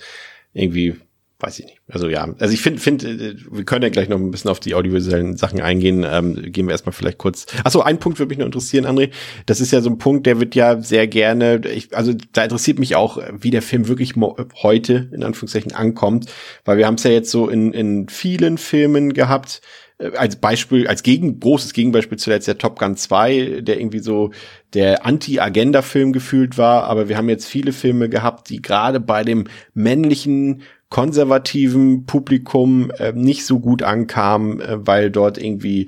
irgendwie 0.54 1.00
weiß 1.40 1.60
ich 1.60 1.66
nicht. 1.66 1.82
Also 1.88 2.10
ja, 2.10 2.28
also 2.40 2.54
ich 2.54 2.62
finde, 2.62 2.82
find, 2.82 3.04
äh, 3.04 3.36
wir 3.50 3.64
können 3.64 3.84
ja 3.84 3.90
gleich 3.90 4.10
noch 4.10 4.18
ein 4.18 4.32
bisschen 4.32 4.52
auf 4.52 4.60
die 4.60 4.76
audiovisuellen 4.76 5.38
Sachen 5.38 5.62
eingehen. 5.62 6.06
Ähm, 6.10 6.52
gehen 6.52 6.68
wir 6.68 6.72
erstmal 6.72 6.94
vielleicht 6.94 7.18
kurz. 7.18 7.46
Achso, 7.64 7.82
ein 7.82 8.00
Punkt 8.00 8.20
würde 8.20 8.30
mich 8.30 8.38
noch 8.38 8.46
interessieren, 8.46 8.86
André. 8.86 9.12
Das 9.46 9.62
ist 9.62 9.72
ja 9.72 9.82
so 9.82 9.90
ein 9.90 9.98
Punkt, 9.98 10.26
der 10.26 10.40
wird 10.40 10.54
ja 10.56 10.82
sehr 10.82 11.08
gerne, 11.08 11.62
ich, 11.74 11.96
also 11.96 12.14
da 12.34 12.44
interessiert 12.44 12.78
mich 12.80 12.96
auch, 12.96 13.22
wie 13.40 13.52
der 13.52 13.62
Film 13.62 13.88
wirklich 13.88 14.16
heute 14.62 15.10
in 15.14 15.24
Anführungszeichen 15.24 15.74
ankommt, 15.74 16.26
weil 16.66 16.78
wir 16.78 16.86
haben 16.86 16.96
es 16.96 17.04
ja 17.04 17.12
jetzt 17.12 17.32
so 17.32 17.48
in, 17.48 17.74
in 17.74 18.10
vielen 18.10 18.58
Filmen 18.58 19.14
gehabt, 19.14 19.62
äh, 20.00 20.12
als 20.18 20.38
Beispiel, 20.38 20.88
als 20.88 21.04
gegen, 21.04 21.40
großes 21.40 21.74
Gegenbeispiel 21.74 22.18
zuletzt 22.18 22.48
der 22.48 22.58
Top 22.58 22.80
Gun 22.80 22.98
2, 22.98 23.62
der 23.62 23.80
irgendwie 23.80 24.00
so 24.00 24.32
der 24.74 25.06
Anti-Agenda-Film 25.06 26.14
gefühlt 26.14 26.58
war, 26.58 26.84
aber 26.84 27.10
wir 27.10 27.18
haben 27.18 27.30
jetzt 27.30 27.48
viele 27.48 27.72
Filme 27.72 28.10
gehabt, 28.10 28.50
die 28.50 28.62
gerade 28.62 29.00
bei 29.00 29.24
dem 29.24 29.48
männlichen 29.74 30.64
konservativen 30.90 32.08
Publikum 32.08 32.90
äh, 32.98 33.14
nicht 33.14 33.46
so 33.46 33.60
gut 33.60 33.84
ankam, 33.84 34.60
äh, 34.60 34.88
weil 34.88 35.12
dort 35.12 35.38
irgendwie 35.38 35.86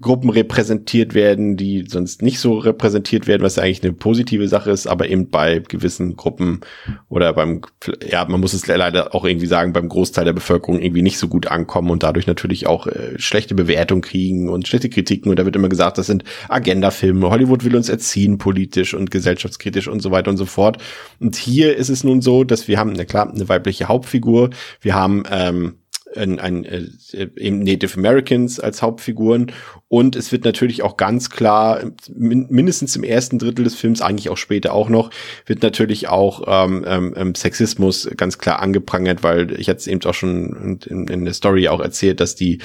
Gruppen 0.00 0.30
repräsentiert 0.30 1.14
werden, 1.14 1.56
die 1.56 1.84
sonst 1.88 2.22
nicht 2.22 2.38
so 2.38 2.56
repräsentiert 2.58 3.26
werden, 3.26 3.42
was 3.42 3.58
eigentlich 3.58 3.82
eine 3.82 3.92
positive 3.92 4.46
Sache 4.46 4.70
ist, 4.70 4.86
aber 4.86 5.08
eben 5.08 5.30
bei 5.30 5.58
gewissen 5.58 6.14
Gruppen 6.14 6.60
oder 7.08 7.32
beim, 7.32 7.62
ja, 8.08 8.24
man 8.24 8.40
muss 8.40 8.52
es 8.52 8.68
leider 8.68 9.16
auch 9.16 9.24
irgendwie 9.24 9.48
sagen, 9.48 9.72
beim 9.72 9.88
Großteil 9.88 10.24
der 10.24 10.32
Bevölkerung 10.32 10.80
irgendwie 10.80 11.02
nicht 11.02 11.18
so 11.18 11.26
gut 11.26 11.48
ankommen 11.48 11.90
und 11.90 12.04
dadurch 12.04 12.28
natürlich 12.28 12.68
auch 12.68 12.86
äh, 12.86 13.18
schlechte 13.18 13.56
Bewertung 13.56 14.00
kriegen 14.00 14.48
und 14.48 14.68
schlechte 14.68 14.90
Kritiken. 14.90 15.28
Und 15.28 15.40
da 15.40 15.44
wird 15.44 15.56
immer 15.56 15.68
gesagt, 15.68 15.98
das 15.98 16.06
sind 16.06 16.22
Agenda-Filme. 16.48 17.30
Hollywood 17.30 17.64
will 17.64 17.74
uns 17.74 17.88
erziehen, 17.88 18.38
politisch 18.38 18.94
und 18.94 19.10
gesellschaftskritisch 19.10 19.88
und 19.88 20.00
so 20.02 20.12
weiter 20.12 20.30
und 20.30 20.36
so 20.36 20.46
fort. 20.46 20.78
Und 21.18 21.34
hier 21.34 21.76
ist 21.76 21.88
es 21.88 22.04
nun 22.04 22.22
so, 22.22 22.44
dass 22.44 22.68
wir 22.68 22.78
haben, 22.78 22.92
na 22.92 23.04
klar, 23.04 23.28
eine 23.28 23.48
weibliche 23.48 23.88
Hauptfigur, 23.88 24.35
Hauptfigur. 24.36 24.50
Wir 24.80 24.94
haben 24.94 25.22
ähm, 25.30 25.78
ein, 26.16 26.38
ein, 26.38 26.64
äh, 26.64 27.50
Native 27.50 27.96
Americans 27.96 28.60
als 28.60 28.82
Hauptfiguren. 28.82 29.52
Und 29.88 30.16
es 30.16 30.32
wird 30.32 30.44
natürlich 30.44 30.82
auch 30.82 30.96
ganz 30.96 31.30
klar, 31.30 31.80
min 32.14 32.46
mindestens 32.50 32.96
im 32.96 33.04
ersten 33.04 33.38
Drittel 33.38 33.64
des 33.64 33.74
Films, 33.74 34.02
eigentlich 34.02 34.30
auch 34.30 34.36
später 34.36 34.72
auch 34.72 34.88
noch, 34.88 35.10
wird 35.46 35.62
natürlich 35.62 36.08
auch 36.08 36.42
ähm, 36.46 36.84
ähm, 36.86 37.14
ähm 37.16 37.34
Sexismus 37.34 38.08
ganz 38.16 38.38
klar 38.38 38.60
angeprangert, 38.60 39.22
weil 39.22 39.58
ich 39.58 39.66
jetzt 39.66 39.86
eben 39.86 40.02
auch 40.04 40.14
schon 40.14 40.80
in, 40.86 41.06
in 41.08 41.24
der 41.24 41.34
Story 41.34 41.68
auch 41.68 41.80
erzählt, 41.80 42.20
dass 42.20 42.34
die 42.34 42.58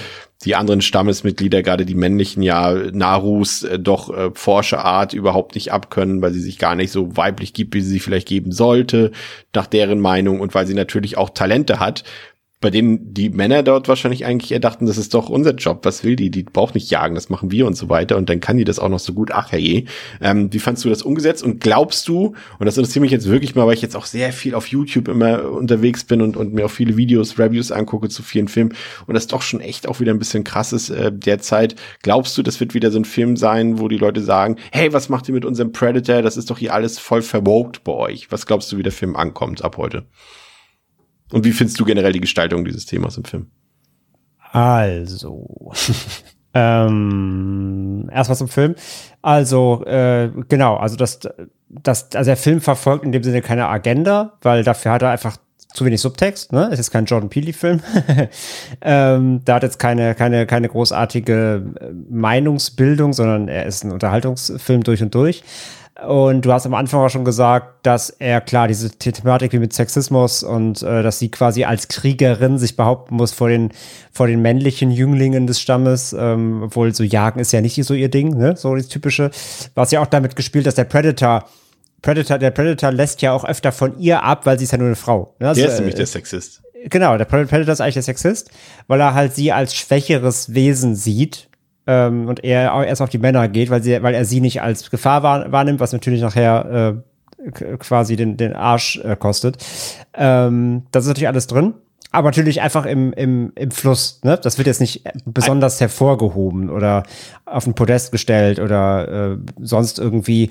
die 0.45 0.55
anderen 0.55 0.81
Stammesmitglieder, 0.81 1.61
gerade 1.61 1.85
die 1.85 1.95
männlichen, 1.95 2.41
ja 2.41 2.73
Narus 2.91 3.63
äh, 3.63 3.79
doch 3.79 4.09
äh, 4.09 4.31
Forscherart 4.33 5.13
überhaupt 5.13 5.55
nicht 5.55 5.71
abkönnen, 5.71 6.21
weil 6.21 6.33
sie 6.33 6.41
sich 6.41 6.57
gar 6.57 6.75
nicht 6.75 6.91
so 6.91 7.15
weiblich 7.15 7.53
gibt, 7.53 7.75
wie 7.75 7.81
sie 7.81 7.91
sich 7.93 8.01
vielleicht 8.01 8.27
geben 8.27 8.51
sollte, 8.51 9.11
nach 9.53 9.67
deren 9.67 9.99
Meinung 9.99 10.39
und 10.39 10.55
weil 10.55 10.65
sie 10.65 10.73
natürlich 10.73 11.17
auch 11.17 11.29
Talente 11.29 11.79
hat, 11.79 12.03
bei 12.61 12.69
denen 12.69 13.11
die 13.11 13.29
Männer 13.29 13.63
dort 13.63 13.87
wahrscheinlich 13.87 14.23
eigentlich 14.23 14.51
eher 14.51 14.59
dachten, 14.59 14.85
das 14.85 14.99
ist 14.99 15.15
doch 15.15 15.29
unser 15.29 15.55
Job, 15.55 15.79
was 15.83 16.03
will 16.03 16.15
die? 16.15 16.29
Die 16.29 16.43
braucht 16.43 16.75
nicht 16.75 16.91
jagen, 16.91 17.15
das 17.15 17.29
machen 17.29 17.51
wir 17.51 17.65
und 17.65 17.75
so 17.75 17.89
weiter. 17.89 18.17
Und 18.17 18.29
dann 18.29 18.39
kann 18.39 18.57
die 18.57 18.63
das 18.63 18.77
auch 18.77 18.87
noch 18.87 18.99
so 18.99 19.13
gut. 19.13 19.31
Ach 19.33 19.51
herrje. 19.51 19.85
Ähm, 20.21 20.53
wie 20.53 20.59
fandst 20.59 20.85
du 20.85 20.89
das 20.89 21.01
umgesetzt? 21.01 21.43
Und 21.43 21.59
glaubst 21.59 22.07
du, 22.07 22.35
und 22.59 22.65
das 22.65 22.77
interessiert 22.77 23.01
mich 23.01 23.11
jetzt 23.11 23.27
wirklich 23.27 23.55
mal, 23.55 23.65
weil 23.65 23.73
ich 23.73 23.81
jetzt 23.81 23.95
auch 23.95 24.05
sehr 24.05 24.31
viel 24.31 24.53
auf 24.53 24.67
YouTube 24.67 25.07
immer 25.07 25.49
unterwegs 25.49 26.03
bin 26.03 26.21
und, 26.21 26.37
und 26.37 26.53
mir 26.53 26.65
auch 26.65 26.71
viele 26.71 26.97
Videos, 26.97 27.39
Reviews 27.39 27.71
angucke 27.71 28.09
zu 28.09 28.21
vielen 28.21 28.47
Filmen 28.47 28.75
und 29.07 29.15
das 29.15 29.25
doch 29.25 29.41
schon 29.41 29.59
echt 29.59 29.87
auch 29.87 29.99
wieder 29.99 30.13
ein 30.13 30.19
bisschen 30.19 30.43
krass 30.43 30.71
ist 30.71 30.91
äh, 30.91 31.11
derzeit. 31.11 31.75
Glaubst 32.03 32.37
du, 32.37 32.43
das 32.43 32.59
wird 32.59 32.75
wieder 32.75 32.91
so 32.91 32.99
ein 32.99 33.05
Film 33.05 33.37
sein, 33.37 33.79
wo 33.79 33.87
die 33.87 33.97
Leute 33.97 34.21
sagen, 34.21 34.57
hey, 34.71 34.93
was 34.93 35.09
macht 35.09 35.27
ihr 35.27 35.33
mit 35.33 35.45
unserem 35.45 35.71
Predator? 35.71 36.21
Das 36.21 36.37
ist 36.37 36.51
doch 36.51 36.59
hier 36.59 36.75
alles 36.75 36.99
voll 36.99 37.23
verwogt 37.23 37.83
bei 37.83 37.93
euch. 37.93 38.31
Was 38.31 38.45
glaubst 38.45 38.71
du, 38.71 38.77
wie 38.77 38.83
der 38.83 38.91
Film 38.91 39.15
ankommt 39.15 39.63
ab 39.63 39.77
heute? 39.77 40.05
Und 41.31 41.45
wie 41.45 41.51
findest 41.51 41.79
du 41.79 41.85
generell 41.85 42.11
die 42.11 42.21
Gestaltung 42.21 42.65
dieses 42.65 42.85
Themas 42.85 43.17
im 43.17 43.23
Film? 43.23 43.47
Also, 44.51 45.71
ähm, 46.53 48.09
erstmal 48.13 48.37
zum 48.37 48.49
Film. 48.49 48.75
Also, 49.21 49.83
äh, 49.85 50.29
genau, 50.49 50.75
also 50.75 50.97
das, 50.97 51.19
das, 51.69 52.13
also 52.13 52.29
der 52.29 52.37
Film 52.37 52.59
verfolgt 52.59 53.05
in 53.05 53.11
dem 53.11 53.23
Sinne 53.23 53.41
keine 53.41 53.67
Agenda, 53.67 54.37
weil 54.41 54.63
dafür 54.63 54.91
hat 54.91 55.01
er 55.03 55.09
einfach 55.11 55.37
zu 55.73 55.85
wenig 55.85 56.01
Subtext, 56.01 56.51
ne? 56.51 56.69
Es 56.71 56.79
ist 56.79 56.91
kein 56.91 57.05
Jordan 57.05 57.29
Peele-Film. 57.29 57.79
ähm, 58.81 59.41
da 59.45 59.55
hat 59.55 59.63
jetzt 59.63 59.79
keine, 59.79 60.15
keine, 60.15 60.45
keine 60.45 60.67
großartige 60.67 61.63
Meinungsbildung, 62.09 63.13
sondern 63.13 63.47
er 63.47 63.65
ist 63.65 63.85
ein 63.85 63.91
Unterhaltungsfilm 63.91 64.83
durch 64.83 65.01
und 65.01 65.15
durch. 65.15 65.43
Und 66.07 66.45
du 66.45 66.51
hast 66.51 66.65
am 66.65 66.73
Anfang 66.73 67.01
auch 67.01 67.09
schon 67.09 67.25
gesagt, 67.25 67.85
dass 67.85 68.09
er 68.09 68.41
klar 68.41 68.67
diese 68.67 68.89
Thematik 68.89 69.53
wie 69.53 69.59
mit 69.59 69.71
Sexismus 69.71 70.41
und 70.41 70.81
äh, 70.81 71.03
dass 71.03 71.19
sie 71.19 71.29
quasi 71.29 71.63
als 71.63 71.89
Kriegerin 71.89 72.57
sich 72.57 72.75
behaupten 72.75 73.15
muss 73.15 73.31
vor 73.31 73.49
den, 73.49 73.71
vor 74.11 74.25
den 74.25 74.41
männlichen 74.41 74.89
Jünglingen 74.89 75.45
des 75.45 75.61
Stammes, 75.61 76.13
ähm, 76.17 76.63
obwohl 76.63 76.93
so 76.95 77.03
Jagen 77.03 77.39
ist 77.39 77.51
ja 77.51 77.61
nicht 77.61 77.83
so 77.83 77.93
ihr 77.93 78.09
Ding, 78.09 78.35
ne? 78.35 78.55
So 78.57 78.75
das 78.75 78.87
typische. 78.87 79.29
Was 79.75 79.91
ja 79.91 80.01
auch 80.01 80.07
damit 80.07 80.35
gespielt, 80.35 80.65
dass 80.65 80.75
der 80.75 80.85
Predator 80.85 81.45
Predator, 82.01 82.39
der 82.39 82.49
Predator 82.49 82.91
lässt 82.91 83.21
ja 83.21 83.31
auch 83.31 83.45
öfter 83.45 83.71
von 83.71 83.99
ihr 83.99 84.23
ab, 84.23 84.47
weil 84.47 84.57
sie 84.57 84.63
ist 84.63 84.71
ja 84.71 84.79
nur 84.79 84.87
eine 84.87 84.95
Frau. 84.95 85.35
Ne? 85.39 85.49
Also, 85.49 85.61
der 85.61 85.71
ist 85.71 85.77
nämlich 85.77 85.93
der 85.93 86.07
Sexist. 86.07 86.63
Genau, 86.85 87.15
der 87.15 87.25
Predator 87.25 87.71
ist 87.71 87.79
eigentlich 87.79 87.93
der 87.93 88.03
Sexist, 88.03 88.49
weil 88.87 88.99
er 88.99 89.13
halt 89.13 89.35
sie 89.35 89.51
als 89.51 89.75
schwächeres 89.75 90.55
Wesen 90.55 90.95
sieht 90.95 91.47
ähm, 91.87 92.27
und 92.27 92.43
er 92.43 92.85
erst 92.85 93.01
auf 93.01 93.09
die 93.09 93.17
Männer 93.17 93.47
geht, 93.47 93.69
weil, 93.69 93.83
sie, 93.83 94.01
weil 94.03 94.13
er 94.13 94.25
sie 94.25 94.41
nicht 94.41 94.61
als 94.61 94.89
Gefahr 94.91 95.23
wahr, 95.23 95.51
wahrnimmt, 95.51 95.79
was 95.79 95.93
natürlich 95.93 96.21
nachher 96.21 97.03
quasi 97.79 98.15
den, 98.15 98.37
den 98.37 98.53
Arsch 98.53 98.99
äh, 99.03 99.15
kostet. 99.15 99.57
Ähm, 100.13 100.83
das 100.91 101.05
ist 101.05 101.09
natürlich 101.09 101.27
alles 101.27 101.47
drin. 101.47 101.73
Aber 102.13 102.27
natürlich 102.27 102.61
einfach 102.61 102.85
im, 102.85 103.13
im, 103.13 103.53
im 103.55 103.71
Fluss. 103.71 104.19
Ne? 104.23 104.37
Das 104.41 104.57
wird 104.57 104.67
jetzt 104.67 104.81
nicht 104.81 105.03
besonders 105.25 105.79
hervorgehoben 105.79 106.69
oder 106.69 107.03
auf 107.45 107.65
ein 107.65 107.73
Podest 107.73 108.11
gestellt 108.11 108.59
oder 108.59 109.31
äh, 109.31 109.37
sonst 109.61 109.97
irgendwie 109.97 110.49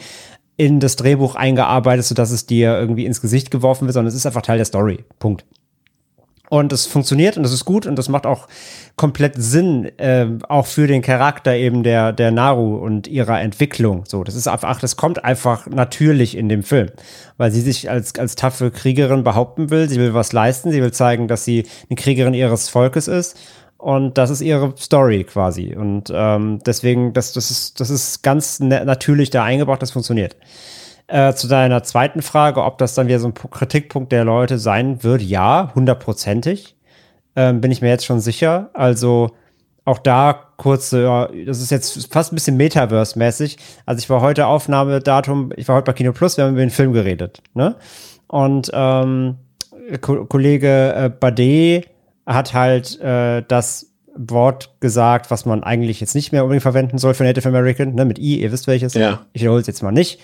in 0.56 0.80
das 0.80 0.96
Drehbuch 0.96 1.34
eingearbeitet, 1.36 2.06
sodass 2.06 2.30
es 2.30 2.46
dir 2.46 2.78
irgendwie 2.78 3.04
ins 3.04 3.20
Gesicht 3.20 3.50
geworfen 3.50 3.86
wird, 3.86 3.94
sondern 3.94 4.08
es 4.08 4.14
ist 4.14 4.26
einfach 4.26 4.42
Teil 4.42 4.56
der 4.56 4.64
Story. 4.64 5.04
Punkt. 5.18 5.44
Und 6.50 6.72
es 6.72 6.84
funktioniert 6.84 7.36
und 7.36 7.44
das 7.44 7.52
ist 7.52 7.64
gut 7.64 7.86
und 7.86 7.94
das 7.94 8.08
macht 8.08 8.26
auch 8.26 8.48
komplett 8.96 9.34
Sinn, 9.36 9.84
äh, 9.98 10.26
auch 10.48 10.66
für 10.66 10.88
den 10.88 11.00
Charakter 11.00 11.54
eben 11.54 11.84
der, 11.84 12.12
der 12.12 12.32
Naru 12.32 12.74
und 12.74 13.06
ihrer 13.06 13.40
Entwicklung. 13.40 14.02
So, 14.08 14.24
das 14.24 14.34
ist 14.34 14.48
einfach, 14.48 14.80
das 14.80 14.96
kommt 14.96 15.24
einfach 15.24 15.68
natürlich 15.68 16.36
in 16.36 16.48
dem 16.48 16.64
Film, 16.64 16.88
weil 17.36 17.52
sie 17.52 17.60
sich 17.60 17.88
als, 17.88 18.18
als 18.18 18.34
taffe 18.34 18.72
Kriegerin 18.72 19.22
behaupten 19.22 19.70
will. 19.70 19.88
Sie 19.88 20.00
will 20.00 20.12
was 20.12 20.32
leisten, 20.32 20.72
sie 20.72 20.82
will 20.82 20.90
zeigen, 20.90 21.28
dass 21.28 21.44
sie 21.44 21.66
eine 21.88 21.94
Kriegerin 21.94 22.34
ihres 22.34 22.68
Volkes 22.68 23.06
ist. 23.06 23.38
Und 23.78 24.18
das 24.18 24.30
ist 24.30 24.40
ihre 24.40 24.74
Story 24.76 25.22
quasi. 25.22 25.76
Und 25.76 26.12
ähm, 26.12 26.58
deswegen, 26.66 27.12
das, 27.12 27.32
das, 27.32 27.52
ist, 27.52 27.78
das 27.78 27.90
ist 27.90 28.24
ganz 28.24 28.58
natürlich 28.58 29.30
da 29.30 29.44
eingebracht, 29.44 29.82
das 29.82 29.92
funktioniert. 29.92 30.34
Äh, 31.10 31.34
zu 31.34 31.48
deiner 31.48 31.82
zweiten 31.82 32.22
Frage, 32.22 32.62
ob 32.62 32.78
das 32.78 32.94
dann 32.94 33.08
wieder 33.08 33.18
so 33.18 33.26
ein 33.26 33.34
Kritikpunkt 33.34 34.12
der 34.12 34.24
Leute 34.24 34.58
sein 34.58 35.02
wird, 35.02 35.22
ja, 35.22 35.72
hundertprozentig. 35.74 36.76
Ähm, 37.34 37.60
bin 37.60 37.72
ich 37.72 37.82
mir 37.82 37.88
jetzt 37.88 38.04
schon 38.04 38.20
sicher. 38.20 38.70
Also 38.74 39.30
auch 39.84 39.98
da 39.98 40.38
kurze, 40.56 41.02
ja, 41.02 41.28
das 41.46 41.60
ist 41.60 41.70
jetzt 41.70 42.12
fast 42.12 42.32
ein 42.32 42.36
bisschen 42.36 42.56
Metaverse-mäßig. 42.56 43.56
Also 43.86 43.98
ich 43.98 44.08
war 44.08 44.20
heute 44.20 44.46
Aufnahmedatum, 44.46 45.52
ich 45.56 45.66
war 45.66 45.76
heute 45.76 45.86
bei 45.86 45.94
Kino 45.94 46.12
Plus, 46.12 46.36
wir 46.36 46.44
haben 46.44 46.52
über 46.52 46.60
den 46.60 46.70
Film 46.70 46.92
geredet. 46.92 47.42
Ne? 47.54 47.74
Und 48.28 48.70
ähm, 48.72 49.36
Ko 50.00 50.26
Kollege 50.26 50.94
äh, 50.94 51.08
Bade 51.08 51.82
hat 52.24 52.54
halt 52.54 53.00
äh, 53.00 53.42
das 53.48 53.90
Wort 54.16 54.76
gesagt, 54.80 55.30
was 55.30 55.46
man 55.46 55.62
eigentlich 55.62 56.00
jetzt 56.00 56.14
nicht 56.14 56.32
mehr 56.32 56.42
unbedingt 56.42 56.62
verwenden 56.62 56.98
soll 56.98 57.14
für 57.14 57.24
Native 57.24 57.48
American, 57.48 57.94
ne, 57.94 58.04
mit 58.04 58.18
I, 58.18 58.40
ihr 58.40 58.52
wisst 58.52 58.66
welches. 58.66 58.94
Ja. 58.94 59.20
Ich 59.32 59.42
wiederhole 59.42 59.60
es 59.60 59.66
jetzt 59.66 59.82
mal 59.82 59.92
nicht. 59.92 60.20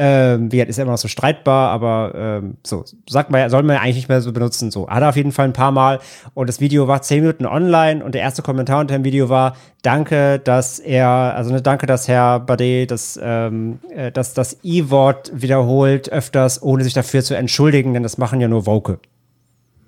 Ähm, 0.00 0.52
wie 0.52 0.60
ist 0.60 0.76
ja 0.76 0.84
immer 0.84 0.92
noch 0.92 0.98
so 0.98 1.08
streitbar, 1.08 1.70
aber 1.70 2.12
ähm, 2.14 2.56
so, 2.64 2.84
sagt 3.10 3.30
man, 3.30 3.50
soll 3.50 3.64
man 3.64 3.76
ja 3.76 3.82
eigentlich 3.82 3.96
nicht 3.96 4.08
mehr 4.08 4.20
so 4.20 4.32
benutzen. 4.32 4.70
So, 4.70 4.88
hat 4.88 5.02
er 5.02 5.08
auf 5.08 5.16
jeden 5.16 5.32
Fall 5.32 5.46
ein 5.46 5.52
paar 5.52 5.72
Mal. 5.72 5.98
Und 6.34 6.48
das 6.48 6.60
Video 6.60 6.86
war 6.86 7.02
zehn 7.02 7.22
Minuten 7.22 7.46
online 7.46 8.04
und 8.04 8.14
der 8.14 8.22
erste 8.22 8.42
Kommentar 8.42 8.78
unter 8.78 8.94
dem 8.94 9.02
Video 9.02 9.28
war, 9.28 9.56
danke, 9.82 10.38
dass 10.38 10.78
er, 10.78 11.08
also 11.08 11.52
ne, 11.52 11.62
danke, 11.62 11.86
dass 11.86 12.06
Herr 12.06 12.38
Bade 12.38 12.86
das, 12.86 13.18
ähm, 13.20 13.80
äh, 13.92 14.12
dass 14.12 14.34
das 14.34 14.58
I-Wort 14.62 15.32
wiederholt 15.34 16.12
öfters, 16.12 16.62
ohne 16.62 16.84
sich 16.84 16.94
dafür 16.94 17.24
zu 17.24 17.34
entschuldigen, 17.36 17.92
denn 17.92 18.04
das 18.04 18.18
machen 18.18 18.40
ja 18.40 18.46
nur 18.46 18.66
Woke. 18.66 19.00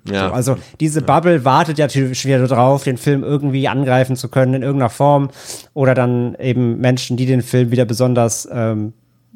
Ja. 0.09 0.27
So, 0.27 0.33
also 0.33 0.57
diese 0.79 1.01
Bubble 1.01 1.45
wartet 1.45 1.77
ja 1.77 1.85
natürlich 1.85 2.25
wieder 2.25 2.45
darauf, 2.45 2.83
den 2.83 2.97
Film 2.97 3.23
irgendwie 3.23 3.67
angreifen 3.67 4.15
zu 4.15 4.29
können 4.29 4.55
in 4.55 4.63
irgendeiner 4.63 4.89
Form 4.89 5.29
oder 5.73 5.93
dann 5.93 6.35
eben 6.35 6.79
Menschen, 6.79 7.17
die 7.17 7.25
den 7.25 7.41
Film 7.41 7.71
wieder 7.71 7.85
besonders 7.85 8.47
ähm, 8.51 8.93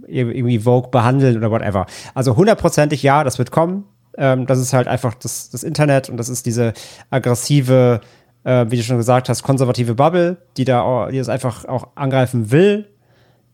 irgendwie 0.08 0.60
Vogue 0.60 0.90
behandeln 0.92 1.38
oder 1.38 1.52
whatever. 1.52 1.86
Also 2.14 2.36
hundertprozentig 2.36 3.04
ja, 3.04 3.24
das 3.24 3.38
wird 3.38 3.52
kommen. 3.52 3.86
Ähm, 4.18 4.46
das 4.46 4.60
ist 4.60 4.74
halt 4.74 4.88
einfach 4.88 5.14
das, 5.16 5.50
das 5.50 5.64
Internet 5.64 6.10
und 6.10 6.18
das 6.18 6.30
ist 6.30 6.46
diese 6.46 6.74
aggressive, 7.10 8.02
äh, 8.44 8.66
wie 8.70 8.78
du 8.78 8.84
schon 8.84 8.98
gesagt 8.98 9.30
hast, 9.30 9.44
konservative 9.44 9.96
Bubble, 9.96 10.38
die 10.58 10.66
da 10.66 10.82
auch, 10.82 11.10
die 11.10 11.18
das 11.18 11.30
einfach 11.30 11.66
auch 11.66 11.90
angreifen 11.96 12.52
will. 12.52 12.88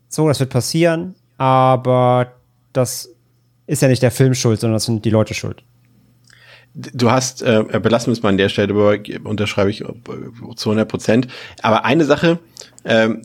So, 0.08 0.28
das 0.28 0.40
wird 0.40 0.50
passieren, 0.50 1.14
aber 1.38 2.32
das 2.72 3.10
ist 3.66 3.82
ja 3.82 3.88
nicht 3.88 4.02
der 4.02 4.10
Film 4.10 4.34
schuld, 4.34 4.60
sondern 4.60 4.76
das 4.76 4.84
sind 4.84 5.04
die 5.04 5.10
Leute 5.10 5.34
schuld. 5.34 5.62
Du 6.74 7.10
hast, 7.10 7.42
äh, 7.42 7.64
belassen 7.82 8.06
wir 8.06 8.12
es 8.12 8.22
mal 8.22 8.30
an 8.30 8.38
der 8.38 8.48
Stelle, 8.48 8.74
unterschreibe 9.24 9.70
ich 9.70 9.82
äh, 9.82 9.92
zu 10.56 10.70
100 10.70 10.88
Prozent. 10.88 11.28
Aber 11.60 11.84
eine 11.84 12.04
Sache, 12.04 12.38
ähm, 12.84 13.22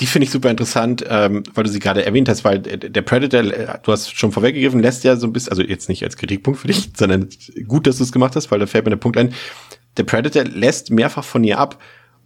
die 0.00 0.06
finde 0.06 0.24
ich 0.24 0.30
super 0.30 0.50
interessant, 0.50 1.04
ähm, 1.08 1.42
weil 1.54 1.64
du 1.64 1.70
sie 1.70 1.80
gerade 1.80 2.04
erwähnt 2.04 2.28
hast, 2.28 2.44
weil 2.44 2.60
der 2.60 3.02
Predator, 3.02 3.40
äh, 3.40 3.78
du 3.82 3.92
hast 3.92 4.16
schon 4.16 4.32
vorweggegriffen, 4.32 4.80
lässt 4.80 5.04
ja 5.04 5.16
so 5.16 5.26
ein 5.26 5.32
bisschen, 5.32 5.50
also 5.50 5.62
jetzt 5.62 5.88
nicht 5.88 6.04
als 6.04 6.16
Kritikpunkt 6.16 6.60
für 6.60 6.68
dich, 6.68 6.90
sondern 6.96 7.28
gut, 7.66 7.86
dass 7.86 7.98
du 7.98 8.04
es 8.04 8.12
gemacht 8.12 8.36
hast, 8.36 8.50
weil 8.50 8.58
da 8.58 8.66
fällt 8.66 8.84
mir 8.84 8.90
der 8.90 8.96
Punkt 8.96 9.18
ein. 9.18 9.34
Der 9.96 10.04
Predator 10.04 10.44
lässt 10.44 10.90
mehrfach 10.90 11.24
von 11.24 11.42
ihr 11.42 11.58
ab 11.58 11.78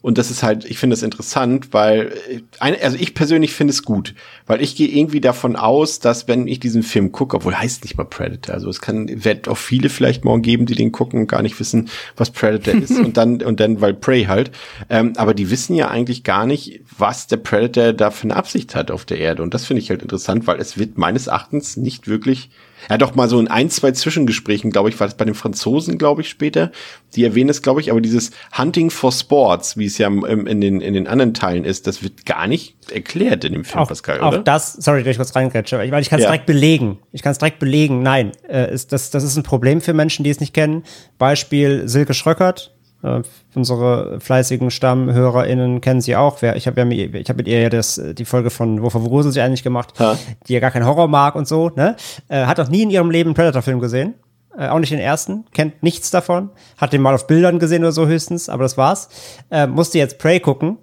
und 0.03 0.19
das 0.19 0.33
ist 0.33 0.43
halt, 0.43 0.65
ich 0.65 0.79
finde 0.79 0.95
das 0.95 1.05
interessant, 1.05 1.73
weil, 1.73 2.13
äh, 2.29 2.77
also 2.83 2.97
ich 2.99 3.15
persönlich 3.15 3.53
finde 3.53 3.71
es 3.71 3.85
gut, 3.85 4.15
weil 4.47 4.61
ich 4.61 4.75
gehe 4.75 4.89
irgendwie 4.89 5.21
davon 5.21 5.55
aus, 5.55 6.01
dass 6.01 6.27
wenn 6.27 6.49
ich 6.49 6.59
diesen 6.59 6.83
Film 6.83 7.13
gucke, 7.13 7.37
obwohl 7.37 7.57
heißt 7.57 7.85
nicht 7.85 7.97
mal 7.97 8.05
Predator, 8.05 8.55
also 8.55 8.69
es 8.69 8.81
kann, 8.81 9.25
wird 9.25 9.47
auch 9.49 9.57
viele 9.57 9.89
vielleicht 9.89 10.25
morgen 10.25 10.43
geben, 10.43 10.67
die 10.67 10.75
den 10.75 10.91
gucken 10.91 11.21
und 11.21 11.27
gar 11.29 11.43
nicht 11.43 11.59
wissen, 11.61 11.89
was 12.17 12.31
Predator 12.31 12.75
ist. 12.75 12.93
Und 13.03 13.17
dann, 13.17 13.43
und 13.43 13.61
dann, 13.61 13.81
weil 13.81 13.95
Prey 13.95 14.25
halt, 14.25 14.51
ähm, 14.89 15.13
aber 15.17 15.35
die 15.35 15.51
wissen 15.51 15.75
ja 15.75 15.89
eigentlich 15.89 16.25
gar 16.25 16.47
nicht, 16.47 16.81
was 16.97 17.27
der 17.27 17.37
Predator 17.37 17.93
da 17.93 18.11
für 18.11 18.25
eine 18.25 18.37
Absicht 18.37 18.75
hat 18.75 18.91
auf 18.91 19.05
der 19.05 19.19
Erde. 19.19 19.43
Und 19.43 19.55
das 19.55 19.67
finde 19.67 19.83
ich 19.83 19.91
halt 19.91 20.03
interessant, 20.03 20.47
weil 20.47 20.61
es 20.61 20.79
wird 20.79 20.99
meines 20.99 21.27
Erachtens 21.27 21.77
nicht 21.77 22.09
wirklich 22.09 22.51
ja, 22.91 22.99
doch 22.99 23.15
mal 23.15 23.29
so 23.29 23.39
in 23.39 23.49
ein, 23.49 23.71
zwei 23.71 23.93
Zwischengesprächen, 23.93 24.71
glaube 24.71 24.89
ich, 24.89 24.99
war 25.01 25.07
das 25.07 25.17
bei 25.17 25.25
den 25.25 25.35
Franzosen, 25.35 25.99
glaube 25.99 26.23
ich, 26.23 26.29
später. 26.29 26.73
Die 27.15 27.25
erwähnen 27.25 27.51
es, 27.51 27.63
glaube 27.63 27.81
ich, 27.81 27.91
aber 27.91 28.01
dieses 28.01 28.31
Hunting 28.57 28.91
for 28.91 29.13
Sports, 29.13 29.77
wie 29.77 29.87
es 29.87 29.99
ja 29.99 30.09
in 30.09 30.61
den, 30.61 30.81
in 30.81 30.95
den 30.95 31.07
anderen 31.07 31.35
Teilen 31.35 31.65
ist, 31.65 31.87
das 31.87 32.03
wird 32.03 32.27
gar 32.27 32.47
nicht 32.47 32.77
erklärt 32.91 33.45
in 33.45 33.53
dem 33.53 33.65
Film, 33.65 33.83
auch, 33.83 33.89
Pascal, 33.89 34.19
oder? 34.19 34.41
Auch 34.41 34.45
das, 34.45 34.73
sorry, 34.75 35.03
dass 35.03 35.13
ich 35.13 35.17
kurz 35.17 35.35
reingrätsche, 35.35 35.79
weil 35.79 36.03
ich 36.03 36.11
kann 36.11 36.19
es 36.19 36.25
ja. 36.25 36.31
direkt 36.31 36.47
belegen. 36.47 36.99
Ich 37.13 37.23
kann 37.23 37.33
es 37.33 37.39
direkt 37.39 37.59
belegen. 37.59 38.03
Nein, 38.03 38.33
äh, 38.49 38.73
ist, 38.73 38.93
das, 38.93 39.11
das 39.11 39.25
ist 39.25 39.37
ein 39.37 39.43
Problem 39.43 39.81
für 39.81 39.95
Menschen, 39.95 40.25
die 40.25 40.31
es 40.31 40.41
nicht 40.41 40.55
kennen. 40.55 40.85
Beispiel 41.19 41.89
Silke 41.89 42.15
Schröckert, 42.15 42.72
äh, 43.03 43.23
unsere 43.55 44.21
fleißigen 44.21 44.71
StammhörerInnen 44.71 45.81
kennen 45.81 46.01
sie 46.01 46.17
auch. 46.17 46.43
Ich 46.43 46.67
habe 46.67 46.81
ja 46.81 46.85
mit, 46.85 47.15
ich 47.15 47.29
hab 47.29 47.37
mit 47.37 47.49
ihr 47.49 47.61
ja 47.61 47.69
das, 47.69 48.01
die 48.15 48.25
Folge 48.25 48.51
von 48.51 48.83
Wovon 48.83 49.05
Grusel 49.05 49.33
sie 49.33 49.41
eigentlich 49.41 49.63
gemacht, 49.63 49.99
ha? 49.99 50.17
die 50.47 50.55
ja 50.55 50.61
gar 50.61 50.71
keinen 50.71 50.87
Horror 50.87 51.09
mag 51.09 51.35
und 51.35 51.49
so. 51.49 51.71
Ne? 51.71 51.97
Äh, 52.29 52.47
hat 52.47 52.61
auch 52.61 52.69
nie 52.69 52.83
in 52.83 52.91
ihrem 52.91 53.11
Leben 53.11 53.29
einen 53.29 53.35
Predator-Film 53.35 53.81
gesehen. 53.81 54.15
Äh, 54.57 54.69
auch 54.69 54.79
nicht 54.79 54.93
den 54.93 54.99
ersten, 54.99 55.45
kennt 55.53 55.83
nichts 55.83 56.11
davon. 56.11 56.51
Hat 56.77 56.93
den 56.93 57.01
mal 57.01 57.15
auf 57.15 57.27
Bildern 57.27 57.59
gesehen 57.59 57.83
oder 57.83 57.93
so 57.93 58.07
höchstens, 58.07 58.49
aber 58.49 58.63
das 58.63 58.77
war's. 58.77 59.09
Äh, 59.51 59.67
musste 59.67 59.99
jetzt 59.99 60.19
Prey 60.19 60.41
gucken. 60.41 60.79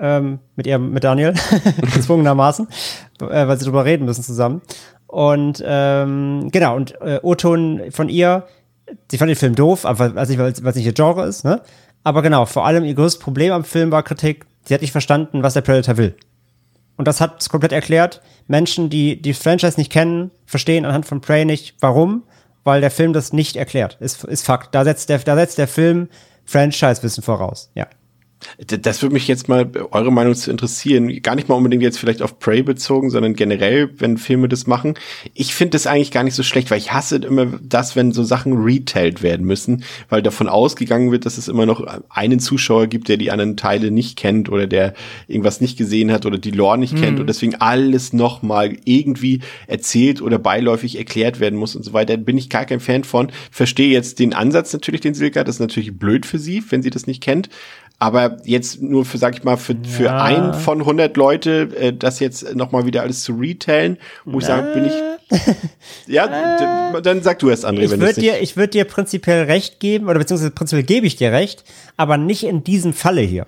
Ähm, 0.00 0.38
mit 0.54 0.68
ihr, 0.68 0.78
mit 0.78 1.02
Daniel, 1.02 1.34
gezwungenermaßen, 1.94 2.68
äh, 3.20 3.48
weil 3.48 3.58
sie 3.58 3.64
drüber 3.64 3.84
reden 3.84 4.04
müssen 4.04 4.22
zusammen. 4.22 4.62
Und 5.08 5.60
ähm, 5.66 6.50
genau, 6.52 6.76
und 6.76 7.00
äh, 7.00 7.18
O-Ton 7.22 7.82
von 7.90 8.08
ihr 8.08 8.44
sie 9.10 9.18
fand 9.18 9.28
den 9.28 9.36
Film 9.36 9.54
doof, 9.54 9.84
aber 9.84 10.16
also 10.16 10.32
nicht, 10.32 10.58
es 10.66 10.74
nicht 10.74 10.86
ihr 10.86 10.92
Genre 10.92 11.26
ist, 11.26 11.44
ne? 11.44 11.62
Aber 12.04 12.22
genau, 12.22 12.46
vor 12.46 12.64
allem 12.64 12.84
ihr 12.84 12.94
größtes 12.94 13.20
Problem 13.20 13.52
am 13.52 13.64
Film 13.64 13.90
war 13.90 14.02
Kritik, 14.02 14.46
sie 14.64 14.74
hat 14.74 14.80
nicht 14.80 14.92
verstanden, 14.92 15.42
was 15.42 15.54
der 15.54 15.62
Predator 15.62 15.96
will. 15.96 16.16
Und 16.96 17.06
das 17.06 17.20
hat 17.20 17.40
es 17.40 17.48
komplett 17.48 17.72
erklärt. 17.72 18.20
Menschen, 18.48 18.90
die 18.90 19.22
die 19.22 19.34
Franchise 19.34 19.78
nicht 19.78 19.92
kennen, 19.92 20.30
verstehen 20.46 20.84
anhand 20.84 21.06
von 21.06 21.20
Prey 21.20 21.44
nicht, 21.44 21.76
warum, 21.80 22.24
weil 22.64 22.80
der 22.80 22.90
Film 22.90 23.12
das 23.12 23.32
nicht 23.32 23.56
erklärt. 23.56 23.96
Ist, 24.00 24.24
ist 24.24 24.44
Fakt. 24.44 24.74
Da 24.74 24.84
setzt 24.84 25.08
der, 25.08 25.18
da 25.18 25.36
setzt 25.36 25.58
der 25.58 25.68
Film 25.68 26.08
Franchise-Wissen 26.44 27.22
voraus. 27.22 27.70
Ja. 27.74 27.86
Das 28.66 29.02
würde 29.02 29.14
mich 29.14 29.26
jetzt 29.26 29.48
mal 29.48 29.70
eure 29.90 30.12
Meinung 30.12 30.34
zu 30.34 30.50
interessieren. 30.50 31.22
Gar 31.22 31.34
nicht 31.34 31.48
mal 31.48 31.56
unbedingt 31.56 31.82
jetzt 31.82 31.98
vielleicht 31.98 32.22
auf 32.22 32.38
Prey 32.38 32.62
bezogen, 32.62 33.10
sondern 33.10 33.34
generell, 33.34 33.90
wenn 33.98 34.16
Filme 34.16 34.48
das 34.48 34.66
machen. 34.66 34.94
Ich 35.34 35.54
finde 35.54 35.72
das 35.72 35.86
eigentlich 35.86 36.10
gar 36.10 36.22
nicht 36.22 36.34
so 36.34 36.42
schlecht, 36.42 36.70
weil 36.70 36.78
ich 36.78 36.92
hasse 36.92 37.16
immer 37.16 37.46
das, 37.62 37.96
wenn 37.96 38.12
so 38.12 38.22
Sachen 38.22 38.54
retailed 38.62 39.22
werden 39.22 39.46
müssen, 39.46 39.84
weil 40.08 40.22
davon 40.22 40.48
ausgegangen 40.48 41.10
wird, 41.10 41.26
dass 41.26 41.38
es 41.38 41.48
immer 41.48 41.66
noch 41.66 41.84
einen 42.08 42.38
Zuschauer 42.38 42.86
gibt, 42.86 43.08
der 43.08 43.16
die 43.16 43.30
anderen 43.30 43.56
Teile 43.56 43.90
nicht 43.90 44.16
kennt 44.16 44.48
oder 44.48 44.66
der 44.66 44.94
irgendwas 45.26 45.60
nicht 45.60 45.76
gesehen 45.76 46.12
hat 46.12 46.24
oder 46.24 46.38
die 46.38 46.50
Lore 46.50 46.78
nicht 46.78 46.94
mhm. 46.94 47.00
kennt 47.00 47.20
und 47.20 47.26
deswegen 47.26 47.56
alles 47.56 48.12
nochmal 48.12 48.76
irgendwie 48.84 49.40
erzählt 49.66 50.22
oder 50.22 50.38
beiläufig 50.38 50.96
erklärt 50.96 51.40
werden 51.40 51.58
muss 51.58 51.74
und 51.74 51.84
so 51.84 51.92
weiter. 51.92 52.16
Bin 52.16 52.38
ich 52.38 52.50
gar 52.50 52.64
kein 52.64 52.80
Fan 52.80 53.04
von. 53.04 53.32
Verstehe 53.50 53.90
jetzt 53.90 54.18
den 54.18 54.32
Ansatz 54.32 54.72
natürlich, 54.72 55.00
den 55.00 55.14
Silke 55.14 55.40
hat. 55.40 55.48
Das 55.48 55.56
ist 55.56 55.60
natürlich 55.60 55.96
blöd 55.96 56.26
für 56.26 56.38
sie, 56.38 56.62
wenn 56.70 56.82
sie 56.82 56.90
das 56.90 57.06
nicht 57.06 57.22
kennt. 57.22 57.48
Aber 58.00 58.36
jetzt 58.44 58.80
nur 58.80 59.04
für, 59.04 59.18
sag 59.18 59.36
ich 59.36 59.42
mal, 59.42 59.56
für, 59.56 59.72
ja. 59.72 59.88
für 59.88 60.12
ein 60.12 60.54
von 60.54 60.80
100 60.80 61.16
Leute, 61.16 61.68
äh, 61.76 61.92
das 61.92 62.20
jetzt 62.20 62.54
nochmal 62.54 62.86
wieder 62.86 63.02
alles 63.02 63.22
zu 63.22 63.32
retailen, 63.32 63.98
wo 64.24 64.38
ich 64.38 64.44
sage, 64.44 64.72
bin 64.72 64.84
ich, 64.84 64.92
ja, 66.06 67.00
dann 67.00 67.22
sag 67.22 67.40
du 67.40 67.50
erst, 67.50 67.66
André, 67.66 67.82
ich 67.82 67.90
wenn 67.90 68.00
würd 68.00 68.16
dir, 68.16 68.40
Ich 68.40 68.56
würde 68.56 68.70
dir 68.70 68.84
prinzipiell 68.84 69.44
recht 69.44 69.80
geben, 69.80 70.08
oder 70.08 70.20
beziehungsweise 70.20 70.52
prinzipiell 70.52 70.84
gebe 70.84 71.06
ich 71.06 71.16
dir 71.16 71.32
recht, 71.32 71.64
aber 71.96 72.16
nicht 72.16 72.44
in 72.44 72.62
diesem 72.62 72.92
Falle 72.92 73.22
hier. 73.22 73.46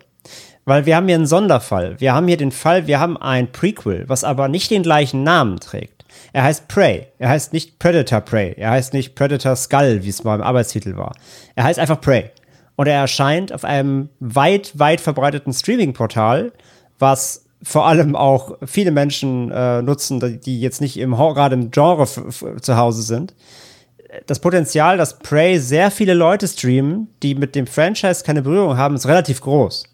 Weil 0.64 0.84
wir 0.84 0.96
haben 0.96 1.06
hier 1.06 1.16
einen 1.16 1.26
Sonderfall. 1.26 2.00
Wir 2.00 2.12
haben 2.12 2.28
hier 2.28 2.36
den 2.36 2.52
Fall, 2.52 2.86
wir 2.86 3.00
haben 3.00 3.16
ein 3.16 3.50
Prequel, 3.52 4.04
was 4.08 4.24
aber 4.24 4.48
nicht 4.48 4.70
den 4.70 4.82
gleichen 4.82 5.22
Namen 5.22 5.58
trägt. 5.60 6.04
Er 6.32 6.42
heißt 6.42 6.68
Prey. 6.68 7.06
Er 7.18 7.28
heißt 7.30 7.52
nicht 7.52 7.78
Predator 7.78 8.20
Prey. 8.20 8.54
Er 8.56 8.70
heißt 8.70 8.92
nicht 8.92 9.14
Predator 9.14 9.56
Skull, 9.56 10.00
wie 10.02 10.08
es 10.08 10.22
mal 10.22 10.36
im 10.36 10.42
Arbeitstitel 10.42 10.96
war. 10.96 11.14
Er 11.54 11.64
heißt 11.64 11.78
einfach 11.78 12.00
Prey. 12.00 12.30
Und 12.80 12.86
er 12.86 12.98
erscheint 12.98 13.52
auf 13.52 13.62
einem 13.62 14.08
weit, 14.20 14.72
weit 14.78 15.02
verbreiteten 15.02 15.52
Streaming-Portal, 15.52 16.50
was 16.98 17.44
vor 17.62 17.86
allem 17.86 18.16
auch 18.16 18.56
viele 18.64 18.90
Menschen 18.90 19.50
äh, 19.50 19.82
nutzen, 19.82 20.40
die 20.40 20.62
jetzt 20.62 20.80
nicht 20.80 20.96
im 20.96 21.14
gerade 21.14 21.56
im 21.56 21.70
Genre 21.70 22.06
zu 22.06 22.76
Hause 22.78 23.02
sind. 23.02 23.34
Das 24.26 24.38
Potenzial, 24.38 24.96
dass 24.96 25.18
Prey 25.18 25.58
sehr 25.58 25.90
viele 25.90 26.14
Leute 26.14 26.48
streamen, 26.48 27.08
die 27.22 27.34
mit 27.34 27.54
dem 27.54 27.66
Franchise 27.66 28.24
keine 28.24 28.40
Berührung 28.40 28.78
haben, 28.78 28.94
ist 28.94 29.06
relativ 29.06 29.42
groß. 29.42 29.84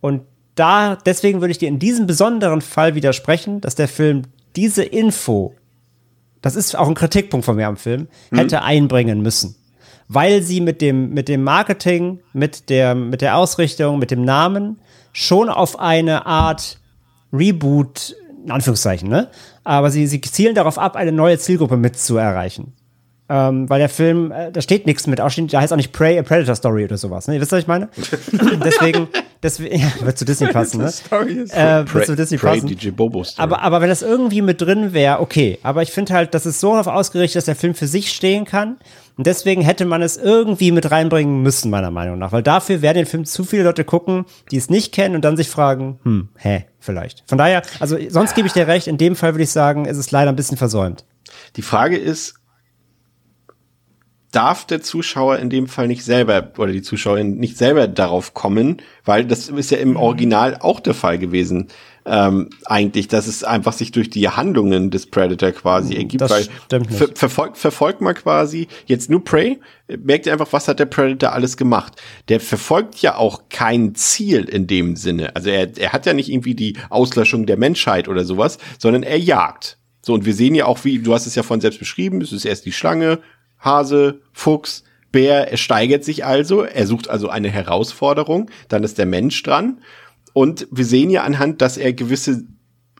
Und 0.00 0.22
da, 0.54 0.96
deswegen 0.96 1.42
würde 1.42 1.52
ich 1.52 1.58
dir 1.58 1.68
in 1.68 1.78
diesem 1.78 2.06
besonderen 2.06 2.62
Fall 2.62 2.94
widersprechen, 2.94 3.60
dass 3.60 3.74
der 3.74 3.86
Film 3.86 4.22
diese 4.56 4.82
Info, 4.82 5.54
das 6.40 6.56
ist 6.56 6.74
auch 6.74 6.88
ein 6.88 6.94
Kritikpunkt 6.94 7.44
von 7.44 7.56
mir 7.56 7.66
am 7.68 7.76
Film, 7.76 8.08
hm. 8.30 8.38
hätte 8.38 8.62
einbringen 8.62 9.20
müssen. 9.20 9.56
Weil 10.08 10.42
sie 10.42 10.60
mit 10.60 10.80
dem, 10.80 11.10
mit 11.10 11.28
dem 11.28 11.44
Marketing, 11.44 12.20
mit 12.32 12.70
der, 12.70 12.94
mit 12.94 13.20
der 13.20 13.36
Ausrichtung, 13.36 13.98
mit 13.98 14.10
dem 14.10 14.24
Namen 14.24 14.78
schon 15.12 15.50
auf 15.50 15.78
eine 15.78 16.26
Art 16.26 16.78
Reboot, 17.32 18.16
in 18.44 18.50
Anführungszeichen, 18.50 19.08
ne? 19.08 19.28
Aber 19.64 19.90
sie, 19.90 20.06
sie 20.06 20.20
zielen 20.22 20.54
darauf 20.54 20.78
ab, 20.78 20.96
eine 20.96 21.12
neue 21.12 21.38
Zielgruppe 21.38 21.76
mitzuerreichen. 21.76 22.72
Ähm, 23.30 23.68
weil 23.68 23.78
der 23.78 23.90
Film, 23.90 24.32
äh, 24.32 24.50
da 24.50 24.62
steht 24.62 24.86
nichts 24.86 25.06
mit, 25.06 25.20
auch 25.20 25.28
steht, 25.28 25.52
da 25.52 25.60
heißt 25.60 25.70
auch 25.70 25.76
nicht 25.76 25.92
Prey, 25.92 26.18
a 26.18 26.22
Predator 26.22 26.54
Story 26.54 26.84
oder 26.84 26.96
sowas. 26.96 27.28
Ne? 27.28 27.34
Ihr 27.34 27.40
wisst, 27.42 27.52
was 27.52 27.60
ich 27.60 27.66
meine? 27.66 27.90
deswegen, 28.64 29.08
deswegen 29.42 29.76
ja, 29.80 29.92
wird 30.00 30.16
zu 30.16 30.24
Disney 30.24 30.48
passen, 30.48 30.80
ne? 30.80 30.92
Äh, 31.50 31.84
wird 31.92 32.06
zu 32.06 32.16
Disney 32.16 32.38
Prey, 32.38 32.54
passen. 32.60 32.68
DJ 32.68 32.88
Bobo 32.88 33.24
Story. 33.24 33.42
Aber, 33.42 33.60
aber 33.60 33.82
wenn 33.82 33.90
das 33.90 34.00
irgendwie 34.00 34.40
mit 34.40 34.62
drin 34.62 34.94
wäre, 34.94 35.20
okay. 35.20 35.58
Aber 35.62 35.82
ich 35.82 35.90
finde 35.90 36.14
halt, 36.14 36.32
das 36.32 36.46
ist 36.46 36.60
so 36.60 36.70
darauf 36.70 36.86
ausgerichtet, 36.86 37.36
dass 37.36 37.44
der 37.44 37.56
Film 37.56 37.74
für 37.74 37.86
sich 37.86 38.12
stehen 38.12 38.46
kann. 38.46 38.78
Und 39.18 39.26
deswegen 39.26 39.60
hätte 39.60 39.84
man 39.84 40.00
es 40.00 40.16
irgendwie 40.16 40.70
mit 40.70 40.90
reinbringen 40.90 41.42
müssen, 41.42 41.70
meiner 41.70 41.90
Meinung 41.90 42.18
nach. 42.18 42.32
Weil 42.32 42.42
dafür 42.42 42.80
werden 42.80 42.98
den 42.98 43.06
Film 43.06 43.26
zu 43.26 43.44
viele 43.44 43.64
Leute 43.64 43.84
gucken, 43.84 44.24
die 44.50 44.56
es 44.56 44.70
nicht 44.70 44.94
kennen 44.94 45.16
und 45.16 45.24
dann 45.24 45.36
sich 45.36 45.50
fragen, 45.50 45.98
hm, 46.04 46.28
hä, 46.36 46.64
vielleicht. 46.78 47.24
Von 47.26 47.36
daher, 47.36 47.62
also 47.80 47.98
sonst 48.08 48.34
gebe 48.34 48.46
ich 48.46 48.54
dir 48.54 48.68
recht, 48.68 48.86
in 48.86 48.96
dem 48.96 49.16
Fall 49.16 49.34
würde 49.34 49.42
ich 49.42 49.50
sagen, 49.50 49.84
ist 49.84 49.98
es 49.98 50.12
leider 50.12 50.30
ein 50.30 50.36
bisschen 50.36 50.56
versäumt. 50.56 51.04
Die 51.56 51.62
Frage 51.62 51.98
ist, 51.98 52.37
darf 54.32 54.66
der 54.66 54.82
Zuschauer 54.82 55.38
in 55.38 55.50
dem 55.50 55.68
Fall 55.68 55.88
nicht 55.88 56.04
selber 56.04 56.52
oder 56.58 56.72
die 56.72 56.82
Zuschauerin 56.82 57.36
nicht 57.36 57.56
selber 57.56 57.88
darauf 57.88 58.34
kommen, 58.34 58.82
weil 59.04 59.24
das 59.24 59.48
ist 59.48 59.70
ja 59.70 59.78
im 59.78 59.96
Original 59.96 60.58
auch 60.60 60.80
der 60.80 60.94
Fall 60.94 61.18
gewesen. 61.18 61.68
Ähm, 62.04 62.48
eigentlich, 62.64 63.08
dass 63.08 63.26
es 63.26 63.44
einfach 63.44 63.74
sich 63.74 63.92
durch 63.92 64.08
die 64.08 64.28
Handlungen 64.28 64.90
des 64.90 65.06
Predator 65.06 65.52
quasi 65.52 65.94
ergibt, 65.94 66.22
das 66.22 66.30
weil 66.30 66.84
ver 66.84 67.08
verfolgt, 67.14 67.58
verfolgt 67.58 68.00
man 68.00 68.14
quasi 68.14 68.66
jetzt 68.86 69.10
nur 69.10 69.22
Prey, 69.24 69.60
merkt 69.88 70.24
ihr 70.24 70.32
einfach, 70.32 70.50
was 70.52 70.68
hat 70.68 70.78
der 70.78 70.86
Predator 70.86 71.32
alles 71.32 71.58
gemacht. 71.58 72.00
Der 72.28 72.40
verfolgt 72.40 73.02
ja 73.02 73.16
auch 73.16 73.44
kein 73.50 73.94
Ziel 73.94 74.44
in 74.44 74.66
dem 74.66 74.96
Sinne. 74.96 75.36
Also 75.36 75.50
er, 75.50 75.76
er 75.76 75.92
hat 75.92 76.06
ja 76.06 76.14
nicht 76.14 76.30
irgendwie 76.30 76.54
die 76.54 76.76
Auslöschung 76.88 77.44
der 77.44 77.58
Menschheit 77.58 78.08
oder 78.08 78.24
sowas, 78.24 78.56
sondern 78.78 79.02
er 79.02 79.18
jagt. 79.18 79.78
So, 80.00 80.14
und 80.14 80.24
wir 80.24 80.32
sehen 80.32 80.54
ja 80.54 80.64
auch, 80.64 80.84
wie, 80.84 81.00
du 81.00 81.12
hast 81.12 81.26
es 81.26 81.34
ja 81.34 81.42
von 81.42 81.60
selbst 81.60 81.78
beschrieben, 81.78 82.22
es 82.22 82.32
ist 82.32 82.46
erst 82.46 82.64
die 82.64 82.72
Schlange, 82.72 83.18
Hase, 83.58 84.20
Fuchs, 84.32 84.84
Bär, 85.10 85.50
er 85.50 85.56
steigert 85.56 86.04
sich 86.04 86.24
also, 86.24 86.62
er 86.62 86.86
sucht 86.86 87.08
also 87.08 87.28
eine 87.28 87.48
Herausforderung, 87.48 88.50
dann 88.68 88.84
ist 88.84 88.98
der 88.98 89.06
Mensch 89.06 89.42
dran. 89.42 89.78
Und 90.32 90.68
wir 90.70 90.84
sehen 90.84 91.10
ja 91.10 91.22
anhand, 91.22 91.62
dass 91.62 91.78
er 91.78 91.92
gewisse 91.92 92.44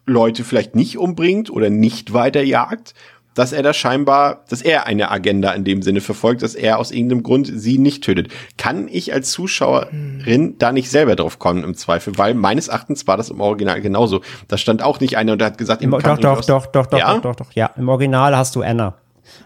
Leute 0.06 0.42
vielleicht 0.42 0.74
nicht 0.74 0.98
umbringt 0.98 1.50
oder 1.50 1.68
nicht 1.68 2.14
weiterjagt, 2.14 2.94
dass 3.38 3.52
er 3.52 3.62
da 3.62 3.72
scheinbar, 3.72 4.44
dass 4.48 4.62
er 4.62 4.86
eine 4.86 5.12
Agenda 5.12 5.52
in 5.52 5.62
dem 5.62 5.82
Sinne 5.82 6.00
verfolgt, 6.00 6.42
dass 6.42 6.56
er 6.56 6.78
aus 6.78 6.90
irgendeinem 6.90 7.22
Grund 7.22 7.48
sie 7.52 7.78
nicht 7.78 8.02
tötet. 8.02 8.32
Kann 8.56 8.88
ich 8.88 9.12
als 9.12 9.30
Zuschauerin 9.30 10.24
hm. 10.24 10.58
da 10.58 10.72
nicht 10.72 10.90
selber 10.90 11.14
drauf 11.14 11.38
kommen 11.38 11.62
im 11.62 11.76
Zweifel? 11.76 12.18
Weil 12.18 12.34
meines 12.34 12.66
Erachtens 12.66 13.06
war 13.06 13.16
das 13.16 13.30
im 13.30 13.40
Original 13.40 13.80
genauso. 13.80 14.22
Da 14.48 14.58
stand 14.58 14.82
auch 14.82 14.98
nicht 14.98 15.16
einer 15.16 15.34
und 15.34 15.42
hat 15.42 15.56
gesagt, 15.56 15.82
Im, 15.82 15.92
doch, 15.92 16.00
doch, 16.00 16.44
doch, 16.44 16.66
doch, 16.66 16.86
doch, 16.86 16.98
ja? 16.98 17.14
doch, 17.14 17.20
doch, 17.20 17.36
doch, 17.36 17.52
ja. 17.52 17.70
Im 17.76 17.88
Original 17.88 18.36
hast 18.36 18.56
du 18.56 18.62
Anna. 18.62 18.94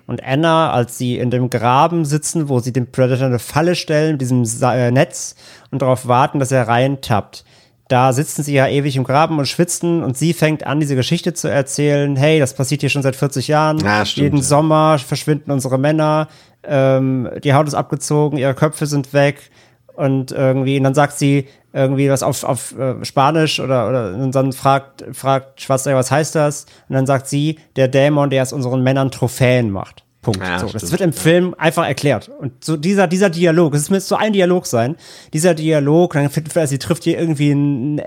Und 0.06 0.22
Anna, 0.24 0.72
als 0.72 0.98
sie 0.98 1.18
in 1.18 1.30
dem 1.30 1.50
Graben 1.50 2.04
sitzen, 2.04 2.48
wo 2.48 2.60
sie 2.60 2.72
dem 2.72 2.90
Predator 2.90 3.26
eine 3.26 3.38
Falle 3.38 3.74
stellen, 3.74 4.18
diesem 4.18 4.44
äh, 4.62 4.90
Netz 4.90 5.34
und 5.70 5.82
darauf 5.82 6.06
warten, 6.08 6.38
dass 6.38 6.52
er 6.52 6.68
reintappt, 6.68 7.44
da 7.88 8.14
sitzen 8.14 8.42
sie 8.42 8.54
ja 8.54 8.68
ewig 8.68 8.96
im 8.96 9.04
Graben 9.04 9.38
und 9.38 9.46
schwitzen 9.46 10.02
und 10.02 10.16
sie 10.16 10.32
fängt 10.32 10.64
an, 10.66 10.80
diese 10.80 10.96
Geschichte 10.96 11.34
zu 11.34 11.48
erzählen. 11.48 12.16
Hey, 12.16 12.38
das 12.38 12.54
passiert 12.54 12.80
hier 12.80 12.88
schon 12.88 13.02
seit 13.02 13.16
40 13.16 13.48
Jahren. 13.48 13.78
Ja, 13.80 14.06
stimmt, 14.06 14.22
Jeden 14.22 14.36
ja. 14.38 14.42
Sommer 14.42 14.98
verschwinden 14.98 15.50
unsere 15.50 15.78
Männer, 15.78 16.28
ähm, 16.64 17.28
die 17.44 17.52
Haut 17.54 17.66
ist 17.66 17.74
abgezogen, 17.74 18.38
ihre 18.38 18.54
Köpfe 18.54 18.86
sind 18.86 19.12
weg. 19.12 19.50
Und 19.94 20.32
irgendwie, 20.32 20.78
und 20.78 20.84
dann 20.84 20.94
sagt 20.94 21.18
sie 21.18 21.48
irgendwie 21.72 22.10
was 22.10 22.22
auf, 22.22 22.44
auf 22.44 22.78
äh, 22.78 23.04
Spanisch 23.04 23.60
oder, 23.60 23.88
oder 23.88 24.14
und 24.14 24.34
dann 24.34 24.52
fragt, 24.52 25.04
fragt 25.12 25.60
Schwarzenegger, 25.60 25.98
was 25.98 26.10
heißt 26.10 26.34
das? 26.34 26.66
Und 26.88 26.94
dann 26.94 27.06
sagt 27.06 27.28
sie, 27.28 27.58
der 27.76 27.88
Dämon, 27.88 28.30
der 28.30 28.42
aus 28.42 28.52
unseren 28.52 28.82
Männern 28.82 29.10
Trophäen 29.10 29.70
macht. 29.70 30.04
Punkt. 30.22 30.40
Ja, 30.40 30.60
so, 30.60 30.68
das 30.68 30.92
wird 30.92 31.00
im 31.00 31.12
Film 31.12 31.54
einfach 31.58 31.86
erklärt. 31.86 32.28
Und 32.28 32.64
so 32.64 32.76
dieser, 32.76 33.08
dieser 33.08 33.28
Dialog, 33.28 33.74
es 33.74 33.90
müsste 33.90 34.10
so 34.10 34.16
ein 34.16 34.32
Dialog 34.32 34.66
sein, 34.66 34.96
dieser 35.32 35.54
Dialog, 35.54 36.12
dann 36.12 36.30
findet 36.30 36.68
sie 36.68 36.78
trifft 36.78 37.04
hier 37.04 37.18
irgendwie 37.18 37.50
einen 37.50 38.00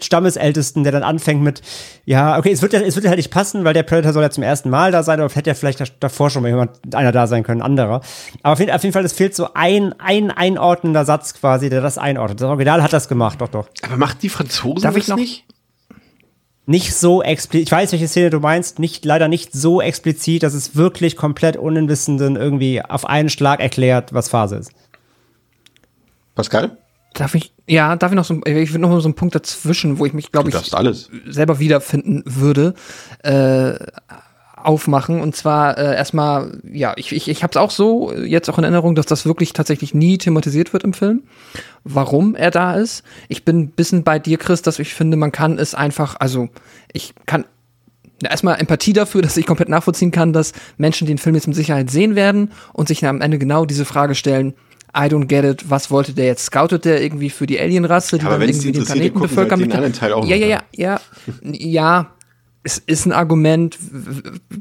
Stammesältesten, 0.00 0.82
der 0.82 0.92
dann 0.92 1.02
anfängt 1.02 1.42
mit, 1.42 1.62
ja, 2.04 2.38
okay, 2.38 2.50
es 2.50 2.62
wird 2.62 2.72
ja, 2.72 2.80
es 2.80 2.94
wird 2.94 3.04
ja 3.04 3.10
halt 3.10 3.18
nicht 3.18 3.30
passen, 3.30 3.64
weil 3.64 3.74
der 3.74 3.82
Predator 3.82 4.12
soll 4.12 4.22
ja 4.22 4.30
zum 4.30 4.42
ersten 4.42 4.70
Mal 4.70 4.92
da 4.92 5.02
sein, 5.02 5.20
aber 5.20 5.32
hätte 5.32 5.50
ja 5.50 5.54
vielleicht 5.54 5.82
davor 6.00 6.30
schon 6.30 6.42
mal 6.42 6.48
jemand, 6.48 6.94
einer 6.94 7.12
da 7.12 7.26
sein 7.26 7.42
können, 7.42 7.62
anderer. 7.62 8.00
Aber 8.42 8.52
auf 8.52 8.58
jeden, 8.58 8.72
auf 8.72 8.82
jeden 8.82 8.92
Fall, 8.92 9.04
es 9.04 9.12
fehlt 9.12 9.34
so 9.34 9.48
ein, 9.54 9.94
ein 9.98 10.30
einordnender 10.30 11.04
Satz 11.04 11.34
quasi, 11.34 11.70
der 11.70 11.80
das 11.80 11.98
einordnet. 11.98 12.40
Das 12.40 12.48
Original 12.48 12.82
hat 12.82 12.92
das 12.92 13.08
gemacht, 13.08 13.40
doch, 13.40 13.48
doch. 13.48 13.68
Aber 13.82 13.96
macht 13.96 14.22
die 14.22 14.28
Franzosen 14.28 14.82
Darf 14.82 14.96
ich 14.96 15.08
noch? 15.08 15.16
nicht? 15.16 15.44
Nicht 16.64 16.94
so 16.94 17.22
explizit, 17.22 17.66
ich 17.66 17.72
weiß, 17.72 17.90
welche 17.90 18.06
Szene 18.06 18.30
du 18.30 18.38
meinst, 18.38 18.78
nicht, 18.78 19.04
leider 19.04 19.26
nicht 19.26 19.52
so 19.52 19.82
explizit, 19.82 20.44
dass 20.44 20.54
es 20.54 20.76
wirklich 20.76 21.16
komplett 21.16 21.56
Unwissenden 21.56 22.36
irgendwie 22.36 22.80
auf 22.80 23.04
einen 23.04 23.30
Schlag 23.30 23.58
erklärt, 23.58 24.14
was 24.14 24.28
Phase 24.28 24.56
ist. 24.56 24.70
Pascal? 26.36 26.78
Darf 27.14 27.34
ich, 27.34 27.51
ja, 27.66 27.94
darf 27.96 28.10
ich 28.10 28.16
noch 28.16 28.24
so, 28.24 28.40
ich 28.44 28.70
würde 28.72 28.80
noch 28.80 28.88
mal 28.88 29.00
so 29.00 29.08
einen 29.08 29.14
Punkt 29.14 29.34
dazwischen, 29.34 29.98
wo 29.98 30.06
ich 30.06 30.12
mich, 30.12 30.32
glaube 30.32 30.50
ich, 30.50 30.74
alles. 30.74 31.10
selber 31.26 31.58
wiederfinden 31.58 32.22
würde, 32.26 32.74
äh, 33.22 33.74
aufmachen. 34.56 35.20
Und 35.20 35.36
zwar 35.36 35.78
äh, 35.78 35.94
erstmal, 35.94 36.60
ja, 36.70 36.94
ich, 36.96 37.12
ich, 37.12 37.28
ich 37.28 37.42
habe 37.42 37.52
es 37.52 37.56
auch 37.56 37.70
so 37.70 38.12
jetzt 38.12 38.48
auch 38.48 38.58
in 38.58 38.64
Erinnerung, 38.64 38.94
dass 38.94 39.06
das 39.06 39.26
wirklich 39.26 39.52
tatsächlich 39.52 39.94
nie 39.94 40.18
thematisiert 40.18 40.72
wird 40.72 40.84
im 40.84 40.92
Film, 40.92 41.22
warum 41.84 42.34
er 42.34 42.50
da 42.50 42.74
ist. 42.74 43.04
Ich 43.28 43.44
bin 43.44 43.58
ein 43.58 43.68
bisschen 43.70 44.04
bei 44.04 44.18
dir, 44.18 44.38
Chris, 44.38 44.62
dass 44.62 44.78
ich 44.78 44.94
finde, 44.94 45.16
man 45.16 45.32
kann 45.32 45.58
es 45.58 45.74
einfach, 45.74 46.16
also 46.18 46.48
ich 46.92 47.14
kann 47.26 47.44
erstmal 48.22 48.60
Empathie 48.60 48.92
dafür, 48.92 49.22
dass 49.22 49.36
ich 49.36 49.46
komplett 49.46 49.68
nachvollziehen 49.68 50.10
kann, 50.10 50.32
dass 50.32 50.52
Menschen 50.76 51.06
den 51.06 51.18
Film 51.18 51.34
jetzt 51.34 51.46
mit 51.46 51.56
Sicherheit 51.56 51.90
sehen 51.90 52.14
werden 52.14 52.52
und 52.72 52.88
sich 52.88 53.04
am 53.04 53.20
Ende 53.20 53.38
genau 53.38 53.64
diese 53.64 53.84
Frage 53.84 54.14
stellen, 54.14 54.54
I 54.94 55.08
don't 55.08 55.26
get 55.26 55.44
it, 55.44 55.70
was 55.70 55.90
wollte 55.90 56.12
der 56.12 56.26
jetzt? 56.26 56.46
Scoutet 56.46 56.84
der 56.84 57.02
irgendwie 57.02 57.30
für 57.30 57.46
die 57.46 57.58
Alienrasse, 57.58 58.18
die 58.18 58.24
ja, 58.24 58.30
dann 58.30 58.42
irgendwie 58.42 58.72
den 58.72 58.84
Planeten 58.84 59.20
bevölkern? 59.20 59.60
Mit 59.60 59.72
den 59.72 59.92
Teil 59.92 60.12
auch 60.12 60.26
ja, 60.26 60.36
ja, 60.36 60.46
ja, 60.46 60.60
ja, 60.72 61.00
ja, 61.42 62.10
es 62.64 62.78
ist 62.78 63.06
ein 63.06 63.12
Argument 63.12 63.76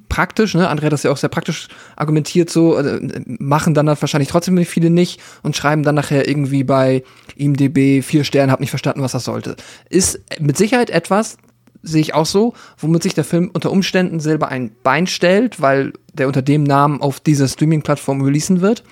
praktisch, 0.09 0.55
ne? 0.55 0.67
Andrea 0.67 0.87
hat 0.87 0.93
das 0.93 1.03
ja 1.03 1.11
auch 1.11 1.17
sehr 1.17 1.29
praktisch 1.29 1.67
argumentiert 1.95 2.49
so, 2.49 2.77
äh, 2.77 2.99
machen 3.25 3.73
dann 3.73 3.87
wahrscheinlich 3.87 4.29
trotzdem 4.29 4.57
viele 4.65 4.89
nicht 4.89 5.21
und 5.43 5.55
schreiben 5.55 5.83
dann 5.83 5.95
nachher 5.95 6.27
irgendwie 6.27 6.63
bei 6.63 7.03
IMDB 7.35 8.01
vier 8.01 8.23
Sterne, 8.23 8.51
hab 8.51 8.59
nicht 8.59 8.71
verstanden, 8.71 9.01
was 9.01 9.11
das 9.11 9.23
sollte. 9.23 9.55
Ist 9.89 10.19
mit 10.39 10.57
Sicherheit 10.57 10.89
etwas, 10.89 11.37
sehe 11.83 12.01
ich 12.01 12.13
auch 12.13 12.25
so, 12.25 12.53
womit 12.77 13.03
sich 13.03 13.13
der 13.13 13.23
Film 13.23 13.49
unter 13.53 13.71
Umständen 13.71 14.19
selber 14.19 14.49
ein 14.49 14.71
Bein 14.83 15.07
stellt, 15.07 15.61
weil 15.61 15.93
der 16.13 16.27
unter 16.27 16.41
dem 16.41 16.63
Namen 16.63 17.01
auf 17.01 17.19
dieser 17.19 17.47
Streaming-Plattform 17.47 18.21
releasen 18.21 18.61
wird. 18.61 18.83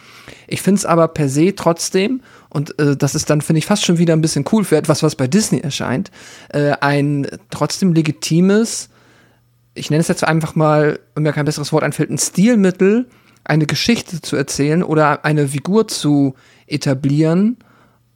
Ich 0.47 0.61
finde 0.61 0.79
es 0.79 0.85
aber 0.85 1.07
per 1.09 1.29
se 1.29 1.53
trotzdem, 1.55 2.21
und 2.49 2.77
äh, 2.79 2.95
das 2.95 3.15
ist 3.15 3.29
dann, 3.29 3.41
finde 3.41 3.59
ich, 3.59 3.65
fast 3.65 3.85
schon 3.85 3.97
wieder 3.97 4.13
ein 4.13 4.21
bisschen 4.21 4.45
cool 4.51 4.63
für 4.63 4.77
etwas, 4.77 5.03
was 5.03 5.15
bei 5.15 5.27
Disney 5.27 5.59
erscheint, 5.59 6.11
äh, 6.49 6.71
ein 6.81 7.27
trotzdem 7.51 7.93
legitimes, 7.93 8.89
ich 9.75 9.89
nenne 9.89 10.01
es 10.01 10.07
jetzt 10.07 10.23
einfach 10.23 10.55
mal, 10.55 10.99
wenn 11.13 11.23
mir 11.23 11.33
kein 11.33 11.45
besseres 11.45 11.71
Wort 11.71 11.83
einfällt, 11.83 12.09
ein 12.09 12.17
Stilmittel, 12.17 13.07
eine 13.43 13.65
Geschichte 13.65 14.21
zu 14.21 14.35
erzählen 14.35 14.83
oder 14.83 15.25
eine 15.25 15.47
Figur 15.47 15.87
zu 15.87 16.35
etablieren, 16.67 17.57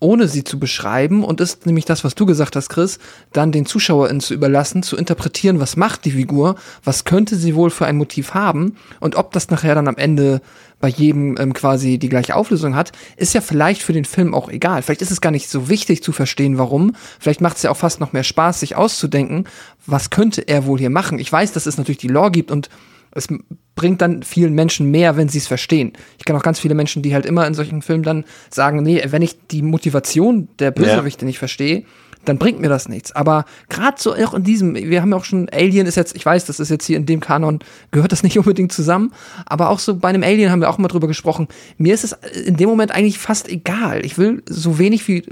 ohne 0.04 0.28
sie 0.28 0.43
zu 0.43 0.60
beschreiben 0.60 1.24
und 1.24 1.41
ist 1.41 1.66
nämlich 1.66 1.86
das, 1.86 2.04
was 2.04 2.14
du 2.14 2.26
gesagt 2.26 2.56
hast, 2.56 2.70
Chris, 2.70 2.99
dann 3.32 3.51
den 3.51 3.66
ZuschauerInnen 3.66 4.20
zu 4.20 4.34
überlassen, 4.34 4.84
zu 4.84 4.97
interpretieren, 4.97 5.60
was 5.60 5.78
macht 5.78 6.06
die 6.06 6.12
Figur, 6.12 6.56
was 6.84 7.06
könnte 7.06 7.36
sie 7.38 7.56
wohl 7.56 7.70
für 7.70 7.86
ein 7.86 7.97
Motiv 7.97 8.34
haben 8.34 8.76
und 8.99 9.16
ob 9.16 9.32
das 9.32 9.49
nachher 9.49 9.76
dann 9.76 9.88
am 9.88 9.97
Ende 9.97 10.41
bei 10.82 10.89
jedem 10.89 11.38
ähm, 11.39 11.54
quasi 11.54 11.97
die 11.97 12.10
gleiche 12.10 12.36
Auflösung 12.36 12.76
hat, 12.76 12.91
ist 13.16 13.34
ja 13.34 13.39
vielleicht 13.39 13.82
für 13.82 13.93
den 13.93 14.04
Film 14.04 14.34
auch 14.34 14.49
egal. 14.49 14.82
Vielleicht 14.82 15.01
ist 15.01 15.12
es 15.12 15.22
gar 15.22 15.32
nicht 15.32 15.49
so 15.49 15.70
wichtig 15.70 16.04
zu 16.04 16.12
verstehen, 16.12 16.58
warum. 16.58 16.93
Vielleicht 17.22 17.39
macht 17.39 17.56
es 17.56 17.64
ja 17.64 17.72
auch 17.72 17.78
fast 17.78 18.01
noch 18.01 18.12
mehr 18.12 18.26
Spaß, 18.26 18.60
sich 18.60 18.76
auszudenken, 18.76 19.45
was 19.86 20.10
könnte 20.10 20.41
er 20.41 20.66
wohl 20.66 20.80
hier 20.80 20.89
machen. 20.89 21.20
Ich 21.20 21.32
weiß, 21.32 21.54
dass 21.54 21.68
es 21.68 21.78
natürlich 21.78 21.99
die 21.99 22.10
Lore 22.10 22.32
gibt 22.32 22.51
und 22.51 22.70
Es 23.16 23.28
bringt 23.76 24.01
dann 24.01 24.24
vielen 24.24 24.53
Menschen 24.53 24.91
mehr, 24.91 25.18
wenn 25.18 25.30
sie 25.30 25.39
es 25.39 25.47
verstehen. 25.47 25.93
Ich 26.18 26.26
kenne 26.26 26.38
auch 26.38 26.43
ganz 26.43 26.59
viele 26.59 26.76
Menschen, 26.76 27.01
die 27.01 27.14
halt 27.14 27.26
immer 27.26 27.45
in 27.47 27.53
solchen 27.53 27.82
Filmen 27.82 28.03
dann 28.03 28.26
sagen, 28.49 28.84
nee, 28.84 29.03
wenn 29.09 29.22
ich 29.22 29.47
die 29.47 29.61
Motivation 29.61 30.47
der 30.59 30.72
Bösewichte 30.72 31.26
ja. 31.26 31.28
nicht 31.28 31.39
verstehe, 31.39 31.84
dann 32.26 32.38
bringt 32.38 32.59
mir 32.59 32.70
das 32.70 32.88
nichts. 32.88 33.11
Aber 33.11 33.45
gerade 33.70 33.97
so 33.99 34.14
auch 34.14 34.34
in 34.34 34.43
diesem, 34.43 34.76
wir 34.76 35.01
haben 35.01 35.11
ja 35.11 35.18
auch 35.18 35.26
schon, 35.26 35.49
Alien 35.49 35.88
ist 35.88 35.95
jetzt, 35.95 36.16
ich 36.16 36.26
weiß, 36.26 36.45
das 36.45 36.59
ist 36.59 36.70
jetzt 36.70 36.86
hier 36.86 36.97
in 36.97 37.05
dem 37.05 37.20
Kanon, 37.20 37.59
gehört 37.91 38.11
das 38.11 38.24
nicht 38.24 38.38
unbedingt 38.39 38.72
zusammen, 38.72 39.11
aber 39.45 39.70
auch 39.70 39.80
so 39.80 39.95
bei 39.95 40.09
einem 40.09 40.24
Alien 40.24 40.51
haben 40.51 40.61
wir 40.61 40.70
auch 40.70 40.78
mal 40.78 40.88
drüber 40.88 41.07
gesprochen. 41.07 41.47
Mir 41.78 41.93
ist 41.93 42.03
es 42.03 42.14
in 42.45 42.57
dem 42.57 42.70
Moment 42.70 42.91
eigentlich 42.91 43.20
fast 43.20 43.49
egal. 43.49 44.05
Ich 44.05 44.18
will 44.18 44.43
so 44.47 44.80
wenig 44.80 45.03
viel 45.03 45.24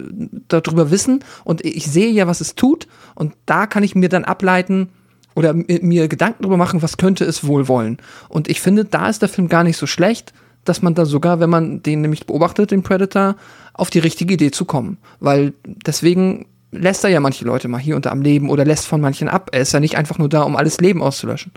darüber 0.48 0.92
wissen 0.92 1.24
und 1.44 1.64
ich 1.66 1.86
sehe 1.86 2.12
ja, 2.12 2.28
was 2.28 2.42
es 2.42 2.56
tut 2.56 2.88
und 3.16 3.34
da 3.46 3.68
kann 3.68 3.84
ich 3.84 3.96
mir 3.96 4.10
dann 4.10 4.26
ableiten, 4.26 4.90
oder 5.36 5.54
mir 5.54 6.08
Gedanken 6.08 6.44
darüber 6.44 6.58
machen, 6.58 6.82
was 6.82 6.98
könnte 6.98 7.26
es 7.26 7.46
wohl 7.46 7.68
wollen. 7.68 7.98
Und 8.30 8.50
ich 8.50 8.62
finde, 8.62 8.86
da 8.86 9.10
ist 9.10 9.22
der 9.22 9.30
Film 9.30 9.48
gar 9.48 9.64
nicht 9.64 9.78
so 9.78 9.88
schlecht, 9.88 10.34
dass 10.66 10.82
man 10.82 10.94
da 10.94 11.06
sogar, 11.06 11.40
wenn 11.40 11.50
man 11.50 11.82
den 11.84 12.02
nämlich 12.02 12.26
beobachtet, 12.26 12.72
den 12.72 12.84
Predator, 12.84 13.36
auf 13.74 13.90
die 13.90 14.00
richtige 14.00 14.34
Idee 14.34 14.52
zu 14.52 14.66
kommen. 14.66 14.98
Weil 15.20 15.54
deswegen 15.64 16.46
lässt 16.72 17.04
er 17.04 17.10
ja 17.10 17.20
manche 17.20 17.46
Leute 17.46 17.68
mal 17.68 17.80
hier 17.80 17.96
unter 17.96 18.12
am 18.12 18.22
Leben 18.22 18.50
oder 18.50 18.66
lässt 18.66 18.86
von 18.86 19.02
manchen 19.02 19.28
ab. 19.28 19.50
Er 19.54 19.62
ist 19.62 19.74
ja 19.74 19.80
nicht 19.80 19.98
einfach 19.98 20.18
nur 20.18 20.30
da, 20.30 20.44
um 20.44 20.56
alles 20.56 20.80
Leben 20.80 21.02
auszulöschen. 21.02 21.52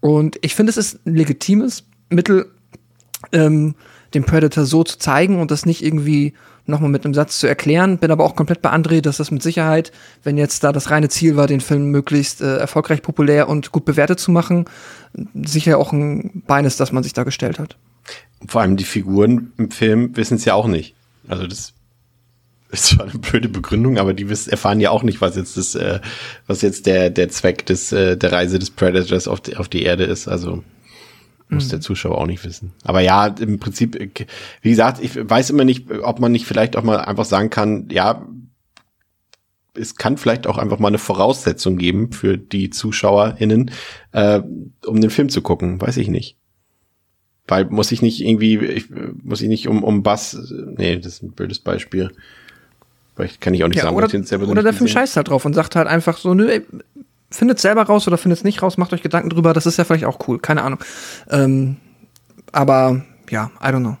Und 0.00 0.38
ich 0.42 0.54
finde, 0.54 0.70
es 0.70 0.76
ist 0.76 1.06
ein 1.06 1.14
legitimes 1.14 1.84
Mittel, 2.10 2.46
ähm, 3.32 3.74
den 4.14 4.24
Predator 4.24 4.64
so 4.64 4.84
zu 4.84 4.98
zeigen 4.98 5.40
und 5.40 5.50
das 5.50 5.64
nicht 5.64 5.84
irgendwie 5.84 6.34
nochmal 6.66 6.90
mit 6.90 7.04
einem 7.04 7.14
Satz 7.14 7.38
zu 7.38 7.46
erklären. 7.46 7.98
Bin 7.98 8.10
aber 8.10 8.24
auch 8.24 8.36
komplett 8.36 8.62
bei 8.62 8.70
André, 8.70 9.00
dass 9.00 9.16
das 9.16 9.30
mit 9.30 9.42
Sicherheit, 9.42 9.92
wenn 10.22 10.38
jetzt 10.38 10.64
da 10.64 10.72
das 10.72 10.90
reine 10.90 11.08
Ziel 11.08 11.36
war, 11.36 11.46
den 11.46 11.60
Film 11.60 11.90
möglichst 11.90 12.40
äh, 12.40 12.56
erfolgreich, 12.56 13.02
populär 13.02 13.48
und 13.48 13.72
gut 13.72 13.84
bewertet 13.84 14.20
zu 14.20 14.30
machen, 14.30 14.66
sicher 15.34 15.78
auch 15.78 15.92
ein 15.92 16.42
Bein 16.46 16.64
ist, 16.64 16.80
das 16.80 16.92
man 16.92 17.02
sich 17.02 17.12
da 17.12 17.24
gestellt 17.24 17.58
hat. 17.58 17.76
Vor 18.46 18.60
allem 18.60 18.76
die 18.76 18.84
Figuren 18.84 19.52
im 19.56 19.70
Film 19.70 20.16
wissen 20.16 20.36
es 20.36 20.44
ja 20.44 20.54
auch 20.54 20.66
nicht. 20.66 20.94
Also 21.28 21.46
das 21.46 21.72
ist 22.70 22.86
zwar 22.86 23.06
eine 23.06 23.18
blöde 23.18 23.48
Begründung, 23.48 23.98
aber 23.98 24.14
die 24.14 24.28
wissen, 24.28 24.50
erfahren 24.50 24.80
ja 24.80 24.90
auch 24.90 25.02
nicht, 25.02 25.20
was 25.20 25.36
jetzt 25.36 25.56
das, 25.56 25.74
äh, 25.74 26.00
was 26.46 26.62
jetzt 26.62 26.86
der 26.86 27.10
der 27.10 27.28
Zweck 27.28 27.66
des 27.66 27.92
äh, 27.92 28.16
der 28.16 28.32
Reise 28.32 28.58
des 28.58 28.70
Predators 28.70 29.28
auf 29.28 29.40
die, 29.40 29.56
auf 29.56 29.68
die 29.68 29.82
Erde 29.82 30.04
ist. 30.04 30.26
Also 30.26 30.64
muss 31.54 31.68
der 31.68 31.78
mhm. 31.78 31.82
Zuschauer 31.82 32.18
auch 32.18 32.26
nicht 32.26 32.44
wissen. 32.44 32.72
Aber 32.84 33.00
ja, 33.00 33.26
im 33.26 33.58
Prinzip, 33.58 33.98
wie 34.62 34.70
gesagt, 34.70 35.02
ich 35.02 35.16
weiß 35.16 35.50
immer 35.50 35.64
nicht, 35.64 35.90
ob 35.90 36.20
man 36.20 36.32
nicht 36.32 36.46
vielleicht 36.46 36.76
auch 36.76 36.82
mal 36.82 36.98
einfach 36.98 37.24
sagen 37.24 37.50
kann, 37.50 37.88
ja, 37.90 38.26
es 39.74 39.96
kann 39.96 40.18
vielleicht 40.18 40.46
auch 40.46 40.58
einfach 40.58 40.78
mal 40.78 40.88
eine 40.88 40.98
Voraussetzung 40.98 41.78
geben 41.78 42.12
für 42.12 42.36
die 42.36 42.70
ZuschauerInnen, 42.70 43.70
äh, 44.12 44.42
um 44.86 45.00
den 45.00 45.10
Film 45.10 45.28
zu 45.28 45.40
gucken. 45.40 45.80
Weiß 45.80 45.96
ich 45.96 46.08
nicht. 46.08 46.36
Weil 47.46 47.64
muss 47.66 47.90
ich 47.90 48.02
nicht 48.02 48.20
irgendwie, 48.20 48.58
ich, 48.58 48.86
muss 49.22 49.40
ich 49.40 49.48
nicht 49.48 49.68
um, 49.68 49.82
um 49.82 50.02
Bass, 50.02 50.52
nee, 50.76 50.96
das 50.96 51.14
ist 51.14 51.22
ein 51.22 51.32
blödes 51.32 51.58
Beispiel. 51.58 52.10
Vielleicht 53.14 53.40
kann 53.40 53.54
ich 53.54 53.64
auch 53.64 53.68
nicht 53.68 53.78
ja, 53.78 53.84
sagen, 53.84 53.96
oder, 53.96 54.12
ich 54.12 54.28
selber 54.28 54.48
Oder 54.48 54.62
der 54.62 54.72
Film 54.72 54.88
scheißt 54.88 55.16
halt 55.16 55.28
drauf 55.28 55.44
und 55.44 55.54
sagt 55.54 55.76
halt 55.76 55.88
einfach 55.88 56.16
so, 56.18 56.34
nö, 56.34 56.48
ey, 56.48 56.62
findet 57.32 57.58
selber 57.58 57.82
raus 57.82 58.06
oder 58.06 58.18
findet 58.18 58.38
es 58.38 58.44
nicht 58.44 58.62
raus, 58.62 58.78
macht 58.78 58.92
euch 58.92 59.02
Gedanken 59.02 59.30
drüber, 59.30 59.52
das 59.52 59.66
ist 59.66 59.78
ja 59.78 59.84
vielleicht 59.84 60.04
auch 60.04 60.28
cool, 60.28 60.38
keine 60.38 60.62
Ahnung. 60.62 60.78
Ähm, 61.30 61.76
aber 62.52 63.02
ja, 63.30 63.50
I 63.62 63.66
don't 63.66 63.80
know. 63.80 63.96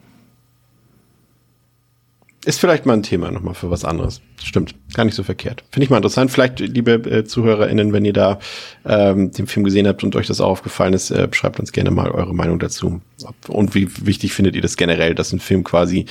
Ist 2.44 2.58
vielleicht 2.58 2.86
mal 2.86 2.94
ein 2.94 3.04
Thema 3.04 3.30
nochmal 3.30 3.54
für 3.54 3.70
was 3.70 3.84
anderes. 3.84 4.20
Stimmt, 4.42 4.74
gar 4.94 5.04
nicht 5.04 5.14
so 5.14 5.22
verkehrt. 5.22 5.62
Finde 5.70 5.84
ich 5.84 5.90
mal 5.90 5.98
interessant. 5.98 6.32
Vielleicht, 6.32 6.58
liebe 6.58 6.94
äh, 6.94 7.24
ZuhörerInnen, 7.24 7.92
wenn 7.92 8.04
ihr 8.04 8.12
da 8.12 8.40
ähm, 8.84 9.30
den 9.30 9.46
Film 9.46 9.62
gesehen 9.62 9.86
habt 9.86 10.02
und 10.02 10.16
euch 10.16 10.26
das 10.26 10.40
auch 10.40 10.48
aufgefallen 10.48 10.92
ist, 10.92 11.12
äh, 11.12 11.28
schreibt 11.30 11.60
uns 11.60 11.70
gerne 11.70 11.92
mal 11.92 12.10
eure 12.10 12.34
Meinung 12.34 12.58
dazu. 12.58 13.00
Und 13.46 13.76
wie 13.76 13.88
wichtig 14.04 14.32
findet 14.32 14.56
ihr 14.56 14.62
das 14.62 14.76
generell, 14.76 15.14
dass 15.14 15.32
ein 15.32 15.38
Film 15.38 15.62
quasi 15.62 16.06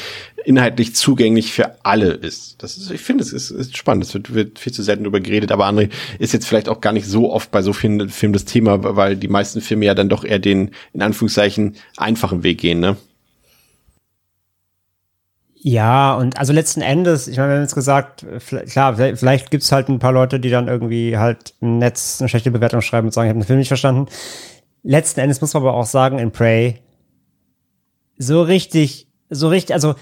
inhaltlich 0.45 0.95
zugänglich 0.95 1.51
für 1.51 1.83
alle 1.83 2.11
ist? 2.11 2.63
Das 2.63 2.77
ist, 2.77 2.89
ich 2.91 3.01
finde, 3.01 3.25
es 3.25 3.33
ist, 3.33 3.51
ist 3.51 3.75
spannend. 3.75 4.05
Es 4.05 4.13
wird, 4.13 4.33
wird 4.33 4.57
viel 4.57 4.71
zu 4.71 4.83
selten 4.83 5.03
darüber 5.03 5.19
geredet, 5.19 5.51
aber 5.51 5.67
André 5.67 5.89
ist 6.17 6.31
jetzt 6.31 6.47
vielleicht 6.47 6.69
auch 6.69 6.79
gar 6.79 6.93
nicht 6.93 7.07
so 7.07 7.29
oft 7.29 7.51
bei 7.51 7.61
so 7.61 7.73
vielen 7.73 8.07
Filmen 8.07 8.31
das 8.31 8.45
Thema, 8.45 8.95
weil 8.95 9.17
die 9.17 9.27
meisten 9.27 9.59
Filme 9.59 9.83
ja 9.83 9.95
dann 9.95 10.07
doch 10.07 10.23
eher 10.23 10.39
den, 10.39 10.71
in 10.93 11.01
Anführungszeichen, 11.01 11.75
einfachen 11.97 12.43
Weg 12.43 12.59
gehen, 12.59 12.79
ne? 12.79 12.95
Ja, 15.63 16.15
und 16.15 16.39
also 16.39 16.53
letzten 16.53 16.81
Endes, 16.81 17.27
ich 17.27 17.37
meine, 17.37 17.49
wir 17.49 17.55
haben 17.57 17.61
jetzt 17.61 17.75
gesagt, 17.75 18.25
klar, 18.67 18.95
vielleicht 18.95 19.51
gibt's 19.51 19.71
halt 19.71 19.89
ein 19.89 19.99
paar 19.99 20.11
Leute, 20.11 20.39
die 20.39 20.49
dann 20.49 20.67
irgendwie 20.67 21.19
halt 21.19 21.53
im 21.61 21.77
Netz 21.77 22.19
eine 22.19 22.29
schlechte 22.29 22.49
Bewertung 22.49 22.81
schreiben 22.81 23.07
und 23.07 23.13
sagen, 23.13 23.27
ich 23.27 23.29
habe 23.29 23.39
den 23.39 23.45
Film 23.45 23.59
nicht 23.59 23.67
verstanden. 23.67 24.07
Letzten 24.81 25.19
Endes 25.19 25.39
muss 25.39 25.53
man 25.53 25.61
aber 25.61 25.75
auch 25.75 25.85
sagen, 25.85 26.17
in 26.17 26.31
Prey, 26.31 26.79
so 28.17 28.41
richtig, 28.41 29.07
so 29.29 29.49
richtig, 29.49 29.75
also 29.75 29.93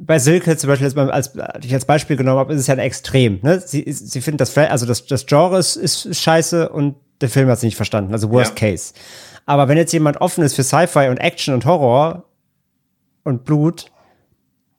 bei 0.00 0.18
Silke 0.18 0.56
zum 0.56 0.68
Beispiel, 0.68 0.86
als, 0.86 1.38
als 1.38 1.66
ich 1.66 1.74
als 1.74 1.84
Beispiel 1.84 2.16
genommen 2.16 2.38
habe, 2.38 2.54
ist 2.54 2.60
es 2.60 2.66
ja 2.66 2.74
ein 2.74 2.80
Extrem. 2.80 3.38
Ne? 3.42 3.60
Sie, 3.60 3.84
sie 3.92 4.22
findet 4.22 4.40
das, 4.40 4.56
also 4.56 4.86
das, 4.86 5.04
das 5.04 5.26
Genre 5.26 5.58
ist, 5.58 5.76
ist 5.76 6.22
scheiße 6.22 6.70
und 6.70 6.96
der 7.20 7.28
Film 7.28 7.48
hat 7.48 7.58
es 7.58 7.62
nicht 7.62 7.76
verstanden, 7.76 8.14
also 8.14 8.30
Worst 8.30 8.58
ja. 8.58 8.70
Case. 8.70 8.94
Aber 9.44 9.68
wenn 9.68 9.76
jetzt 9.76 9.92
jemand 9.92 10.22
offen 10.22 10.42
ist 10.42 10.54
für 10.54 10.62
Sci-Fi 10.62 11.08
und 11.08 11.18
Action 11.18 11.52
und 11.52 11.66
Horror 11.66 12.24
und 13.24 13.44
Blut, 13.44 13.92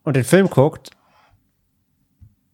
und 0.04 0.16
den 0.16 0.24
Film 0.24 0.50
guckt 0.50 0.92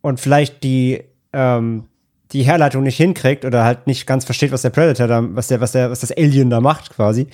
und 0.02 0.20
vielleicht 0.20 0.64
die, 0.64 1.04
ähm, 1.34 1.86
die 2.32 2.44
Herleitung 2.44 2.84
nicht 2.84 2.98
hinkriegt 2.98 3.44
oder 3.46 3.64
halt 3.64 3.88
nicht 3.88 4.06
ganz 4.06 4.26
versteht, 4.26 4.52
was 4.52 4.62
der 4.62 4.70
Predator 4.70 5.08
da, 5.08 5.24
was 5.36 5.48
der, 5.48 5.62
was 5.62 5.72
der, 5.72 5.90
was 5.90 6.00
das 6.00 6.12
Alien 6.12 6.50
da 6.50 6.62
macht, 6.62 6.92
quasi. 6.92 7.28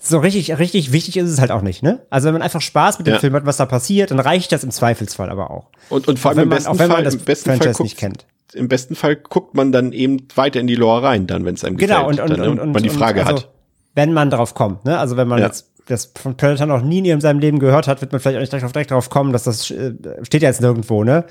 So 0.00 0.18
richtig, 0.18 0.58
richtig 0.58 0.92
wichtig 0.92 1.16
ist 1.16 1.30
es 1.30 1.40
halt 1.40 1.50
auch 1.50 1.62
nicht, 1.62 1.82
ne? 1.82 2.02
Also 2.10 2.26
wenn 2.26 2.34
man 2.34 2.42
einfach 2.42 2.60
Spaß 2.60 2.98
mit 2.98 3.06
dem 3.06 3.14
ja. 3.14 3.20
Film 3.20 3.34
hat, 3.34 3.46
was 3.46 3.56
da 3.56 3.66
passiert, 3.66 4.10
dann 4.10 4.20
reicht 4.20 4.52
das 4.52 4.62
im 4.62 4.70
Zweifelsfall 4.70 5.30
aber 5.30 5.50
auch. 5.50 5.70
Und, 5.88 6.06
und 6.08 6.18
vor 6.18 6.30
allem 6.30 6.40
im 6.40 6.48
besten 6.50 6.68
auch 6.68 6.78
wenn 6.78 6.90
man 6.90 7.04
das 7.04 7.14
im 7.14 7.20
besten 7.20 7.50
Franchise 7.50 7.64
Fall 7.64 7.72
guckt, 7.72 7.84
nicht 7.84 7.98
kennt. 7.98 8.26
Im 8.52 8.68
besten 8.68 8.94
Fall 8.94 9.16
guckt 9.16 9.54
man 9.54 9.72
dann 9.72 9.92
eben 9.92 10.28
weiter 10.34 10.60
in 10.60 10.66
die 10.66 10.74
Lore 10.74 11.02
rein, 11.02 11.26
dann, 11.26 11.44
wenn 11.44 11.54
es 11.54 11.64
einem 11.64 11.76
genau, 11.76 12.08
gefällt. 12.08 12.16
Genau, 12.16 12.24
und, 12.24 12.30
und, 12.30 12.38
dann, 12.38 12.50
und, 12.50 12.60
und, 12.60 12.72
man 12.72 12.82
die 12.82 12.90
Frage 12.90 13.26
also, 13.26 13.38
hat. 13.38 13.50
Wenn 13.94 14.12
man 14.12 14.28
drauf 14.30 14.54
kommt, 14.54 14.84
ne? 14.84 14.98
Also 14.98 15.16
wenn 15.16 15.28
man 15.28 15.38
ja. 15.38 15.46
jetzt 15.46 15.73
das 15.86 16.12
von 16.14 16.36
Predator 16.36 16.66
noch 16.66 16.82
nie 16.82 17.08
in 17.08 17.20
seinem 17.20 17.40
Leben 17.40 17.58
gehört 17.58 17.88
hat, 17.88 18.00
wird 18.00 18.12
man 18.12 18.20
vielleicht 18.20 18.36
auch 18.36 18.40
nicht 18.40 18.52
direkt, 18.52 18.74
direkt 18.74 18.90
darauf 18.90 19.10
kommen, 19.10 19.32
dass 19.32 19.44
das 19.44 19.70
äh, 19.70 19.94
steht 20.22 20.42
ja 20.42 20.48
jetzt 20.48 20.60
nirgendwo, 20.60 21.04
ne? 21.04 21.24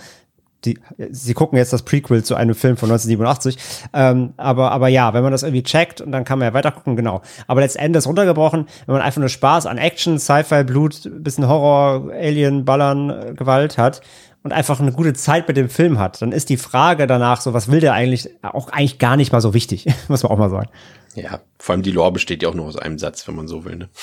Die, 0.66 0.80
sie 1.10 1.34
gucken 1.34 1.58
jetzt 1.58 1.74
das 1.74 1.82
Prequel 1.82 2.24
zu 2.24 2.36
einem 2.36 2.56
Film 2.56 2.78
von 2.78 2.90
1987. 2.90 3.58
Ähm, 3.92 4.34
aber, 4.38 4.72
aber 4.72 4.88
ja, 4.88 5.14
wenn 5.14 5.22
man 5.22 5.34
das 5.34 5.44
irgendwie 5.44 5.64
checkt 5.64 6.00
und 6.00 6.14
dann 6.14 6.24
kann 6.24 6.40
man 6.40 6.48
ja 6.48 6.54
weiter 6.54 6.72
gucken, 6.72 6.96
genau. 6.96 7.22
Aber 7.48 7.60
letztendlich 7.60 8.06
runtergebrochen, 8.06 8.68
wenn 8.86 8.94
man 8.94 9.02
einfach 9.02 9.20
nur 9.20 9.28
Spaß 9.28 9.66
an 9.66 9.78
Action, 9.78 10.20
Sci-Fi, 10.20 10.64
Blut, 10.64 11.12
bisschen 11.22 11.50
Horror, 11.50 12.14
Alien, 12.14 12.64
Ballern, 12.64 13.10
äh, 13.10 13.34
Gewalt 13.34 13.78
hat 13.78 14.02
und 14.44 14.54
einfach 14.54 14.80
eine 14.80 14.92
gute 14.92 15.14
Zeit 15.14 15.48
mit 15.48 15.58
dem 15.58 15.70
Film 15.70 16.00
hat, 16.00 16.22
dann 16.22 16.32
ist 16.32 16.50
die 16.50 16.58
Frage 16.58 17.08
danach 17.08 17.42
so, 17.42 17.54
was 17.54 17.72
will 17.72 17.80
der 17.80 17.94
eigentlich, 17.94 18.30
auch 18.42 18.70
eigentlich 18.70 19.00
gar 19.00 19.18
nicht 19.18 19.32
mal 19.32 19.42
so 19.42 19.54
wichtig, 19.54 19.88
muss 20.08 20.24
man 20.24 20.32
auch 20.32 20.38
mal 20.38 20.50
sagen. 20.50 20.70
Ja, 21.16 21.42
vor 21.60 21.74
allem 21.74 21.84
die 21.84 21.92
Lore 21.92 22.12
besteht 22.12 22.42
ja 22.42 22.50
auch 22.50 22.56
nur 22.56 22.66
aus 22.66 22.78
einem 22.78 22.98
Satz, 22.98 23.28
wenn 23.28 23.36
man 23.36 23.48
so 23.48 23.66
will. 23.66 23.78
Ne? 23.78 23.90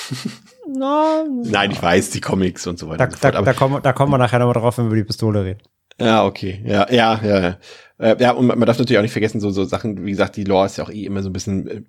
No, 0.73 1.25
Nein, 1.43 1.73
ich 1.73 1.83
weiß, 1.83 2.11
die 2.11 2.21
Comics 2.21 2.65
und 2.69 2.79
so 2.79 2.89
weiter. 2.89 2.99
Da, 2.99 3.05
und 3.07 3.13
so 3.13 3.19
fort, 3.19 3.35
da, 3.35 3.43
da, 3.43 3.53
kommen, 3.53 3.83
da 3.83 3.93
kommen 3.93 4.13
wir 4.13 4.19
nachher 4.19 4.39
nochmal 4.39 4.55
drauf, 4.55 4.79
wenn 4.79 4.85
wir 4.85 4.91
über 4.91 4.97
die 4.97 5.05
Pistole 5.05 5.45
reden. 5.45 5.61
Ja, 6.01 6.25
okay. 6.25 6.63
Ja, 6.65 6.91
ja, 6.93 7.21
ja. 7.23 7.41
Ja, 7.41 7.57
äh, 7.99 8.17
ja 8.21 8.31
und 8.31 8.47
man 8.47 8.61
darf 8.61 8.79
natürlich 8.79 8.99
auch 8.99 9.03
nicht 9.03 9.13
vergessen, 9.13 9.41
so, 9.41 9.51
so 9.51 9.65
Sachen, 9.65 10.05
wie 10.05 10.11
gesagt, 10.11 10.37
die 10.37 10.45
Lore 10.45 10.67
ist 10.67 10.79
ja 10.79 10.85
auch 10.85 10.91
eh 10.91 11.05
immer 11.05 11.23
so 11.23 11.29
ein 11.29 11.33
bisschen. 11.33 11.67
Äh, 11.67 11.83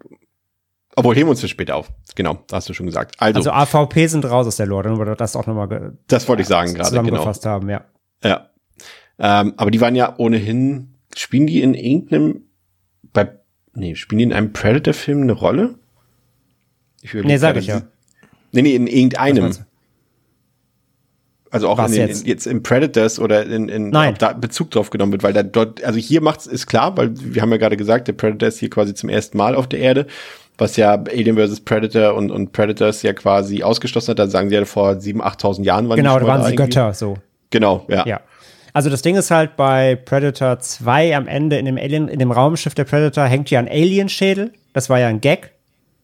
obwohl, 0.95 1.15
heben 1.15 1.27
wir 1.27 1.31
uns 1.31 1.41
für 1.41 1.47
später 1.47 1.75
auf. 1.75 1.89
Genau, 2.15 2.39
hast 2.51 2.67
du 2.67 2.73
schon 2.73 2.87
gesagt. 2.87 3.15
Also, 3.19 3.51
also 3.51 3.51
AVP 3.51 4.07
sind 4.07 4.25
raus 4.25 4.47
aus 4.47 4.57
der 4.57 4.65
Lore, 4.65 4.83
dann 4.83 4.97
wir 4.97 5.15
das 5.15 5.35
auch 5.35 5.45
nochmal 5.45 5.93
Das 6.07 6.27
wollte 6.27 6.41
ich 6.41 6.47
sagen 6.47 6.73
gerade, 6.73 6.89
genau. 6.89 7.03
Zusammengefasst 7.03 7.45
haben, 7.45 7.69
ja. 7.69 7.85
Ja. 8.23 8.49
Ähm, 9.19 9.53
aber 9.57 9.71
die 9.71 9.81
waren 9.81 9.95
ja 9.95 10.15
ohnehin, 10.17 10.95
spielen 11.15 11.47
die 11.47 11.61
in 11.61 11.73
irgendeinem, 11.73 12.43
bei 13.13 13.29
Nee, 13.73 13.95
spielen 13.95 14.19
die 14.19 14.23
in 14.23 14.33
einem 14.33 14.53
Predator-Film 14.53 15.21
eine 15.21 15.31
Rolle? 15.31 15.75
Ich 17.01 17.13
nee, 17.13 17.37
sag 17.37 17.55
ich 17.57 17.67
ja. 17.67 17.83
Nee, 18.51 18.63
nee, 18.63 18.75
in 18.75 18.87
irgendeinem. 18.87 19.51
Also 21.49 21.67
auch 21.67 21.79
in 21.79 21.91
den, 21.91 22.07
jetzt? 22.07 22.21
In, 22.21 22.27
jetzt 22.27 22.47
im 22.47 22.63
Predators 22.63 23.19
oder 23.19 23.45
in, 23.45 23.67
in 23.67 23.89
Nein. 23.89 24.13
ob 24.13 24.19
da 24.19 24.33
Bezug 24.33 24.71
drauf 24.71 24.89
genommen 24.89 25.11
wird, 25.11 25.23
weil 25.23 25.33
da 25.33 25.43
dort, 25.43 25.83
also 25.83 25.99
hier 25.99 26.21
macht's, 26.21 26.47
ist 26.47 26.67
klar, 26.67 26.95
weil 26.95 27.11
wir 27.13 27.41
haben 27.41 27.51
ja 27.51 27.57
gerade 27.57 27.75
gesagt, 27.75 28.07
der 28.07 28.13
Predator 28.13 28.47
ist 28.47 28.59
hier 28.59 28.69
quasi 28.69 28.93
zum 28.93 29.09
ersten 29.09 29.37
Mal 29.37 29.55
auf 29.55 29.67
der 29.67 29.79
Erde, 29.79 30.07
was 30.57 30.77
ja 30.77 30.93
Alien 30.93 31.35
vs. 31.35 31.61
Predator 31.61 32.15
und, 32.15 32.31
und 32.31 32.53
Predators 32.53 33.01
ja 33.01 33.11
quasi 33.11 33.63
ausgeschlossen 33.63 34.11
hat, 34.11 34.19
da 34.19 34.27
sagen 34.27 34.47
sie 34.47 34.55
ja 34.55 34.63
vor 34.63 35.01
sieben, 35.01 35.21
achttausend 35.21 35.65
Jahren 35.65 35.89
waren 35.89 35.97
Genau, 35.97 36.19
da 36.19 36.27
waren 36.27 36.45
sie 36.45 36.55
Götter, 36.55 36.93
so. 36.93 37.17
Genau, 37.51 37.85
ja. 37.87 38.05
Ja. 38.07 38.21
Also 38.73 38.89
das 38.89 39.01
Ding 39.01 39.15
ist 39.15 39.31
halt 39.31 39.57
bei 39.57 39.95
Predator 39.95 40.59
2 40.59 41.15
am 41.15 41.27
Ende 41.27 41.57
in 41.57 41.65
dem 41.65 41.77
Alien, 41.77 42.07
in 42.07 42.19
dem 42.19 42.31
Raumschiff 42.31 42.73
der 42.73 42.85
Predator 42.85 43.25
hängt 43.25 43.49
ja 43.51 43.59
ein 43.59 43.67
Alien-Schädel. 43.67 44.53
Das 44.73 44.89
war 44.89 44.99
ja 44.99 45.07
ein 45.07 45.21
Gag. 45.21 45.51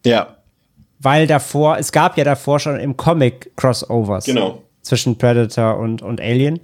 Ja. 0.06 0.38
Weil 1.00 1.28
davor, 1.28 1.78
es 1.78 1.92
gab 1.92 2.18
ja 2.18 2.24
davor 2.24 2.60
schon 2.60 2.80
im 2.80 2.98
Comic 2.98 3.56
Crossovers. 3.56 4.26
Genau. 4.26 4.64
Zwischen 4.82 5.18
Predator 5.18 5.78
und, 5.78 6.02
und 6.02 6.20
Alien. 6.20 6.60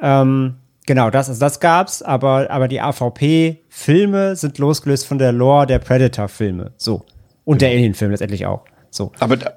Ähm, 0.00 0.56
genau, 0.86 1.10
das, 1.10 1.28
also 1.28 1.40
das 1.40 1.60
gab's, 1.60 2.02
aber, 2.02 2.50
aber 2.50 2.66
die 2.66 2.80
AVP-Filme 2.80 4.36
sind 4.36 4.58
losgelöst 4.58 5.06
von 5.06 5.18
der 5.18 5.32
Lore 5.32 5.66
der 5.66 5.78
Predator-Filme. 5.78 6.72
So. 6.76 7.04
Und 7.44 7.62
der 7.62 7.70
Alien-Film 7.70 8.10
letztendlich 8.10 8.46
auch. 8.46 8.64
So. 8.90 9.12
Aber 9.20 9.36
da, 9.36 9.52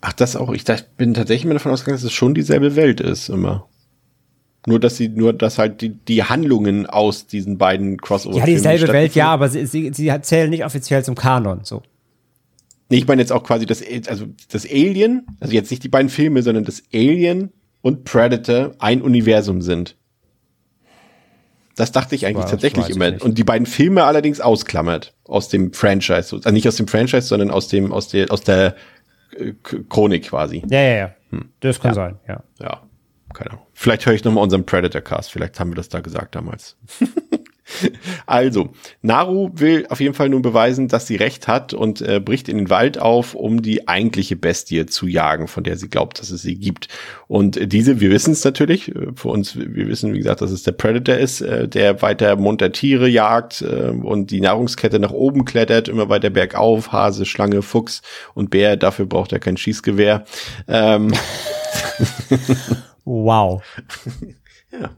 ach, 0.00 0.12
das 0.12 0.36
auch. 0.36 0.50
Ich 0.52 0.64
dachte, 0.64 0.86
bin 0.96 1.14
tatsächlich 1.14 1.44
immer 1.44 1.54
davon 1.54 1.72
ausgegangen, 1.72 1.96
dass 1.96 2.04
es 2.04 2.12
schon 2.12 2.34
dieselbe 2.34 2.76
Welt 2.76 3.00
ist 3.00 3.28
immer. 3.28 3.66
Nur 4.70 4.78
dass 4.78 4.96
sie, 4.96 5.08
nur 5.08 5.32
dass 5.32 5.58
halt 5.58 5.80
die, 5.80 5.88
die 5.88 6.22
Handlungen 6.22 6.86
aus 6.86 7.26
diesen 7.26 7.58
beiden 7.58 7.96
Crossover. 7.96 8.38
Ja, 8.38 8.46
dieselbe 8.46 8.86
Welt, 8.92 9.16
ja, 9.16 9.26
aber 9.28 9.48
sie, 9.48 9.66
sie, 9.66 9.90
sie 9.92 10.12
zählen 10.22 10.48
nicht 10.48 10.64
offiziell 10.64 11.04
zum 11.04 11.16
Kanon. 11.16 11.60
So. 11.64 11.82
Nee, 12.88 12.98
ich 12.98 13.08
meine 13.08 13.20
jetzt 13.20 13.32
auch 13.32 13.42
quasi 13.42 13.66
das, 13.66 13.82
also 14.06 14.26
das 14.50 14.64
Alien, 14.64 15.26
also 15.40 15.52
jetzt 15.52 15.72
nicht 15.72 15.82
die 15.82 15.88
beiden 15.88 16.08
Filme, 16.08 16.42
sondern 16.42 16.64
das 16.64 16.84
Alien 16.94 17.50
und 17.82 18.04
Predator 18.04 18.74
ein 18.78 19.02
Universum 19.02 19.60
sind. 19.60 19.96
Das 21.74 21.90
dachte 21.90 22.14
ich 22.14 22.26
eigentlich 22.26 22.44
War- 22.44 22.50
tatsächlich 22.50 22.90
immer. 22.90 23.10
nicht. 23.10 23.24
Und 23.24 23.38
die 23.38 23.44
beiden 23.44 23.66
Filme 23.66 24.04
allerdings 24.04 24.40
ausklammert 24.40 25.14
aus 25.24 25.48
dem 25.48 25.72
Franchise. 25.72 26.36
Also 26.36 26.50
nicht 26.50 26.68
aus 26.68 26.76
dem 26.76 26.86
Franchise, 26.86 27.22
sondern 27.26 27.50
aus 27.50 27.66
dem, 27.66 27.90
aus 27.90 28.06
der, 28.06 28.30
aus 28.30 28.42
der 28.42 28.76
äh, 29.36 29.52
Chronik 29.88 30.28
quasi. 30.28 30.62
Ja, 30.68 30.80
ja, 30.80 30.96
ja. 30.96 31.14
Hm. 31.30 31.48
Das 31.58 31.80
kann 31.80 31.94
sein, 31.94 32.18
ja. 32.28 32.44
Ja, 32.60 32.82
keine 33.34 33.50
Ahnung. 33.50 33.66
Vielleicht 33.72 34.06
höre 34.06 34.14
ich 34.14 34.24
nochmal 34.24 34.44
unseren 34.44 34.66
Predator-Cast. 34.66 35.30
Vielleicht 35.30 35.58
haben 35.58 35.70
wir 35.70 35.76
das 35.76 35.88
da 35.88 36.00
gesagt 36.00 36.34
damals. 36.34 36.76
also, 38.26 38.70
Naru 39.02 39.50
will 39.54 39.86
auf 39.88 40.00
jeden 40.00 40.14
Fall 40.14 40.28
nun 40.28 40.42
beweisen, 40.42 40.88
dass 40.88 41.06
sie 41.06 41.16
recht 41.16 41.48
hat 41.48 41.72
und 41.72 42.00
äh, 42.02 42.20
bricht 42.20 42.48
in 42.48 42.58
den 42.58 42.70
Wald 42.70 42.98
auf, 42.98 43.34
um 43.34 43.62
die 43.62 43.88
eigentliche 43.88 44.36
Bestie 44.36 44.86
zu 44.86 45.06
jagen, 45.06 45.48
von 45.48 45.64
der 45.64 45.76
sie 45.76 45.88
glaubt, 45.88 46.18
dass 46.18 46.30
es 46.30 46.42
sie 46.42 46.56
gibt. 46.56 46.88
Und 47.28 47.56
äh, 47.56 47.66
diese, 47.66 48.00
wir 48.00 48.10
wissen 48.10 48.32
es 48.32 48.44
natürlich, 48.44 48.94
äh, 48.94 49.08
für 49.14 49.28
uns, 49.28 49.56
wir 49.56 49.88
wissen, 49.88 50.12
wie 50.12 50.18
gesagt, 50.18 50.40
dass 50.40 50.50
es 50.50 50.62
der 50.62 50.72
Predator 50.72 51.16
ist, 51.16 51.40
äh, 51.40 51.68
der 51.68 52.02
weiter 52.02 52.36
munter 52.36 52.72
Tiere 52.72 53.08
jagt 53.08 53.62
äh, 53.62 53.90
und 53.90 54.30
die 54.30 54.40
Nahrungskette 54.40 54.98
nach 54.98 55.12
oben 55.12 55.44
klettert, 55.44 55.88
immer 55.88 56.08
weiter 56.08 56.30
bergauf, 56.30 56.92
Hase, 56.92 57.24
Schlange, 57.24 57.62
Fuchs 57.62 58.02
und 58.34 58.50
Bär, 58.50 58.76
dafür 58.76 59.06
braucht 59.06 59.32
er 59.32 59.38
kein 59.38 59.56
Schießgewehr. 59.56 60.24
Ähm, 60.68 61.12
Wow. 63.10 63.62
Ja. 64.72 64.90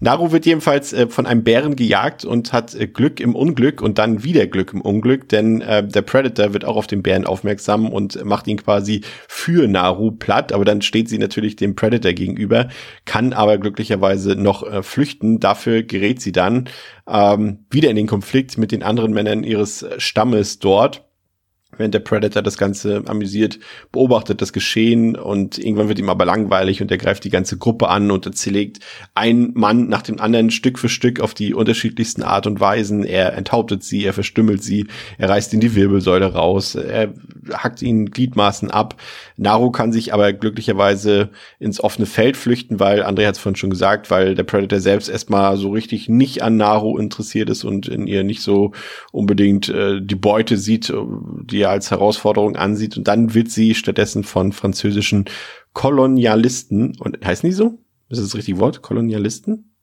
Naru 0.00 0.32
wird 0.32 0.44
jedenfalls 0.44 0.92
äh, 0.92 1.06
von 1.06 1.24
einem 1.24 1.44
Bären 1.44 1.76
gejagt 1.76 2.26
und 2.26 2.52
hat 2.52 2.74
äh, 2.74 2.86
Glück 2.86 3.20
im 3.20 3.34
Unglück 3.34 3.80
und 3.80 3.96
dann 3.96 4.22
wieder 4.22 4.46
Glück 4.46 4.74
im 4.74 4.82
Unglück, 4.82 5.30
denn 5.30 5.62
äh, 5.62 5.82
der 5.82 6.02
Predator 6.02 6.52
wird 6.52 6.66
auch 6.66 6.76
auf 6.76 6.86
den 6.86 7.02
Bären 7.02 7.24
aufmerksam 7.24 7.90
und 7.90 8.22
macht 8.22 8.46
ihn 8.48 8.58
quasi 8.58 9.00
für 9.26 9.66
Naru 9.66 10.10
platt, 10.10 10.52
aber 10.52 10.66
dann 10.66 10.82
steht 10.82 11.08
sie 11.08 11.16
natürlich 11.16 11.56
dem 11.56 11.74
Predator 11.74 12.12
gegenüber, 12.12 12.68
kann 13.06 13.32
aber 13.32 13.56
glücklicherweise 13.56 14.36
noch 14.36 14.62
äh, 14.62 14.82
flüchten. 14.82 15.40
Dafür 15.40 15.84
gerät 15.84 16.20
sie 16.20 16.32
dann 16.32 16.68
ähm, 17.08 17.64
wieder 17.70 17.88
in 17.88 17.96
den 17.96 18.06
Konflikt 18.06 18.58
mit 18.58 18.72
den 18.72 18.82
anderen 18.82 19.14
Männern 19.14 19.42
ihres 19.42 19.84
äh, 19.84 19.98
Stammes 19.98 20.58
dort 20.58 21.02
während 21.78 21.94
der 21.94 22.00
Predator 22.00 22.42
das 22.42 22.58
Ganze 22.58 23.02
amüsiert 23.06 23.58
beobachtet 23.92 24.40
das 24.42 24.52
Geschehen 24.52 25.16
und 25.16 25.58
irgendwann 25.58 25.88
wird 25.88 25.98
ihm 25.98 26.08
aber 26.08 26.24
langweilig 26.24 26.82
und 26.82 26.90
er 26.90 26.98
greift 26.98 27.24
die 27.24 27.30
ganze 27.30 27.58
Gruppe 27.58 27.88
an 27.88 28.10
und 28.10 28.26
er 28.26 28.32
zerlegt 28.32 28.80
einen 29.14 29.52
Mann 29.54 29.88
nach 29.88 30.02
dem 30.02 30.20
anderen 30.20 30.50
Stück 30.50 30.78
für 30.78 30.88
Stück 30.88 31.20
auf 31.20 31.34
die 31.34 31.54
unterschiedlichsten 31.54 32.22
Art 32.22 32.46
und 32.46 32.60
Weisen. 32.60 33.04
Er 33.04 33.34
enthauptet 33.34 33.82
sie, 33.82 34.04
er 34.04 34.12
verstümmelt 34.12 34.62
sie, 34.62 34.86
er 35.18 35.28
reißt 35.28 35.52
ihnen 35.52 35.60
die 35.60 35.74
Wirbelsäule 35.74 36.32
raus, 36.32 36.74
er 36.74 37.12
hackt 37.52 37.82
ihnen 37.82 38.10
Gliedmaßen 38.10 38.70
ab. 38.70 39.00
Naru 39.36 39.70
kann 39.70 39.92
sich 39.92 40.14
aber 40.14 40.32
glücklicherweise 40.32 41.30
ins 41.58 41.80
offene 41.80 42.06
Feld 42.06 42.36
flüchten, 42.36 42.80
weil, 42.80 43.02
André 43.02 43.26
hat 43.26 43.34
es 43.34 43.40
vorhin 43.40 43.56
schon 43.56 43.70
gesagt, 43.70 44.10
weil 44.10 44.34
der 44.34 44.44
Predator 44.44 44.80
selbst 44.80 45.08
erstmal 45.08 45.56
so 45.56 45.70
richtig 45.70 46.08
nicht 46.08 46.42
an 46.42 46.56
Naru 46.56 46.98
interessiert 46.98 47.50
ist 47.50 47.64
und 47.64 47.88
in 47.88 48.06
ihr 48.06 48.24
nicht 48.24 48.42
so 48.42 48.72
unbedingt 49.12 49.68
äh, 49.68 50.00
die 50.00 50.14
Beute 50.14 50.56
sieht, 50.56 50.92
die 51.42 51.63
er 51.64 51.70
als 51.70 51.90
Herausforderung 51.90 52.56
ansieht. 52.56 52.96
Und 52.96 53.08
dann 53.08 53.34
wird 53.34 53.50
sie 53.50 53.74
stattdessen 53.74 54.22
von 54.24 54.52
französischen 54.52 55.24
Kolonialisten, 55.72 56.96
und 57.00 57.24
heißen 57.24 57.48
die 57.48 57.54
so? 57.54 57.78
Ist 58.08 58.18
das 58.18 58.26
das 58.28 58.34
richtige 58.36 58.58
Wort? 58.60 58.82
Kolonialisten? 58.82 59.74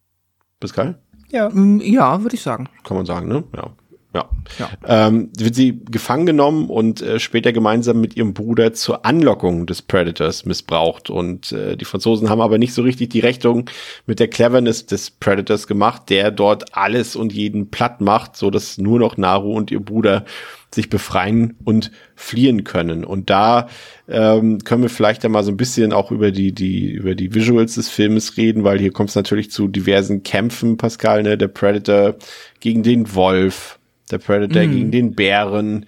Pascal? 0.59 1.01
Ja. 1.31 1.49
Mm, 1.49 1.81
Ja, 1.81 2.21
würde 2.21 2.35
ich 2.35 2.41
sagen. 2.41 2.69
Kann 2.83 2.97
man 2.97 3.05
sagen, 3.05 3.27
ne? 3.27 3.43
Ja. 3.55 3.71
Ja. 4.13 4.29
Ja. 4.59 4.69
Ähm, 4.85 5.29
wird 5.37 5.55
sie 5.55 5.79
gefangen 5.89 6.25
genommen 6.25 6.69
und 6.69 7.01
äh, 7.01 7.19
später 7.19 7.53
gemeinsam 7.53 8.01
mit 8.01 8.17
ihrem 8.17 8.33
Bruder 8.33 8.73
zur 8.73 9.05
Anlockung 9.05 9.65
des 9.65 9.81
Predators 9.81 10.45
missbraucht. 10.45 11.09
Und 11.09 11.53
äh, 11.53 11.77
die 11.77 11.85
Franzosen 11.85 12.29
haben 12.29 12.41
aber 12.41 12.57
nicht 12.57 12.73
so 12.73 12.81
richtig 12.81 13.09
die 13.11 13.21
Rechnung 13.21 13.69
mit 14.05 14.19
der 14.19 14.27
Cleverness 14.27 14.85
des 14.85 15.11
Predators 15.11 15.65
gemacht, 15.65 16.09
der 16.09 16.31
dort 16.31 16.75
alles 16.75 17.15
und 17.15 17.31
jeden 17.31 17.69
platt 17.69 18.01
macht, 18.01 18.35
so 18.35 18.49
dass 18.49 18.77
nur 18.77 18.99
noch 18.99 19.15
Naru 19.15 19.53
und 19.53 19.71
ihr 19.71 19.79
Bruder 19.79 20.25
sich 20.73 20.89
befreien 20.89 21.55
und 21.63 21.91
fliehen 22.15 22.63
können. 22.63 23.03
Und 23.03 23.29
da 23.29 23.67
ähm, 24.07 24.59
können 24.59 24.83
wir 24.83 24.89
vielleicht 24.89 25.23
einmal 25.25 25.43
so 25.43 25.51
ein 25.51 25.57
bisschen 25.57 25.91
auch 25.91 26.11
über 26.11 26.31
die, 26.31 26.53
die, 26.53 26.91
über 26.91 27.15
die 27.15 27.33
Visuals 27.33 27.75
des 27.75 27.89
Filmes 27.89 28.37
reden, 28.37 28.63
weil 28.63 28.79
hier 28.79 28.91
kommt 28.91 29.09
es 29.09 29.15
natürlich 29.15 29.51
zu 29.51 29.67
diversen 29.67 30.23
Kämpfen, 30.23 30.77
Pascal, 30.77 31.23
ne? 31.23 31.37
Der 31.37 31.49
Predator 31.49 32.15
gegen 32.59 32.83
den 32.83 33.13
Wolf, 33.15 33.79
der 34.11 34.19
Predator 34.19 34.63
gegen 34.65 34.91
den 34.91 35.13
Bären. 35.13 35.85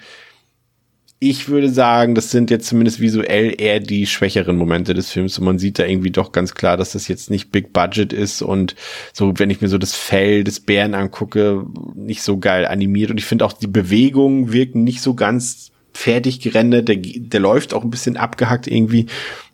Ich 1.19 1.47
würde 1.47 1.69
sagen, 1.69 2.15
das 2.15 2.31
sind 2.31 2.51
jetzt 2.51 2.67
zumindest 2.67 2.99
visuell 2.99 3.55
eher 3.57 3.79
die 3.79 4.07
schwächeren 4.07 4.57
Momente 4.57 4.93
des 4.93 5.09
Films. 5.09 5.39
Und 5.39 5.45
man 5.45 5.57
sieht 5.57 5.79
da 5.79 5.85
irgendwie 5.85 6.11
doch 6.11 6.33
ganz 6.33 6.53
klar, 6.53 6.75
dass 6.75 6.91
das 6.91 7.07
jetzt 7.07 7.29
nicht 7.29 7.51
Big 7.51 7.71
Budget 7.71 8.11
ist 8.11 8.41
und 8.41 8.75
so, 9.13 9.33
wenn 9.37 9.49
ich 9.49 9.61
mir 9.61 9.69
so 9.69 9.77
das 9.77 9.95
Fell 9.95 10.43
des 10.43 10.59
Bären 10.59 10.93
angucke, 10.93 11.65
nicht 11.95 12.23
so 12.23 12.39
geil 12.39 12.65
animiert. 12.65 13.09
Und 13.09 13.17
ich 13.17 13.25
finde 13.25 13.45
auch 13.45 13.53
die 13.53 13.67
Bewegungen 13.67 14.51
wirken 14.51 14.83
nicht 14.83 15.01
so 15.01 15.13
ganz 15.13 15.71
fertig 15.93 16.41
gerendert, 16.41 16.89
der, 16.89 16.97
der 16.97 17.39
läuft 17.39 17.73
auch 17.73 17.83
ein 17.83 17.91
bisschen 17.91 18.17
abgehackt 18.17 18.67
irgendwie. 18.67 19.07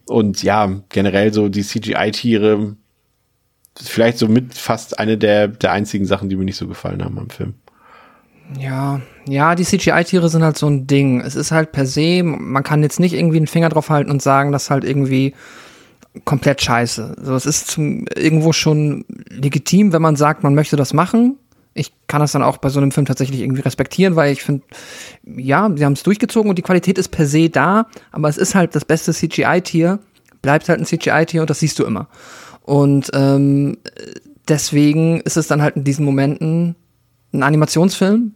Und 0.06 0.42
ja, 0.42 0.82
generell 0.90 1.34
so 1.34 1.50
die 1.50 1.64
CGI-Tiere, 1.64 2.76
vielleicht 3.80 4.18
so 4.18 4.28
mit 4.28 4.54
fast 4.54 5.00
eine 5.00 5.18
der, 5.18 5.48
der 5.48 5.72
einzigen 5.72 6.06
Sachen, 6.06 6.30
die 6.30 6.36
mir 6.36 6.46
nicht 6.46 6.58
so 6.58 6.68
gefallen 6.68 7.04
haben 7.04 7.20
am 7.20 7.30
Film. 7.30 7.54
Ja, 8.58 9.02
ja, 9.28 9.54
die 9.54 9.64
CGI-Tiere 9.64 10.30
sind 10.30 10.44
halt 10.44 10.58
so 10.58 10.68
ein 10.68 10.88
Ding. 10.88 11.22
Es 11.22 11.36
ist 11.36 11.52
halt 11.52 11.72
per 11.72 11.86
se, 11.86 12.24
man 12.24 12.64
kann 12.64 12.82
jetzt 12.82 13.00
nicht 13.00 13.14
irgendwie 13.14 13.38
einen 13.38 13.48
Finger 13.48 13.70
drauf 13.70 13.90
halten 13.90 14.10
und 14.10 14.22
sagen, 14.22 14.52
das 14.52 14.64
ist 14.64 14.70
halt 14.72 14.84
irgendwie 14.84 15.36
komplett 16.26 16.62
scheiße. 16.62 17.16
So, 17.22 17.36
es 17.36 17.46
ist 17.46 17.68
zum, 17.68 18.06
irgendwo 18.16 18.52
schon 18.52 19.06
legitim, 19.30 19.94
wenn 19.94 20.02
man 20.02 20.16
sagt, 20.16 20.44
man 20.44 20.56
möchte 20.56 20.76
das 20.76 20.94
machen. 20.94 21.38
Ich 21.76 21.94
kann 22.08 22.20
das 22.20 22.32
dann 22.32 22.42
auch 22.42 22.58
bei 22.58 22.70
so 22.70 22.80
einem 22.80 22.92
Film 22.92 23.06
tatsächlich 23.06 23.42
irgendwie 23.42 23.62
respektieren, 23.62 24.16
weil 24.16 24.34
ich 24.34 24.42
finde, 24.42 24.64
ja, 25.24 25.70
sie 25.76 25.86
haben 25.86 25.94
es 25.94 26.04
durchgezogen 26.04 26.50
und 26.50 26.58
die 26.58 26.64
Qualität 26.64 26.98
ist 26.98 27.10
per 27.10 27.28
se 27.28 27.50
da, 27.50 27.86
aber 28.12 28.28
es 28.28 28.38
ist 28.38 28.56
halt 28.56 28.74
das 28.74 28.86
beste 28.86 29.14
CGI-Tier, 29.14 30.00
bleibt 30.42 30.68
halt 30.68 30.80
ein 30.80 30.86
CGI-Tier 30.86 31.42
und 31.42 31.50
das 31.50 31.60
siehst 31.60 31.78
du 31.78 31.86
immer. 31.86 32.08
Und 32.64 33.12
ähm, 33.14 33.78
deswegen 34.48 35.22
ist 35.22 35.38
es 35.38 35.48
dann 35.48 35.62
halt 35.62 35.76
in 35.76 35.84
diesen 35.84 36.06
Momenten 36.06 36.76
ein 37.32 37.44
Animationsfilm, 37.44 38.34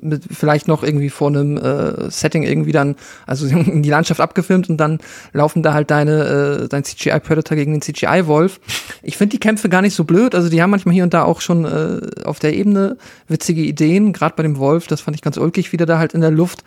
mit 0.00 0.24
vielleicht 0.30 0.68
noch 0.68 0.82
irgendwie 0.82 1.10
vor 1.10 1.28
einem 1.28 1.56
äh, 1.56 2.10
Setting 2.10 2.42
irgendwie 2.42 2.72
dann, 2.72 2.96
also 3.26 3.46
in 3.56 3.82
die 3.82 3.90
Landschaft 3.90 4.20
abgefilmt 4.20 4.68
und 4.68 4.76
dann 4.76 4.98
laufen 5.32 5.62
da 5.62 5.72
halt 5.74 5.90
deine, 5.90 6.62
äh, 6.64 6.68
dein 6.68 6.84
CGI-Predator 6.84 7.56
gegen 7.56 7.72
den 7.72 7.82
CGI-Wolf. 7.82 8.60
Ich 9.02 9.16
finde 9.16 9.32
die 9.32 9.40
Kämpfe 9.40 9.68
gar 9.68 9.82
nicht 9.82 9.94
so 9.94 10.04
blöd, 10.04 10.34
also 10.34 10.48
die 10.48 10.62
haben 10.62 10.70
manchmal 10.70 10.94
hier 10.94 11.04
und 11.04 11.14
da 11.14 11.24
auch 11.24 11.40
schon 11.40 11.64
äh, 11.64 12.24
auf 12.24 12.38
der 12.38 12.54
Ebene 12.54 12.96
witzige 13.28 13.62
Ideen, 13.62 14.12
gerade 14.12 14.34
bei 14.36 14.42
dem 14.42 14.58
Wolf, 14.58 14.86
das 14.86 15.00
fand 15.00 15.16
ich 15.16 15.22
ganz 15.22 15.36
ulkig, 15.36 15.72
wie 15.72 15.76
der 15.76 15.86
da 15.86 15.98
halt 15.98 16.14
in 16.14 16.20
der 16.20 16.30
Luft, 16.30 16.64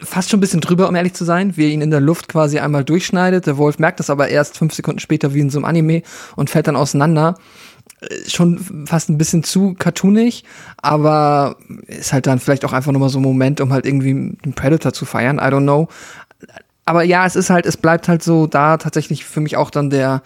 fast 0.00 0.30
schon 0.30 0.38
ein 0.38 0.40
bisschen 0.40 0.60
drüber, 0.60 0.88
um 0.88 0.94
ehrlich 0.94 1.14
zu 1.14 1.24
sein, 1.24 1.56
wie 1.56 1.64
er 1.64 1.70
ihn 1.70 1.80
in 1.80 1.90
der 1.90 2.00
Luft 2.00 2.28
quasi 2.28 2.58
einmal 2.58 2.84
durchschneidet, 2.84 3.46
der 3.46 3.56
Wolf 3.56 3.78
merkt 3.78 4.00
das 4.00 4.10
aber 4.10 4.28
erst 4.28 4.58
fünf 4.58 4.74
Sekunden 4.74 5.00
später 5.00 5.34
wie 5.34 5.40
in 5.40 5.50
so 5.50 5.58
einem 5.58 5.64
Anime 5.66 6.02
und 6.36 6.50
fällt 6.50 6.66
dann 6.66 6.76
auseinander 6.76 7.36
schon 8.26 8.86
fast 8.86 9.08
ein 9.08 9.18
bisschen 9.18 9.42
zu 9.44 9.74
cartoonig, 9.74 10.44
aber 10.78 11.56
ist 11.86 12.12
halt 12.12 12.26
dann 12.26 12.38
vielleicht 12.38 12.64
auch 12.64 12.72
einfach 12.72 12.92
nochmal 12.92 13.08
so 13.08 13.18
ein 13.18 13.22
Moment, 13.22 13.60
um 13.60 13.72
halt 13.72 13.86
irgendwie 13.86 14.36
den 14.44 14.54
Predator 14.54 14.92
zu 14.92 15.04
feiern, 15.04 15.38
I 15.38 15.42
don't 15.42 15.62
know. 15.62 15.88
Aber 16.84 17.04
ja, 17.04 17.26
es 17.26 17.36
ist 17.36 17.50
halt, 17.50 17.66
es 17.66 17.76
bleibt 17.76 18.08
halt 18.08 18.22
so 18.22 18.46
da 18.46 18.76
tatsächlich 18.76 19.24
für 19.24 19.40
mich 19.40 19.56
auch 19.56 19.70
dann 19.70 19.90
der 19.90 20.22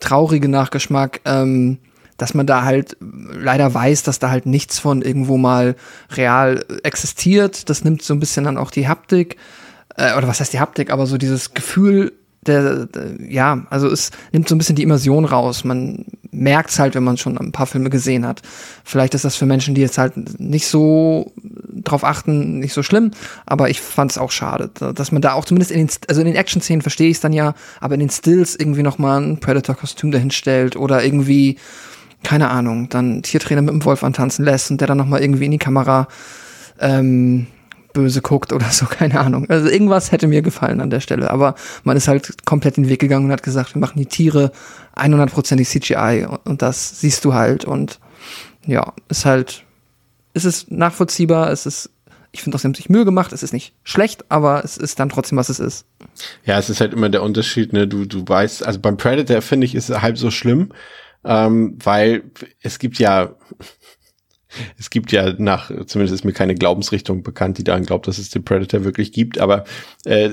traurige 0.00 0.48
Nachgeschmack, 0.48 1.20
ähm, 1.24 1.78
dass 2.16 2.34
man 2.34 2.46
da 2.46 2.64
halt 2.64 2.96
leider 3.00 3.72
weiß, 3.72 4.02
dass 4.02 4.18
da 4.18 4.30
halt 4.30 4.46
nichts 4.46 4.78
von 4.78 5.02
irgendwo 5.02 5.36
mal 5.36 5.76
real 6.10 6.64
existiert. 6.82 7.68
Das 7.68 7.84
nimmt 7.84 8.02
so 8.02 8.14
ein 8.14 8.20
bisschen 8.20 8.44
dann 8.44 8.58
auch 8.58 8.70
die 8.70 8.88
Haptik, 8.88 9.36
äh, 9.96 10.16
oder 10.16 10.28
was 10.28 10.40
heißt 10.40 10.52
die 10.52 10.60
Haptik, 10.60 10.90
aber 10.90 11.06
so 11.06 11.18
dieses 11.18 11.54
Gefühl 11.54 12.12
der, 12.48 12.86
der, 12.86 13.04
ja, 13.28 13.66
also 13.70 13.88
es 13.88 14.10
nimmt 14.32 14.48
so 14.48 14.54
ein 14.54 14.58
bisschen 14.58 14.76
die 14.76 14.82
Immersion 14.82 15.24
raus. 15.24 15.64
Man 15.64 16.04
merkt 16.30 16.70
es 16.70 16.78
halt, 16.78 16.94
wenn 16.94 17.04
man 17.04 17.16
schon 17.16 17.38
ein 17.38 17.52
paar 17.52 17.66
Filme 17.66 17.90
gesehen 17.90 18.26
hat. 18.26 18.42
Vielleicht 18.84 19.14
ist 19.14 19.24
das 19.24 19.36
für 19.36 19.46
Menschen, 19.46 19.74
die 19.74 19.80
jetzt 19.80 19.98
halt 19.98 20.40
nicht 20.40 20.66
so 20.66 21.32
drauf 21.84 22.04
achten, 22.04 22.58
nicht 22.58 22.72
so 22.72 22.82
schlimm, 22.82 23.12
aber 23.46 23.70
ich 23.70 23.80
fand 23.80 24.10
es 24.10 24.18
auch 24.18 24.30
schade, 24.30 24.70
dass 24.94 25.12
man 25.12 25.22
da 25.22 25.32
auch 25.32 25.44
zumindest 25.44 25.70
in 25.70 25.86
den, 25.86 25.90
also 26.08 26.20
in 26.20 26.26
den 26.26 26.36
Action-Szenen 26.36 26.82
verstehe 26.82 27.08
ich 27.08 27.16
es 27.16 27.20
dann 27.20 27.32
ja, 27.32 27.54
aber 27.80 27.94
in 27.94 28.00
den 28.00 28.10
Stills 28.10 28.56
irgendwie 28.56 28.82
noch 28.82 28.98
mal 28.98 29.20
ein 29.20 29.38
Predator-Kostüm 29.38 30.10
dahin 30.10 30.30
stellt 30.30 30.76
oder 30.76 31.04
irgendwie, 31.04 31.56
keine 32.22 32.50
Ahnung, 32.50 32.88
dann 32.88 33.22
Tiertrainer 33.22 33.62
mit 33.62 33.72
dem 33.72 33.84
Wolf 33.84 34.02
antanzen 34.02 34.44
lässt 34.44 34.70
und 34.70 34.80
der 34.80 34.88
dann 34.88 34.98
noch 34.98 35.06
mal 35.06 35.20
irgendwie 35.20 35.46
in 35.46 35.52
die 35.52 35.58
Kamera 35.58 36.08
ähm, 36.80 37.46
böse 37.98 38.22
guckt 38.22 38.52
oder 38.52 38.66
so, 38.70 38.86
keine 38.90 39.20
Ahnung. 39.20 39.50
Also 39.50 39.68
irgendwas 39.68 40.12
hätte 40.12 40.28
mir 40.28 40.42
gefallen 40.42 40.80
an 40.80 40.90
der 40.90 41.00
Stelle, 41.00 41.30
aber 41.30 41.56
man 41.82 41.96
ist 41.96 42.06
halt 42.06 42.44
komplett 42.46 42.76
den 42.76 42.88
Weg 42.88 43.00
gegangen 43.00 43.26
und 43.26 43.32
hat 43.32 43.42
gesagt, 43.42 43.74
wir 43.74 43.80
machen 43.80 43.98
die 43.98 44.06
Tiere 44.06 44.52
100%ig 44.96 45.68
CGI 45.68 46.26
und, 46.44 46.62
das 46.62 47.00
siehst 47.00 47.24
du 47.24 47.34
halt 47.34 47.64
und 47.64 47.98
ja, 48.66 48.92
ist 49.08 49.24
halt, 49.24 49.64
es 50.34 50.44
ist 50.44 50.70
nachvollziehbar, 50.70 51.50
es 51.50 51.66
ist 51.66 51.90
ich 52.30 52.42
finde, 52.42 52.58
sie 52.58 52.64
haben 52.64 52.74
sich 52.74 52.90
Mühe 52.90 53.06
gemacht. 53.06 53.32
Es 53.32 53.42
ist 53.42 53.54
nicht 53.54 53.72
schlecht, 53.84 54.30
aber 54.30 54.62
es 54.62 54.76
ist 54.76 55.00
dann 55.00 55.08
trotzdem, 55.08 55.38
was 55.38 55.48
es 55.48 55.58
ist. 55.58 55.86
Ja, 56.44 56.58
es 56.58 56.68
ist 56.68 56.80
halt 56.80 56.92
immer 56.92 57.08
der 57.08 57.22
Unterschied, 57.22 57.72
ne? 57.72 57.88
Du, 57.88 58.04
du 58.04 58.22
weißt, 58.28 58.66
also 58.66 58.78
beim 58.80 58.98
Predator 58.98 59.40
finde 59.40 59.64
ich, 59.64 59.74
ist 59.74 59.88
es 59.88 60.02
halb 60.02 60.18
so 60.18 60.30
schlimm, 60.30 60.70
ähm, 61.24 61.78
weil 61.82 62.24
es 62.60 62.78
gibt 62.78 62.98
ja, 62.98 63.34
es 64.78 64.90
gibt 64.90 65.12
ja 65.12 65.34
nach, 65.38 65.70
zumindest 65.86 66.14
ist 66.14 66.24
mir 66.24 66.32
keine 66.32 66.54
Glaubensrichtung 66.54 67.22
bekannt, 67.22 67.58
die 67.58 67.64
daran 67.64 67.84
glaubt, 67.84 68.06
dass 68.06 68.18
es 68.18 68.30
den 68.30 68.44
Predator 68.44 68.84
wirklich 68.84 69.12
gibt, 69.12 69.38
aber 69.38 69.64
äh, 70.04 70.30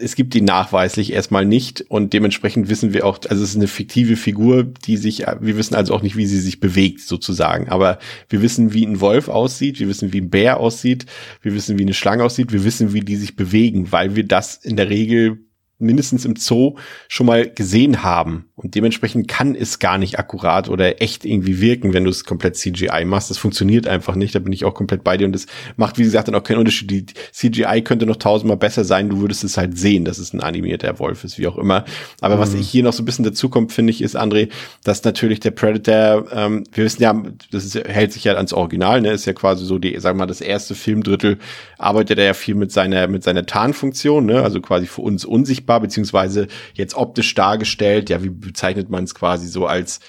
es 0.00 0.14
gibt 0.14 0.34
die 0.34 0.40
nachweislich 0.40 1.12
erstmal 1.12 1.44
nicht 1.44 1.84
und 1.88 2.12
dementsprechend 2.12 2.68
wissen 2.68 2.92
wir 2.92 3.04
auch, 3.04 3.18
also 3.28 3.42
es 3.42 3.50
ist 3.50 3.56
eine 3.56 3.68
fiktive 3.68 4.16
Figur, 4.16 4.64
die 4.64 4.96
sich, 4.96 5.24
wir 5.40 5.56
wissen 5.56 5.74
also 5.74 5.94
auch 5.94 6.02
nicht, 6.02 6.16
wie 6.16 6.26
sie 6.26 6.40
sich 6.40 6.60
bewegt 6.60 7.00
sozusagen, 7.00 7.68
aber 7.68 7.98
wir 8.28 8.42
wissen, 8.42 8.72
wie 8.72 8.86
ein 8.86 9.00
Wolf 9.00 9.28
aussieht, 9.28 9.80
wir 9.80 9.88
wissen, 9.88 10.12
wie 10.12 10.20
ein 10.20 10.30
Bär 10.30 10.60
aussieht, 10.60 11.06
wir 11.42 11.54
wissen, 11.54 11.78
wie 11.78 11.82
eine 11.82 11.94
Schlange 11.94 12.24
aussieht, 12.24 12.52
wir 12.52 12.64
wissen, 12.64 12.92
wie 12.92 13.00
die 13.00 13.16
sich 13.16 13.36
bewegen, 13.36 13.92
weil 13.92 14.16
wir 14.16 14.24
das 14.24 14.56
in 14.56 14.76
der 14.76 14.90
Regel 14.90 15.45
mindestens 15.78 16.24
im 16.24 16.36
Zoo 16.36 16.76
schon 17.08 17.26
mal 17.26 17.48
gesehen 17.48 18.02
haben. 18.02 18.46
Und 18.54 18.74
dementsprechend 18.74 19.28
kann 19.28 19.54
es 19.54 19.78
gar 19.78 19.98
nicht 19.98 20.18
akkurat 20.18 20.70
oder 20.70 21.02
echt 21.02 21.26
irgendwie 21.26 21.60
wirken, 21.60 21.92
wenn 21.92 22.04
du 22.04 22.10
es 22.10 22.24
komplett 22.24 22.56
CGI 22.56 23.04
machst. 23.04 23.28
Das 23.28 23.36
funktioniert 23.36 23.86
einfach 23.86 24.14
nicht. 24.14 24.34
Da 24.34 24.38
bin 24.38 24.52
ich 24.54 24.64
auch 24.64 24.72
komplett 24.72 25.04
bei 25.04 25.18
dir. 25.18 25.26
Und 25.26 25.34
das 25.34 25.46
macht, 25.76 25.98
wie 25.98 26.04
gesagt, 26.04 26.28
dann 26.28 26.34
auch 26.34 26.42
keinen 26.42 26.60
Unterschied. 26.60 26.90
Die 26.90 27.06
CGI 27.32 27.82
könnte 27.82 28.06
noch 28.06 28.16
tausendmal 28.16 28.56
besser 28.56 28.84
sein. 28.84 29.10
Du 29.10 29.20
würdest 29.20 29.44
es 29.44 29.58
halt 29.58 29.76
sehen, 29.76 30.06
dass 30.06 30.16
es 30.18 30.32
ein 30.32 30.40
animierter 30.40 30.98
Wolf 30.98 31.22
ist, 31.24 31.38
wie 31.38 31.46
auch 31.46 31.58
immer. 31.58 31.84
Aber 32.22 32.36
mhm. 32.36 32.40
was 32.40 32.54
ich 32.54 32.66
hier 32.66 32.82
noch 32.82 32.94
so 32.94 33.02
ein 33.02 33.04
bisschen 33.04 33.26
dazu 33.26 33.50
kommt, 33.50 33.72
finde 33.72 33.90
ich, 33.90 34.00
ist, 34.00 34.16
André, 34.16 34.48
dass 34.84 35.04
natürlich 35.04 35.40
der 35.40 35.50
Predator, 35.50 36.26
ähm, 36.32 36.64
wir 36.72 36.84
wissen 36.84 37.02
ja, 37.02 37.22
das 37.50 37.66
ist, 37.66 37.74
hält 37.74 38.14
sich 38.14 38.24
ja 38.24 38.34
ans 38.36 38.54
Original, 38.54 39.02
ne? 39.02 39.12
Ist 39.12 39.26
ja 39.26 39.34
quasi 39.34 39.66
so 39.66 39.78
die, 39.78 40.00
sagen 40.00 40.16
wir 40.16 40.22
mal, 40.22 40.26
das 40.26 40.40
erste 40.40 40.74
Filmdrittel 40.74 41.36
arbeitet 41.76 42.18
er 42.18 42.24
ja 42.24 42.34
viel 42.34 42.54
mit 42.54 42.72
seiner, 42.72 43.06
mit 43.06 43.22
seiner 43.22 43.44
Tarnfunktion, 43.44 44.24
ne? 44.24 44.42
Also 44.42 44.62
quasi 44.62 44.86
für 44.86 45.02
uns 45.02 45.26
unsichtbar, 45.26 45.65
beziehungsweise 45.66 46.48
jetzt 46.74 46.94
optisch 46.94 47.34
dargestellt. 47.34 48.10
Ja, 48.10 48.22
wie 48.22 48.30
bezeichnet 48.30 48.90
man 48.90 49.04
es 49.04 49.14
quasi 49.14 49.48
so 49.48 49.66
als 49.66 50.00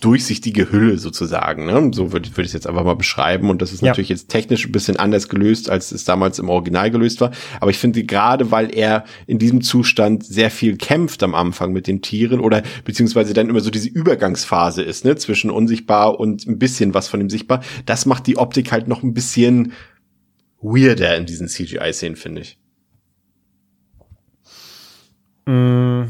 durchsichtige 0.00 0.72
Hülle 0.72 0.98
sozusagen. 0.98 1.66
Ne? 1.66 1.90
So 1.92 2.12
würde 2.12 2.28
würd 2.30 2.46
ich 2.46 2.46
es 2.46 2.52
jetzt 2.52 2.66
einfach 2.66 2.84
mal 2.84 2.96
beschreiben. 2.96 3.50
Und 3.50 3.60
das 3.60 3.72
ist 3.72 3.82
ja. 3.82 3.88
natürlich 3.88 4.08
jetzt 4.08 4.28
technisch 4.28 4.66
ein 4.66 4.72
bisschen 4.72 4.96
anders 4.96 5.28
gelöst, 5.28 5.68
als 5.68 5.92
es 5.92 6.04
damals 6.04 6.38
im 6.38 6.48
Original 6.48 6.90
gelöst 6.90 7.20
war. 7.20 7.32
Aber 7.60 7.70
ich 7.70 7.78
finde 7.78 8.04
gerade, 8.04 8.50
weil 8.50 8.74
er 8.74 9.04
in 9.26 9.38
diesem 9.38 9.60
Zustand 9.60 10.24
sehr 10.24 10.50
viel 10.50 10.76
kämpft 10.76 11.22
am 11.22 11.34
Anfang 11.34 11.72
mit 11.72 11.86
den 11.86 12.00
Tieren 12.00 12.40
oder 12.40 12.62
beziehungsweise 12.84 13.34
dann 13.34 13.48
immer 13.48 13.60
so 13.60 13.70
diese 13.70 13.88
Übergangsphase 13.88 14.82
ist, 14.82 15.04
ne, 15.04 15.16
zwischen 15.16 15.50
unsichtbar 15.50 16.18
und 16.18 16.46
ein 16.46 16.58
bisschen 16.58 16.94
was 16.94 17.08
von 17.08 17.20
ihm 17.20 17.30
sichtbar, 17.30 17.62
das 17.84 18.06
macht 18.06 18.26
die 18.26 18.38
Optik 18.38 18.72
halt 18.72 18.88
noch 18.88 19.02
ein 19.02 19.14
bisschen 19.14 19.72
weirder 20.62 21.16
in 21.16 21.26
diesen 21.26 21.48
CGI-Szenen, 21.48 22.16
finde 22.16 22.40
ich. 22.42 22.58
Mm. 25.46 26.04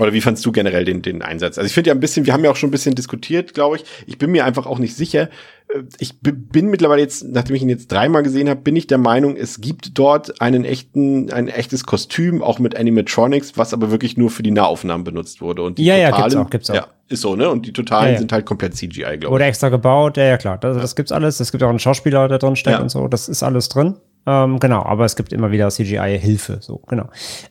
Oder 0.00 0.14
wie 0.14 0.22
fandst 0.22 0.46
du 0.46 0.52
generell 0.52 0.86
den, 0.86 1.02
den 1.02 1.20
Einsatz? 1.20 1.58
Also 1.58 1.66
ich 1.66 1.74
finde 1.74 1.88
ja 1.88 1.94
ein 1.94 2.00
bisschen, 2.00 2.24
wir 2.24 2.32
haben 2.32 2.42
ja 2.42 2.50
auch 2.50 2.56
schon 2.56 2.68
ein 2.68 2.70
bisschen 2.70 2.94
diskutiert, 2.94 3.52
glaube 3.52 3.76
ich. 3.76 3.84
Ich 4.06 4.16
bin 4.16 4.30
mir 4.30 4.46
einfach 4.46 4.64
auch 4.64 4.78
nicht 4.78 4.96
sicher. 4.96 5.28
Äh, 5.68 5.82
ich 5.98 6.20
bin 6.20 6.68
mittlerweile 6.68 7.02
jetzt, 7.02 7.24
nachdem 7.24 7.56
ich 7.56 7.62
ihn 7.62 7.68
jetzt 7.68 7.92
dreimal 7.92 8.22
gesehen 8.22 8.48
habe, 8.48 8.60
bin 8.60 8.76
ich 8.76 8.86
der 8.86 8.96
Meinung, 8.96 9.36
es 9.36 9.60
gibt 9.60 9.98
dort 9.98 10.40
einen 10.40 10.64
echten, 10.64 11.30
ein 11.30 11.48
echtes 11.48 11.84
Kostüm, 11.84 12.42
auch 12.42 12.58
mit 12.58 12.76
Animatronics, 12.76 13.58
was 13.58 13.74
aber 13.74 13.90
wirklich 13.90 14.16
nur 14.16 14.30
für 14.30 14.42
die 14.42 14.52
Nahaufnahmen 14.52 15.04
benutzt 15.04 15.42
wurde. 15.42 15.62
Und 15.62 15.76
die 15.76 15.84
ja, 15.84 15.96
totalen, 16.10 16.12
ja, 16.12 16.20
gibt's 16.20 16.36
auch, 16.36 16.50
gibt's 16.50 16.70
auch. 16.70 16.74
Ja, 16.74 16.86
ist 17.08 17.20
so, 17.20 17.36
ne? 17.36 17.50
Und 17.50 17.66
die 17.66 17.72
totalen 17.74 18.06
ja, 18.06 18.12
ja. 18.12 18.18
sind 18.20 18.32
halt 18.32 18.46
komplett 18.46 18.74
CGI, 18.76 19.02
glaube 19.02 19.18
ich. 19.18 19.30
Wurde 19.30 19.44
extra 19.44 19.68
gebaut, 19.68 20.16
ja, 20.16 20.24
ja, 20.24 20.38
klar. 20.38 20.56
Das, 20.56 20.78
das 20.78 20.96
gibt's 20.96 21.12
alles. 21.12 21.40
Es 21.40 21.52
gibt 21.52 21.62
auch 21.62 21.68
einen 21.68 21.78
Schauspieler, 21.78 22.26
der 22.28 22.38
drin 22.38 22.56
steckt 22.56 22.80
und 22.80 22.88
so. 22.88 23.06
Das 23.06 23.28
ist 23.28 23.42
alles 23.42 23.68
drin. 23.68 23.96
Ähm, 24.26 24.60
genau, 24.60 24.82
aber 24.82 25.04
es 25.04 25.16
gibt 25.16 25.32
immer 25.32 25.50
wieder 25.50 25.68
CGI-Hilfe, 25.70 26.58
so, 26.60 26.82
genau. 26.86 27.08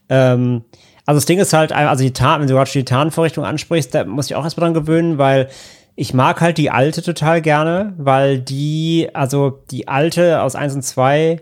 Ähm, 0.08 0.64
also 1.10 1.18
das 1.18 1.26
Ding 1.26 1.40
ist 1.40 1.54
halt, 1.54 1.72
also 1.72 2.04
die 2.04 2.14
Tarn, 2.14 2.40
wenn 2.40 2.48
du 2.48 2.54
gerade 2.54 2.70
die 2.70 2.86
Tarnvorrichtung 2.86 3.44
ansprichst, 3.44 3.96
da 3.96 4.06
muss 4.06 4.28
ich 4.28 4.36
auch 4.36 4.44
erstmal 4.44 4.66
dran 4.68 4.76
gewöhnen, 4.76 5.18
weil 5.18 5.50
ich 5.96 6.14
mag 6.14 6.40
halt 6.40 6.60
die 6.60 6.70
alte 6.70 7.02
total 7.02 7.42
gerne, 7.42 7.96
weil 7.98 8.38
die, 8.38 9.10
also 9.14 9.60
die 9.72 9.88
alte 9.88 10.44
aus 10.44 10.54
1 10.54 10.76
und 10.76 10.84
2, 10.84 11.42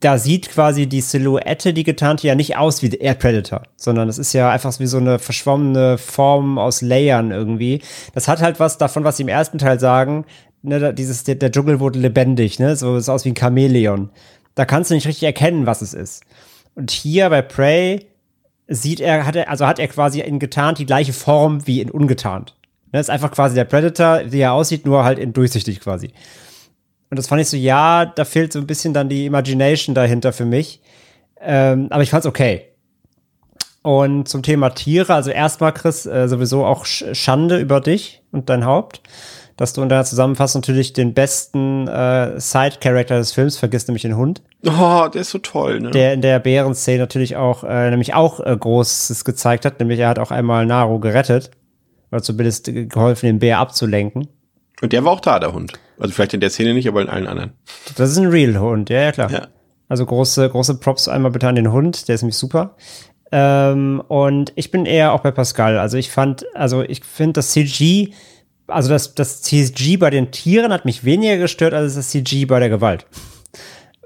da 0.00 0.18
sieht 0.18 0.50
quasi 0.50 0.88
die 0.88 1.02
Silhouette, 1.02 1.72
die 1.72 1.84
getarnte, 1.84 2.26
ja 2.26 2.34
nicht 2.34 2.56
aus 2.56 2.82
wie 2.82 2.88
Air 2.88 3.14
Predator, 3.14 3.62
sondern 3.76 4.08
es 4.08 4.18
ist 4.18 4.32
ja 4.32 4.50
einfach 4.50 4.76
wie 4.80 4.86
so 4.86 4.98
eine 4.98 5.20
verschwommene 5.20 5.96
Form 5.96 6.58
aus 6.58 6.82
Layern 6.82 7.30
irgendwie. 7.30 7.80
Das 8.12 8.26
hat 8.26 8.42
halt 8.42 8.58
was 8.58 8.76
davon, 8.76 9.04
was 9.04 9.18
sie 9.18 9.22
im 9.22 9.28
ersten 9.28 9.58
Teil 9.58 9.78
sagen, 9.78 10.24
ne, 10.62 10.92
dieses, 10.92 11.22
der, 11.22 11.36
der 11.36 11.52
Dschungel 11.52 11.78
wurde 11.78 12.00
lebendig, 12.00 12.58
ne, 12.58 12.74
so 12.74 12.96
ist 12.96 13.08
aus 13.08 13.24
wie 13.24 13.30
ein 13.30 13.36
Chamäleon. 13.36 14.10
Da 14.56 14.64
kannst 14.64 14.90
du 14.90 14.96
nicht 14.96 15.06
richtig 15.06 15.22
erkennen, 15.22 15.64
was 15.64 15.80
es 15.80 15.94
ist. 15.94 16.24
Und 16.74 16.90
hier 16.90 17.30
bei 17.30 17.42
Prey 17.42 18.08
sieht 18.68 19.00
er, 19.00 19.26
hat 19.26 19.36
er, 19.36 19.48
also 19.48 19.66
hat 19.66 19.78
er 19.78 19.88
quasi 19.88 20.20
in 20.20 20.38
getarnt 20.38 20.78
die 20.78 20.86
gleiche 20.86 21.12
Form 21.12 21.66
wie 21.66 21.80
in 21.80 21.90
ungetarnt. 21.90 22.56
Das 22.92 22.92
ne, 22.92 23.00
ist 23.00 23.10
einfach 23.10 23.30
quasi 23.30 23.54
der 23.54 23.64
Predator, 23.64 24.20
wie 24.26 24.40
er 24.40 24.52
aussieht, 24.52 24.84
nur 24.84 25.04
halt 25.04 25.18
in 25.18 25.32
durchsichtig 25.32 25.80
quasi. 25.80 26.10
Und 27.10 27.18
das 27.18 27.26
fand 27.26 27.40
ich 27.40 27.48
so, 27.48 27.56
ja, 27.56 28.06
da 28.06 28.24
fehlt 28.24 28.52
so 28.52 28.58
ein 28.58 28.66
bisschen 28.66 28.94
dann 28.94 29.08
die 29.08 29.26
Imagination 29.26 29.94
dahinter 29.94 30.32
für 30.32 30.44
mich. 30.44 30.80
Ähm, 31.40 31.88
aber 31.90 32.02
ich 32.02 32.10
fand's 32.10 32.26
okay. 32.26 32.68
Und 33.82 34.28
zum 34.28 34.42
Thema 34.42 34.70
Tiere, 34.70 35.14
also 35.14 35.30
erstmal, 35.30 35.72
Chris, 35.72 36.06
äh, 36.06 36.28
sowieso 36.28 36.64
auch 36.64 36.84
Schande 36.84 37.58
über 37.58 37.80
dich 37.80 38.22
und 38.30 38.48
dein 38.48 38.64
Haupt 38.64 39.00
dass 39.56 39.72
du 39.72 39.82
in 39.82 39.88
deiner 39.88 40.04
Zusammenfassung 40.04 40.60
natürlich 40.60 40.92
den 40.92 41.14
besten 41.14 41.88
äh, 41.88 42.38
Side-Character 42.40 43.18
des 43.18 43.32
Films 43.32 43.56
vergisst, 43.56 43.88
nämlich 43.88 44.02
den 44.02 44.16
Hund. 44.16 44.42
Oh, 44.66 45.08
der 45.12 45.22
ist 45.22 45.30
so 45.30 45.38
toll, 45.38 45.80
ne? 45.80 45.90
Der 45.90 46.12
in 46.14 46.22
der 46.22 46.38
Bärenszene 46.38 46.98
natürlich 46.98 47.36
auch, 47.36 47.64
äh, 47.64 47.90
nämlich 47.90 48.14
auch 48.14 48.40
äh, 48.40 48.56
Großes 48.56 49.24
gezeigt 49.24 49.64
hat, 49.64 49.80
nämlich 49.80 49.98
er 49.98 50.08
hat 50.08 50.18
auch 50.18 50.30
einmal 50.30 50.66
Naru 50.66 50.98
gerettet. 51.00 51.50
Oder 52.10 52.22
zumindest 52.22 52.70
geholfen, 52.72 53.26
den 53.26 53.38
Bär 53.38 53.58
abzulenken. 53.58 54.28
Und 54.82 54.92
der 54.92 55.04
war 55.04 55.12
auch 55.12 55.20
da, 55.20 55.38
der 55.38 55.54
Hund. 55.54 55.72
Also 55.98 56.12
vielleicht 56.12 56.34
in 56.34 56.40
der 56.40 56.50
Szene 56.50 56.74
nicht, 56.74 56.88
aber 56.88 57.00
in 57.00 57.08
allen 57.08 57.26
anderen. 57.26 57.52
Das 57.96 58.10
ist 58.10 58.18
ein 58.18 58.26
Real-Hund, 58.26 58.90
ja, 58.90 59.00
ja, 59.00 59.12
klar. 59.12 59.30
Ja. 59.30 59.46
Also 59.88 60.04
große, 60.04 60.48
große 60.48 60.78
Props 60.78 61.08
einmal 61.08 61.30
bitte 61.30 61.48
an 61.48 61.54
den 61.54 61.70
Hund, 61.70 62.08
der 62.08 62.14
ist 62.14 62.22
nämlich 62.22 62.36
super. 62.36 62.76
Ähm, 63.30 64.02
und 64.08 64.52
ich 64.56 64.70
bin 64.70 64.84
eher 64.84 65.12
auch 65.12 65.20
bei 65.20 65.30
Pascal. 65.30 65.78
Also 65.78 65.96
ich 65.96 66.10
fand, 66.10 66.44
also 66.54 66.82
ich 66.82 67.04
finde 67.04 67.34
das 67.34 67.50
CG 67.52 68.12
also 68.72 68.88
das, 68.88 69.14
das 69.14 69.42
CG 69.42 69.96
bei 69.96 70.10
den 70.10 70.30
Tieren 70.30 70.72
hat 70.72 70.84
mich 70.84 71.04
weniger 71.04 71.36
gestört 71.36 71.74
als 71.74 71.94
das 71.94 72.10
CG 72.10 72.44
bei 72.44 72.58
der 72.58 72.68
Gewalt. 72.68 73.06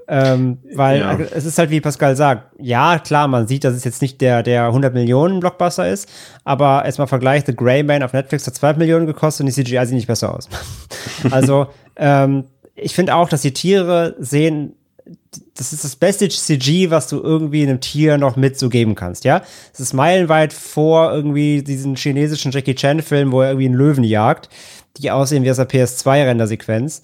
Ähm, 0.09 0.59
weil 0.73 0.99
ja. 0.99 1.17
es 1.19 1.43
ist 1.43 1.57
halt, 1.57 1.69
wie 1.69 1.81
Pascal 1.81 2.15
sagt, 2.15 2.53
ja, 2.59 2.97
klar, 2.97 3.27
man 3.27 3.45
sieht, 3.45 3.65
dass 3.65 3.73
es 3.73 3.83
jetzt 3.83 4.01
nicht 4.01 4.21
der, 4.21 4.41
der 4.41 4.67
100 4.67 4.93
Millionen 4.93 5.41
Blockbuster 5.41 5.89
ist, 5.89 6.09
aber 6.45 6.85
erstmal 6.85 7.07
Vergleich, 7.07 7.43
The 7.45 7.53
Grey 7.53 7.83
Man 7.83 8.03
auf 8.03 8.13
Netflix 8.13 8.47
hat 8.47 8.55
2 8.55 8.73
Millionen 8.75 9.05
gekostet 9.05 9.41
und 9.41 9.47
die 9.47 9.63
CGI 9.63 9.85
sieht 9.85 9.95
nicht 9.95 10.07
besser 10.07 10.33
aus. 10.33 10.47
also, 11.31 11.67
ähm, 11.97 12.45
ich 12.75 12.95
finde 12.95 13.15
auch, 13.15 13.27
dass 13.27 13.41
die 13.41 13.53
Tiere 13.53 14.15
sehen 14.19 14.76
das 15.55 15.73
ist 15.73 15.83
das 15.83 15.95
beste 15.95 16.29
CG, 16.29 16.89
was 16.89 17.07
du 17.07 17.21
irgendwie 17.21 17.63
einem 17.63 17.79
Tier 17.79 18.17
noch 18.17 18.35
mitzugeben 18.35 18.95
kannst, 18.95 19.23
ja? 19.23 19.41
Es 19.73 19.79
ist 19.79 19.93
meilenweit 19.93 20.53
vor 20.53 21.11
irgendwie 21.13 21.63
diesen 21.63 21.95
chinesischen 21.95 22.51
Jackie 22.51 22.75
Chan 22.75 23.01
Film, 23.01 23.31
wo 23.31 23.41
er 23.41 23.49
irgendwie 23.49 23.67
einen 23.67 23.75
Löwen 23.75 24.03
jagt, 24.03 24.49
die 24.97 25.11
aussehen 25.11 25.43
wie 25.43 25.51
aus 25.51 25.57
der 25.57 25.69
PS2-Rendersequenz. 25.69 27.01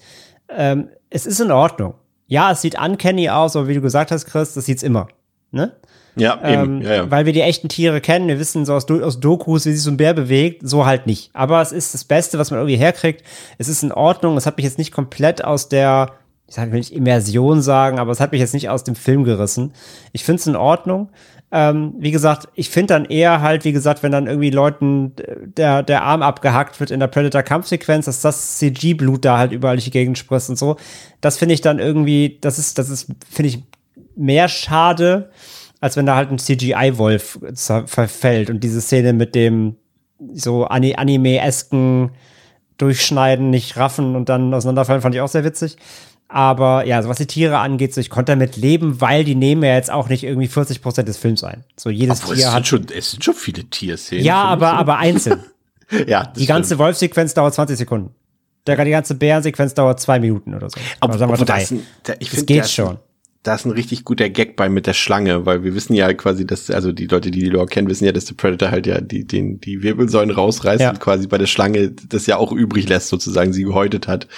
Ähm, 0.48 0.88
es 1.10 1.26
ist 1.26 1.40
in 1.40 1.50
Ordnung. 1.50 1.94
Ja, 2.26 2.52
es 2.52 2.62
sieht 2.62 2.80
uncanny 2.80 3.28
aus, 3.28 3.56
aber 3.56 3.68
wie 3.68 3.74
du 3.74 3.80
gesagt 3.80 4.10
hast, 4.10 4.26
Chris, 4.26 4.54
das 4.54 4.66
sieht's 4.66 4.82
immer, 4.82 5.08
ne? 5.50 5.72
Ja, 6.16 6.38
eben. 6.48 6.80
Ähm, 6.80 6.82
ja, 6.82 6.94
ja. 6.94 7.10
Weil 7.10 7.26
wir 7.26 7.32
die 7.32 7.40
echten 7.40 7.68
Tiere 7.68 8.00
kennen, 8.00 8.28
wir 8.28 8.38
wissen 8.38 8.64
so 8.64 8.74
aus, 8.74 8.88
aus 8.88 9.20
Dokus, 9.20 9.66
wie 9.66 9.72
sich 9.72 9.82
so 9.82 9.90
ein 9.90 9.96
Bär 9.96 10.14
bewegt, 10.14 10.62
so 10.64 10.86
halt 10.86 11.06
nicht. 11.06 11.30
Aber 11.32 11.60
es 11.60 11.72
ist 11.72 11.92
das 11.92 12.04
Beste, 12.04 12.38
was 12.38 12.50
man 12.50 12.60
irgendwie 12.60 12.76
herkriegt. 12.76 13.24
Es 13.58 13.68
ist 13.68 13.82
in 13.82 13.92
Ordnung. 13.92 14.36
Es 14.36 14.46
hat 14.46 14.56
mich 14.56 14.64
jetzt 14.64 14.78
nicht 14.78 14.92
komplett 14.92 15.44
aus 15.44 15.68
der 15.68 16.12
ich 16.56 16.72
will 16.72 16.78
nicht 16.78 16.92
Immersion 16.92 17.62
sagen, 17.62 17.98
aber 17.98 18.12
es 18.12 18.20
hat 18.20 18.32
mich 18.32 18.40
jetzt 18.40 18.54
nicht 18.54 18.68
aus 18.68 18.84
dem 18.84 18.94
Film 18.94 19.24
gerissen. 19.24 19.72
Ich 20.12 20.24
finde 20.24 20.40
es 20.40 20.46
in 20.46 20.56
Ordnung. 20.56 21.10
Ähm, 21.50 21.94
wie 21.98 22.10
gesagt, 22.10 22.48
ich 22.54 22.68
finde 22.70 22.94
dann 22.94 23.04
eher 23.04 23.40
halt, 23.40 23.64
wie 23.64 23.72
gesagt, 23.72 24.02
wenn 24.02 24.10
dann 24.10 24.26
irgendwie 24.26 24.50
Leuten 24.50 25.12
der, 25.56 25.82
der 25.82 26.02
Arm 26.02 26.22
abgehackt 26.22 26.80
wird 26.80 26.90
in 26.90 27.00
der 27.00 27.06
Predator-Kampfsequenz, 27.06 28.06
dass 28.06 28.20
das 28.20 28.58
CG-Blut 28.58 29.24
da 29.24 29.38
halt 29.38 29.52
überall 29.52 29.76
durch 29.76 29.84
die 29.84 29.90
Gegend 29.90 30.18
spritzt 30.18 30.50
und 30.50 30.56
so. 30.56 30.76
Das 31.20 31.38
finde 31.38 31.54
ich 31.54 31.60
dann 31.60 31.78
irgendwie, 31.78 32.38
das 32.40 32.58
ist, 32.58 32.78
das 32.78 32.88
ist, 32.88 33.06
finde 33.30 33.48
ich, 33.48 33.62
mehr 34.16 34.48
schade, 34.48 35.30
als 35.80 35.96
wenn 35.96 36.06
da 36.06 36.16
halt 36.16 36.30
ein 36.30 36.38
CGI-Wolf 36.38 37.38
verfällt 37.86 38.50
und 38.50 38.64
diese 38.64 38.80
Szene 38.80 39.12
mit 39.12 39.34
dem 39.34 39.76
so 40.32 40.64
Anime-esken 40.64 42.10
Durchschneiden, 42.78 43.50
nicht 43.50 43.76
raffen 43.76 44.16
und 44.16 44.28
dann 44.28 44.52
auseinanderfallen, 44.52 45.02
fand 45.02 45.14
ich 45.14 45.20
auch 45.20 45.28
sehr 45.28 45.44
witzig. 45.44 45.76
Aber 46.28 46.84
ja, 46.86 47.02
so 47.02 47.08
was 47.08 47.18
die 47.18 47.26
Tiere 47.26 47.58
angeht, 47.58 47.94
so 47.94 48.00
ich 48.00 48.10
konnte 48.10 48.32
damit 48.32 48.56
leben, 48.56 49.00
weil 49.00 49.24
die 49.24 49.34
nehmen 49.34 49.62
ja 49.62 49.74
jetzt 49.74 49.90
auch 49.90 50.08
nicht 50.08 50.24
irgendwie 50.24 50.48
40 50.48 50.82
Prozent 50.82 51.08
des 51.08 51.16
Films 51.16 51.44
ein. 51.44 51.64
So 51.76 51.90
jedes 51.90 52.22
Obwohl, 52.22 52.36
Tier 52.36 52.46
es, 52.46 52.52
hat. 52.52 52.66
sind 52.66 52.66
schon, 52.66 52.96
es 52.96 53.10
sind 53.12 53.24
schon 53.24 53.34
viele 53.34 53.64
Tierszenen. 53.64 54.24
Ja, 54.24 54.42
aber, 54.42 54.70
so. 54.70 54.76
aber 54.76 54.98
einzeln. 54.98 55.44
ja, 56.06 56.26
Die 56.26 56.46
ganze. 56.46 56.78
Wolfsequenz 56.78 57.34
dauert 57.34 57.54
20 57.54 57.76
Sekunden. 57.76 58.14
Der, 58.66 58.82
die 58.82 58.90
ganze 58.90 59.14
Bärensequenz 59.14 59.74
dauert 59.74 60.00
zwei 60.00 60.18
Minuten 60.18 60.54
oder 60.54 60.70
so. 60.70 60.80
Ob, 61.00 61.10
Oder 61.10 61.18
sagen 61.18 61.38
wir 61.38 61.44
drei. 61.44 61.66
ein, 61.68 61.86
da, 62.02 62.14
ich 62.18 62.30
Das 62.30 62.46
geht 62.46 62.68
schon. 62.68 62.98
Da 63.44 63.54
ist 63.54 63.66
ein 63.66 63.72
richtig 63.72 64.04
guter 64.04 64.30
Gag 64.30 64.56
bei 64.56 64.70
mit 64.70 64.86
der 64.86 64.94
Schlange, 64.94 65.44
weil 65.44 65.62
wir 65.62 65.74
wissen 65.74 65.92
ja 65.92 66.12
quasi, 66.14 66.46
dass, 66.46 66.70
also 66.70 66.92
die 66.92 67.06
Leute, 67.06 67.30
die 67.30 67.40
die 67.40 67.50
Lore 67.50 67.66
kennen, 67.66 67.88
wissen 67.88 68.06
ja, 68.06 68.12
dass 68.12 68.24
der 68.24 68.34
Predator 68.34 68.70
halt 68.70 68.86
ja 68.86 69.02
die, 69.02 69.26
den, 69.26 69.60
die 69.60 69.82
Wirbelsäulen 69.82 70.30
rausreißt 70.30 70.80
Ja. 70.80 70.90
und 70.90 70.98
quasi 70.98 71.26
bei 71.26 71.36
der 71.36 71.46
Schlange 71.46 71.90
das 72.08 72.26
ja 72.26 72.38
auch 72.38 72.52
übrig 72.52 72.88
lässt, 72.88 73.08
sozusagen, 73.08 73.52
sie 73.52 73.64
gehäutet 73.64 74.08
hat, 74.08 74.28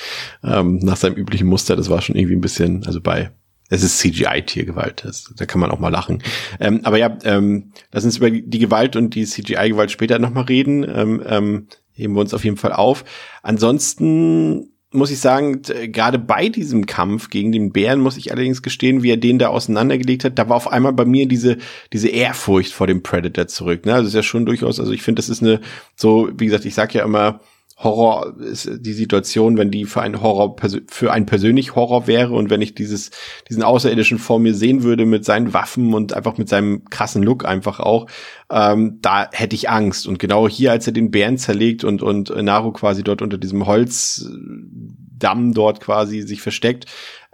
ähm, 0.43 0.79
nach 0.83 0.97
seinem 0.97 1.15
üblichen 1.15 1.47
Muster. 1.47 1.77
Das 1.77 1.89
war 1.89 2.03
schon 2.03 2.17
irgendwie 2.17 2.35
ein 2.35 2.41
bisschen, 2.41 2.85
also 2.85 3.01
bei, 3.01 3.31
es 3.69 3.85
ist 3.85 3.99
CGI-Tiergewalt, 4.01 5.07
da 5.37 5.47
kann 5.47 5.61
man 5.61 5.71
auch 5.71 5.79
mal 5.79 5.89
lachen. 5.89 6.21
Ähm, 6.59 6.81
aber 6.83 6.99
ja, 6.99 7.17
ähm, 7.23 7.71
lass 7.93 8.05
uns 8.05 8.17
über 8.19 8.31
die 8.31 8.59
Gewalt 8.59 8.97
und 8.97 9.15
die 9.15 9.25
CGI-Gewalt 9.25 9.93
später 9.93 10.19
nochmal 10.19 10.45
reden. 10.45 10.85
Ähm, 10.85 11.23
ähm, 11.27 11.67
heben 11.93 12.15
wir 12.15 12.21
uns 12.21 12.35
auf 12.35 12.45
jeden 12.45 12.57
Fall 12.57 12.73
auf. 12.73 13.05
Ansonsten 13.43 14.73
muss 14.97 15.11
ich 15.11 15.21
sagen, 15.21 15.63
gerade 15.63 16.19
bei 16.19 16.49
diesem 16.49 16.87
Kampf 16.87 17.31
gegen 17.31 17.53
den 17.53 17.73
Bären 17.73 18.01
muss 18.01 18.17
ich 18.17 18.33
allerdings 18.33 18.63
gestehen, 18.63 19.03
wie 19.03 19.11
er 19.11 19.17
den 19.17 19.39
da 19.39 19.49
auseinandergelegt 19.49 20.25
hat, 20.25 20.39
da 20.39 20.49
war 20.49 20.57
auf 20.57 20.71
einmal 20.73 20.93
bei 20.93 21.05
mir 21.05 21.29
diese, 21.29 21.59
diese 21.93 22.09
Ehrfurcht 22.09 22.73
vor 22.73 22.87
dem 22.87 23.03
Predator 23.03 23.47
zurück. 23.47 23.87
Ne? 23.87 23.95
Also 23.95 24.09
ist 24.09 24.15
ja 24.15 24.23
schon 24.23 24.47
durchaus, 24.47 24.81
also 24.81 24.93
ich 24.93 25.03
finde, 25.03 25.21
das 25.21 25.29
ist 25.29 25.43
eine, 25.43 25.61
so, 25.95 26.29
wie 26.37 26.47
gesagt, 26.47 26.65
ich 26.65 26.75
sag 26.75 26.95
ja 26.95 27.05
immer, 27.05 27.41
Horror 27.79 28.37
ist 28.41 28.71
die 28.81 28.95
Situation, 28.95 29.59
wenn 29.59 29.71
die 29.71 29.85
für 29.85 30.01
einen 30.01 30.23
Horror, 30.23 30.57
für 30.89 31.13
einen 31.13 31.27
persönlich 31.27 31.75
Horror 31.75 32.07
wäre 32.07 32.33
und 32.33 32.49
wenn 32.49 32.63
ich 32.63 32.75
dieses, 32.75 33.11
diesen 33.51 33.63
Außerirdischen 33.63 34.19
vor 34.19 34.39
mir 34.39 34.55
sehen 34.55 34.83
würde 34.83 35.05
mit 35.05 35.27
seinen 35.27 35.53
Waffen 35.53 35.93
und 35.93 36.15
einfach 36.15 36.39
mit 36.39 36.49
seinem 36.49 36.85
krassen 36.87 37.23
Look 37.23 37.45
einfach 37.45 37.79
auch, 37.81 38.07
ähm, 38.51 38.99
da 39.03 39.29
hätte 39.31 39.55
ich 39.55 39.69
Angst. 39.69 40.07
Und 40.07 40.19
genau 40.19 40.49
hier, 40.49 40.73
als 40.73 40.87
er 40.87 40.95
den 40.95 41.11
Bären 41.11 41.37
zerlegt 41.37 41.85
und, 41.85 42.03
und 42.03 42.31
Naru 42.31 42.73
quasi 42.73 43.05
dort 43.05 43.21
unter 43.21 43.37
diesem 43.37 43.67
Holzdamm 43.67 45.53
dort 45.53 45.81
quasi 45.81 46.23
sich 46.23 46.41
versteckt, 46.41 46.87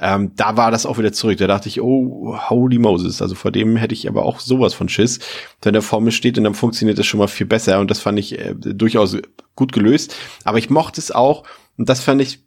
ähm, 0.03 0.33
da 0.35 0.57
war 0.57 0.73
das 0.73 0.85
auch 0.85 0.99
wieder 0.99 1.13
zurück. 1.13 1.39
Da 1.39 1.47
dachte 1.47 1.69
ich, 1.69 1.81
oh, 1.81 2.37
holy 2.51 2.79
Moses. 2.79 3.23
Also 3.23 3.37
vor 3.37 3.53
dem 3.53 3.77
hätte 3.77 3.95
ich 3.95 4.09
aber 4.09 4.25
auch 4.25 4.41
sowas 4.41 4.75
von 4.75 4.89
Schiss. 4.89 5.21
Wenn 5.63 5.77
er 5.77 5.83
vor 5.83 6.01
mir 6.01 6.11
steht 6.11 6.37
und 6.37 6.45
dann 6.45 6.55
funktioniert 6.55 6.99
das 6.99 7.07
schon 7.07 7.19
mal 7.19 7.29
viel 7.29 7.47
besser. 7.47 7.79
Und 7.79 7.89
das 7.89 8.01
fand 8.01 8.19
ich 8.19 8.37
äh, 8.37 8.55
durchaus 8.57 9.17
gut 9.55 9.73
gelöst. 9.73 10.17
Aber 10.43 10.59
ich 10.59 10.71
mochte 10.71 11.01
es 11.01 11.13
auch, 11.13 11.45
und 11.79 11.89
das 11.89 12.01
fand 12.01 12.21
ich 12.21 12.41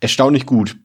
erstaunlich 0.00 0.46
gut, 0.46 0.76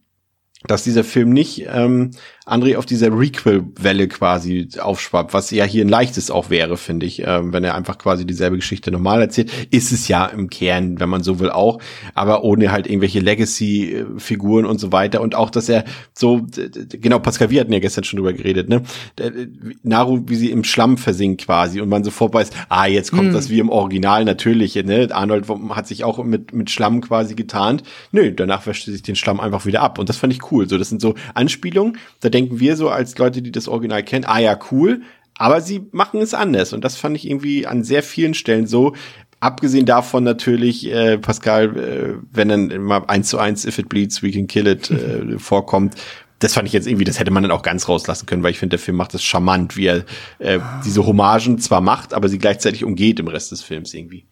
dass 0.65 0.83
dieser 0.83 1.05
Film 1.05 1.29
nicht 1.29 1.65
ähm, 1.71 2.11
André 2.49 2.77
auf 2.77 2.85
dieser 2.85 3.17
Requel-Welle 3.17 4.07
quasi 4.07 4.67
aufschwappt, 4.79 5.33
was 5.33 5.51
ja 5.51 5.65
hier 5.65 5.85
ein 5.85 5.89
leichtes 5.89 6.31
auch 6.31 6.49
wäre, 6.49 6.77
finde 6.77 7.05
ich, 7.05 7.23
ähm, 7.25 7.53
wenn 7.53 7.63
er 7.63 7.75
einfach 7.75 7.97
quasi 7.97 8.25
dieselbe 8.25 8.57
Geschichte 8.57 8.91
normal 8.91 9.21
erzählt. 9.21 9.51
Ist 9.71 9.91
es 9.91 10.07
ja 10.07 10.25
im 10.25 10.49
Kern, 10.49 10.99
wenn 10.99 11.09
man 11.09 11.23
so 11.23 11.39
will, 11.39 11.49
auch, 11.49 11.79
aber 12.13 12.43
ohne 12.43 12.71
halt 12.71 12.87
irgendwelche 12.87 13.19
Legacy-Figuren 13.19 14.65
und 14.65 14.79
so 14.79 14.91
weiter. 14.91 15.21
Und 15.21 15.35
auch, 15.35 15.49
dass 15.49 15.69
er 15.69 15.85
so, 16.13 16.45
genau, 16.89 17.19
Pascal, 17.19 17.49
wir 17.49 17.61
hatten 17.61 17.73
ja 17.73 17.79
gestern 17.79 18.03
schon 18.03 18.17
drüber 18.17 18.33
geredet, 18.33 18.69
ne? 18.69 18.83
D- 19.17 19.47
Naru, 19.83 20.23
wie 20.27 20.35
sie 20.35 20.51
im 20.51 20.63
Schlamm 20.63 20.97
versinkt 20.97 21.45
quasi 21.45 21.81
und 21.81 21.89
man 21.89 22.03
sofort 22.03 22.33
weiß, 22.33 22.49
ah, 22.69 22.87
jetzt 22.87 23.11
kommt 23.11 23.33
das 23.33 23.49
wie 23.49 23.59
im 23.59 23.69
Original 23.69 24.25
natürlich, 24.25 24.75
ne? 24.75 25.07
Arnold 25.11 25.45
hat 25.69 25.87
sich 25.87 26.03
auch 26.03 26.23
mit, 26.23 26.53
mit 26.53 26.69
Schlamm 26.69 27.01
quasi 27.01 27.35
getarnt. 27.35 27.83
Nö, 28.11 28.31
danach 28.31 28.65
wäscht 28.65 28.87
er 28.87 28.93
sich 28.93 29.03
den 29.03 29.15
Schlamm 29.15 29.39
einfach 29.39 29.65
wieder 29.65 29.81
ab. 29.81 29.99
Und 29.99 30.09
das 30.09 30.17
fand 30.17 30.33
ich 30.33 30.51
cool. 30.51 30.67
So, 30.67 30.77
das 30.77 30.89
sind 30.89 31.01
so 31.01 31.15
Anspielungen, 31.33 31.97
da 32.21 32.29
denken 32.39 32.59
wir 32.59 32.75
so 32.75 32.89
als 32.89 33.17
Leute, 33.17 33.41
die 33.41 33.51
das 33.51 33.67
Original 33.67 34.03
kennen, 34.03 34.25
ah 34.25 34.39
ja, 34.39 34.57
cool. 34.71 35.01
Aber 35.35 35.61
sie 35.61 35.87
machen 35.91 36.21
es 36.21 36.33
anders. 36.33 36.73
Und 36.73 36.83
das 36.83 36.95
fand 36.95 37.15
ich 37.15 37.27
irgendwie 37.27 37.67
an 37.67 37.83
sehr 37.83 38.03
vielen 38.03 38.33
Stellen 38.33 38.67
so. 38.67 38.93
Abgesehen 39.41 39.85
davon 39.85 40.23
natürlich, 40.23 40.91
äh, 40.91 41.17
Pascal, 41.17 41.77
äh, 41.77 42.15
wenn 42.31 42.49
dann 42.49 42.71
immer 42.71 43.09
eins 43.09 43.29
zu 43.29 43.37
eins 43.37 43.65
If 43.65 43.77
It 43.77 43.89
Bleeds, 43.89 44.21
We 44.21 44.31
Can 44.31 44.47
Kill 44.47 44.67
It 44.67 44.91
äh, 44.91 45.37
vorkommt, 45.37 45.95
das 46.39 46.53
fand 46.53 46.67
ich 46.67 46.73
jetzt 46.73 46.87
irgendwie, 46.87 47.03
das 47.03 47.19
hätte 47.19 47.31
man 47.31 47.43
dann 47.43 47.51
auch 47.51 47.61
ganz 47.61 47.89
rauslassen 47.89 48.25
können, 48.25 48.43
weil 48.43 48.51
ich 48.51 48.59
finde, 48.59 48.77
der 48.77 48.79
Film 48.79 48.95
macht 48.95 49.13
das 49.13 49.23
charmant, 49.23 49.75
wie 49.75 49.87
er 49.87 50.05
äh, 50.39 50.59
diese 50.85 51.05
Hommagen 51.05 51.59
zwar 51.59 51.81
macht, 51.81 52.13
aber 52.13 52.29
sie 52.29 52.37
gleichzeitig 52.37 52.85
umgeht 52.85 53.19
im 53.19 53.27
Rest 53.27 53.51
des 53.51 53.61
Films 53.61 53.93
irgendwie. 53.93 54.25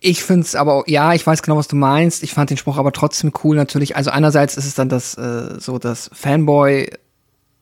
Ich 0.00 0.22
find's 0.22 0.54
aber, 0.54 0.84
ja, 0.86 1.12
ich 1.14 1.26
weiß 1.26 1.42
genau, 1.42 1.56
was 1.56 1.68
du 1.68 1.76
meinst. 1.76 2.22
Ich 2.22 2.32
fand 2.32 2.50
den 2.50 2.56
Spruch 2.56 2.78
aber 2.78 2.92
trotzdem 2.92 3.32
cool 3.44 3.56
natürlich. 3.56 3.96
Also 3.96 4.10
einerseits 4.10 4.56
ist 4.56 4.66
es 4.66 4.74
dann 4.74 4.88
das, 4.88 5.14
äh, 5.16 5.58
so 5.58 5.78
das 5.78 6.10
Fanboy, 6.12 6.90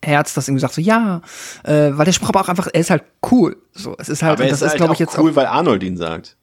Herz, 0.04 0.34
das 0.34 0.48
irgendwie 0.48 0.60
sagt 0.60 0.74
so, 0.74 0.80
ja, 0.80 1.22
äh, 1.64 1.90
weil 1.92 2.04
der 2.04 2.12
Spruch 2.12 2.28
aber 2.28 2.40
auch 2.40 2.48
einfach, 2.48 2.68
er 2.72 2.80
ist 2.80 2.90
halt 2.90 3.04
cool. 3.30 3.56
So, 3.72 3.96
es 3.98 4.08
ist 4.08 4.22
halt, 4.22 4.38
Aber 4.38 4.44
es 4.44 4.50
das 4.50 4.62
ist 4.62 4.68
halt 4.68 4.76
glaube 4.78 4.90
auch 4.92 4.94
ich, 4.94 5.00
jetzt 5.00 5.18
cool, 5.18 5.32
auch, 5.32 5.36
weil 5.36 5.46
Arnold 5.46 5.82
ihn 5.82 5.96
sagt. 5.96 6.36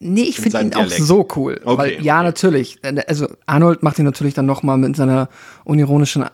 nee, 0.00 0.22
ich 0.22 0.38
in 0.38 0.44
finde 0.44 0.60
ihn 0.60 0.74
auch 0.74 0.86
Dialekt. 0.86 1.02
so 1.02 1.28
cool. 1.36 1.60
Okay, 1.64 1.78
weil, 1.78 2.02
ja, 2.02 2.18
okay. 2.18 2.24
natürlich. 2.24 2.78
Also 3.06 3.28
Arnold 3.46 3.82
macht 3.82 3.98
ihn 3.98 4.04
natürlich 4.04 4.34
dann 4.34 4.46
noch 4.46 4.62
mal 4.62 4.76
mit 4.76 4.96
seiner 4.96 5.28
unironischen 5.64 6.22
äh, 6.22 6.26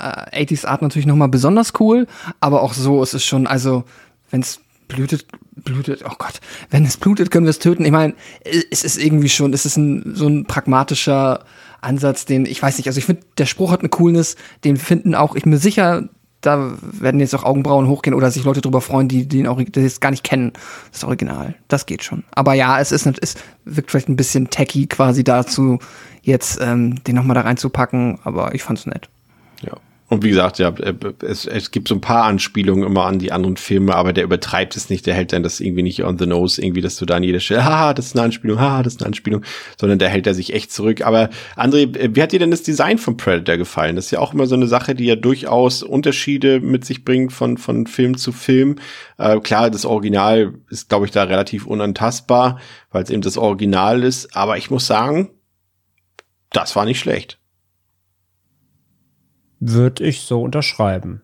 80s 0.44 0.66
Art 0.66 0.82
natürlich 0.82 1.06
noch 1.06 1.16
mal 1.16 1.28
besonders 1.28 1.72
cool, 1.80 2.06
aber 2.40 2.62
auch 2.62 2.72
so 2.72 3.02
ist 3.02 3.14
es 3.14 3.24
schon, 3.24 3.46
also, 3.46 3.84
wenn's 4.30 4.60
blutet, 4.88 5.26
blutet, 5.54 6.02
oh 6.04 6.14
Gott, 6.18 6.40
wenn 6.70 6.84
es 6.84 6.96
blutet, 6.96 7.30
können 7.30 7.44
wir 7.44 7.50
es 7.50 7.58
töten. 7.58 7.84
Ich 7.84 7.92
meine, 7.92 8.14
es 8.70 8.82
ist 8.82 8.96
irgendwie 8.96 9.28
schon, 9.28 9.52
es 9.52 9.66
ist 9.66 9.76
ein, 9.76 10.14
so 10.14 10.26
ein 10.26 10.46
pragmatischer 10.46 11.44
Ansatz, 11.80 12.24
den, 12.24 12.46
ich 12.46 12.60
weiß 12.60 12.78
nicht, 12.78 12.88
also 12.88 12.98
ich 12.98 13.04
finde, 13.04 13.22
der 13.36 13.46
Spruch 13.46 13.70
hat 13.70 13.80
eine 13.80 13.88
Coolness, 13.88 14.36
den 14.64 14.76
finden 14.76 15.14
auch, 15.14 15.36
ich 15.36 15.44
bin 15.44 15.50
mir 15.50 15.58
sicher, 15.58 16.08
da 16.40 16.72
werden 16.80 17.20
jetzt 17.20 17.34
auch 17.34 17.42
Augenbrauen 17.44 17.88
hochgehen 17.88 18.14
oder 18.14 18.30
sich 18.30 18.44
Leute 18.44 18.60
drüber 18.60 18.80
freuen, 18.80 19.08
die, 19.08 19.26
den 19.26 19.46
Ori- 19.48 19.64
die 19.64 19.80
es 19.80 20.00
gar 20.00 20.10
nicht 20.10 20.22
kennen. 20.24 20.52
Das 20.92 21.02
Original. 21.04 21.54
Das 21.66 21.86
geht 21.86 22.04
schon. 22.04 22.24
Aber 22.30 22.54
ja, 22.54 22.78
es 22.78 22.92
ist, 22.92 23.06
es 23.20 23.34
wirkt 23.64 23.90
vielleicht 23.90 24.08
ein 24.08 24.16
bisschen 24.16 24.48
tacky 24.50 24.86
quasi 24.86 25.24
dazu, 25.24 25.78
jetzt 26.22 26.60
ähm, 26.60 27.02
den 27.04 27.16
nochmal 27.16 27.34
da 27.34 27.40
reinzupacken, 27.40 28.18
aber 28.22 28.54
ich 28.54 28.62
fand's 28.62 28.86
nett. 28.86 29.08
Ja. 29.62 29.72
Und 30.08 30.24
wie 30.24 30.30
gesagt, 30.30 30.58
ja, 30.58 30.70
äh, 30.70 30.94
es, 31.22 31.44
es 31.44 31.70
gibt 31.70 31.88
so 31.88 31.94
ein 31.94 32.00
paar 32.00 32.24
Anspielungen 32.24 32.84
immer 32.84 33.04
an 33.04 33.18
die 33.18 33.30
anderen 33.30 33.58
Filme, 33.58 33.94
aber 33.94 34.14
der 34.14 34.24
übertreibt 34.24 34.74
es 34.74 34.88
nicht, 34.88 35.06
der 35.06 35.14
hält 35.14 35.34
dann 35.34 35.42
das 35.42 35.60
irgendwie 35.60 35.82
nicht 35.82 36.02
on 36.02 36.18
the 36.18 36.26
nose, 36.26 36.62
irgendwie, 36.62 36.80
dass 36.80 36.96
du 36.96 37.04
da 37.04 37.16
an 37.16 37.22
jeder 37.22 37.40
Stelle, 37.40 37.64
haha, 37.64 37.92
das 37.92 38.06
ist 38.06 38.16
eine 38.16 38.24
Anspielung, 38.24 38.58
haha, 38.58 38.82
das 38.82 38.94
ist 38.94 39.00
eine 39.02 39.08
Anspielung, 39.08 39.42
sondern 39.78 39.98
der 39.98 40.08
hält 40.08 40.26
er 40.26 40.32
sich 40.32 40.54
echt 40.54 40.72
zurück. 40.72 41.02
Aber 41.02 41.28
André, 41.56 41.94
äh, 41.96 42.14
wie 42.14 42.22
hat 42.22 42.32
dir 42.32 42.38
denn 42.38 42.50
das 42.50 42.62
Design 42.62 42.96
von 42.96 43.18
Predator 43.18 43.58
gefallen? 43.58 43.96
Das 43.96 44.06
ist 44.06 44.10
ja 44.10 44.20
auch 44.20 44.32
immer 44.32 44.46
so 44.46 44.54
eine 44.54 44.66
Sache, 44.66 44.94
die 44.94 45.04
ja 45.04 45.16
durchaus 45.16 45.82
Unterschiede 45.82 46.60
mit 46.60 46.86
sich 46.86 47.04
bringt 47.04 47.32
von, 47.34 47.58
von 47.58 47.86
Film 47.86 48.16
zu 48.16 48.32
Film. 48.32 48.76
Äh, 49.18 49.40
klar, 49.40 49.70
das 49.70 49.84
Original 49.84 50.54
ist, 50.70 50.88
glaube 50.88 51.04
ich, 51.04 51.12
da 51.12 51.24
relativ 51.24 51.66
unantastbar, 51.66 52.58
weil 52.90 53.02
es 53.02 53.10
eben 53.10 53.20
das 53.20 53.36
Original 53.36 54.02
ist, 54.02 54.34
aber 54.34 54.56
ich 54.56 54.70
muss 54.70 54.86
sagen, 54.86 55.30
das 56.50 56.74
war 56.76 56.86
nicht 56.86 56.98
schlecht. 56.98 57.38
Würde 59.60 60.04
ich 60.04 60.22
so 60.22 60.42
unterschreiben. 60.42 61.22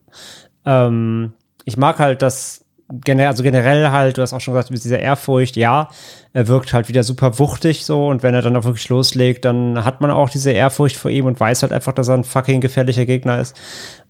Ähm, 0.65 1.33
ich 1.65 1.77
mag 1.77 1.99
halt 1.99 2.23
das 2.23 2.65
generell, 2.89 3.29
also 3.29 3.43
generell 3.43 3.91
halt, 3.91 4.19
du 4.19 4.23
hast 4.23 4.33
auch 4.33 4.41
schon 4.41 4.55
gesagt, 4.55 4.71
mit 4.71 4.85
dieser 4.85 4.99
Ehrfurcht, 4.99 5.57
ja, 5.57 5.89
er 6.33 6.49
wirkt 6.49 6.73
halt 6.73 6.89
wieder 6.89 7.03
super 7.03 7.39
wuchtig 7.39 7.85
so 7.85 8.09
und 8.09 8.23
wenn 8.23 8.35
er 8.35 8.43
dann 8.43 8.57
auch 8.57 8.65
wirklich 8.65 8.89
loslegt, 8.89 9.45
dann 9.45 9.85
hat 9.85 10.01
man 10.01 10.11
auch 10.11 10.29
diese 10.29 10.51
Ehrfurcht 10.51 10.97
vor 10.97 11.11
ihm 11.11 11.27
und 11.27 11.41
weiß 11.41 11.63
halt 11.63 11.73
einfach, 11.73 11.93
dass 11.93 12.09
er 12.09 12.15
ein 12.15 12.25
fucking 12.25 12.61
gefährlicher 12.61 13.07
Gegner 13.07 13.41
ist. 13.41 13.57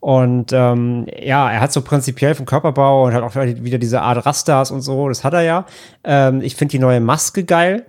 Und 0.00 0.52
ähm, 0.52 1.06
ja, 1.22 1.50
er 1.50 1.60
hat 1.60 1.72
so 1.72 1.82
prinzipiell 1.82 2.34
vom 2.34 2.46
Körperbau 2.46 3.06
und 3.06 3.14
halt 3.14 3.24
auch 3.24 3.34
wieder 3.34 3.78
diese 3.78 4.02
Art 4.02 4.26
Rastas 4.26 4.70
und 4.70 4.80
so, 4.80 5.08
das 5.08 5.24
hat 5.24 5.34
er 5.34 5.42
ja. 5.42 5.66
Ähm, 6.02 6.40
ich 6.40 6.56
finde 6.56 6.72
die 6.72 6.78
neue 6.78 7.00
Maske 7.00 7.44
geil, 7.44 7.86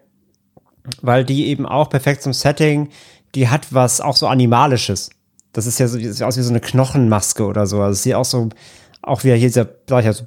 weil 1.01 1.25
die 1.25 1.47
eben 1.47 1.65
auch 1.65 1.89
perfekt 1.89 2.21
zum 2.21 2.33
Setting, 2.33 2.89
die 3.33 3.49
hat 3.49 3.73
was 3.73 4.01
auch 4.01 4.15
so 4.15 4.27
Animalisches. 4.27 5.09
Das 5.56 5.65
ist 5.68 5.80
ja 5.80 5.88
so, 5.88 5.98
das 5.98 6.18
sieht 6.18 6.23
aus 6.23 6.38
wie 6.38 6.41
so 6.41 6.49
eine 6.49 6.60
Knochenmaske 6.60 7.45
oder 7.45 7.65
so. 7.65 7.80
Also 7.82 7.94
es 7.94 8.03
sieht 8.03 8.14
auch 8.15 8.26
so, 8.26 8.49
auch 9.02 9.23
wieder 9.23 9.36
hier 9.36 9.48
dieser, 9.48 9.68
sag 9.90 9.99
ich 9.99 10.06
ja, 10.06 10.14
so 10.14 10.26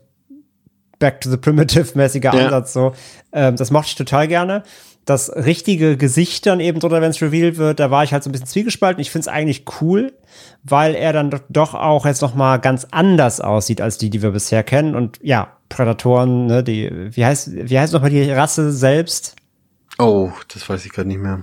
Back 0.99 1.21
to 1.21 1.31
the 1.31 1.37
Primitive-mäßiger 1.37 2.35
Ja. 2.35 2.45
Ansatz 2.47 2.73
so. 2.73 2.93
Ähm, 3.33 3.55
das 3.57 3.71
mochte 3.71 3.89
ich 3.89 3.95
total 3.95 4.27
gerne. 4.27 4.63
Das 5.05 5.31
richtige 5.31 5.97
Gesicht 5.97 6.45
dann 6.47 6.61
eben 6.61 6.81
drunter, 6.81 7.01
wenn 7.01 7.11
es 7.11 7.23
revealed 7.23 7.57
wird, 7.57 7.79
da 7.81 7.91
war 7.91 8.05
ich 8.05 8.13
halt 8.13 8.23
so 8.25 8.29
ein 8.29 8.33
bisschen 8.33 8.47
zwiegespalten. 8.49 9.01
Ich 9.01 9.11
finde 9.11 9.23
es 9.23 9.29
eigentlich 9.29 9.65
cool, 9.81 10.13
weil 10.65 10.95
er 10.95 11.13
dann 11.13 11.31
doch- 11.51 11.75
auch 11.75 12.05
jetzt 12.05 12.21
noch 12.21 12.35
mal 12.35 12.57
ganz 12.59 12.87
anders 12.91 13.41
aussieht 13.41 13.81
als 13.81 13.97
die, 13.99 14.11
die 14.11 14.23
wir 14.23 14.33
bisher 14.33 14.63
kennen. 14.63 14.95
Und 14.95 15.19
ja, 15.23 15.53
Prädatoren, 15.69 16.47
ne, 16.47 16.65
die, 16.65 16.91
wie 17.15 17.25
heißt, 17.25 17.51
wie 17.53 17.79
heißt 17.79 17.93
noch 17.93 18.03
mal 18.03 18.11
die 18.11 18.31
Rasse 18.31 18.73
selbst? 18.73 19.37
Oh, 19.99 20.31
das 20.53 20.69
weiß 20.69 20.85
ich 20.85 20.93
gerade 20.93 21.09
nicht 21.09 21.21
mehr. 21.21 21.43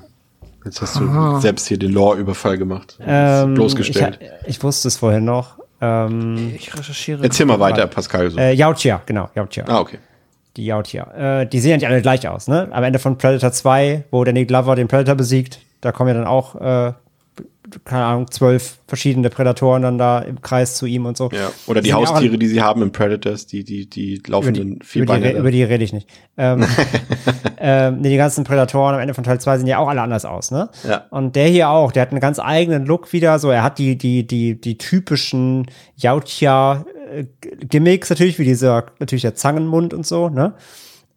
Jetzt 0.66 0.82
hast 0.82 0.96
du 1.00 1.40
selbst 1.40 1.68
hier 1.68 1.78
den 1.78 1.92
Lore-Überfall 1.94 2.58
gemacht. 2.58 2.98
Ähm, 3.06 3.54
bloßgestellt. 3.54 4.20
Ich, 4.44 4.58
ich 4.58 4.64
wusste 4.64 4.88
es 4.88 4.98
vorhin 4.98 5.24
noch. 5.24 5.60
Ähm, 5.80 6.54
Ich 6.56 6.76
recherchiere. 6.76 7.24
Erzähl 7.24 7.46
mal 7.46 7.60
weiter, 7.60 7.86
Pascal. 7.88 8.32
So. 8.32 8.38
äh, 8.40 8.52
Yautja, 8.54 9.02
genau, 9.06 9.30
Yautja. 9.36 9.66
ah, 9.68 9.80
okay. 9.80 10.00
Die 10.58 10.66
Yautja. 10.66 11.42
Äh, 11.42 11.48
die 11.48 11.60
sehen 11.60 11.72
ja 11.72 11.78
nicht 11.78 11.88
alle 11.88 12.02
gleich 12.02 12.28
aus, 12.28 12.48
ne? 12.48 12.68
Am 12.72 12.84
Ende 12.84 12.98
von 12.98 13.18
Predator 13.18 13.52
2, 13.52 14.06
wo 14.10 14.24
Danny 14.24 14.46
Glover 14.46 14.76
den 14.76 14.88
Predator 14.88 15.16
besiegt, 15.16 15.60
da 15.82 15.92
kommen 15.92 16.08
ja 16.08 16.14
dann 16.16 16.28
auch 16.28 16.56
äh, 16.56 16.94
keine 17.84 18.06
Ahnung, 18.06 18.32
zwölf 18.32 18.80
verschiedene 18.88 19.30
Prädatoren 19.30 19.82
dann 19.82 19.98
da 19.98 20.20
im 20.20 20.42
Kreis 20.42 20.76
zu 20.76 20.86
ihm 20.86 21.06
und 21.06 21.18
so. 21.18 21.30
Ja. 21.32 21.52
Oder 21.68 21.82
die 21.82 21.94
Haustiere, 21.94 22.38
die 22.38 22.48
sie 22.48 22.62
haben 22.62 22.82
im 22.82 22.92
Predators, 22.92 23.48
die, 23.48 23.64
die, 23.64 23.90
die 23.90 24.16
über 24.16 24.32
laufenden 24.32 24.76
über, 24.76 24.86
Vierbeiner. 24.86 25.34
die, 25.34 25.38
über 25.38 25.52
die 25.52 25.64
rede 25.64 25.84
ich 25.84 25.94
nicht. 25.94 26.10
Ähm, 26.38 26.66
ähm, 27.58 28.02
nee, 28.02 28.10
die 28.10 28.18
ganzen 28.18 28.44
Prädatoren 28.44 28.96
am 28.96 29.02
Ende 29.02 29.14
von 29.14 29.24
Teil 29.24 29.40
2 29.40 29.60
sehen 29.60 29.68
ja 29.68 29.78
auch 29.80 29.88
alle 29.88 30.02
anders 30.02 30.26
aus, 30.26 30.52
ne? 30.52 30.70
Ja. 30.88 31.06
Und 31.10 31.36
der 31.36 31.48
hier 31.48 31.70
auch, 31.70 31.92
der 31.92 32.04
hat 32.04 32.12
einen 32.12 32.22
ganz 32.22 32.40
eigenen 32.40 32.86
Look 32.86 33.14
wieder, 33.14 33.40
so 33.40 33.50
er 33.50 33.64
hat 33.64 33.80
die, 33.80 33.98
die, 33.98 34.26
die, 34.26 34.60
die 34.60 34.78
typischen 34.78 35.68
Yautja 35.96 36.86
Gimmicks 37.42 38.10
natürlich, 38.10 38.40
wie 38.40 38.46
dieser, 38.46 38.86
natürlich 39.00 39.22
der 39.22 39.36
Zangenmund 39.36 39.94
und 39.94 40.06
so, 40.06 40.30
ne? 40.30 40.54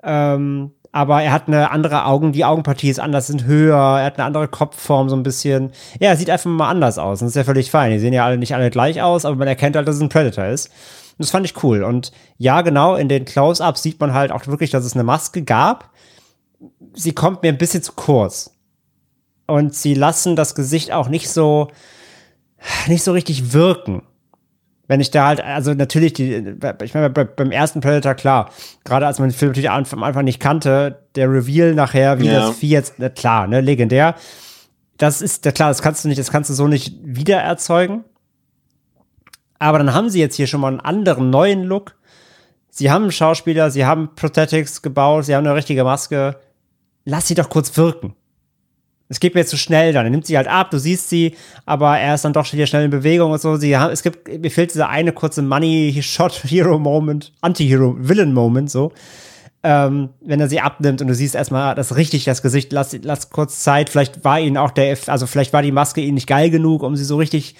Ähm, 0.03 0.73
aber 0.99 1.23
er 1.23 1.31
hat 1.31 1.47
eine 1.47 1.71
andere 1.71 2.07
Augen, 2.07 2.33
die 2.33 2.45
Augenpartie 2.45 2.91
ist 2.91 2.99
anders, 2.99 3.29
sind 3.29 3.45
höher, 3.45 3.77
er 3.77 4.05
hat 4.05 4.19
eine 4.19 4.25
andere 4.25 4.49
Kopfform 4.49 5.09
so 5.09 5.15
ein 5.15 5.23
bisschen. 5.23 5.71
Ja, 6.01 6.17
sieht 6.17 6.29
einfach 6.29 6.51
mal 6.51 6.69
anders 6.69 6.99
aus. 6.99 7.23
Und 7.23 7.27
das 7.27 7.37
ist 7.37 7.37
ja 7.37 7.45
völlig 7.45 7.71
fein. 7.71 7.93
Die 7.93 8.01
sehen 8.01 8.13
ja 8.13 8.25
alle 8.25 8.37
nicht 8.37 8.53
alle 8.53 8.69
gleich 8.69 9.01
aus, 9.01 9.25
aber 9.25 9.37
man 9.37 9.47
erkennt 9.47 9.77
halt, 9.77 9.87
dass 9.87 9.95
es 9.95 10.03
ein 10.03 10.09
Predator 10.09 10.47
ist. 10.47 10.67
Und 10.67 11.21
das 11.21 11.31
fand 11.31 11.47
ich 11.47 11.63
cool. 11.63 11.85
Und 11.85 12.11
ja, 12.37 12.63
genau, 12.63 12.97
in 12.97 13.09
den 13.09 13.27
Close-Ups 13.27 13.81
sieht 13.81 14.01
man 14.01 14.13
halt 14.13 14.33
auch 14.33 14.45
wirklich, 14.49 14.71
dass 14.71 14.85
es 14.85 14.95
eine 14.95 15.05
Maske 15.05 15.45
gab. 15.45 15.91
Sie 16.95 17.13
kommt 17.13 17.45
mir 17.45 17.51
ein 17.51 17.59
bisschen 17.59 17.85
zu 17.85 17.93
kurz. 17.93 18.51
Und 19.47 19.77
sie 19.77 19.95
lassen 19.95 20.35
das 20.35 20.57
Gesicht 20.57 20.91
auch 20.91 21.09
nicht 21.09 21.31
so, 21.31 21.69
nicht 22.89 23.05
so 23.05 23.13
richtig 23.13 23.53
wirken. 23.53 24.03
Wenn 24.89 25.01
ich 25.01 25.11
da 25.11 25.27
halt, 25.27 25.43
also 25.43 25.75
natürlich, 25.75 26.15
die, 26.15 26.57
ich 26.83 26.95
meine, 26.95 27.11
bei, 27.11 27.25
beim 27.25 27.51
ersten 27.53 27.81
Predator, 27.81 28.15
klar, 28.15 28.51
gerade 28.85 29.07
als 29.07 29.19
man 29.19 29.29
den 29.29 29.35
Film 29.35 29.51
natürlich 29.51 29.69
am 29.71 30.03
Anfang 30.03 30.25
nicht 30.25 30.41
kannte, 30.41 31.03
der 31.15 31.31
Reveal 31.31 31.75
nachher, 31.75 32.19
wie 32.19 32.27
Ja. 32.27 32.41
das 32.49 32.57
Vieh 32.57 32.71
jetzt, 32.71 32.95
na 32.97 33.11
klar, 33.11 33.47
ne, 33.47 33.61
legendär. 33.61 34.15
Das 34.97 35.21
ist, 35.23 35.45
ja 35.45 35.53
klar, 35.53 35.69
das 35.69 35.83
kannst 35.83 36.05
du 36.05 36.09
nicht, 36.09 36.19
das 36.19 36.31
kannst 36.33 36.49
du 36.49 36.55
so 36.55 36.67
nicht 36.67 36.95
wieder 37.05 37.37
erzeugen. 37.39 38.05
Aber 39.59 39.79
dann 39.79 39.93
haben 39.93 40.09
sie 40.09 40.21
jetzt 40.21 40.37
hier 40.37 40.47
schon 40.47 40.61
mal 40.61 40.69
einen 40.69 40.81
anderen 40.81 41.31
neuen 41.31 41.65
Look. 41.65 41.95
Sie 42.71 42.91
haben 42.91 43.03
einen 43.03 43.13
Schauspieler, 43.13 43.71
sie 43.71 43.85
haben 43.85 44.15
Prosthetics 44.15 44.83
gebaut, 44.83 45.27
sie 45.27 45.35
haben 45.37 45.47
eine 45.47 45.55
richtige 45.55 45.85
Maske. 45.85 46.37
Lass 47.05 47.29
sie 47.29 47.35
doch 47.35 47.49
kurz 47.51 47.77
wirken. 47.77 48.15
Es 49.09 49.21
geht 49.21 49.35
mir 49.35 49.47
zu 49.47 49.57
schnell 49.57 49.93
dann. 49.93 50.07
Er 50.07 50.11
nimmt 50.11 50.27
sie 50.27 50.37
halt 50.37 50.49
ab, 50.49 50.71
du 50.71 50.79
siehst 50.79 51.09
sie, 51.09 51.35
aber 51.65 51.99
er 51.99 52.15
ist 52.15 52.25
dann 52.25 52.33
doch 52.33 52.53
wieder 52.53 52.67
schnell 52.67 52.85
in 52.85 52.91
Bewegung 52.91 53.33
und 53.33 53.41
so. 53.41 53.57
Sie 53.57 53.77
haben, 53.77 53.93
es 53.93 54.03
gibt, 54.03 54.29
mir 54.29 54.51
fehlt 54.51 54.75
dieser 54.75 54.89
eine 54.89 55.13
kurze 55.13 55.43
Money-Shot-Hero-Moment, 55.43 57.33
Anti-Hero-Villain-Moment, 57.41 58.71
so. 58.71 58.93
Ähm, 59.65 60.11
wenn 60.21 60.39
er 60.39 60.49
sie 60.49 60.61
abnimmt 60.61 61.01
und 61.01 61.09
du 61.09 61.15
siehst 61.15 61.35
erstmal 61.35 61.75
das 61.75 61.97
richtig, 61.97 62.25
das 62.25 62.43
Gesicht, 62.43 62.73
lass, 62.73 62.97
lass 63.03 63.31
kurz 63.31 63.59
Zeit. 63.61 63.91
Vielleicht 63.91 64.25
war 64.25 64.39
ihnen 64.39 64.57
auch 64.57 64.71
der, 64.71 64.97
also 65.09 65.27
vielleicht 65.27 65.53
war 65.53 65.63
die 65.63 65.73
Maske 65.73 66.01
ihnen 66.01 66.15
nicht 66.15 66.29
geil 66.29 66.51
genug, 66.51 66.85
um 66.85 66.95
sie 66.95 67.05
so 67.05 67.17
richtig 67.17 67.57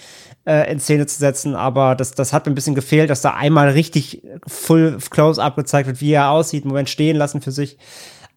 äh, 0.49 0.71
in 0.71 0.79
Szene 0.81 1.07
zu 1.07 1.19
setzen, 1.19 1.55
aber 1.55 1.95
das, 1.95 2.13
das 2.13 2.33
hat 2.33 2.47
mir 2.47 2.53
ein 2.53 2.55
bisschen 2.55 2.75
gefehlt, 2.75 3.11
dass 3.11 3.21
da 3.21 3.35
einmal 3.35 3.71
richtig 3.71 4.23
full 4.47 4.99
Close-Up 5.11 5.57
gezeigt 5.57 5.89
wird, 5.89 6.01
wie 6.01 6.13
er 6.13 6.31
aussieht, 6.31 6.65
Moment 6.65 6.89
stehen 6.89 7.17
lassen 7.17 7.43
für 7.43 7.53
sich. 7.53 7.77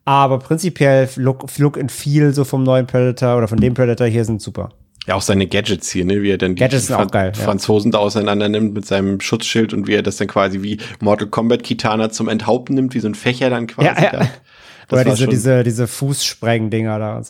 Aber 0.06 0.40
prinzipiell 0.40 1.10
Look, 1.16 1.46
Look 1.58 1.78
and 1.78 1.92
Feel 1.92 2.34
so 2.34 2.44
vom 2.44 2.64
neuen 2.64 2.88
Predator 2.88 3.38
oder 3.38 3.48
von 3.48 3.60
dem 3.60 3.74
Predator 3.74 4.08
hier 4.08 4.26
sind 4.26 4.42
super. 4.42 4.70
Ja, 5.08 5.16
auch 5.16 5.22
seine 5.22 5.48
Gadgets 5.48 5.92
hier, 5.92 6.06
ne, 6.06 6.22
wie 6.22 6.30
er 6.30 6.38
dann 6.38 6.56
die 6.56 6.60
Gadgets 6.60 6.88
sind 6.88 6.96
auch 6.96 7.10
geil, 7.10 7.32
ja. 7.36 7.44
Franzosen 7.44 7.92
da 7.92 7.98
auseinander 7.98 8.50
nimmt 8.50 8.74
mit 8.74 8.86
seinem 8.86 9.20
Schutzschild 9.20 9.74
und 9.74 9.88
wie 9.88 9.94
er 9.94 10.04
das 10.04 10.18
dann 10.18 10.28
quasi 10.28 10.62
wie 10.62 10.78
Mortal 11.00 11.28
Kombat 11.28 11.64
Kitana 11.64 12.12
zum 12.12 12.30
Enthaupten 12.30 12.76
nimmt, 12.76 12.94
wie 12.94 13.00
so 13.00 13.08
ein 13.08 13.16
Fächer 13.16 13.50
dann 13.50 13.66
quasi. 13.68 13.88
Ja, 13.88 14.02
ja. 14.02 14.12
da. 14.12 14.30
Oder 14.92 15.06
diese, 15.06 15.28
diese, 15.28 15.64
diese 15.64 15.88
Fußspreng-Dinger 15.88 17.00
da. 17.00 17.22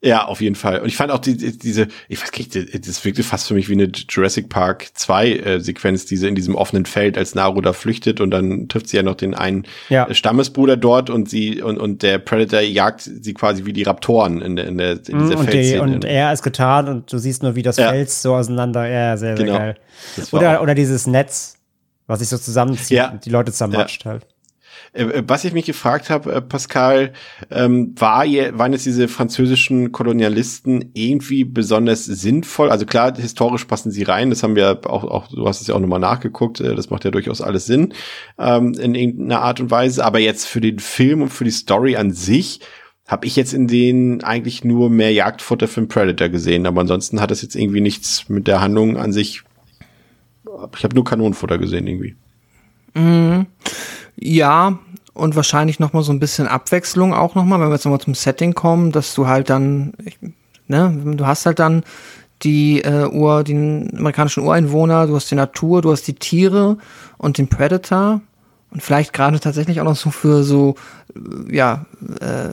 Ja, 0.00 0.26
auf 0.26 0.40
jeden 0.40 0.54
Fall. 0.54 0.78
Und 0.80 0.86
ich 0.86 0.96
fand 0.96 1.10
auch 1.10 1.18
die, 1.18 1.36
die- 1.36 1.58
diese, 1.58 1.88
ich 2.08 2.22
weiß 2.22 2.30
gar 2.30 2.38
nicht, 2.38 2.86
das 2.86 3.04
wirkte 3.04 3.24
fast 3.24 3.48
für 3.48 3.54
mich 3.54 3.68
wie 3.68 3.72
eine 3.72 3.90
Jurassic 4.08 4.48
Park 4.48 4.90
2 4.94 5.32
äh, 5.32 5.60
Sequenz, 5.60 6.06
diese 6.06 6.28
in 6.28 6.36
diesem 6.36 6.54
offenen 6.54 6.86
Feld, 6.86 7.18
als 7.18 7.34
Naru 7.34 7.60
da 7.62 7.72
flüchtet 7.72 8.20
und 8.20 8.30
dann 8.30 8.68
trifft 8.68 8.88
sie 8.88 8.96
ja 8.96 9.02
noch 9.02 9.16
den 9.16 9.34
einen 9.34 9.64
Ja. 9.88 10.06
äh, 10.06 10.14
Stammesbruder 10.14 10.76
dort 10.76 11.10
und 11.10 11.28
sie 11.28 11.62
und, 11.62 11.78
und 11.78 12.04
der 12.04 12.18
Predator 12.20 12.60
jagt 12.60 13.00
sie 13.00 13.34
quasi 13.34 13.64
wie 13.64 13.72
die 13.72 13.82
Raptoren 13.82 14.40
in 14.40 14.54
der 14.54 14.68
in 14.68 14.78
der 14.78 14.90
in 14.92 15.18
dieser 15.18 15.34
Mhm, 15.34 15.40
Und, 15.40 15.52
die, 15.52 15.78
und 15.78 16.04
er 16.04 16.32
ist 16.32 16.44
getan 16.44 16.86
und 16.86 17.12
du 17.12 17.18
siehst 17.18 17.42
nur, 17.42 17.56
wie 17.56 17.62
das 17.62 17.76
Ja. 17.76 17.88
Fels 17.90 18.22
so 18.22 18.36
auseinander. 18.36 18.86
Ja, 18.88 19.16
sehr, 19.16 19.36
sehr 19.36 19.46
Genau. 19.46 19.58
geil. 19.58 19.74
Oder, 20.30 20.62
oder 20.62 20.76
dieses 20.76 21.08
Netz, 21.08 21.56
was 22.06 22.20
sich 22.20 22.28
so 22.28 22.38
zusammenzieht 22.38 22.96
Ja. 22.98 23.10
und 23.10 23.24
die 23.26 23.30
Leute 23.30 23.50
zermatscht 23.50 24.04
halt. 24.04 24.26
Äh, 24.92 25.04
äh, 25.04 25.22
Was 25.26 25.44
ich 25.44 25.52
mich 25.52 25.66
gefragt 25.66 26.10
habe, 26.10 26.32
äh, 26.32 26.40
Pascal, 26.40 27.12
ähm, 27.50 27.94
war 27.96 28.26
waren 28.26 28.72
jetzt 28.72 28.86
diese 28.86 29.08
französischen 29.08 29.92
Kolonialisten 29.92 30.90
irgendwie 30.94 31.44
besonders 31.44 32.04
sinnvoll? 32.04 32.70
Also 32.70 32.86
klar, 32.86 33.14
historisch 33.16 33.64
passen 33.64 33.90
sie 33.90 34.02
rein, 34.02 34.30
das 34.30 34.42
haben 34.42 34.56
wir 34.56 34.80
auch, 34.84 35.04
auch 35.04 35.28
du 35.28 35.46
hast 35.46 35.60
es 35.60 35.66
ja 35.66 35.74
auch 35.74 35.80
nochmal 35.80 36.00
nachgeguckt, 36.00 36.60
das 36.60 36.90
macht 36.90 37.04
ja 37.04 37.10
durchaus 37.10 37.40
alles 37.40 37.66
Sinn 37.66 37.94
ähm, 38.38 38.74
in 38.74 38.94
irgendeiner 38.94 39.42
Art 39.42 39.60
und 39.60 39.70
Weise. 39.70 40.04
Aber 40.04 40.18
jetzt 40.18 40.46
für 40.46 40.60
den 40.60 40.78
Film 40.78 41.22
und 41.22 41.30
für 41.30 41.44
die 41.44 41.50
Story 41.50 41.96
an 41.96 42.12
sich 42.12 42.60
habe 43.06 43.26
ich 43.26 43.36
jetzt 43.36 43.54
in 43.54 43.66
denen 43.66 44.22
eigentlich 44.22 44.64
nur 44.64 44.90
mehr 44.90 45.12
Jagdfutter 45.12 45.66
für 45.66 45.80
den 45.80 45.88
Predator 45.88 46.28
gesehen. 46.28 46.66
Aber 46.66 46.82
ansonsten 46.82 47.20
hat 47.20 47.30
das 47.30 47.40
jetzt 47.42 47.56
irgendwie 47.56 47.80
nichts 47.80 48.28
mit 48.28 48.46
der 48.46 48.60
Handlung 48.60 48.98
an 48.98 49.12
sich. 49.12 49.42
Ich 50.76 50.84
habe 50.84 50.94
nur 50.94 51.04
Kanonenfutter 51.04 51.56
gesehen 51.56 51.86
irgendwie. 51.86 52.16
Ja, 54.20 54.78
und 55.14 55.36
wahrscheinlich 55.36 55.78
noch 55.78 55.92
mal 55.92 56.02
so 56.02 56.12
ein 56.12 56.20
bisschen 56.20 56.48
Abwechslung 56.48 57.14
auch 57.14 57.34
noch 57.34 57.44
mal, 57.44 57.60
wenn 57.60 57.68
wir 57.68 57.74
jetzt 57.74 57.84
noch 57.84 57.92
mal 57.92 58.00
zum 58.00 58.14
Setting 58.14 58.54
kommen, 58.54 58.92
dass 58.92 59.14
du 59.14 59.26
halt 59.26 59.48
dann, 59.48 59.92
ne, 60.66 61.14
du 61.16 61.26
hast 61.26 61.46
halt 61.46 61.58
dann 61.58 61.84
die 62.42 62.82
äh, 62.82 63.06
Ur, 63.06 63.42
den 63.44 63.96
amerikanischen 63.96 64.44
Ureinwohner, 64.44 65.06
du 65.06 65.16
hast 65.16 65.30
die 65.30 65.34
Natur, 65.34 65.82
du 65.82 65.90
hast 65.90 66.06
die 66.06 66.14
Tiere 66.14 66.78
und 67.16 67.38
den 67.38 67.48
Predator 67.48 68.20
und 68.70 68.82
vielleicht 68.82 69.12
gerade 69.12 69.40
tatsächlich 69.40 69.80
auch 69.80 69.84
noch 69.84 69.96
so 69.96 70.10
für 70.10 70.42
so, 70.44 70.74
äh, 71.14 71.56
ja, 71.56 71.86
äh, 72.20 72.50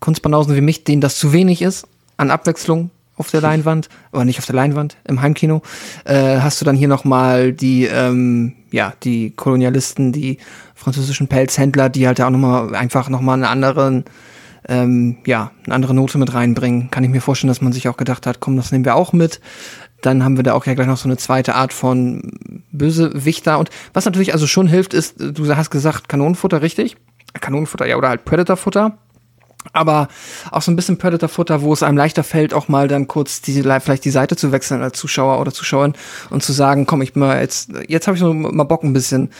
Kunstbanausen 0.00 0.54
wie 0.54 0.60
mich, 0.60 0.84
denen 0.84 1.00
das 1.00 1.18
zu 1.18 1.32
wenig 1.32 1.62
ist 1.62 1.86
an 2.16 2.30
Abwechslung 2.30 2.90
auf 3.16 3.30
der 3.30 3.40
Leinwand, 3.40 3.88
oder 4.12 4.24
nicht 4.24 4.38
auf 4.38 4.46
der 4.46 4.54
Leinwand, 4.54 4.96
im 5.04 5.20
Heimkino, 5.20 5.62
äh, 6.04 6.38
hast 6.40 6.60
du 6.60 6.64
dann 6.64 6.76
hier 6.76 6.88
nochmal 6.88 7.52
die, 7.52 7.84
ähm, 7.84 8.54
ja, 8.70 8.92
die 9.02 9.30
Kolonialisten, 9.30 10.12
die 10.12 10.38
französischen 10.74 11.28
Pelzhändler, 11.28 11.88
die 11.88 12.06
halt 12.06 12.18
da 12.18 12.26
auch 12.26 12.30
nochmal 12.30 12.74
einfach 12.74 13.08
nochmal 13.08 13.34
einen 13.34 13.44
anderen, 13.44 14.04
ähm, 14.68 15.18
ja, 15.26 15.50
eine 15.66 15.74
andere 15.74 15.94
Note 15.94 16.18
mit 16.18 16.34
reinbringen. 16.34 16.90
Kann 16.90 17.04
ich 17.04 17.10
mir 17.10 17.20
vorstellen, 17.20 17.48
dass 17.48 17.60
man 17.60 17.72
sich 17.72 17.88
auch 17.88 17.96
gedacht 17.96 18.26
hat, 18.26 18.40
komm, 18.40 18.56
das 18.56 18.72
nehmen 18.72 18.84
wir 18.84 18.96
auch 18.96 19.12
mit. 19.12 19.40
Dann 20.02 20.22
haben 20.22 20.36
wir 20.36 20.44
da 20.44 20.54
auch 20.54 20.66
ja 20.66 20.74
gleich 20.74 20.86
noch 20.86 20.96
so 20.96 21.08
eine 21.08 21.16
zweite 21.16 21.54
Art 21.54 21.72
von 21.72 22.22
Bösewichter. 22.70 23.58
Und 23.58 23.70
was 23.92 24.04
natürlich 24.04 24.32
also 24.32 24.46
schon 24.46 24.68
hilft, 24.68 24.94
ist, 24.94 25.16
du 25.18 25.54
hast 25.54 25.70
gesagt, 25.70 26.08
Kanonenfutter, 26.08 26.62
richtig? 26.62 26.96
Kanonenfutter, 27.40 27.86
ja, 27.86 27.96
oder 27.96 28.08
halt 28.08 28.24
Predatorfutter 28.24 28.98
aber 29.72 30.08
auch 30.50 30.62
so 30.62 30.70
ein 30.70 30.76
bisschen 30.76 30.98
Predator-Futter, 30.98 31.62
wo 31.62 31.72
es 31.72 31.82
einem 31.82 31.96
leichter 31.96 32.24
fällt, 32.24 32.54
auch 32.54 32.68
mal 32.68 32.88
dann 32.88 33.08
kurz 33.08 33.40
die, 33.42 33.62
vielleicht 33.62 34.04
die 34.04 34.10
Seite 34.10 34.36
zu 34.36 34.52
wechseln 34.52 34.82
als 34.82 34.98
Zuschauer 34.98 35.40
oder 35.40 35.52
Zuschauerin 35.52 35.94
und 36.30 36.42
zu 36.42 36.52
sagen, 36.52 36.86
komm, 36.86 37.02
ich 37.02 37.14
mal 37.16 37.40
jetzt, 37.40 37.70
jetzt 37.88 38.06
habe 38.06 38.16
ich 38.16 38.20
so 38.20 38.32
mal 38.32 38.64
Bock 38.64 38.84
ein 38.84 38.92
bisschen 38.92 39.30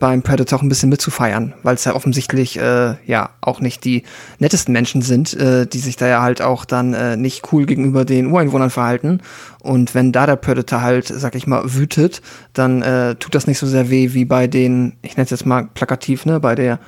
beim 0.00 0.22
Predator 0.22 0.58
auch 0.58 0.62
ein 0.62 0.68
bisschen 0.68 0.90
mitzufeiern, 0.90 1.54
weil 1.62 1.76
es 1.76 1.84
ja 1.84 1.94
offensichtlich 1.94 2.58
äh, 2.58 2.94
ja 3.06 3.30
auch 3.40 3.60
nicht 3.60 3.84
die 3.84 4.02
nettesten 4.38 4.72
Menschen 4.72 5.02
sind, 5.02 5.34
äh, 5.34 5.66
die 5.66 5.78
sich 5.78 5.96
da 5.96 6.06
ja 6.06 6.20
halt 6.20 6.42
auch 6.42 6.64
dann 6.64 6.94
äh, 6.94 7.16
nicht 7.16 7.52
cool 7.52 7.64
gegenüber 7.64 8.04
den 8.04 8.26
Ureinwohnern 8.26 8.70
verhalten. 8.70 9.20
Und 9.60 9.94
wenn 9.94 10.12
da 10.12 10.26
der 10.26 10.36
Predator 10.36 10.82
halt, 10.82 11.06
sag 11.06 11.36
ich 11.36 11.46
mal, 11.46 11.62
wütet, 11.64 12.22
dann 12.52 12.82
äh, 12.82 13.14
tut 13.14 13.34
das 13.34 13.46
nicht 13.46 13.58
so 13.58 13.66
sehr 13.66 13.88
weh 13.88 14.12
wie 14.12 14.24
bei 14.24 14.46
den, 14.46 14.94
ich 15.02 15.16
nenne 15.16 15.24
es 15.24 15.30
jetzt 15.30 15.46
mal 15.46 15.68
plakativ, 15.72 16.26
ne, 16.26 16.40
bei 16.40 16.54
der 16.54 16.80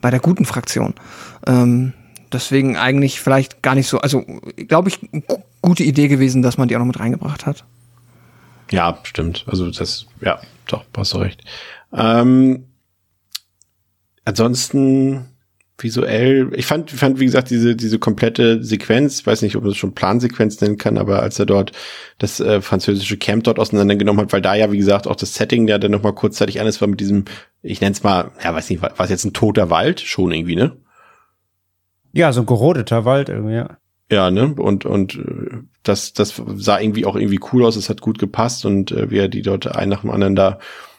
bei 0.00 0.10
der 0.10 0.20
guten 0.20 0.44
Fraktion. 0.44 0.94
Ähm, 1.46 1.92
deswegen 2.32 2.76
eigentlich 2.76 3.20
vielleicht 3.20 3.62
gar 3.62 3.74
nicht 3.74 3.88
so, 3.88 3.98
also 3.98 4.24
glaube 4.68 4.88
ich, 4.88 5.00
gu- 5.00 5.42
gute 5.60 5.82
Idee 5.84 6.08
gewesen, 6.08 6.42
dass 6.42 6.58
man 6.58 6.68
die 6.68 6.74
auch 6.76 6.80
noch 6.80 6.86
mit 6.86 7.00
reingebracht 7.00 7.46
hat. 7.46 7.64
Ja, 8.70 8.98
stimmt. 9.02 9.44
Also 9.46 9.70
das, 9.70 10.06
ja, 10.20 10.40
doch, 10.66 10.84
hast 10.96 11.12
du 11.12 11.18
recht. 11.18 11.42
Ähm, 11.92 12.64
ansonsten 14.24 15.26
visuell, 15.78 16.50
ich 16.54 16.66
fand, 16.66 16.90
fand, 16.92 17.18
wie 17.18 17.24
gesagt, 17.24 17.50
diese, 17.50 17.74
diese 17.74 17.98
komplette 17.98 18.62
Sequenz, 18.62 19.26
weiß 19.26 19.42
nicht, 19.42 19.56
ob 19.56 19.64
man 19.64 19.72
es 19.72 19.78
schon 19.78 19.94
Plansequenz 19.94 20.60
nennen 20.60 20.78
kann, 20.78 20.96
aber 20.96 21.22
als 21.22 21.40
er 21.40 21.46
dort 21.46 21.72
das 22.18 22.38
äh, 22.38 22.60
französische 22.60 23.16
Camp 23.16 23.42
dort 23.44 23.58
auseinandergenommen 23.58 24.22
hat, 24.22 24.32
weil 24.32 24.42
da 24.42 24.54
ja, 24.54 24.70
wie 24.70 24.78
gesagt, 24.78 25.08
auch 25.08 25.16
das 25.16 25.34
Setting 25.34 25.66
ja 25.66 25.78
dann 25.78 25.90
nochmal 25.90 26.14
kurzzeitig 26.14 26.60
anders 26.60 26.80
war 26.80 26.86
mit 26.86 27.00
diesem, 27.00 27.24
ich 27.62 27.80
nenne 27.80 27.92
es 27.92 28.04
mal, 28.04 28.30
ja, 28.44 28.54
weiß 28.54 28.70
nicht, 28.70 28.80
war 28.80 28.92
es 29.00 29.10
jetzt 29.10 29.24
ein 29.24 29.32
toter 29.32 29.70
Wald? 29.70 30.00
Schon 30.00 30.30
irgendwie, 30.30 30.54
ne? 30.56 30.76
Ja, 32.12 32.32
so 32.32 32.40
ein 32.40 32.46
gerodeter 32.46 33.04
Wald 33.04 33.28
irgendwie, 33.28 33.54
ja. 33.54 33.78
Ja, 34.10 34.30
ne? 34.30 34.54
Und, 34.56 34.84
und 34.84 35.14
äh, 35.14 35.58
das, 35.82 36.12
das 36.12 36.40
sah 36.56 36.78
irgendwie 36.78 37.06
auch 37.06 37.16
irgendwie 37.16 37.40
cool 37.52 37.64
aus, 37.64 37.76
es 37.76 37.88
hat 37.88 38.02
gut 38.02 38.18
gepasst 38.18 38.66
und 38.66 38.92
äh, 38.92 39.10
wie 39.10 39.18
er 39.18 39.28
die 39.28 39.42
dort 39.42 39.74
ein 39.74 39.88
nach 39.88 40.02
dem 40.02 40.10
anderen 40.10 40.36
da 40.36 40.58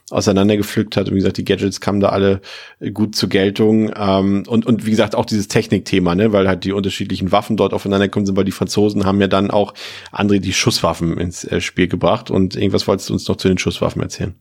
auseinandergepflückt 0.10 0.98
hat. 0.98 1.08
Und 1.08 1.14
wie 1.14 1.20
gesagt, 1.20 1.38
die 1.38 1.46
Gadgets 1.46 1.80
kamen 1.82 2.00
da 2.00 2.10
alle 2.10 2.42
gut 2.94 3.16
zur 3.16 3.30
Geltung. 3.30 3.92
Ähm, 3.96 4.44
und, 4.48 4.66
und 4.66 4.86
wie 4.86 4.92
gesagt, 4.92 5.16
auch 5.16 5.26
dieses 5.26 5.48
Technikthema, 5.48 6.16
ne, 6.16 6.34
weil 6.34 6.48
halt 6.48 6.64
die 6.64 6.72
unterschiedlichen 6.72 7.32
Waffen 7.32 7.58
dort 7.58 7.74
aufeinander 7.74 8.10
kommen 8.10 8.26
sind, 8.26 8.36
weil 8.36 8.44
die 8.44 8.52
Franzosen 8.52 9.06
haben 9.06 9.22
ja 9.22 9.28
dann 9.28 9.52
auch 9.52 9.74
andere 10.12 10.40
die 10.40 10.54
Schusswaffen 10.54 11.18
ins 11.18 11.44
äh, 11.46 11.62
Spiel 11.62 11.88
gebracht. 11.88 12.32
Und 12.32 12.56
irgendwas 12.56 12.88
wolltest 12.88 13.10
du 13.10 13.14
uns 13.14 13.28
noch 13.28 13.38
zu 13.38 13.48
den 13.48 13.58
Schusswaffen 13.58 14.02
erzählen? 14.02 14.36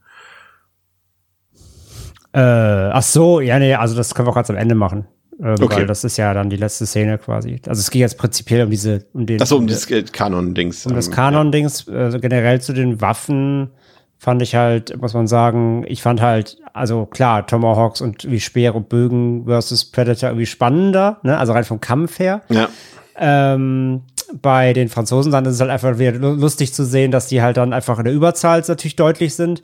Äh, 2.32 2.40
ach 2.40 3.02
so, 3.02 3.40
ja, 3.40 3.58
nee, 3.58 3.74
also 3.74 3.94
das 3.94 4.14
können 4.14 4.26
wir 4.26 4.30
auch 4.30 4.36
ganz 4.36 4.50
am 4.50 4.56
Ende 4.56 4.74
machen. 4.74 5.06
Ähm, 5.42 5.56
okay. 5.60 5.78
Weil 5.78 5.86
das 5.86 6.04
ist 6.04 6.16
ja 6.16 6.32
dann 6.32 6.50
die 6.50 6.56
letzte 6.56 6.86
Szene 6.86 7.18
quasi. 7.18 7.60
Also 7.66 7.80
es 7.80 7.90
geht 7.90 8.00
jetzt 8.00 8.16
prinzipiell 8.16 8.64
um 8.64 8.70
diese, 8.70 9.04
um 9.12 9.26
den. 9.26 9.42
Ach 9.42 9.46
so, 9.46 9.56
um 9.56 9.66
das 9.66 9.86
Kanon-Dings. 9.86 10.86
Um 10.86 10.94
das 10.94 11.10
Kanon-Dings, 11.10 11.88
also 11.88 12.20
generell 12.20 12.60
zu 12.60 12.72
den 12.72 13.00
Waffen 13.00 13.70
fand 14.18 14.40
ich 14.40 14.54
halt, 14.54 15.00
muss 15.00 15.14
man 15.14 15.26
sagen, 15.26 15.84
ich 15.88 16.00
fand 16.00 16.20
halt, 16.20 16.58
also 16.72 17.06
klar, 17.06 17.44
Tomahawks 17.44 18.00
und 18.00 18.30
wie 18.30 18.38
Speere 18.38 18.74
und 18.74 18.88
Bögen 18.88 19.46
versus 19.46 19.84
Predator 19.84 20.30
irgendwie 20.30 20.46
spannender, 20.46 21.18
ne? 21.24 21.36
Also 21.36 21.52
rein 21.52 21.64
vom 21.64 21.80
Kampf 21.80 22.20
her. 22.20 22.42
Ja. 22.48 22.68
Ähm, 23.16 24.02
bei 24.40 24.72
den 24.72 24.88
Franzosen 24.88 25.32
dann 25.32 25.44
ist 25.44 25.54
es 25.54 25.60
halt 25.60 25.70
einfach 25.70 25.98
wieder 25.98 26.12
lustig 26.12 26.72
zu 26.72 26.84
sehen, 26.84 27.10
dass 27.10 27.26
die 27.26 27.42
halt 27.42 27.56
dann 27.56 27.72
einfach 27.72 27.98
in 27.98 28.04
der 28.04 28.14
Überzahl 28.14 28.62
natürlich 28.66 28.96
deutlich 28.96 29.34
sind. 29.34 29.60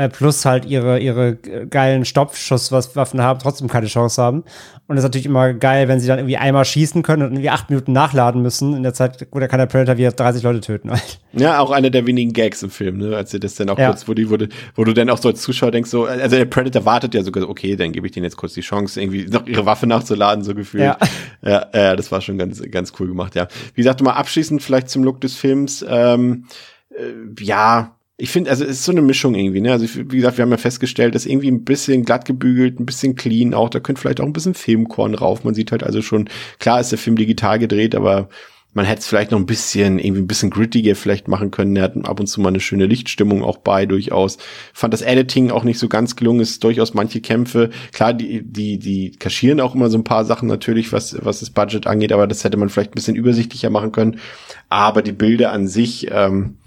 Äh, 0.00 0.08
plus 0.08 0.46
halt 0.46 0.64
ihre, 0.64 0.98
ihre 0.98 1.36
geilen 1.36 2.06
Stoppschusswaffen 2.06 3.20
haben, 3.20 3.38
trotzdem 3.38 3.68
keine 3.68 3.86
Chance 3.86 4.22
haben. 4.22 4.44
Und 4.86 4.96
es 4.96 5.00
ist 5.00 5.08
natürlich 5.08 5.26
immer 5.26 5.52
geil, 5.52 5.88
wenn 5.88 6.00
sie 6.00 6.06
dann 6.06 6.18
irgendwie 6.18 6.38
einmal 6.38 6.64
schießen 6.64 7.02
können 7.02 7.22
und 7.22 7.32
irgendwie 7.32 7.50
acht 7.50 7.68
Minuten 7.68 7.92
nachladen 7.92 8.40
müssen. 8.40 8.74
In 8.74 8.82
der 8.82 8.94
Zeit, 8.94 9.28
wo 9.30 9.38
der 9.38 9.48
kann 9.48 9.58
der 9.58 9.66
Predator 9.66 9.98
wieder 9.98 10.10
30 10.12 10.42
Leute 10.42 10.60
töten. 10.60 10.90
Ja, 11.32 11.60
auch 11.60 11.70
einer 11.70 11.90
der 11.90 12.08
wenigen 12.08 12.32
Gags 12.32 12.60
im 12.64 12.70
Film, 12.70 12.98
ne? 12.98 13.16
Als 13.16 13.30
sie 13.30 13.38
das 13.38 13.54
dann 13.54 13.70
auch 13.70 13.78
ja. 13.78 13.86
kurz, 13.90 14.08
wo, 14.08 14.14
die, 14.14 14.28
wo, 14.28 14.36
wo 14.74 14.82
du 14.82 14.92
dann 14.92 15.08
auch 15.10 15.18
so 15.18 15.28
als 15.28 15.42
Zuschauer 15.42 15.70
denkst, 15.70 15.88
so, 15.88 16.06
also 16.06 16.36
der 16.36 16.44
Predator 16.44 16.84
wartet 16.84 17.14
ja 17.14 17.22
sogar, 17.22 17.48
okay, 17.48 17.76
dann 17.76 17.92
gebe 17.92 18.08
ich 18.08 18.12
denen 18.12 18.24
jetzt 18.24 18.36
kurz 18.36 18.54
die 18.54 18.62
Chance, 18.62 19.00
irgendwie 19.00 19.26
noch 19.26 19.46
ihre 19.46 19.64
Waffe 19.64 19.86
nachzuladen, 19.86 20.42
so 20.42 20.56
gefühlt. 20.56 20.82
Ja, 20.82 20.98
ja, 21.42 21.66
ja 21.72 21.94
das 21.94 22.10
war 22.10 22.20
schon 22.20 22.36
ganz, 22.36 22.60
ganz 22.72 22.92
cool 22.98 23.06
gemacht, 23.06 23.36
ja. 23.36 23.46
Wie 23.74 23.82
gesagt, 23.82 24.02
mal 24.02 24.14
abschließend 24.14 24.60
vielleicht 24.60 24.88
zum 24.88 25.04
Look 25.04 25.20
des 25.20 25.36
Films, 25.36 25.84
ähm, 25.88 26.46
äh, 26.90 27.44
ja, 27.44 27.94
ich 28.20 28.30
finde, 28.30 28.50
also 28.50 28.64
es 28.64 28.70
ist 28.70 28.84
so 28.84 28.92
eine 28.92 29.00
Mischung 29.00 29.34
irgendwie, 29.34 29.62
ne? 29.62 29.72
Also 29.72 29.86
wie 29.94 30.16
gesagt, 30.16 30.36
wir 30.36 30.42
haben 30.42 30.50
ja 30.50 30.58
festgestellt, 30.58 31.14
dass 31.14 31.24
irgendwie 31.24 31.50
ein 31.50 31.64
bisschen 31.64 32.04
glatt 32.04 32.26
gebügelt, 32.26 32.78
ein 32.78 32.84
bisschen 32.84 33.14
clean 33.14 33.54
auch, 33.54 33.70
da 33.70 33.80
könnte 33.80 34.02
vielleicht 34.02 34.20
auch 34.20 34.26
ein 34.26 34.34
bisschen 34.34 34.52
Filmkorn 34.52 35.14
rauf. 35.14 35.42
Man 35.42 35.54
sieht 35.54 35.72
halt 35.72 35.82
also 35.82 36.02
schon, 36.02 36.28
klar 36.58 36.80
ist 36.80 36.92
der 36.92 36.98
Film 36.98 37.16
digital 37.16 37.58
gedreht, 37.58 37.94
aber 37.94 38.28
man 38.74 38.84
hätte 38.84 39.00
es 39.00 39.06
vielleicht 39.06 39.30
noch 39.30 39.38
ein 39.38 39.46
bisschen, 39.46 39.98
irgendwie 39.98 40.20
ein 40.20 40.26
bisschen 40.26 40.50
grittiger 40.50 40.94
vielleicht 40.94 41.28
machen 41.28 41.50
können. 41.50 41.74
Er 41.76 41.84
hat 41.84 41.96
ab 42.04 42.20
und 42.20 42.26
zu 42.26 42.42
mal 42.42 42.50
eine 42.50 42.60
schöne 42.60 42.84
Lichtstimmung 42.84 43.42
auch 43.42 43.56
bei, 43.56 43.86
durchaus. 43.86 44.36
Fand 44.74 44.92
das 44.92 45.02
Editing 45.02 45.50
auch 45.50 45.64
nicht 45.64 45.78
so 45.78 45.88
ganz 45.88 46.14
gelungen, 46.14 46.40
ist 46.40 46.62
durchaus 46.62 46.92
manche 46.92 47.22
Kämpfe. 47.22 47.70
Klar, 47.92 48.12
die, 48.12 48.42
die, 48.42 48.78
die 48.78 49.12
kaschieren 49.12 49.60
auch 49.60 49.74
immer 49.74 49.88
so 49.88 49.96
ein 49.96 50.04
paar 50.04 50.26
Sachen 50.26 50.46
natürlich, 50.46 50.92
was, 50.92 51.16
was 51.24 51.40
das 51.40 51.50
Budget 51.50 51.86
angeht, 51.86 52.12
aber 52.12 52.26
das 52.26 52.44
hätte 52.44 52.58
man 52.58 52.68
vielleicht 52.68 52.92
ein 52.92 52.96
bisschen 52.96 53.16
übersichtlicher 53.16 53.70
machen 53.70 53.92
können. 53.92 54.20
Aber 54.68 55.00
die 55.00 55.12
Bilder 55.12 55.52
an 55.52 55.66
sich, 55.66 56.08
ähm, 56.12 56.58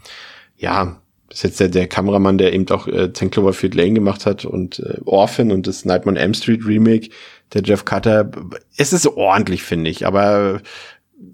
ja, 0.58 1.00
das 1.34 1.40
ist 1.40 1.44
jetzt 1.44 1.60
der, 1.62 1.70
der 1.70 1.88
Kameramann, 1.88 2.38
der 2.38 2.54
eben 2.54 2.70
auch 2.70 2.88
äh, 2.88 3.12
10 3.12 3.32
Cloverfield 3.32 3.74
Lane 3.74 3.94
gemacht 3.94 4.28
hat 4.28 4.46
und 4.46 4.80
äh, 4.80 5.00
Orphan 5.04 5.52
und 5.52 5.66
das 5.66 5.84
Nightmare 5.84 6.20
M 6.20 6.36
Street 6.36 6.64
Remake, 6.64 7.10
der 7.54 7.64
Jeff 7.64 7.86
Cutter. 7.86 8.30
Es 8.78 8.94
ist 8.94 9.08
ordentlich, 9.08 9.64
finde 9.64 9.90
ich, 9.90 10.06
aber 10.06 10.62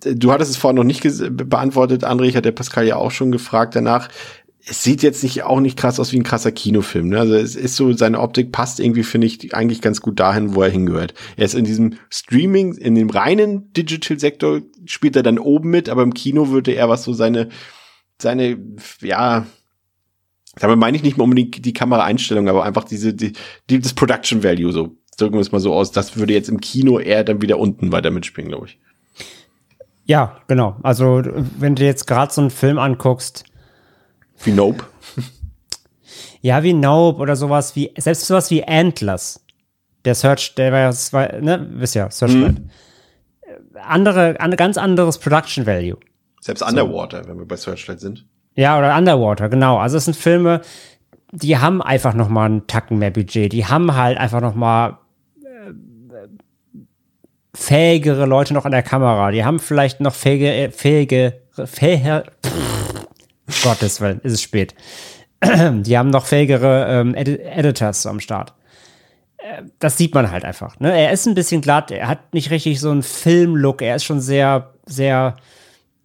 äh, 0.06 0.16
du 0.16 0.32
hattest 0.32 0.52
es 0.52 0.58
vorhin 0.58 0.78
noch 0.78 0.86
nicht 0.86 1.04
beantwortet, 1.50 2.06
André, 2.06 2.24
ich 2.24 2.38
hatte 2.38 2.54
Pascal 2.54 2.88
ja 2.88 2.96
auch 2.96 3.12
schon 3.12 3.34
gefragt 3.34 3.76
danach. 3.76 4.08
Es 4.66 4.84
sieht 4.84 5.04
jetzt 5.04 5.22
nicht 5.22 5.44
auch 5.44 5.60
nicht 5.60 5.78
krass 5.78 6.00
aus 6.00 6.14
wie 6.14 6.18
ein 6.18 6.24
krasser 6.24 6.54
Kinofilm. 6.54 7.10
Ne? 7.10 7.20
Also 7.20 7.36
es 7.36 7.58
ist 7.58 7.76
so, 7.76 7.92
seine 7.92 8.22
Optik 8.22 8.54
passt 8.54 8.80
irgendwie, 8.80 9.04
finde 9.04 9.28
ich, 9.28 9.54
eigentlich 9.54 9.82
ganz 9.82 10.00
gut 10.00 10.18
dahin, 10.18 10.56
wo 10.56 10.62
er 10.62 10.70
hingehört. 10.70 11.14
Er 11.36 11.46
ist 11.46 11.56
in 11.56 11.66
diesem 11.66 11.96
Streaming, 12.10 12.76
in 12.76 12.96
dem 12.96 13.10
reinen 13.10 13.74
Digital-Sektor 13.74 14.62
spielt 14.86 15.18
er 15.18 15.24
dann 15.24 15.40
oben 15.40 15.70
mit, 15.70 15.90
aber 15.90 16.04
im 16.04 16.14
Kino 16.14 16.52
würde 16.52 16.72
er 16.72 16.88
was 16.88 17.04
so 17.04 17.12
seine, 17.12 17.50
seine, 18.22 18.58
ja, 19.02 19.46
damit 20.60 20.78
meine 20.78 20.98
ich 20.98 21.04
nicht 21.04 21.18
mal 21.18 21.24
unbedingt 21.24 21.66
die 21.66 21.74
Kameraeinstellung, 21.74 22.48
aber 22.50 22.64
einfach 22.64 22.84
diese, 22.84 23.14
die, 23.14 23.34
die, 23.70 23.80
das 23.80 23.94
Production 23.94 24.44
Value, 24.44 24.72
so 24.72 24.96
drücken 25.18 25.36
wir 25.36 25.42
es 25.42 25.52
mal 25.52 25.60
so 25.60 25.74
aus. 25.74 25.92
Das 25.92 26.18
würde 26.18 26.34
jetzt 26.34 26.50
im 26.50 26.60
Kino 26.60 27.00
eher 27.00 27.24
dann 27.24 27.42
wieder 27.42 27.60
unten 27.60 27.92
weiter 27.92 28.12
mitspielen, 28.12 28.50
glaube 28.50 28.68
ich. 28.68 28.80
Ja, 30.06 30.42
genau. 30.48 30.76
Also, 30.82 31.22
wenn 31.60 31.76
du 31.76 31.84
jetzt 31.84 32.08
gerade 32.08 32.34
so 32.34 32.42
einen 32.42 32.50
Film 32.50 32.80
anguckst. 32.80 33.44
Wie 34.44 34.52
Nope. 34.52 34.84
ja, 36.42 36.64
wie 36.64 36.74
Nope 36.74 37.20
oder 37.20 37.36
sowas 37.36 37.76
wie, 37.76 37.92
selbst 37.98 38.26
sowas 38.26 38.50
wie 38.50 38.64
Antlers. 38.64 39.46
Der 40.06 40.16
Search, 40.16 40.56
der 40.56 40.72
war 40.72 40.80
ja, 40.80 41.42
ne, 41.42 41.68
wisst 41.74 41.96
ja, 41.96 42.10
Searchlight. 42.10 42.60
Mhm. 42.60 42.70
Andere, 43.86 44.40
an, 44.40 44.56
ganz 44.56 44.78
anderes 44.78 45.18
Production 45.20 45.66
Value. 45.66 45.98
Selbst 46.42 46.62
Underwater, 46.62 47.24
so. 47.24 47.30
wenn 47.30 47.38
wir 47.38 47.46
bei 47.46 47.58
Searchlight 47.58 48.00
sind. 48.00 48.26
Ja, 48.60 48.78
oder 48.78 48.98
Underwater, 48.98 49.48
genau. 49.48 49.78
Also 49.78 49.96
es 49.96 50.04
sind 50.04 50.18
Filme, 50.18 50.60
die 51.32 51.58
haben 51.58 51.82
einfach 51.82 52.14
noch 52.14 52.28
mal 52.28 52.44
einen 52.44 52.68
Tacken 52.68 52.98
mehr 52.98 53.10
Budget. 53.10 53.54
Die 53.54 53.66
haben 53.66 53.96
halt 53.96 54.18
einfach 54.18 54.42
noch 54.42 54.54
mal 54.54 54.98
äh, 55.46 55.72
fähigere 57.54 58.26
Leute 58.26 58.54
noch 58.54 58.66
an 58.66 58.74
der 58.74 58.84
Kamera. 58.84 59.32
Die 59.32 59.46
haben 59.46 59.62
vielleicht 59.62 60.02
noch 60.02 60.14
fähige, 60.14 60.54
äh, 60.54 60.72
fähige, 60.72 61.40
fähige, 61.64 62.24
Gottes 63.64 64.02
Willen, 64.02 64.20
ist 64.24 64.34
es 64.34 64.42
spät. 64.42 64.76
Die 65.42 65.98
haben 65.98 66.10
noch 66.10 66.26
fähigere 66.26 66.86
ähm, 66.90 67.16
Ed 67.16 67.30
Editors 67.30 68.06
am 68.06 68.20
Start. 68.20 68.54
Äh, 69.38 69.64
das 69.80 69.98
sieht 69.98 70.14
man 70.14 70.32
halt 70.32 70.44
einfach. 70.44 70.78
Ne? 70.82 70.92
Er 71.00 71.14
ist 71.14 71.26
ein 71.28 71.34
bisschen 71.34 71.62
glatt, 71.62 71.92
er 71.92 72.10
hat 72.10 72.34
nicht 72.34 72.52
richtig 72.52 72.82
so 72.82 72.92
einen 72.92 73.04
Filmlook, 73.04 73.82
er 73.82 73.96
ist 73.96 74.04
schon 74.04 74.20
sehr, 74.20 74.74
sehr 74.86 75.38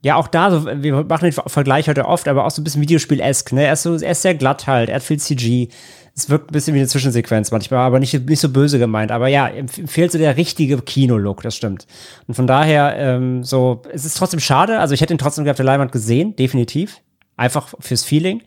ja, 0.04 0.16
auch 0.16 0.28
da, 0.28 0.50
so, 0.50 0.66
wir 0.66 1.02
machen 1.04 1.24
den 1.24 1.32
Vergleich 1.32 1.88
heute 1.88 2.04
oft, 2.04 2.28
aber 2.28 2.44
auch 2.44 2.50
so 2.50 2.60
ein 2.60 2.64
bisschen 2.64 2.82
Videospiel-esk, 2.82 3.52
ne? 3.52 3.64
Er 3.64 3.72
ist, 3.72 3.84
so, 3.84 3.94
er 3.94 4.10
ist 4.10 4.20
sehr 4.20 4.34
glatt 4.34 4.66
halt, 4.66 4.90
er 4.90 4.96
hat 4.96 5.02
viel 5.02 5.18
CG. 5.18 5.68
Es 6.14 6.28
wirkt 6.28 6.50
ein 6.50 6.52
bisschen 6.52 6.74
wie 6.74 6.80
eine 6.80 6.88
Zwischensequenz 6.88 7.50
manchmal, 7.50 7.80
aber 7.80 7.98
nicht, 8.00 8.28
nicht 8.28 8.38
so 8.38 8.50
böse 8.50 8.78
gemeint. 8.78 9.10
Aber 9.10 9.28
ja, 9.28 9.50
fehlt 9.86 10.12
so 10.12 10.18
der 10.18 10.36
richtige 10.36 10.76
Kino-Look, 10.82 11.40
das 11.40 11.56
stimmt. 11.56 11.86
Und 12.26 12.34
von 12.34 12.46
daher, 12.46 12.94
ähm, 12.98 13.44
so, 13.44 13.80
es 13.94 14.04
ist 14.04 14.18
trotzdem 14.18 14.40
schade. 14.40 14.78
Also 14.78 14.92
ich 14.92 15.00
hätte 15.00 15.14
ihn 15.14 15.18
trotzdem 15.18 15.48
auf 15.48 15.56
der 15.56 15.64
Leinwand 15.64 15.90
gesehen, 15.90 16.36
definitiv. 16.36 17.00
Einfach 17.38 17.72
fürs 17.80 18.04
Feeling. 18.04 18.42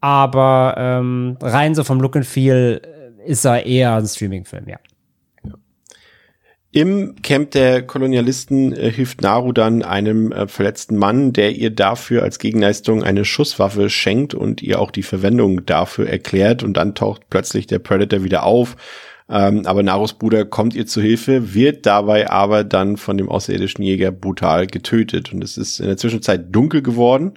Aber 0.00 0.74
ähm, 0.76 1.38
rein 1.40 1.76
so 1.76 1.84
vom 1.84 2.00
Look 2.00 2.16
and 2.16 2.26
Feel 2.26 2.82
äh, 3.24 3.30
ist 3.30 3.44
er 3.44 3.64
eher 3.64 3.94
ein 3.94 4.06
Streaming-Film, 4.06 4.68
ja. 4.68 4.78
Im 6.74 7.14
Camp 7.22 7.52
der 7.52 7.82
Kolonialisten 7.82 8.72
äh, 8.72 8.90
hilft 8.90 9.22
Naru 9.22 9.52
dann 9.52 9.84
einem 9.84 10.32
äh, 10.32 10.48
verletzten 10.48 10.96
Mann, 10.96 11.32
der 11.32 11.52
ihr 11.52 11.70
dafür 11.70 12.24
als 12.24 12.40
Gegenleistung 12.40 13.04
eine 13.04 13.24
Schusswaffe 13.24 13.88
schenkt 13.88 14.34
und 14.34 14.60
ihr 14.60 14.80
auch 14.80 14.90
die 14.90 15.04
Verwendung 15.04 15.64
dafür 15.66 16.08
erklärt. 16.08 16.64
Und 16.64 16.76
dann 16.76 16.96
taucht 16.96 17.30
plötzlich 17.30 17.68
der 17.68 17.78
Predator 17.78 18.24
wieder 18.24 18.42
auf. 18.42 18.74
Ähm, 19.28 19.66
aber 19.66 19.84
Narus 19.84 20.14
Bruder 20.14 20.44
kommt 20.44 20.74
ihr 20.74 20.84
zu 20.84 21.00
Hilfe, 21.00 21.54
wird 21.54 21.86
dabei 21.86 22.28
aber 22.28 22.64
dann 22.64 22.96
von 22.96 23.18
dem 23.18 23.28
außerirdischen 23.28 23.84
Jäger 23.84 24.10
brutal 24.10 24.66
getötet. 24.66 25.32
Und 25.32 25.44
es 25.44 25.56
ist 25.56 25.78
in 25.78 25.86
der 25.86 25.96
Zwischenzeit 25.96 26.46
dunkel 26.50 26.82
geworden 26.82 27.34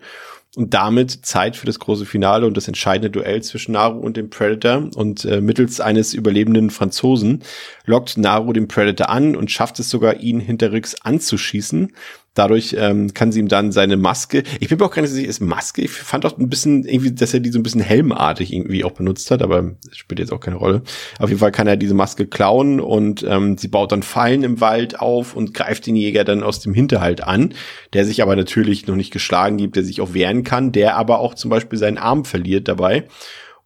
und 0.58 0.74
damit 0.74 1.24
Zeit 1.24 1.56
für 1.56 1.68
das 1.68 1.78
große 1.78 2.08
Finale 2.08 2.48
und 2.48 2.58
das 2.58 2.68
entscheidende 2.68 3.12
Duell 3.12 3.44
zwischen 3.44 3.74
Naru 3.74 4.00
und 4.00 4.18
dem 4.18 4.32
Predator. 4.32 4.90
Und 4.96 5.24
äh, 5.24 5.40
mittels 5.40 5.80
eines 5.80 6.16
überlebenden 6.16 6.72
Franzosen 6.72 7.44
lockt 7.86 8.18
Naru 8.18 8.54
den 8.54 8.68
Predator 8.68 9.12
an 9.12 9.36
und 9.36 9.52
schafft 9.52 9.80
es 9.80 9.92
sogar, 9.92 10.16
ihn 10.16 10.40
hinterrücks 10.40 10.96
anzuschießen. 11.00 11.94
Dadurch 12.38 12.76
ähm, 12.78 13.14
kann 13.14 13.32
sie 13.32 13.40
ihm 13.40 13.48
dann 13.48 13.72
seine 13.72 13.98
Maske, 13.98 14.44
ich 14.60 14.70
bin 14.70 14.78
mir 14.78 14.86
auch 14.86 14.92
gar 14.94 15.02
nicht 15.02 15.12
sicher, 15.12 15.28
ist 15.28 15.40
Maske, 15.40 15.82
ich 15.82 15.92
fand 15.92 16.26
auch 16.26 16.38
ein 16.38 16.50
bisschen 16.50 16.86
irgendwie, 16.86 17.12
dass 17.12 17.34
er 17.34 17.40
die 17.40 17.50
so 17.50 17.58
ein 17.58 17.64
bisschen 17.64 17.82
helmartig 17.82 18.54
irgendwie 18.54 18.84
auch 18.84 18.92
benutzt 18.92 19.32
hat, 19.32 19.42
aber 19.42 19.76
spielt 19.92 20.20
jetzt 20.20 20.32
auch 20.32 20.40
keine 20.40 20.58
Rolle. 20.58 20.84
Auf 21.20 21.30
jeden 21.30 21.40
Fall 21.40 21.52
kann 21.52 21.68
er 21.68 21.78
diese 21.78 21.96
Maske 21.96 22.28
klauen 22.28 22.80
und 22.80 23.26
ähm, 23.28 23.58
sie 23.58 23.70
baut 23.70 23.92
dann 23.92 24.04
Fallen 24.04 24.44
im 24.44 24.62
Wald 24.62 25.00
auf 25.00 25.36
und 25.36 25.54
greift 25.54 25.88
den 25.88 25.96
Jäger 25.96 26.24
dann 26.24 26.44
aus 26.44 26.60
dem 26.60 26.74
Hinterhalt 26.74 27.24
an, 27.24 27.54
der 27.94 28.06
sich 28.06 28.22
aber 28.22 28.36
natürlich 28.36 28.86
noch 28.86 28.96
nicht 28.96 29.12
geschlagen 29.12 29.58
gibt, 29.58 29.76
der 29.76 29.84
sich 29.84 30.00
auch 30.02 30.14
wehren 30.14 30.44
kann, 30.44 30.72
der 30.72 30.96
aber 30.96 31.20
auch 31.20 31.34
zum 31.34 31.50
Beispiel 31.50 31.80
seinen 31.80 31.98
Arm 31.98 32.24
verliert 32.24 32.68
dabei. 32.68 33.08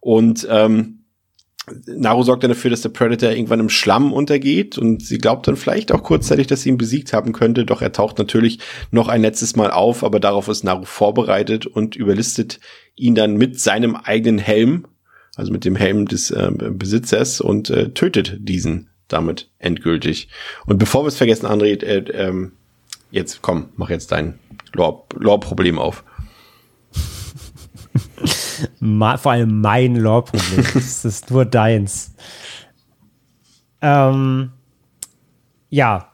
Und 0.00 0.46
ähm, 0.50 1.01
Naru 1.86 2.24
sorgt 2.24 2.42
dann 2.42 2.50
dafür, 2.50 2.70
dass 2.70 2.80
der 2.80 2.88
Predator 2.88 3.30
irgendwann 3.30 3.60
im 3.60 3.68
Schlamm 3.68 4.12
untergeht 4.12 4.78
und 4.78 5.00
sie 5.02 5.18
glaubt 5.18 5.46
dann 5.46 5.56
vielleicht 5.56 5.92
auch 5.92 6.02
kurzzeitig, 6.02 6.48
dass 6.48 6.62
sie 6.62 6.70
ihn 6.70 6.78
besiegt 6.78 7.12
haben 7.12 7.32
könnte, 7.32 7.64
doch 7.64 7.82
er 7.82 7.92
taucht 7.92 8.18
natürlich 8.18 8.58
noch 8.90 9.06
ein 9.06 9.22
letztes 9.22 9.54
Mal 9.54 9.70
auf, 9.70 10.02
aber 10.02 10.18
darauf 10.18 10.48
ist 10.48 10.64
Naru 10.64 10.84
vorbereitet 10.84 11.66
und 11.66 11.94
überlistet 11.94 12.58
ihn 12.96 13.14
dann 13.14 13.36
mit 13.36 13.60
seinem 13.60 13.94
eigenen 13.94 14.38
Helm, 14.38 14.88
also 15.36 15.52
mit 15.52 15.64
dem 15.64 15.76
Helm 15.76 16.08
des 16.08 16.32
äh, 16.32 16.50
Besitzers 16.52 17.40
und 17.40 17.70
äh, 17.70 17.90
tötet 17.90 18.38
diesen 18.40 18.90
damit 19.06 19.50
endgültig. 19.58 20.28
Und 20.66 20.78
bevor 20.78 21.04
wir 21.04 21.08
es 21.08 21.16
vergessen, 21.16 21.46
André, 21.46 21.80
äh, 21.82 21.98
äh, 21.98 22.50
jetzt 23.10 23.40
komm, 23.42 23.68
mach 23.76 23.90
jetzt 23.90 24.10
dein 24.10 24.38
Lore-Problem 24.72 25.78
auf. 25.78 26.02
Vor 28.82 29.32
allem 29.32 29.60
mein 29.60 29.96
Lore-Problem. 29.96 30.64
das 30.74 31.04
ist 31.04 31.30
nur 31.30 31.44
deins. 31.44 32.14
Ähm, 33.80 34.52
ja. 35.70 36.08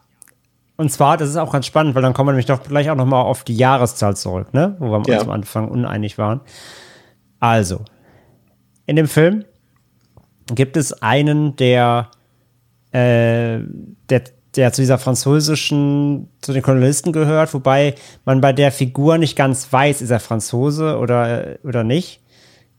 Und 0.77 0.91
zwar, 0.91 1.17
das 1.17 1.29
ist 1.29 1.35
auch 1.35 1.51
ganz 1.51 1.65
spannend, 1.65 1.95
weil 1.95 2.01
dann 2.01 2.13
kommen 2.13 2.27
wir 2.27 2.31
nämlich 2.33 2.45
doch 2.45 2.63
gleich 2.63 2.89
auch 2.89 2.95
noch 2.95 3.05
mal 3.05 3.21
auf 3.21 3.43
die 3.43 3.55
Jahreszahl 3.55 4.15
zurück, 4.15 4.53
ne? 4.53 4.75
Wo 4.79 4.91
wir 4.91 5.01
ja. 5.07 5.15
uns 5.15 5.27
am 5.27 5.31
Anfang 5.31 5.67
uneinig 5.67 6.17
waren. 6.17 6.41
Also, 7.39 7.83
in 8.85 8.95
dem 8.95 9.07
Film 9.07 9.43
gibt 10.53 10.77
es 10.77 11.01
einen, 11.01 11.55
der, 11.57 12.09
äh, 12.91 13.59
der, 14.09 14.23
der 14.55 14.73
zu 14.73 14.81
dieser 14.81 14.97
französischen, 14.97 16.29
zu 16.41 16.53
den 16.53 16.61
Kolonisten 16.61 17.11
gehört, 17.11 17.53
wobei 17.53 17.95
man 18.25 18.41
bei 18.41 18.53
der 18.53 18.71
Figur 18.71 19.17
nicht 19.17 19.35
ganz 19.35 19.71
weiß, 19.71 20.01
ist 20.01 20.11
er 20.11 20.19
Franzose 20.19 20.97
oder, 20.97 21.57
oder 21.63 21.83
nicht. 21.83 22.21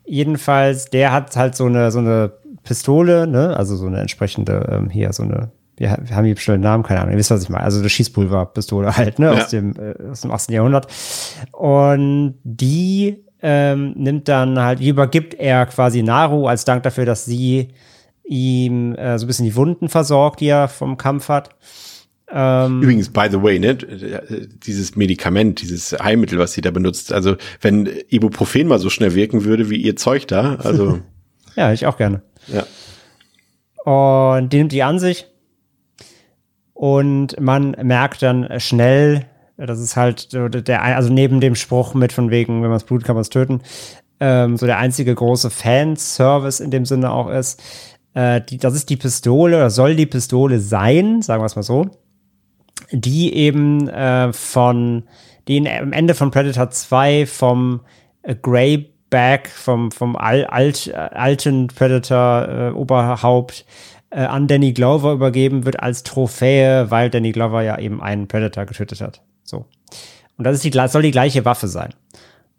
Jedenfalls, 0.04 0.86
der 0.86 1.12
hat 1.12 1.36
halt 1.36 1.54
so 1.54 1.66
eine, 1.66 1.90
so 1.90 1.98
eine 1.98 2.32
Pistole, 2.62 3.26
ne, 3.26 3.56
also 3.56 3.76
so 3.76 3.86
eine 3.86 4.00
entsprechende, 4.00 4.68
ähm, 4.70 4.90
hier, 4.90 5.12
so 5.12 5.22
eine, 5.22 5.50
wir, 5.76 5.96
wir 6.02 6.16
haben 6.16 6.24
hier 6.24 6.34
bestimmten 6.34 6.62
Namen, 6.62 6.82
keine 6.82 7.00
Ahnung, 7.00 7.12
ihr 7.12 7.18
wisst, 7.18 7.30
was 7.30 7.42
ich 7.42 7.48
meine, 7.48 7.64
also 7.64 7.78
eine 7.78 7.88
Schießpulverpistole 7.88 8.96
halt, 8.96 9.18
ne, 9.18 9.26
ja. 9.26 9.42
aus 9.42 9.48
dem, 9.48 9.74
äh, 9.76 10.10
aus 10.10 10.22
dem 10.22 10.30
18. 10.30 10.54
Jahrhundert. 10.54 10.86
Und 11.52 12.38
die 12.44 13.24
ähm, 13.42 13.92
nimmt 13.96 14.28
dann 14.28 14.58
halt, 14.58 14.80
übergibt 14.80 15.34
er 15.34 15.66
quasi 15.66 16.02
Naru 16.02 16.46
als 16.46 16.64
Dank 16.64 16.82
dafür, 16.82 17.06
dass 17.06 17.24
sie 17.24 17.68
ihm 18.24 18.94
äh, 18.94 19.18
so 19.18 19.24
ein 19.24 19.26
bisschen 19.26 19.46
die 19.46 19.56
Wunden 19.56 19.88
versorgt, 19.88 20.40
die 20.40 20.48
er 20.48 20.68
vom 20.68 20.96
Kampf 20.96 21.28
hat. 21.28 21.50
Ähm, 22.32 22.82
Übrigens, 22.82 23.08
by 23.08 23.28
the 23.30 23.42
way, 23.42 23.58
ne, 23.58 23.76
dieses 23.76 24.94
Medikament, 24.94 25.60
dieses 25.62 25.92
Heilmittel, 25.92 26.38
was 26.38 26.52
sie 26.52 26.60
da 26.60 26.70
benutzt, 26.70 27.12
also 27.12 27.36
wenn 27.60 27.88
Ibuprofen 28.08 28.68
mal 28.68 28.78
so 28.78 28.88
schnell 28.88 29.14
wirken 29.14 29.44
würde 29.44 29.68
wie 29.68 29.76
ihr 29.76 29.96
Zeug 29.96 30.28
da, 30.28 30.54
also. 30.56 31.00
ja, 31.56 31.72
ich 31.72 31.86
auch 31.86 31.96
gerne. 31.96 32.22
Ja. 32.46 32.66
Und 33.84 34.52
die 34.52 34.58
nimmt 34.58 34.72
die 34.72 34.82
an 34.82 34.98
sich. 34.98 35.26
Und 36.72 37.38
man 37.38 37.72
merkt 37.82 38.22
dann 38.22 38.48
schnell, 38.58 39.26
das 39.56 39.80
ist 39.80 39.96
halt 39.96 40.32
der, 40.32 40.82
also 40.82 41.12
neben 41.12 41.40
dem 41.40 41.54
Spruch 41.54 41.94
mit 41.94 42.12
von 42.12 42.30
wegen, 42.30 42.62
wenn 42.62 42.70
man 42.70 42.78
es 42.78 42.84
blutet, 42.84 43.06
kann 43.06 43.16
man 43.16 43.22
es 43.22 43.28
töten, 43.28 43.60
ähm, 44.20 44.56
so 44.56 44.66
der 44.66 44.78
einzige 44.78 45.14
große 45.14 45.50
Fanservice 45.50 46.60
in 46.60 46.70
dem 46.70 46.86
Sinne 46.86 47.10
auch 47.10 47.28
ist. 47.28 47.60
Äh, 48.14 48.40
die, 48.40 48.56
das 48.56 48.74
ist 48.74 48.88
die 48.88 48.96
Pistole, 48.96 49.56
oder 49.56 49.70
soll 49.70 49.96
die 49.96 50.06
Pistole 50.06 50.60
sein, 50.60 51.20
sagen 51.22 51.42
wir 51.42 51.46
es 51.46 51.56
mal 51.56 51.62
so, 51.62 51.90
die 52.92 53.34
eben 53.34 53.88
äh, 53.88 54.32
von, 54.32 55.04
die 55.48 55.68
am 55.68 55.92
Ende 55.92 56.14
von 56.14 56.30
Predator 56.30 56.70
2 56.70 57.26
vom 57.26 57.80
äh, 58.22 58.34
Greyback, 58.34 59.48
vom, 59.48 59.90
vom 59.90 60.16
Al 60.16 60.44
alt, 60.46 60.88
äh, 60.88 60.92
alten 60.94 61.68
Predator-Oberhaupt 61.68 63.64
äh, 64.10 64.20
an 64.20 64.46
Danny 64.46 64.72
Glover 64.72 65.12
übergeben 65.12 65.64
wird 65.64 65.80
als 65.80 66.02
Trophäe, 66.02 66.90
weil 66.90 67.10
Danny 67.10 67.32
Glover 67.32 67.62
ja 67.62 67.78
eben 67.78 68.02
einen 68.02 68.28
Predator 68.28 68.66
getötet 68.66 69.00
hat. 69.00 69.22
So. 69.42 69.66
Und 70.36 70.44
das 70.44 70.56
ist 70.56 70.64
die, 70.64 70.88
soll 70.88 71.02
die 71.02 71.10
gleiche 71.10 71.44
Waffe 71.44 71.68
sein. 71.68 71.90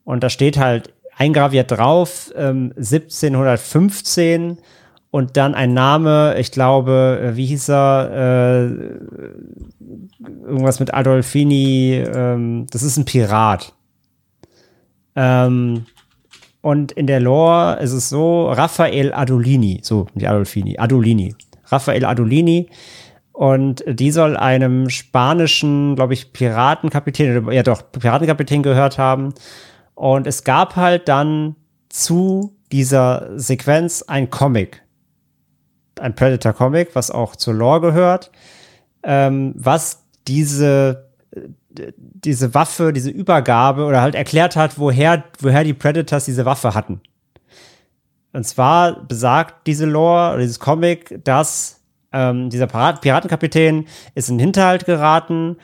Und 0.03 0.24
da 0.24 0.30
steht 0.30 0.58
halt 0.58 0.94
eingraviert 1.18 1.72
drauf, 1.72 2.32
ähm, 2.36 2.74
1715 2.78 4.58
und 5.12 5.38
dann 5.38 5.54
ein 5.54 5.74
Name, 5.74 6.36
ich 6.40 6.52
glaube, 6.52 7.22
äh, 7.22 7.36
wie 7.36 7.46
hieß 7.46 7.70
er? 7.70 8.10
Äh, 8.12 8.66
irgendwas 10.46 10.80
mit 10.80 10.94
Adolfini, 10.94 12.04
ähm, 12.14 12.66
das 12.72 12.82
ist 12.84 12.98
ein 12.98 13.06
Pirat. 13.06 13.74
Ähm, 15.16 15.86
und 16.62 16.92
in 16.94 17.08
der 17.08 17.20
Lore 17.20 17.80
ist 17.82 17.92
es 17.92 18.10
so, 18.10 18.50
Raphael 18.50 19.14
Adolini, 19.14 19.82
so, 19.84 20.08
die 20.16 20.28
Adolfini, 20.28 20.78
Adolini. 20.78 21.36
Raphael 21.66 22.06
Adolini 22.06 22.70
und 23.34 23.84
die 23.88 24.12
soll 24.12 24.38
einem 24.38 24.90
spanischen, 24.90 25.96
glaube 25.96 26.14
ich, 26.14 26.34
Piratenkapitän, 26.34 27.52
ja 27.52 27.64
doch, 27.64 27.82
Piratenkapitän 27.92 28.62
gehört 28.62 28.98
haben. 28.98 29.34
Und 29.96 30.28
es 30.28 30.44
gab 30.44 30.76
halt 30.76 31.08
dann 31.08 31.56
zu 31.90 32.56
dieser 32.72 33.30
Sequenz 33.38 34.04
ein 34.04 34.30
Comic. 34.30 34.84
Ein 36.02 36.15
Predator-Comic, 36.15 36.95
was 36.95 37.11
auch 37.11 37.36
zur 37.36 37.53
Lore 37.53 37.82
gehört, 37.82 38.32
ähm, 39.03 39.53
was 39.56 40.03
diese, 40.28 41.10
diese 41.69 42.53
Waffe, 42.53 42.94
diese 42.94 43.10
Übergabe 43.10 43.86
oder 43.86 44.02
halt 44.02 44.15
erklärt 44.15 44.56
hat, 44.56 44.78
woher, 44.78 45.23
woher 45.40 45.64
die 45.64 45.73
Predators 45.73 46.26
diese 46.26 46.45
Waffe 46.45 46.73
hatten. 46.73 47.02
Und 48.34 48.45
zwar 48.45 49.03
besagt 49.03 49.68
diese 49.68 49.86
Lore 49.86 50.34
oder 50.34 50.41
dieses 50.41 50.60
Comic, 50.60 51.23
dass 51.23 51.82
ähm, 52.14 52.49
dieser 52.49 52.68
Piratenkapitän 52.68 53.88
ist 54.15 54.30
in 54.30 54.38
den 54.38 54.45
Hinterhalt 54.45 54.86
geraten 54.86 55.57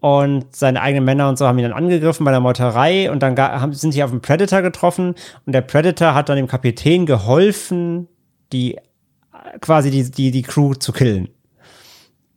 und 0.00 0.54
seine 0.54 0.82
eigenen 0.82 1.04
Männer 1.04 1.28
und 1.28 1.38
so 1.38 1.46
haben 1.46 1.58
ihn 1.58 1.64
dann 1.64 1.72
angegriffen 1.72 2.24
bei 2.24 2.30
der 2.30 2.40
Meuterei 2.40 3.10
und 3.10 3.22
dann 3.22 3.38
haben, 3.38 3.72
sind 3.72 3.92
sie 3.92 4.02
auf 4.02 4.10
einen 4.10 4.20
Predator 4.20 4.62
getroffen 4.62 5.14
und 5.46 5.52
der 5.54 5.62
Predator 5.62 6.14
hat 6.14 6.28
dann 6.28 6.36
dem 6.36 6.46
Kapitän 6.46 7.06
geholfen, 7.06 8.08
die 8.52 8.78
quasi 9.60 9.90
die, 9.90 10.10
die, 10.10 10.30
die 10.30 10.42
Crew 10.42 10.74
zu 10.74 10.92
killen. 10.92 11.28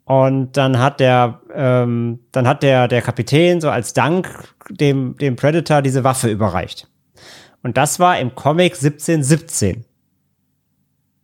Und 0.06 0.56
dann 0.56 0.80
hat 0.80 1.00
der, 1.00 1.42
ähm, 1.54 2.20
dann 2.32 2.48
hat 2.48 2.64
der, 2.64 2.88
der 2.88 3.02
Kapitän 3.02 3.60
so 3.60 3.70
als 3.70 3.94
Dank 3.94 4.30
dem, 4.70 5.18
dem 5.18 5.36
Predator 5.36 5.82
diese 5.82 6.04
Waffe 6.04 6.30
überreicht. 6.30 6.88
Und 7.62 7.76
das 7.76 8.00
war 8.00 8.18
im 8.18 8.34
Comic 8.34 8.76
1717. 8.76 9.84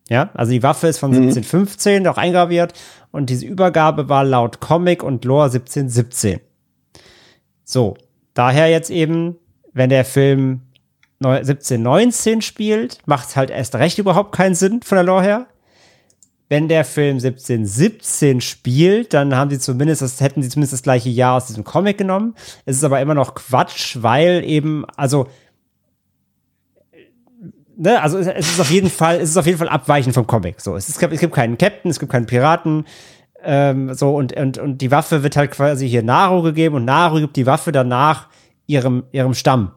Ja, 0.10 0.30
also 0.34 0.52
die 0.52 0.64
Waffe 0.64 0.88
ist 0.88 1.00
von 1.00 1.12
mhm. 1.12 1.30
1715 1.30 2.06
auch 2.08 2.18
eingraviert 2.18 2.74
und 3.12 3.30
diese 3.30 3.46
Übergabe 3.46 4.10
war 4.10 4.26
laut 4.26 4.60
Comic 4.60 5.02
und 5.02 5.24
Lore 5.24 5.46
1717. 5.46 6.42
So, 7.64 7.96
daher 8.34 8.70
jetzt 8.70 8.90
eben, 8.90 9.38
wenn 9.72 9.90
der 9.90 10.04
Film 10.04 10.62
1719 11.24 12.42
spielt, 12.42 13.00
macht 13.06 13.30
es 13.30 13.36
halt 13.38 13.50
erst 13.50 13.76
recht 13.76 13.98
überhaupt 13.98 14.36
keinen 14.36 14.56
Sinn 14.56 14.82
von 14.82 14.98
der 14.98 15.06
Lore 15.06 15.24
her. 15.24 15.48
Wenn 16.50 16.68
der 16.68 16.86
Film 16.86 17.16
1717 17.16 18.42
spielt, 18.42 19.14
dann 19.14 19.36
haben 19.36 19.50
sie 19.50 19.60
zumindest, 19.60 20.02
das 20.02 20.22
hätten 20.22 20.44
sie 20.44 20.50
zumindest 20.50 20.74
das 20.74 20.84
gleiche 20.84 21.10
Jahr 21.10 21.38
aus 21.38 21.48
diesem 21.48 21.64
Comic 21.64 21.98
genommen. 21.98 22.36
Es 22.66 22.78
ist 22.78 22.84
aber 22.84 23.02
immer 23.02 23.16
noch 23.16 23.34
Quatsch, 23.34 23.98
weil 24.02 24.44
eben, 24.44 24.86
also 24.96 25.28
ne, 27.78 28.02
also 28.02 28.20
es, 28.20 28.28
ist 28.28 28.60
auf 28.60 28.72
jeden 28.72 28.90
Fall, 28.90 29.18
es 29.18 29.30
ist 29.30 29.38
auf 29.38 29.46
jeden 29.46 29.58
Fall 29.58 29.70
abweichend 29.70 30.14
vom 30.14 30.28
Comic. 30.28 30.62
So, 30.62 30.76
es, 30.76 30.90
ist, 30.90 31.02
es 31.02 31.20
gibt 31.20 31.34
keinen 31.34 31.58
Captain, 31.58 31.90
es 31.90 32.00
gibt 32.00 32.12
keinen 32.12 32.26
Piraten, 32.26 32.86
ähm, 33.44 33.94
so 33.94 34.16
und, 34.16 34.34
und, 34.34 34.58
und 34.58 34.78
die 34.80 34.92
Waffe 34.92 35.24
wird 35.24 35.36
halt 35.36 35.52
quasi 35.52 35.88
hier 35.88 36.04
Naru 36.04 36.42
gegeben 36.42 36.76
und 36.76 36.86
Naru 36.86 37.20
gibt 37.20 37.36
die 37.36 37.46
Waffe 37.46 37.72
danach 37.72 38.28
ihrem, 38.68 39.04
ihrem 39.12 39.34
Stamm. 39.34 39.74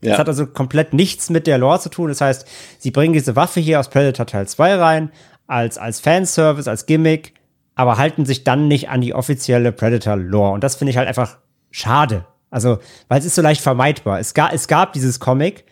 Ja. 0.00 0.10
Das 0.10 0.18
hat 0.18 0.28
also 0.28 0.46
komplett 0.46 0.92
nichts 0.92 1.30
mit 1.30 1.46
der 1.46 1.56
Lore 1.56 1.80
zu 1.80 1.88
tun. 1.88 2.08
Das 2.08 2.20
heißt, 2.20 2.46
sie 2.78 2.90
bringen 2.90 3.14
diese 3.14 3.36
Waffe 3.36 3.60
hier 3.60 3.80
aus 3.80 3.88
Predator 3.88 4.26
Teil 4.26 4.46
2 4.46 4.74
rein, 4.74 5.10
als, 5.46 5.78
als 5.78 6.00
Fanservice, 6.00 6.68
als 6.68 6.86
Gimmick, 6.86 7.34
aber 7.74 7.98
halten 7.98 8.24
sich 8.24 8.44
dann 8.44 8.68
nicht 8.68 8.88
an 8.88 9.00
die 9.00 9.14
offizielle 9.14 9.72
Predator-Lore. 9.72 10.52
Und 10.52 10.64
das 10.64 10.76
finde 10.76 10.90
ich 10.90 10.96
halt 10.96 11.08
einfach 11.08 11.38
schade. 11.70 12.24
Also, 12.50 12.78
weil 13.08 13.18
es 13.18 13.24
ist 13.24 13.34
so 13.34 13.42
leicht 13.42 13.60
vermeidbar. 13.60 14.20
Es, 14.20 14.32
ga, 14.32 14.50
es 14.52 14.68
gab 14.68 14.92
dieses 14.92 15.18
Comic, 15.18 15.64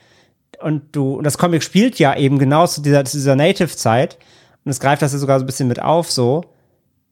und 0.61 0.94
du, 0.94 1.15
und 1.15 1.24
das 1.24 1.39
Comic 1.39 1.62
spielt 1.62 1.99
ja 1.99 2.16
eben 2.16 2.39
genau 2.39 2.66
zu 2.66 2.82
dieser, 2.82 3.05
zu 3.05 3.16
dieser 3.16 3.36
Native-Zeit 3.36 4.19
und 4.65 4.70
es 4.70 4.81
greift 4.81 5.03
das 5.03 5.12
ja 5.12 5.19
sogar 5.19 5.39
so 5.39 5.44
ein 5.44 5.47
bisschen 5.47 5.69
mit 5.69 5.82
auf, 5.82 6.11
so, 6.11 6.44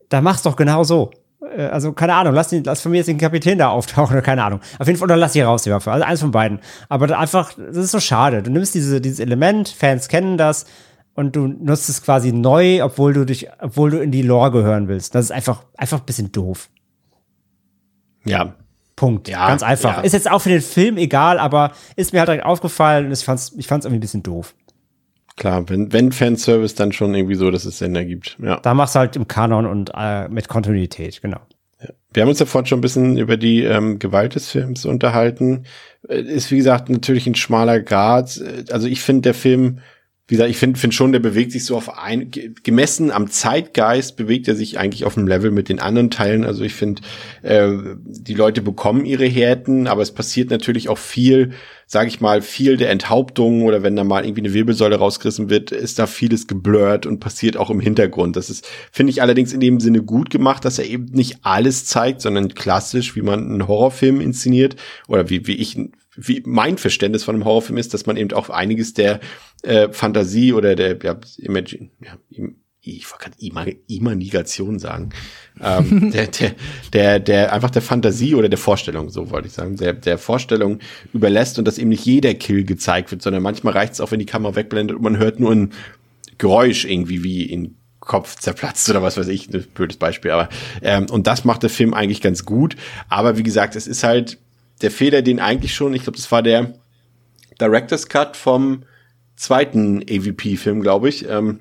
da 0.08 0.20
mach's 0.20 0.42
doch 0.42 0.56
genau 0.56 0.84
so. 0.84 1.10
Äh, 1.56 1.66
also, 1.66 1.92
keine 1.92 2.14
Ahnung, 2.14 2.34
lass, 2.34 2.48
den, 2.48 2.64
lass 2.64 2.80
von 2.80 2.92
mir 2.92 2.98
jetzt 2.98 3.08
den 3.08 3.18
Kapitän 3.18 3.58
da 3.58 3.70
auftauchen 3.70 4.14
oder 4.14 4.22
keine 4.22 4.44
Ahnung. 4.44 4.60
Auf 4.78 4.86
jeden 4.86 4.98
Fall, 4.98 5.06
oder 5.06 5.16
lass 5.16 5.32
die 5.32 5.40
raus, 5.40 5.62
die 5.62 5.70
Waffe. 5.70 5.90
Also 5.90 6.04
eins 6.04 6.20
von 6.20 6.30
beiden. 6.30 6.60
Aber 6.88 7.18
einfach, 7.18 7.52
das 7.54 7.76
ist 7.76 7.90
so 7.90 8.00
schade. 8.00 8.42
Du 8.42 8.50
nimmst 8.50 8.74
diese, 8.74 9.00
dieses 9.00 9.20
Element, 9.20 9.68
Fans 9.68 10.08
kennen 10.08 10.36
das, 10.36 10.66
und 11.20 11.36
du 11.36 11.46
nutzt 11.46 11.90
es 11.90 12.02
quasi 12.02 12.32
neu, 12.32 12.82
obwohl 12.82 13.12
du 13.12 13.26
dich, 13.26 13.46
obwohl 13.60 13.90
du 13.90 14.02
in 14.02 14.10
die 14.10 14.22
Lore 14.22 14.50
gehören 14.50 14.88
willst. 14.88 15.14
Das 15.14 15.26
ist 15.26 15.30
einfach, 15.30 15.64
einfach 15.76 16.00
ein 16.00 16.06
bisschen 16.06 16.32
doof. 16.32 16.70
Ja, 18.24 18.54
Punkt. 18.96 19.28
Ja, 19.28 19.48
Ganz 19.48 19.62
einfach. 19.62 19.98
Ja. 19.98 20.02
Ist 20.02 20.12
jetzt 20.12 20.30
auch 20.30 20.40
für 20.40 20.48
den 20.48 20.62
Film 20.62 20.96
egal, 20.96 21.38
aber 21.38 21.72
ist 21.96 22.12
mir 22.12 22.20
halt 22.20 22.28
direkt 22.28 22.44
aufgefallen 22.44 23.06
und 23.06 23.12
ich 23.12 23.24
fand's, 23.24 23.52
ich 23.56 23.66
fand's 23.66 23.84
irgendwie 23.84 23.98
ein 23.98 24.00
bisschen 24.00 24.22
doof. 24.22 24.54
Klar, 25.36 25.68
wenn, 25.68 25.92
wenn 25.92 26.10
Fanservice, 26.10 26.74
dann 26.74 26.92
schon 26.92 27.14
irgendwie 27.14 27.34
so, 27.34 27.50
dass 27.50 27.66
es 27.66 27.78
Sinn 27.78 27.94
ergibt. 27.94 28.38
Ja. 28.42 28.60
Da 28.60 28.72
machst 28.72 28.94
du 28.94 29.00
halt 29.00 29.16
im 29.16 29.28
Kanon 29.28 29.66
und 29.66 29.90
äh, 29.94 30.28
mit 30.28 30.48
Kontinuität, 30.48 31.20
genau. 31.20 31.40
Wir 32.12 32.22
haben 32.22 32.28
uns 32.28 32.40
ja 32.40 32.46
vorhin 32.46 32.66
schon 32.66 32.78
ein 32.78 32.82
bisschen 32.82 33.16
über 33.16 33.36
die 33.36 33.62
ähm, 33.62 33.98
Gewalt 33.98 34.34
des 34.34 34.50
Films 34.50 34.84
unterhalten. 34.84 35.64
Äh, 36.08 36.20
ist, 36.20 36.50
wie 36.50 36.56
gesagt, 36.56 36.88
natürlich 36.88 37.26
ein 37.26 37.34
schmaler 37.34 37.80
Grad. 37.80 38.40
Also 38.70 38.86
ich 38.86 39.00
finde, 39.00 39.22
der 39.22 39.34
Film 39.34 39.80
wie 40.30 40.36
gesagt, 40.36 40.50
ich 40.50 40.58
finde 40.58 40.78
find 40.78 40.94
schon, 40.94 41.10
der 41.10 41.18
bewegt 41.18 41.50
sich 41.50 41.64
so 41.64 41.76
auf 41.76 41.98
ein, 41.98 42.30
gemessen 42.62 43.10
am 43.10 43.28
Zeitgeist 43.28 44.16
bewegt 44.16 44.46
er 44.46 44.54
sich 44.54 44.78
eigentlich 44.78 45.04
auf 45.04 45.14
dem 45.14 45.26
Level 45.26 45.50
mit 45.50 45.68
den 45.68 45.80
anderen 45.80 46.08
Teilen. 46.08 46.44
Also 46.44 46.62
ich 46.62 46.72
finde, 46.72 47.02
äh, 47.42 47.68
die 48.04 48.34
Leute 48.34 48.62
bekommen 48.62 49.04
ihre 49.04 49.26
Härten, 49.26 49.88
aber 49.88 50.02
es 50.02 50.12
passiert 50.12 50.50
natürlich 50.50 50.88
auch 50.88 50.98
viel, 50.98 51.50
sage 51.88 52.06
ich 52.06 52.20
mal, 52.20 52.42
viel 52.42 52.76
der 52.76 52.90
Enthauptung 52.90 53.64
oder 53.64 53.82
wenn 53.82 53.96
da 53.96 54.04
mal 54.04 54.24
irgendwie 54.24 54.42
eine 54.42 54.54
Wirbelsäule 54.54 54.94
rausgerissen 54.94 55.50
wird, 55.50 55.72
ist 55.72 55.98
da 55.98 56.06
vieles 56.06 56.46
geblurrt 56.46 57.06
und 57.06 57.18
passiert 57.18 57.56
auch 57.56 57.68
im 57.68 57.80
Hintergrund. 57.80 58.36
Das 58.36 58.50
ist, 58.50 58.68
finde 58.92 59.10
ich 59.10 59.22
allerdings 59.22 59.52
in 59.52 59.58
dem 59.58 59.80
Sinne 59.80 60.00
gut 60.00 60.30
gemacht, 60.30 60.64
dass 60.64 60.78
er 60.78 60.86
eben 60.86 61.06
nicht 61.06 61.38
alles 61.42 61.86
zeigt, 61.86 62.20
sondern 62.20 62.54
klassisch, 62.54 63.16
wie 63.16 63.22
man 63.22 63.50
einen 63.50 63.66
Horrorfilm 63.66 64.20
inszeniert 64.20 64.76
oder 65.08 65.28
wie, 65.28 65.48
wie 65.48 65.56
ich 65.56 65.76
wie 66.20 66.42
mein 66.44 66.78
Verständnis 66.78 67.24
von 67.24 67.34
einem 67.34 67.44
Horrorfilm 67.44 67.78
ist, 67.78 67.94
dass 67.94 68.06
man 68.06 68.16
eben 68.16 68.32
auch 68.32 68.50
einiges 68.50 68.94
der 68.94 69.20
äh, 69.62 69.88
Fantasie 69.90 70.52
oder 70.52 70.74
der 70.74 70.98
ja, 71.02 71.18
Imagine, 71.38 71.90
ja, 72.04 72.18
ich 72.82 73.10
wollte 73.10 73.30
gerade 73.30 73.76
Imagination 73.88 74.78
sagen, 74.78 75.10
ähm, 75.60 76.10
der, 76.12 76.28
der, 76.28 76.54
der, 76.92 77.20
der 77.20 77.52
einfach 77.52 77.70
der 77.70 77.82
Fantasie 77.82 78.34
oder 78.34 78.48
der 78.48 78.58
Vorstellung, 78.58 79.10
so 79.10 79.30
wollte 79.30 79.48
ich 79.48 79.54
sagen, 79.54 79.76
der, 79.76 79.92
der 79.92 80.18
Vorstellung 80.18 80.78
überlässt 81.12 81.58
und 81.58 81.66
dass 81.66 81.78
eben 81.78 81.90
nicht 81.90 82.04
jeder 82.04 82.34
Kill 82.34 82.64
gezeigt 82.64 83.10
wird, 83.10 83.22
sondern 83.22 83.42
manchmal 83.42 83.74
reicht 83.74 83.94
es 83.94 84.00
auch, 84.00 84.10
wenn 84.10 84.18
die 84.18 84.26
Kamera 84.26 84.56
wegblendet 84.56 84.96
und 84.96 85.02
man 85.02 85.18
hört 85.18 85.40
nur 85.40 85.52
ein 85.52 85.72
Geräusch 86.38 86.86
irgendwie 86.86 87.22
wie 87.22 87.42
in 87.42 87.76
Kopf 88.00 88.36
zerplatzt 88.36 88.88
oder 88.88 89.02
was 89.02 89.18
weiß 89.18 89.28
ich, 89.28 89.52
ein 89.52 89.62
blödes 89.74 89.98
Beispiel, 89.98 90.30
aber 90.30 90.48
ähm, 90.80 91.06
und 91.10 91.26
das 91.26 91.44
macht 91.44 91.62
der 91.62 91.70
Film 91.70 91.92
eigentlich 91.92 92.22
ganz 92.22 92.46
gut, 92.46 92.76
aber 93.10 93.36
wie 93.36 93.42
gesagt, 93.42 93.76
es 93.76 93.86
ist 93.86 94.04
halt 94.04 94.38
der 94.80 94.90
Fehler, 94.90 95.22
den 95.22 95.40
eigentlich 95.40 95.74
schon, 95.74 95.94
ich 95.94 96.02
glaube, 96.02 96.16
das 96.16 96.30
war 96.32 96.42
der 96.42 96.74
Director's 97.60 98.08
Cut 98.08 98.36
vom 98.36 98.84
zweiten 99.36 100.02
AVP-Film, 100.02 100.80
glaube 100.80 101.08
ich, 101.08 101.28
ähm, 101.28 101.60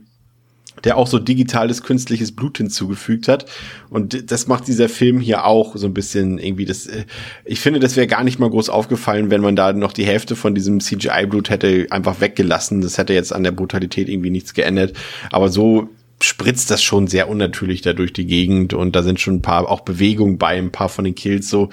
der 0.83 0.97
auch 0.97 1.07
so 1.07 1.19
digitales 1.19 1.83
künstliches 1.83 2.33
Blut 2.33 2.57
hinzugefügt 2.57 3.27
hat. 3.27 3.45
Und 3.89 4.31
das 4.31 4.47
macht 4.47 4.67
dieser 4.67 4.87
Film 4.87 5.19
hier 5.19 5.45
auch 5.45 5.75
so 5.75 5.87
ein 5.87 5.93
bisschen 5.93 6.37
irgendwie 6.39 6.65
das. 6.65 6.87
Äh, 6.87 7.05
ich 7.45 7.59
finde, 7.59 7.79
das 7.79 7.95
wäre 7.95 8.07
gar 8.07 8.23
nicht 8.23 8.39
mal 8.39 8.49
groß 8.49 8.69
aufgefallen, 8.69 9.29
wenn 9.29 9.41
man 9.41 9.55
da 9.55 9.73
noch 9.73 9.93
die 9.93 10.05
Hälfte 10.05 10.35
von 10.35 10.55
diesem 10.55 10.79
CGI-Blut 10.79 11.49
hätte 11.49 11.87
einfach 11.89 12.21
weggelassen. 12.21 12.81
Das 12.81 12.97
hätte 12.97 13.13
jetzt 13.13 13.33
an 13.33 13.43
der 13.43 13.51
Brutalität 13.51 14.07
irgendwie 14.07 14.29
nichts 14.29 14.53
geändert. 14.53 14.93
Aber 15.31 15.49
so 15.49 15.89
spritzt 16.21 16.69
das 16.69 16.83
schon 16.83 17.07
sehr 17.07 17.29
unnatürlich 17.29 17.81
da 17.81 17.93
durch 17.93 18.11
die 18.11 18.25
Gegend 18.25 18.73
und 18.73 18.95
da 18.95 19.03
sind 19.03 19.19
schon 19.21 19.35
ein 19.35 19.41
paar 19.41 19.69
auch 19.69 19.81
Bewegungen 19.81 20.37
bei, 20.37 20.57
ein 20.57 20.71
paar 20.71 20.89
von 20.89 21.05
den 21.05 21.15
Kills 21.15 21.49
so, 21.49 21.69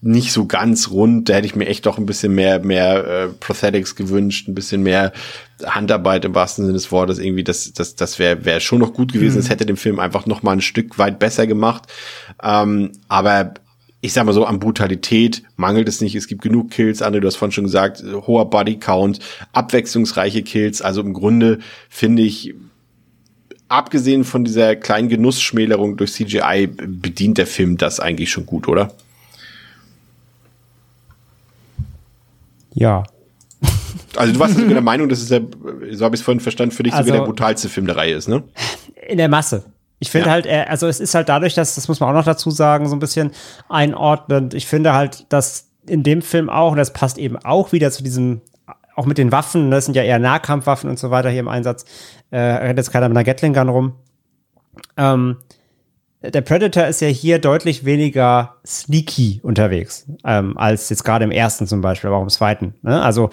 nicht 0.00 0.32
so 0.32 0.46
ganz 0.46 0.90
rund. 0.90 1.28
Da 1.28 1.34
hätte 1.34 1.46
ich 1.46 1.56
mir 1.56 1.66
echt 1.66 1.86
doch 1.86 1.98
ein 1.98 2.06
bisschen 2.06 2.34
mehr, 2.34 2.60
mehr 2.60 3.06
äh, 3.06 3.28
Prosthetics 3.28 3.96
gewünscht, 3.96 4.48
ein 4.48 4.54
bisschen 4.54 4.82
mehr 4.82 5.12
Handarbeit 5.64 6.24
im 6.24 6.34
wahrsten 6.34 6.64
Sinne 6.64 6.74
des 6.74 6.92
Wortes. 6.92 7.18
Irgendwie, 7.18 7.44
das, 7.44 7.72
das, 7.72 7.96
das 7.96 8.18
wäre 8.18 8.44
wär 8.44 8.60
schon 8.60 8.78
noch 8.78 8.94
gut 8.94 9.12
gewesen. 9.12 9.34
Mhm. 9.34 9.40
Das 9.40 9.50
hätte 9.50 9.66
den 9.66 9.76
Film 9.76 9.98
einfach 9.98 10.26
noch 10.26 10.42
mal 10.42 10.52
ein 10.52 10.60
Stück 10.60 10.98
weit 10.98 11.18
besser 11.18 11.46
gemacht. 11.46 11.84
Ähm, 12.42 12.92
aber 13.08 13.54
ich 14.00 14.12
sag 14.12 14.24
mal 14.24 14.32
so, 14.32 14.44
an 14.44 14.60
Brutalität 14.60 15.42
mangelt 15.56 15.88
es 15.88 16.00
nicht. 16.00 16.14
Es 16.14 16.28
gibt 16.28 16.42
genug 16.42 16.70
Kills, 16.70 17.02
André, 17.02 17.18
du 17.18 17.26
hast 17.26 17.36
vorhin 17.36 17.52
schon 17.52 17.64
gesagt, 17.64 18.04
hoher 18.04 18.48
Bodycount, 18.48 19.18
abwechslungsreiche 19.52 20.42
Kills. 20.42 20.80
Also 20.80 21.00
im 21.00 21.12
Grunde 21.12 21.58
finde 21.88 22.22
ich, 22.22 22.54
abgesehen 23.66 24.22
von 24.22 24.44
dieser 24.44 24.76
kleinen 24.76 25.08
Genussschmälerung 25.08 25.96
durch 25.96 26.12
CGI, 26.12 26.68
bedient 26.68 27.38
der 27.38 27.48
Film 27.48 27.76
das 27.76 27.98
eigentlich 27.98 28.30
schon 28.30 28.46
gut, 28.46 28.68
oder? 28.68 28.92
Ja. 32.78 33.02
Also 34.16 34.32
du 34.32 34.38
warst 34.38 34.54
sogar 34.54 34.72
der 34.72 34.80
Meinung, 34.80 35.08
dass 35.08 35.20
es 35.20 35.28
der, 35.28 35.42
so 35.92 36.04
habe 36.04 36.14
ich 36.14 36.20
es 36.20 36.24
vorhin 36.24 36.40
verstanden, 36.40 36.74
für 36.74 36.82
dich 36.82 36.92
also, 36.92 37.08
sogar 37.08 37.20
der 37.20 37.26
brutalste 37.26 37.68
Film 37.68 37.86
der 37.86 37.96
Reihe 37.96 38.14
ist, 38.14 38.28
ne? 38.28 38.44
In 39.08 39.18
der 39.18 39.28
Masse. 39.28 39.64
Ich 39.98 40.10
finde 40.10 40.28
ja. 40.28 40.32
halt, 40.32 40.46
also 40.46 40.86
es 40.86 41.00
ist 41.00 41.14
halt 41.14 41.28
dadurch, 41.28 41.54
dass, 41.54 41.74
das 41.74 41.88
muss 41.88 41.98
man 41.98 42.10
auch 42.10 42.14
noch 42.14 42.24
dazu 42.24 42.50
sagen, 42.50 42.88
so 42.88 42.94
ein 42.94 43.00
bisschen 43.00 43.32
einordnend. 43.68 44.54
Ich 44.54 44.66
finde 44.66 44.94
halt, 44.94 45.26
dass 45.28 45.70
in 45.86 46.04
dem 46.04 46.22
Film 46.22 46.48
auch, 46.48 46.72
und 46.72 46.78
das 46.78 46.92
passt 46.92 47.18
eben 47.18 47.36
auch 47.36 47.72
wieder 47.72 47.90
zu 47.90 48.04
diesem, 48.04 48.40
auch 48.94 49.06
mit 49.06 49.18
den 49.18 49.32
Waffen, 49.32 49.70
das 49.70 49.84
ne, 49.84 49.86
sind 49.86 49.96
ja 49.96 50.02
eher 50.04 50.20
Nahkampfwaffen 50.20 50.88
und 50.88 50.98
so 50.98 51.10
weiter 51.10 51.30
hier 51.30 51.40
im 51.40 51.48
Einsatz, 51.48 51.84
äh, 52.30 52.38
rennt 52.38 52.78
jetzt 52.78 52.92
keiner 52.92 53.08
mit 53.08 53.16
einer 53.16 53.24
Gatling 53.24 53.54
Gun 53.54 53.68
rum. 53.68 53.92
Ähm, 54.96 55.36
der 56.30 56.40
Predator 56.40 56.86
ist 56.86 57.00
ja 57.00 57.08
hier 57.08 57.38
deutlich 57.38 57.84
weniger 57.84 58.56
sneaky 58.66 59.40
unterwegs, 59.42 60.06
ähm, 60.24 60.56
als 60.56 60.88
jetzt 60.90 61.04
gerade 61.04 61.24
im 61.24 61.30
ersten 61.30 61.66
zum 61.66 61.80
Beispiel, 61.80 62.08
aber 62.08 62.18
auch 62.18 62.22
im 62.22 62.28
zweiten. 62.28 62.74
Ne? 62.82 63.00
Also 63.00 63.30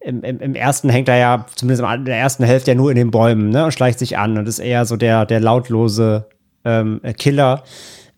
im, 0.00 0.22
im, 0.22 0.40
im, 0.40 0.54
ersten 0.54 0.90
hängt 0.90 1.08
er 1.08 1.16
ja, 1.16 1.46
zumindest 1.54 1.82
in 1.82 2.04
der 2.04 2.18
ersten 2.18 2.44
Hälfte, 2.44 2.72
ja 2.72 2.74
nur 2.74 2.90
in 2.90 2.96
den 2.96 3.10
Bäumen 3.10 3.50
ne? 3.50 3.64
und 3.64 3.72
schleicht 3.72 3.98
sich 3.98 4.18
an 4.18 4.36
und 4.36 4.46
ist 4.46 4.58
eher 4.58 4.84
so 4.84 4.96
der, 4.96 5.24
der 5.26 5.40
lautlose 5.40 6.26
ähm, 6.64 7.00
Killer. 7.18 7.64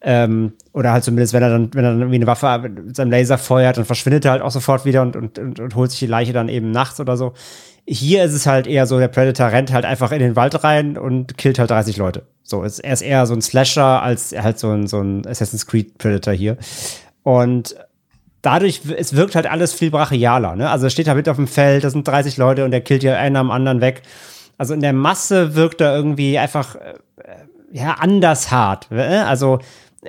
Ähm, 0.03 0.53
oder 0.73 0.93
halt 0.93 1.05
zumindest, 1.05 1.33
wenn 1.33 1.43
er 1.43 1.51
dann, 1.51 1.71
wenn 1.75 1.85
er 1.85 1.93
dann 1.93 2.01
irgendwie 2.01 2.17
eine 2.17 2.27
Waffe 2.27 2.69
mit 2.69 2.95
seinem 2.95 3.11
Laser 3.11 3.39
feuert, 3.39 3.79
dann 3.79 3.85
verschwindet 3.85 4.25
er 4.25 4.33
halt 4.33 4.43
auch 4.43 4.51
sofort 4.51 4.85
wieder 4.85 5.03
und, 5.03 5.17
und, 5.17 5.39
und, 5.39 5.59
und 5.59 5.75
holt 5.75 5.91
sich 5.91 6.01
die 6.01 6.07
Leiche 6.07 6.33
dann 6.33 6.49
eben 6.49 6.71
nachts 6.71 7.01
oder 7.01 7.17
so. 7.17 7.33
Hier 7.89 8.25
ist 8.25 8.33
es 8.33 8.47
halt 8.47 8.67
eher 8.67 8.87
so, 8.87 8.99
der 8.99 9.09
Predator 9.09 9.49
rennt 9.49 9.73
halt 9.73 9.85
einfach 9.85 10.11
in 10.11 10.19
den 10.19 10.35
Wald 10.35 10.65
rein 10.65 10.99
und 10.99 11.39
killt 11.39 11.59
halt 11.59 11.71
30 11.71 11.97
Leute. 11.97 12.23
So, 12.43 12.63
er 12.63 12.93
ist 12.93 13.03
eher 13.03 13.27
so 13.27 13.35
ein 13.35 13.43
Slasher 13.43 14.03
als 14.03 14.35
halt 14.37 14.59
so 14.59 14.71
ein, 14.71 14.87
so 14.87 15.01
ein 15.01 15.27
Assassin's 15.27 15.67
Creed 15.67 15.97
Predator 15.99 16.33
hier. 16.33 16.57
Und 17.23 17.77
dadurch, 18.43 18.83
es 18.97 19.15
wirkt 19.15 19.35
halt 19.35 19.47
alles 19.47 19.73
viel 19.73 19.91
brachialer, 19.91 20.57
ne? 20.57 20.71
Also 20.71 20.87
er 20.87 20.91
steht 20.91 21.07
da 21.09 21.15
mit 21.15 21.29
auf 21.29 21.37
dem 21.37 21.49
Feld, 21.49 21.85
da 21.85 21.91
sind 21.91 22.07
30 22.07 22.37
Leute 22.37 22.65
und 22.65 22.73
er 22.73 22.81
killt 22.81 23.03
ja 23.03 23.17
einen 23.17 23.37
am 23.37 23.51
anderen 23.51 23.81
weg. 23.81 24.03
Also 24.59 24.75
in 24.75 24.81
der 24.81 24.93
Masse 24.93 25.55
wirkt 25.55 25.81
er 25.81 25.95
irgendwie 25.95 26.39
einfach, 26.39 26.77
äh, 26.77 26.95
ja, 27.73 27.95
anders 27.95 28.51
hart. 28.51 28.91
Ne? 28.91 29.27
Also, 29.27 29.59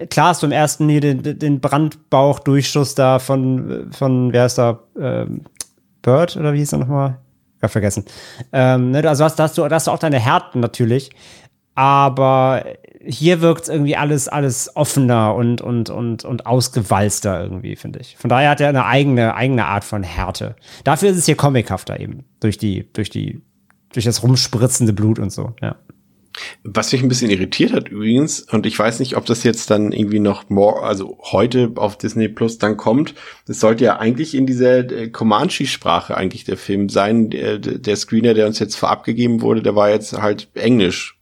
klar 0.10 0.30
hast 0.30 0.44
du 0.44 0.48
im 0.48 0.52
ersten 0.52 0.88
hier 0.88 1.02
den, 1.02 1.40
den 1.40 1.60
Brandbauchdurchschuss 1.60 2.95
da 2.95 3.20
von, 3.20 3.91
von, 3.91 4.32
wer 4.32 4.45
ist 4.45 4.58
da, 4.58 4.80
ähm, 4.99 5.41
Bird 6.02 6.38
oder 6.38 6.54
wie 6.54 6.60
hieß 6.60 6.74
er 6.74 6.80
nochmal? 6.80 7.18
Ja, 7.62 7.68
vergessen. 7.68 8.06
Ähm, 8.52 8.92
ne, 8.92 9.08
also 9.08 9.24
hast, 9.24 9.40
hast, 9.40 9.58
du, 9.58 9.66
hast 9.66 9.88
du 9.88 9.92
auch 9.92 10.00
deine 10.00 10.20
Härten 10.20 10.60
natürlich. 10.60 11.10
Aber 11.74 12.64
hier 13.06 13.42
wirkt 13.42 13.64
es 13.64 13.70
irgendwie 13.70 13.96
alles, 13.96 14.28
alles 14.28 14.76
offener 14.76 15.36
und, 15.36 15.62
und, 15.62 15.90
und, 15.90 16.26
und 16.26 16.46
ausgewalzter 16.46 17.42
irgendwie, 17.42 17.76
finde 17.76 18.00
ich. 18.00 18.18
Von 18.18 18.30
daher 18.30 18.50
hat 18.50 18.62
er 18.62 18.70
eine 18.70 18.86
eigene, 18.86 19.36
eigene 19.36 19.66
Art 19.66 19.84
von 19.84 20.04
Härte. 20.04 20.56
Dafür 20.84 21.10
ist 21.10 21.18
es 21.18 21.26
hier 21.26 21.36
comichafter 21.36 22.00
eben. 22.00 22.26
Durch 22.40 22.58
die, 22.58 22.92
durch 22.94 23.10
die, 23.10 23.42
durch 23.94 24.06
das 24.06 24.24
rumspritzende 24.24 24.94
Blut 24.94 25.20
und 25.20 25.32
so, 25.32 25.54
ja. 25.62 25.76
Was 26.64 26.92
mich 26.92 27.02
ein 27.02 27.10
bisschen 27.10 27.32
irritiert 27.32 27.74
hat 27.74 27.90
übrigens, 27.90 28.42
und 28.42 28.66
ich 28.66 28.78
weiß 28.78 29.00
nicht, 29.00 29.16
ob 29.16 29.26
das 29.26 29.44
jetzt 29.44 29.70
dann 29.70 29.92
irgendwie 29.92 30.20
noch 30.20 30.50
more, 30.50 30.84
also 30.84 31.18
heute 31.22 31.72
auf 31.76 31.98
Disney 31.98 32.28
Plus 32.28 32.58
dann 32.58 32.78
kommt. 32.78 33.14
Das 33.48 33.60
sollte 33.60 33.86
ja 33.86 33.98
eigentlich 33.98 34.36
in 34.36 34.46
dieser 34.46 34.90
äh, 34.90 35.10
Comanche-Sprache 35.10 36.16
eigentlich 36.16 36.44
der 36.44 36.58
Film 36.58 36.90
sein. 36.90 37.30
Der, 37.30 37.58
der 37.58 37.96
Screener, 37.96 38.34
der 38.34 38.48
uns 38.48 38.60
jetzt 38.60 38.76
vorab 38.76 39.04
gegeben 39.04 39.42
wurde, 39.42 39.62
der 39.62 39.76
war 39.76 39.90
jetzt 39.90 40.14
halt 40.14 40.50
Englisch. 40.54 41.18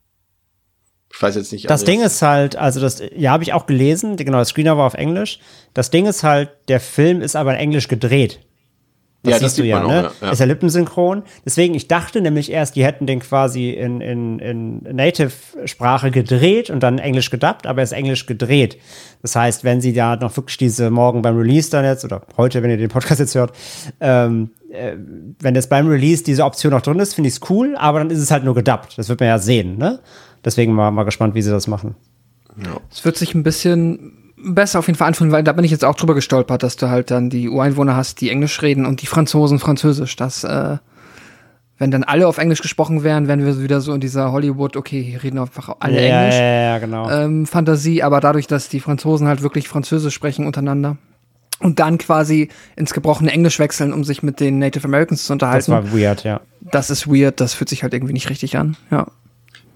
Ich 1.13 1.21
weiß 1.21 1.35
jetzt 1.35 1.53
nicht. 1.53 1.69
Das 1.69 1.81
alles. 1.81 1.85
Ding 1.85 2.01
ist 2.01 2.21
halt, 2.21 2.57
also 2.57 2.81
das, 2.81 3.01
ja, 3.15 3.31
habe 3.31 3.43
ich 3.43 3.53
auch 3.53 3.67
gelesen, 3.67 4.17
genau, 4.17 4.39
das 4.39 4.49
Screener 4.49 4.77
war 4.77 4.85
auf 4.85 4.95
Englisch. 4.95 5.39
Das 5.73 5.89
Ding 5.89 6.07
ist 6.07 6.23
halt, 6.23 6.49
der 6.67 6.81
Film 6.81 7.21
ist 7.21 7.37
aber 7.37 7.53
in 7.53 7.59
Englisch 7.59 7.87
gedreht. 7.87 8.39
Das 9.25 9.33
ja, 9.33 9.39
siehst 9.39 9.57
das 9.57 9.63
du 9.63 9.63
ja, 9.63 9.79
ne? 9.85 10.09
Auch, 10.09 10.21
ja, 10.21 10.31
Ist 10.31 10.39
ja 10.39 10.45
lippensynchron. 10.45 11.23
Deswegen, 11.43 11.73
ich 11.73 11.87
dachte 11.87 12.21
nämlich 12.21 12.51
erst, 12.51 12.75
die 12.75 12.85
hätten 12.85 13.05
den 13.05 13.19
quasi 13.19 13.71
in, 13.71 14.01
in, 14.01 14.39
in 14.39 14.79
Native-Sprache 14.83 16.11
gedreht 16.11 16.69
und 16.69 16.81
dann 16.81 16.99
Englisch 16.99 17.29
gedubbt, 17.29 17.67
aber 17.67 17.81
er 17.81 17.83
ist 17.83 17.91
Englisch 17.91 18.25
gedreht. 18.25 18.77
Das 19.21 19.35
heißt, 19.35 19.63
wenn 19.63 19.81
sie 19.81 19.93
da 19.93 20.15
noch 20.15 20.35
wirklich 20.37 20.57
diese 20.57 20.89
morgen 20.89 21.21
beim 21.21 21.37
Release 21.37 21.69
dann 21.69 21.83
jetzt, 21.83 22.05
oder 22.05 22.21
heute, 22.37 22.61
wenn 22.63 22.69
ihr 22.69 22.77
den 22.77 22.89
Podcast 22.89 23.19
jetzt 23.19 23.35
hört, 23.35 23.53
ähm, 23.99 24.51
äh, 24.71 24.95
wenn 25.39 25.55
jetzt 25.55 25.69
beim 25.69 25.87
Release 25.87 26.23
diese 26.23 26.45
Option 26.45 26.71
noch 26.71 26.81
drin 26.81 26.99
ist, 26.99 27.13
finde 27.13 27.29
ich 27.29 27.35
es 27.35 27.49
cool, 27.49 27.75
aber 27.75 27.99
dann 27.99 28.09
ist 28.09 28.19
es 28.19 28.31
halt 28.31 28.43
nur 28.43 28.55
gedubbt. 28.55 28.97
Das 28.97 29.09
wird 29.09 29.19
man 29.19 29.29
ja 29.29 29.39
sehen, 29.39 29.77
ne? 29.77 29.99
Deswegen 30.43 30.73
mal, 30.73 30.91
mal 30.91 31.03
gespannt, 31.03 31.33
wie 31.33 31.41
sie 31.41 31.49
das 31.49 31.67
machen. 31.67 31.95
Es 32.91 33.03
wird 33.03 33.17
sich 33.17 33.33
ein 33.33 33.43
bisschen 33.43 34.24
besser 34.45 34.79
auf 34.79 34.87
jeden 34.87 34.97
Fall 34.97 35.07
anfühlen, 35.07 35.31
weil 35.31 35.43
da 35.43 35.51
bin 35.51 35.65
ich 35.65 35.71
jetzt 35.71 35.83
auch 35.83 35.95
drüber 35.95 36.13
gestolpert, 36.13 36.63
dass 36.63 36.75
du 36.75 36.89
halt 36.89 37.11
dann 37.11 37.29
die 37.29 37.49
Ureinwohner 37.49 37.95
hast, 37.95 38.21
die 38.21 38.29
Englisch 38.29 38.61
reden 38.61 38.85
und 38.85 39.01
die 39.01 39.07
Franzosen 39.07 39.59
Französisch. 39.59 40.15
Das, 40.15 40.43
äh, 40.43 40.77
wenn 41.77 41.91
dann 41.91 42.03
alle 42.03 42.27
auf 42.27 42.37
Englisch 42.37 42.61
gesprochen 42.61 43.03
wären, 43.03 43.27
wären 43.27 43.43
wir 43.43 43.61
wieder 43.61 43.81
so 43.81 43.93
in 43.93 43.99
dieser 43.99 44.31
Hollywood, 44.31 44.77
okay, 44.77 45.01
hier 45.01 45.23
reden 45.23 45.39
einfach 45.39 45.75
alle 45.79 45.95
ja, 45.95 46.19
Englisch. 46.19 46.35
Ja, 46.39 46.61
ja, 46.61 46.77
genau. 46.77 47.09
Ähm, 47.09 47.45
Fantasie, 47.45 48.03
aber 48.03 48.21
dadurch, 48.21 48.47
dass 48.47 48.69
die 48.69 48.79
Franzosen 48.79 49.27
halt 49.27 49.41
wirklich 49.41 49.67
Französisch 49.67 50.13
sprechen 50.13 50.45
untereinander 50.45 50.97
und 51.59 51.79
dann 51.79 51.97
quasi 51.97 52.49
ins 52.75 52.93
gebrochene 52.93 53.31
Englisch 53.31 53.59
wechseln, 53.59 53.93
um 53.93 54.03
sich 54.03 54.23
mit 54.23 54.39
den 54.39 54.59
Native 54.59 54.85
Americans 54.85 55.25
zu 55.25 55.33
unterhalten. 55.33 55.71
Das 55.71 55.83
war 55.83 55.97
weird, 55.97 56.23
ja. 56.23 56.41
Das 56.61 56.89
ist 56.89 57.07
weird, 57.07 57.39
das 57.39 57.53
fühlt 57.53 57.69
sich 57.69 57.83
halt 57.83 57.93
irgendwie 57.93 58.13
nicht 58.13 58.29
richtig 58.29 58.57
an, 58.57 58.77
ja. 58.91 59.07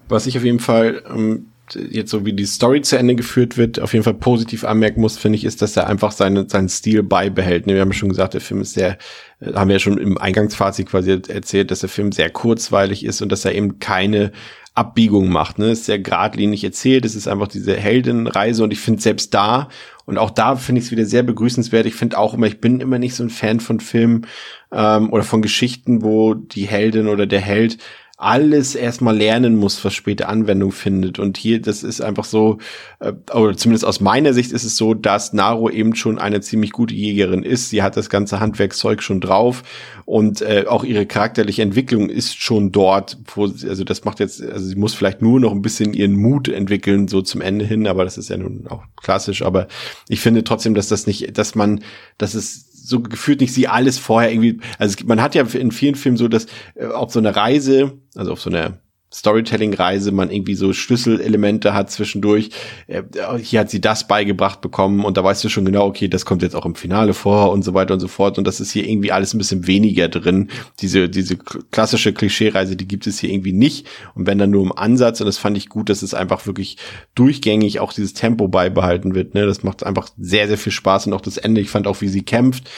Was 0.08 0.26
ich 0.26 0.36
auf 0.36 0.44
jeden 0.44 0.58
Fall 0.58 1.02
ähm, 1.08 1.46
jetzt 1.74 2.10
so 2.10 2.24
wie 2.24 2.32
die 2.32 2.44
Story 2.44 2.82
zu 2.82 2.96
Ende 2.96 3.14
geführt 3.14 3.56
wird, 3.56 3.80
auf 3.80 3.92
jeden 3.92 4.04
Fall 4.04 4.14
positiv 4.14 4.64
anmerken 4.64 5.00
muss, 5.00 5.18
finde 5.18 5.36
ich, 5.36 5.44
ist, 5.44 5.62
dass 5.62 5.76
er 5.76 5.86
einfach 5.86 6.12
seine, 6.12 6.48
seinen 6.48 6.68
Stil 6.68 7.02
beibehält. 7.02 7.66
Wir 7.66 7.80
haben 7.80 7.92
schon 7.92 8.08
gesagt, 8.08 8.34
der 8.34 8.40
Film 8.40 8.60
ist 8.60 8.74
sehr, 8.74 8.98
äh, 9.40 9.52
haben 9.54 9.68
wir 9.68 9.76
ja 9.76 9.80
schon 9.80 9.98
im 9.98 10.18
Eingangsfazit 10.18 10.88
quasi 10.88 11.10
erzählt, 11.10 11.70
dass 11.70 11.80
der 11.80 11.88
Film 11.88 12.12
sehr 12.12 12.30
kurzweilig 12.30 13.04
ist 13.04 13.22
und 13.22 13.30
dass 13.30 13.44
er 13.44 13.54
eben 13.54 13.78
keine 13.78 14.32
Abbiegung 14.74 15.28
macht. 15.28 15.58
Ne? 15.58 15.72
Ist 15.72 15.84
sehr 15.84 15.98
geradlinig 15.98 16.64
erzählt, 16.64 17.04
es 17.04 17.14
ist 17.14 17.28
einfach 17.28 17.48
diese 17.48 17.76
Heldenreise 17.76 18.62
und 18.64 18.72
ich 18.72 18.80
finde 18.80 19.02
selbst 19.02 19.34
da 19.34 19.68
und 20.10 20.18
auch 20.18 20.30
da 20.30 20.56
finde 20.56 20.80
ich 20.80 20.86
es 20.86 20.90
wieder 20.90 21.04
sehr 21.04 21.22
begrüßenswert. 21.22 21.86
Ich 21.86 21.94
finde 21.94 22.18
auch 22.18 22.34
immer, 22.34 22.46
ich 22.46 22.60
bin 22.60 22.80
immer 22.80 22.98
nicht 22.98 23.14
so 23.14 23.22
ein 23.22 23.30
Fan 23.30 23.60
von 23.60 23.78
Filmen 23.78 24.26
ähm, 24.72 25.12
oder 25.12 25.22
von 25.22 25.42
Geschichten, 25.42 26.02
wo 26.02 26.34
die 26.34 26.66
Heldin 26.66 27.06
oder 27.06 27.26
der 27.26 27.40
Held 27.40 27.78
alles 28.20 28.74
erstmal 28.74 29.16
lernen 29.16 29.56
muss, 29.56 29.82
was 29.82 29.94
später 29.94 30.28
Anwendung 30.28 30.72
findet. 30.72 31.18
Und 31.18 31.38
hier, 31.38 31.60
das 31.60 31.82
ist 31.82 32.02
einfach 32.02 32.24
so, 32.24 32.58
äh, 32.98 33.12
oder 33.34 33.56
zumindest 33.56 33.86
aus 33.86 34.00
meiner 34.00 34.34
Sicht 34.34 34.52
ist 34.52 34.64
es 34.64 34.76
so, 34.76 34.92
dass 34.92 35.32
Naro 35.32 35.70
eben 35.70 35.94
schon 35.94 36.18
eine 36.18 36.42
ziemlich 36.42 36.72
gute 36.72 36.94
Jägerin 36.94 37.42
ist. 37.42 37.70
Sie 37.70 37.82
hat 37.82 37.96
das 37.96 38.10
ganze 38.10 38.38
Handwerkszeug 38.38 39.02
schon 39.02 39.22
drauf 39.22 39.62
und 40.04 40.42
äh, 40.42 40.66
auch 40.68 40.84
ihre 40.84 41.06
charakterliche 41.06 41.62
Entwicklung 41.62 42.10
ist 42.10 42.38
schon 42.40 42.72
dort, 42.72 43.16
wo, 43.34 43.44
also 43.44 43.84
das 43.84 44.04
macht 44.04 44.20
jetzt, 44.20 44.42
also 44.42 44.66
sie 44.66 44.76
muss 44.76 44.92
vielleicht 44.92 45.22
nur 45.22 45.40
noch 45.40 45.52
ein 45.52 45.62
bisschen 45.62 45.94
ihren 45.94 46.16
Mut 46.16 46.48
entwickeln, 46.48 47.08
so 47.08 47.22
zum 47.22 47.40
Ende 47.40 47.64
hin, 47.64 47.86
aber 47.86 48.04
das 48.04 48.18
ist 48.18 48.28
ja 48.28 48.36
nun 48.36 48.66
auch 48.68 48.82
klassisch. 49.00 49.42
Aber 49.42 49.66
ich 50.08 50.20
finde 50.20 50.44
trotzdem, 50.44 50.74
dass 50.74 50.88
das 50.88 51.06
nicht, 51.06 51.38
dass 51.38 51.54
man, 51.54 51.82
dass 52.18 52.34
es 52.34 52.69
so 52.90 53.00
gefühlt 53.00 53.40
nicht 53.40 53.54
sie 53.54 53.68
alles 53.68 53.98
vorher 53.98 54.30
irgendwie, 54.30 54.60
also 54.78 54.96
man 55.06 55.22
hat 55.22 55.34
ja 55.34 55.44
in 55.44 55.70
vielen 55.70 55.94
Filmen 55.94 56.18
so, 56.18 56.28
dass 56.28 56.46
äh, 56.74 56.86
auf 56.86 57.12
so 57.12 57.20
eine 57.20 57.34
Reise, 57.34 57.98
also 58.14 58.32
auf 58.32 58.40
so 58.40 58.50
einer 58.50 58.80
Storytelling-Reise 59.12 60.12
man 60.12 60.30
irgendwie 60.30 60.54
so 60.54 60.72
Schlüsselelemente 60.72 61.74
hat 61.74 61.90
zwischendurch. 61.90 62.50
Äh, 62.86 63.02
hier 63.42 63.60
hat 63.60 63.70
sie 63.70 63.80
das 63.80 64.06
beigebracht 64.06 64.60
bekommen 64.60 65.04
und 65.04 65.16
da 65.16 65.24
weißt 65.24 65.42
du 65.42 65.48
schon 65.48 65.64
genau, 65.64 65.86
okay, 65.86 66.06
das 66.06 66.24
kommt 66.24 66.42
jetzt 66.42 66.54
auch 66.54 66.64
im 66.64 66.76
Finale 66.76 67.12
vor 67.12 67.50
und 67.50 67.64
so 67.64 67.74
weiter 67.74 67.94
und 67.94 68.00
so 68.00 68.06
fort. 68.06 68.38
Und 68.38 68.46
das 68.46 68.60
ist 68.60 68.70
hier 68.70 68.88
irgendwie 68.88 69.10
alles 69.10 69.34
ein 69.34 69.38
bisschen 69.38 69.66
weniger 69.66 70.08
drin. 70.08 70.48
Diese, 70.80 71.08
diese 71.08 71.36
klassische 71.36 72.12
Klischee-Reise, 72.12 72.76
die 72.76 72.86
gibt 72.86 73.06
es 73.08 73.18
hier 73.18 73.30
irgendwie 73.30 73.52
nicht. 73.52 73.86
Und 74.14 74.26
wenn 74.26 74.38
dann 74.38 74.50
nur 74.50 74.62
im 74.62 74.72
Ansatz, 74.72 75.20
und 75.20 75.26
das 75.26 75.38
fand 75.38 75.56
ich 75.56 75.68
gut, 75.68 75.88
dass 75.88 76.02
es 76.02 76.14
einfach 76.14 76.46
wirklich 76.46 76.76
durchgängig 77.16 77.80
auch 77.80 77.92
dieses 77.92 78.14
Tempo 78.14 78.46
beibehalten 78.46 79.16
wird. 79.16 79.34
Ne? 79.34 79.44
Das 79.44 79.64
macht 79.64 79.84
einfach 79.84 80.08
sehr, 80.18 80.46
sehr 80.46 80.58
viel 80.58 80.72
Spaß 80.72 81.08
und 81.08 81.14
auch 81.14 81.20
das 81.20 81.36
Ende. 81.36 81.60
Ich 81.60 81.70
fand 81.70 81.88
auch, 81.88 82.00
wie 82.00 82.08
sie 82.08 82.22
kämpft 82.22 82.70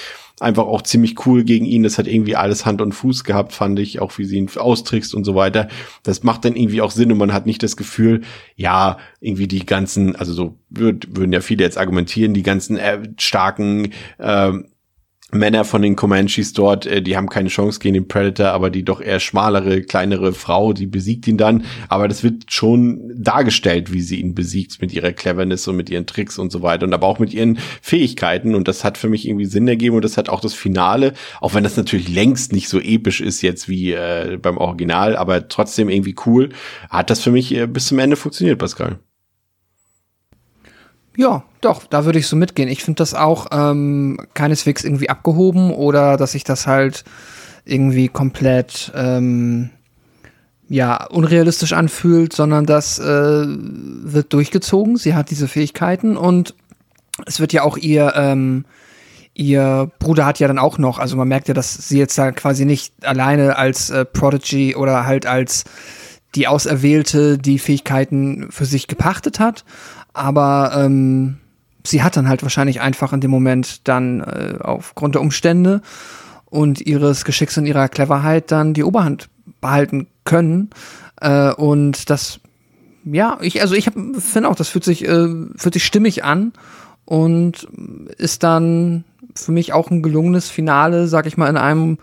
einfach 0.42 0.64
auch 0.64 0.82
ziemlich 0.82 1.26
cool 1.26 1.44
gegen 1.44 1.64
ihn. 1.64 1.82
Das 1.82 1.98
hat 1.98 2.06
irgendwie 2.06 2.36
alles 2.36 2.66
Hand 2.66 2.80
und 2.80 2.92
Fuß 2.92 3.24
gehabt, 3.24 3.52
fand 3.52 3.78
ich, 3.78 4.00
auch 4.00 4.16
wie 4.18 4.24
sie 4.24 4.36
ihn 4.36 4.50
austrickst 4.54 5.14
und 5.14 5.24
so 5.24 5.34
weiter. 5.34 5.68
Das 6.02 6.22
macht 6.22 6.44
dann 6.44 6.56
irgendwie 6.56 6.82
auch 6.82 6.90
Sinn 6.90 7.12
und 7.12 7.18
man 7.18 7.32
hat 7.32 7.46
nicht 7.46 7.62
das 7.62 7.76
Gefühl, 7.76 8.22
ja, 8.56 8.98
irgendwie 9.20 9.48
die 9.48 9.64
ganzen, 9.64 10.16
also 10.16 10.32
so 10.32 10.58
würd, 10.70 11.16
würden 11.16 11.32
ja 11.32 11.40
viele 11.40 11.64
jetzt 11.64 11.78
argumentieren, 11.78 12.34
die 12.34 12.42
ganzen 12.42 12.76
äh, 12.76 13.00
starken 13.18 13.92
äh, 14.18 14.52
Männer 15.34 15.64
von 15.64 15.80
den 15.80 15.96
Comanches 15.96 16.52
dort, 16.52 16.86
äh, 16.86 17.00
die 17.00 17.16
haben 17.16 17.28
keine 17.28 17.48
Chance 17.48 17.80
gegen 17.80 17.94
den 17.94 18.06
Predator, 18.06 18.48
aber 18.48 18.68
die 18.70 18.84
doch 18.84 19.00
eher 19.00 19.18
schmalere, 19.18 19.80
kleinere 19.82 20.34
Frau, 20.34 20.74
die 20.74 20.86
besiegt 20.86 21.26
ihn 21.26 21.38
dann. 21.38 21.64
Aber 21.88 22.06
das 22.06 22.22
wird 22.22 22.52
schon 22.52 23.10
dargestellt, 23.16 23.92
wie 23.92 24.02
sie 24.02 24.20
ihn 24.20 24.34
besiegt 24.34 24.80
mit 24.80 24.92
ihrer 24.92 25.12
Cleverness 25.12 25.66
und 25.68 25.76
mit 25.76 25.88
ihren 25.88 26.06
Tricks 26.06 26.38
und 26.38 26.52
so 26.52 26.62
weiter 26.62 26.86
und 26.86 26.92
aber 26.92 27.06
auch 27.06 27.18
mit 27.18 27.32
ihren 27.32 27.58
Fähigkeiten. 27.80 28.54
Und 28.54 28.68
das 28.68 28.84
hat 28.84 28.98
für 28.98 29.08
mich 29.08 29.26
irgendwie 29.26 29.46
Sinn 29.46 29.66
ergeben 29.66 29.96
und 29.96 30.04
das 30.04 30.18
hat 30.18 30.28
auch 30.28 30.40
das 30.40 30.54
Finale, 30.54 31.14
auch 31.40 31.54
wenn 31.54 31.64
das 31.64 31.76
natürlich 31.76 32.08
längst 32.08 32.52
nicht 32.52 32.68
so 32.68 32.78
episch 32.78 33.22
ist 33.22 33.40
jetzt 33.40 33.68
wie 33.68 33.92
äh, 33.92 34.38
beim 34.40 34.58
Original, 34.58 35.16
aber 35.16 35.48
trotzdem 35.48 35.88
irgendwie 35.88 36.16
cool, 36.26 36.50
hat 36.90 37.08
das 37.08 37.20
für 37.20 37.30
mich 37.30 37.54
äh, 37.54 37.66
bis 37.66 37.86
zum 37.86 37.98
Ende 37.98 38.16
funktioniert, 38.16 38.58
Pascal. 38.58 38.98
Ja, 41.16 41.44
doch, 41.60 41.84
da 41.86 42.04
würde 42.04 42.18
ich 42.18 42.26
so 42.26 42.36
mitgehen. 42.36 42.68
Ich 42.68 42.82
finde 42.82 42.98
das 42.98 43.14
auch 43.14 43.46
ähm, 43.52 44.18
keineswegs 44.34 44.82
irgendwie 44.82 45.10
abgehoben 45.10 45.70
oder 45.70 46.16
dass 46.16 46.32
sich 46.32 46.44
das 46.44 46.66
halt 46.66 47.04
irgendwie 47.64 48.08
komplett 48.08 48.90
ähm, 48.94 49.70
ja 50.68 51.04
unrealistisch 51.06 51.74
anfühlt, 51.74 52.32
sondern 52.32 52.64
das 52.66 52.98
äh, 52.98 53.04
wird 53.04 54.32
durchgezogen. 54.32 54.96
Sie 54.96 55.14
hat 55.14 55.30
diese 55.30 55.48
Fähigkeiten 55.48 56.16
und 56.16 56.54
es 57.26 57.40
wird 57.40 57.52
ja 57.52 57.62
auch 57.62 57.76
ihr 57.76 58.14
ähm, 58.16 58.64
ihr 59.34 59.90
Bruder 59.98 60.26
hat 60.26 60.40
ja 60.40 60.48
dann 60.48 60.58
auch 60.58 60.78
noch, 60.78 60.98
also 60.98 61.16
man 61.16 61.28
merkt 61.28 61.48
ja, 61.48 61.54
dass 61.54 61.74
sie 61.74 61.98
jetzt 61.98 62.18
da 62.18 62.32
quasi 62.32 62.64
nicht 62.64 62.92
alleine 63.02 63.56
als 63.56 63.90
äh, 63.90 64.04
Prodigy 64.04 64.74
oder 64.76 65.06
halt 65.06 65.26
als 65.26 65.64
die 66.34 66.48
Auserwählte 66.48 67.38
die 67.38 67.58
Fähigkeiten 67.58 68.50
für 68.50 68.64
sich 68.64 68.88
gepachtet 68.88 69.38
hat, 69.38 69.64
aber 70.12 70.72
ähm, 70.74 71.38
sie 71.86 72.02
hat 72.02 72.16
dann 72.16 72.28
halt 72.28 72.42
wahrscheinlich 72.42 72.80
einfach 72.80 73.12
in 73.12 73.20
dem 73.20 73.30
Moment 73.30 73.88
dann 73.88 74.20
äh, 74.20 74.58
aufgrund 74.60 75.14
der 75.14 75.22
Umstände 75.22 75.82
und 76.46 76.80
ihres 76.80 77.24
Geschicks 77.24 77.56
und 77.58 77.66
ihrer 77.66 77.88
Cleverheit 77.88 78.50
dann 78.50 78.74
die 78.74 78.84
Oberhand 78.84 79.28
behalten 79.60 80.08
können. 80.24 80.70
Äh, 81.20 81.52
und 81.52 82.10
das, 82.10 82.40
ja, 83.04 83.38
ich, 83.40 83.60
also 83.62 83.74
ich 83.74 83.86
finde 83.86 84.48
auch, 84.48 84.54
das 84.54 84.68
fühlt 84.68 84.84
sich, 84.84 85.06
äh, 85.06 85.28
fühlt 85.56 85.74
sich 85.74 85.84
stimmig 85.84 86.24
an 86.24 86.52
und 87.04 87.66
ist 88.18 88.42
dann 88.42 89.04
für 89.34 89.52
mich 89.52 89.72
auch 89.72 89.90
ein 89.90 90.02
gelungenes 90.02 90.50
Finale, 90.50 91.08
sag 91.08 91.26
ich 91.26 91.36
mal, 91.36 91.48
in 91.48 91.56
einem 91.56 91.98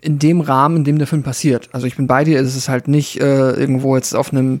in 0.00 0.18
dem 0.18 0.42
Rahmen, 0.42 0.76
in 0.76 0.84
dem 0.84 0.98
der 0.98 1.06
Film 1.06 1.22
passiert. 1.22 1.70
Also 1.72 1.86
ich 1.86 1.96
bin 1.96 2.06
bei 2.06 2.24
dir, 2.24 2.38
es 2.38 2.54
ist 2.56 2.68
halt 2.68 2.88
nicht 2.88 3.22
äh, 3.22 3.52
irgendwo 3.52 3.96
jetzt 3.96 4.14
auf 4.14 4.32
einem 4.32 4.60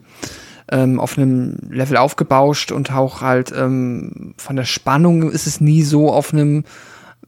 ähm, 0.70 0.98
auf 1.00 1.18
einem 1.18 1.58
Level 1.70 1.96
aufgebauscht 1.96 2.72
und 2.72 2.92
auch 2.92 3.20
halt 3.20 3.52
ähm, 3.56 4.34
von 4.36 4.56
der 4.56 4.64
Spannung 4.64 5.30
ist 5.30 5.46
es 5.46 5.60
nie 5.60 5.82
so 5.82 6.12
auf 6.12 6.32
einem 6.32 6.64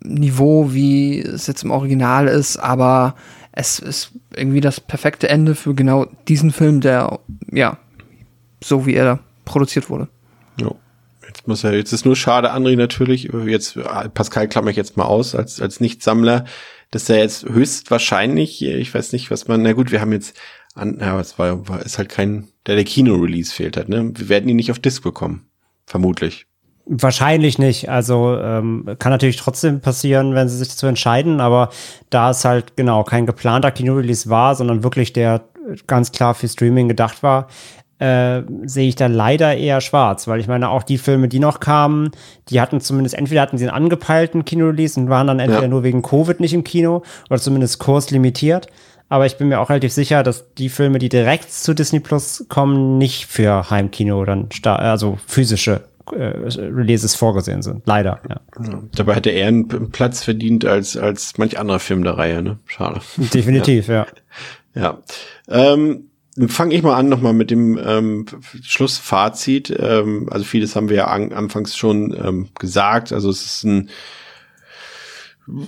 Niveau, 0.02 0.72
wie 0.72 1.20
es 1.20 1.46
jetzt 1.46 1.64
im 1.64 1.70
Original 1.70 2.28
ist, 2.28 2.56
aber 2.56 3.14
es 3.52 3.78
ist 3.78 4.12
irgendwie 4.34 4.60
das 4.60 4.80
perfekte 4.80 5.28
Ende 5.28 5.54
für 5.54 5.74
genau 5.74 6.06
diesen 6.28 6.52
Film, 6.52 6.80
der, 6.80 7.18
ja, 7.50 7.78
so 8.62 8.86
wie 8.86 8.94
er 8.94 9.18
produziert 9.44 9.88
wurde. 9.88 10.08
Ja. 10.60 10.72
Jetzt 11.26 11.48
muss 11.48 11.64
er, 11.64 11.74
jetzt 11.74 11.92
ist 11.92 12.04
nur 12.04 12.16
schade, 12.16 12.52
André 12.54 12.76
natürlich, 12.76 13.30
jetzt, 13.46 13.78
Pascal 14.14 14.48
klammer 14.48 14.70
ich 14.70 14.76
jetzt 14.76 14.96
mal 14.96 15.04
aus, 15.04 15.34
als, 15.34 15.60
als 15.60 15.80
Nichtsammler, 15.80 16.44
dass 16.90 17.08
er 17.08 17.18
jetzt 17.18 17.44
höchstwahrscheinlich, 17.44 18.62
ich 18.62 18.94
weiß 18.94 19.12
nicht, 19.12 19.30
was 19.30 19.48
man, 19.48 19.62
na 19.62 19.72
gut, 19.72 19.90
wir 19.90 20.00
haben 20.00 20.12
jetzt 20.12 20.36
an, 20.74 20.98
ja, 21.00 21.18
es 21.18 21.38
war, 21.38 21.68
war, 21.68 21.84
ist 21.84 21.98
halt 21.98 22.08
kein, 22.08 22.48
der 22.66 22.76
der 22.76 22.84
Kino-Release 22.84 23.52
fehlt 23.52 23.76
hat, 23.76 23.88
ne? 23.88 24.10
Wir 24.14 24.28
werden 24.28 24.48
ihn 24.48 24.56
nicht 24.56 24.70
auf 24.70 24.78
Disc 24.78 25.02
bekommen. 25.02 25.46
Vermutlich. 25.86 26.46
Wahrscheinlich 26.84 27.58
nicht. 27.58 27.88
Also 27.88 28.38
ähm, 28.38 28.88
kann 28.98 29.10
natürlich 29.10 29.36
trotzdem 29.36 29.80
passieren, 29.80 30.34
wenn 30.34 30.48
sie 30.48 30.58
sich 30.58 30.68
dazu 30.68 30.86
entscheiden, 30.86 31.40
aber 31.40 31.70
da 32.10 32.30
es 32.30 32.44
halt 32.44 32.76
genau 32.76 33.02
kein 33.04 33.26
geplanter 33.26 33.70
Kino-Release 33.70 34.28
war, 34.28 34.54
sondern 34.54 34.84
wirklich 34.84 35.12
der 35.12 35.48
ganz 35.86 36.12
klar 36.12 36.34
für 36.34 36.48
Streaming 36.48 36.88
gedacht 36.88 37.22
war, 37.22 37.48
äh, 37.98 38.43
sehe 38.64 38.89
ich 38.89 38.97
da 38.97 39.06
leider 39.06 39.56
eher 39.56 39.81
schwarz, 39.81 40.28
weil 40.28 40.40
ich 40.40 40.48
meine, 40.48 40.68
auch 40.68 40.82
die 40.82 40.98
Filme, 40.98 41.28
die 41.28 41.39
noch 41.39 41.60
kamen, 41.60 42.10
die 42.51 42.60
hatten 42.60 42.81
zumindest, 42.81 43.16
entweder 43.16 43.40
hatten 43.40 43.59
sie 43.59 43.64
einen 43.64 43.85
angepeilten 43.85 44.44
Kino-Release 44.44 45.01
und 45.01 45.09
waren 45.09 45.27
dann 45.27 45.39
entweder 45.39 45.62
ja. 45.62 45.68
nur 45.68 45.82
wegen 45.82 46.02
Covid 46.02 46.40
nicht 46.40 46.52
im 46.52 46.64
Kino 46.64 47.02
oder 47.31 47.40
zumindest 47.40 47.78
kurslimitiert. 47.78 48.68
Aber 49.09 49.24
ich 49.24 49.36
bin 49.36 49.48
mir 49.48 49.60
auch 49.60 49.70
relativ 49.70 49.93
sicher, 49.93 50.23
dass 50.23 50.52
die 50.55 50.68
Filme, 50.68 50.98
die 50.98 51.09
direkt 51.09 51.52
zu 51.52 51.74
Disney 51.74 52.01
Plus 52.01 52.44
kommen, 52.48 52.98
nicht 52.98 53.27
für 53.27 53.70
Heimkino 53.70 54.20
oder 54.20 54.47
also 54.64 55.16
physische 55.27 55.82
äh, 56.12 56.32
Releases 56.59 57.14
vorgesehen 57.14 57.62
sind. 57.62 57.82
Leider, 57.86 58.20
ja. 58.28 58.40
ja. 58.62 58.82
Dabei 58.94 59.14
hätte 59.14 59.31
er 59.31 59.48
einen 59.48 59.90
Platz 59.90 60.23
verdient 60.23 60.64
als, 60.64 60.97
als 60.97 61.39
manch 61.39 61.59
anderer 61.59 61.78
Film 61.78 62.05
der 62.05 62.18
Reihe, 62.18 62.43
ne? 62.43 62.59
Schade. 62.66 63.01
Definitiv, 63.16 63.89
ja. 63.89 64.06
Ja. 64.74 64.82
ja. 64.82 65.73
Ähm, 65.73 66.10
fange 66.48 66.74
ich 66.74 66.82
mal 66.82 66.94
an 66.94 67.08
nochmal 67.08 67.32
mit 67.32 67.50
dem 67.50 67.78
ähm, 67.78 68.26
Schlussfazit. 68.62 69.74
Ähm, 69.78 70.28
also 70.30 70.44
vieles 70.44 70.76
haben 70.76 70.88
wir 70.88 70.96
ja 70.96 71.06
an, 71.06 71.32
anfangs 71.32 71.76
schon 71.76 72.14
ähm, 72.22 72.48
gesagt. 72.58 73.12
Also 73.12 73.30
es 73.30 73.44
ist 73.44 73.64
ein 73.64 73.90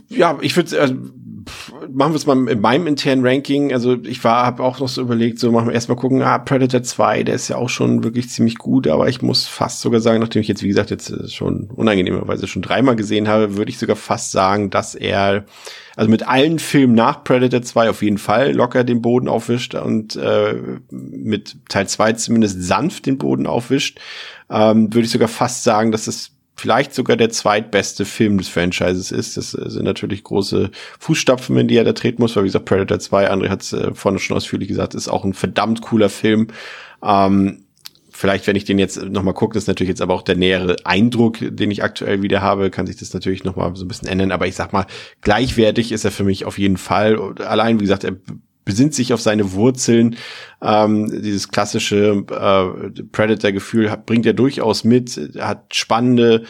ja, 0.09 0.36
ich 0.40 0.57
würde, 0.57 0.81
also, 0.81 0.95
machen 0.95 2.12
wir 2.12 2.16
es 2.16 2.27
mal 2.27 2.49
in 2.49 2.61
meinem 2.61 2.89
internen 2.89 3.24
Ranking. 3.24 3.73
Also 3.73 3.97
ich 4.03 4.23
war, 4.24 4.45
habe 4.45 4.62
auch 4.62 4.81
noch 4.81 4.89
so 4.89 5.01
überlegt, 5.01 5.39
so 5.39 5.53
machen 5.53 5.69
wir 5.69 5.74
erstmal 5.74 5.97
gucken, 5.97 6.20
ah, 6.23 6.39
Predator 6.39 6.82
2, 6.82 7.23
der 7.23 7.36
ist 7.36 7.49
ja 7.49 7.57
auch 7.57 7.69
schon 7.69 8.03
wirklich 8.03 8.28
ziemlich 8.28 8.59
gut, 8.59 8.89
aber 8.89 9.09
ich 9.09 9.23
muss 9.23 9.47
fast 9.47 9.81
sogar 9.81 10.01
sagen, 10.01 10.20
nachdem 10.20 10.43
ich 10.43 10.49
jetzt, 10.49 10.65
wie 10.65 10.69
gesagt, 10.69 10.90
jetzt 10.90 11.11
äh, 11.11 11.28
schon 11.28 11.70
unangenehmerweise 11.70 12.49
schon 12.49 12.62
dreimal 12.62 12.97
gesehen 12.97 13.28
habe, 13.28 13.57
würde 13.57 13.70
ich 13.70 13.78
sogar 13.78 13.97
fast 13.97 14.32
sagen, 14.32 14.70
dass 14.70 14.97
er, 14.97 15.45
also 15.99 16.12
mit 16.12 16.29
allen 16.29 16.61
Filmen 16.61 16.95
nach 16.95 17.25
Predator 17.25 17.61
2 17.61 17.91
auf 17.91 18.03
jeden 18.03 18.19
Fall 18.19 18.53
locker 18.53 18.85
den 18.85 19.03
Boden 19.03 19.27
aufwischt 19.27 19.75
und 19.75 20.15
äh, 20.15 20.55
mit 20.91 21.57
Teil 21.69 21.89
2 21.89 22.12
zumindest 22.12 22.62
sanft 22.62 23.07
den 23.07 23.19
Boden 23.19 23.49
aufwischt, 23.49 23.99
ähm, 24.49 24.95
würde 24.95 25.07
ich 25.07 25.11
sogar 25.11 25.27
fast 25.27 25.65
sagen, 25.65 25.91
dass 25.91 26.07
es 26.07 26.31
vielleicht 26.55 26.95
sogar 26.95 27.16
der 27.16 27.31
zweitbeste 27.31 28.05
Film 28.05 28.39
des 28.39 28.47
Franchises 28.47 29.11
ist. 29.11 29.37
Das 29.37 29.51
sind 29.51 29.85
natürlich 29.85 30.23
große 30.23 30.70
Fußstapfen, 31.01 31.57
in 31.57 31.66
die 31.66 31.77
er 31.77 31.85
da 31.85 31.95
treten 31.95 32.23
muss, 32.23 32.37
weil 32.37 32.45
wie 32.45 32.49
gesagt, 32.49 32.66
Predator 32.66 33.01
2, 33.01 33.33
André 33.33 33.49
hat 33.49 33.62
es 33.62 33.73
äh, 33.73 33.93
vorne 33.93 34.20
schon 34.20 34.37
ausführlich 34.37 34.69
gesagt, 34.69 34.95
ist 34.95 35.09
auch 35.09 35.25
ein 35.25 35.35
verdammt 35.35 35.83
cooler 35.83 36.11
Film. 36.11 36.47
Ähm, 37.03 37.65
vielleicht, 38.19 38.49
wenn 38.49 38.57
ich 38.57 38.65
den 38.65 38.81
jetzt 38.81 39.01
nochmal 39.01 39.32
gucke, 39.32 39.55
das 39.55 39.65
ist 39.65 39.69
natürlich 39.69 39.90
jetzt 39.90 40.03
aber 40.03 40.12
auch 40.12 40.23
der 40.23 40.35
nähere 40.35 40.74
Eindruck, 40.82 41.36
den 41.40 41.70
ich 41.70 41.85
aktuell 41.85 42.20
wieder 42.20 42.43
habe, 42.43 42.69
kann 42.69 42.89
sich 42.89 42.97
das 42.97 43.15
natürlich 43.15 43.45
nochmal 43.45 43.77
so 43.77 43.85
ein 43.85 43.89
bisschen 43.89 44.09
ändern. 44.09 44.32
Aber 44.32 44.49
ich 44.49 44.57
sag 44.57 44.73
mal, 44.73 44.86
gleichwertig 45.20 45.93
ist 45.93 46.05
er 46.05 46.11
für 46.11 46.24
mich 46.24 46.45
auf 46.45 46.59
jeden 46.59 46.78
Fall. 46.78 47.16
Allein, 47.39 47.78
wie 47.78 47.85
gesagt, 47.85 48.03
er 48.03 48.16
besinnt 48.65 48.93
sich 48.93 49.12
auf 49.12 49.20
seine 49.20 49.53
Wurzeln. 49.53 50.16
Ähm, 50.61 51.23
dieses 51.23 51.49
klassische 51.49 52.24
äh, 52.28 53.03
Predator-Gefühl 53.12 53.97
bringt 54.05 54.27
er 54.27 54.32
durchaus 54.32 54.82
mit, 54.82 55.36
hat 55.39 55.77
spannende 55.77 56.43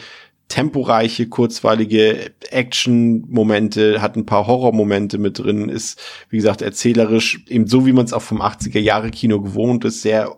temporeiche, 0.47 1.27
kurzweilige 1.27 2.31
Action-Momente, 2.49 4.01
hat 4.01 4.15
ein 4.15 4.25
paar 4.25 4.47
Horror-Momente 4.47 5.19
mit 5.19 5.37
drin, 5.37 5.69
ist, 5.69 6.01
wie 6.31 6.37
gesagt, 6.37 6.63
erzählerisch, 6.63 7.45
eben 7.47 7.67
so 7.67 7.85
wie 7.85 7.93
man 7.93 8.05
es 8.05 8.13
auch 8.13 8.23
vom 8.23 8.41
80er-Jahre-Kino 8.41 9.39
gewohnt 9.39 9.85
ist, 9.85 10.01
sehr, 10.01 10.35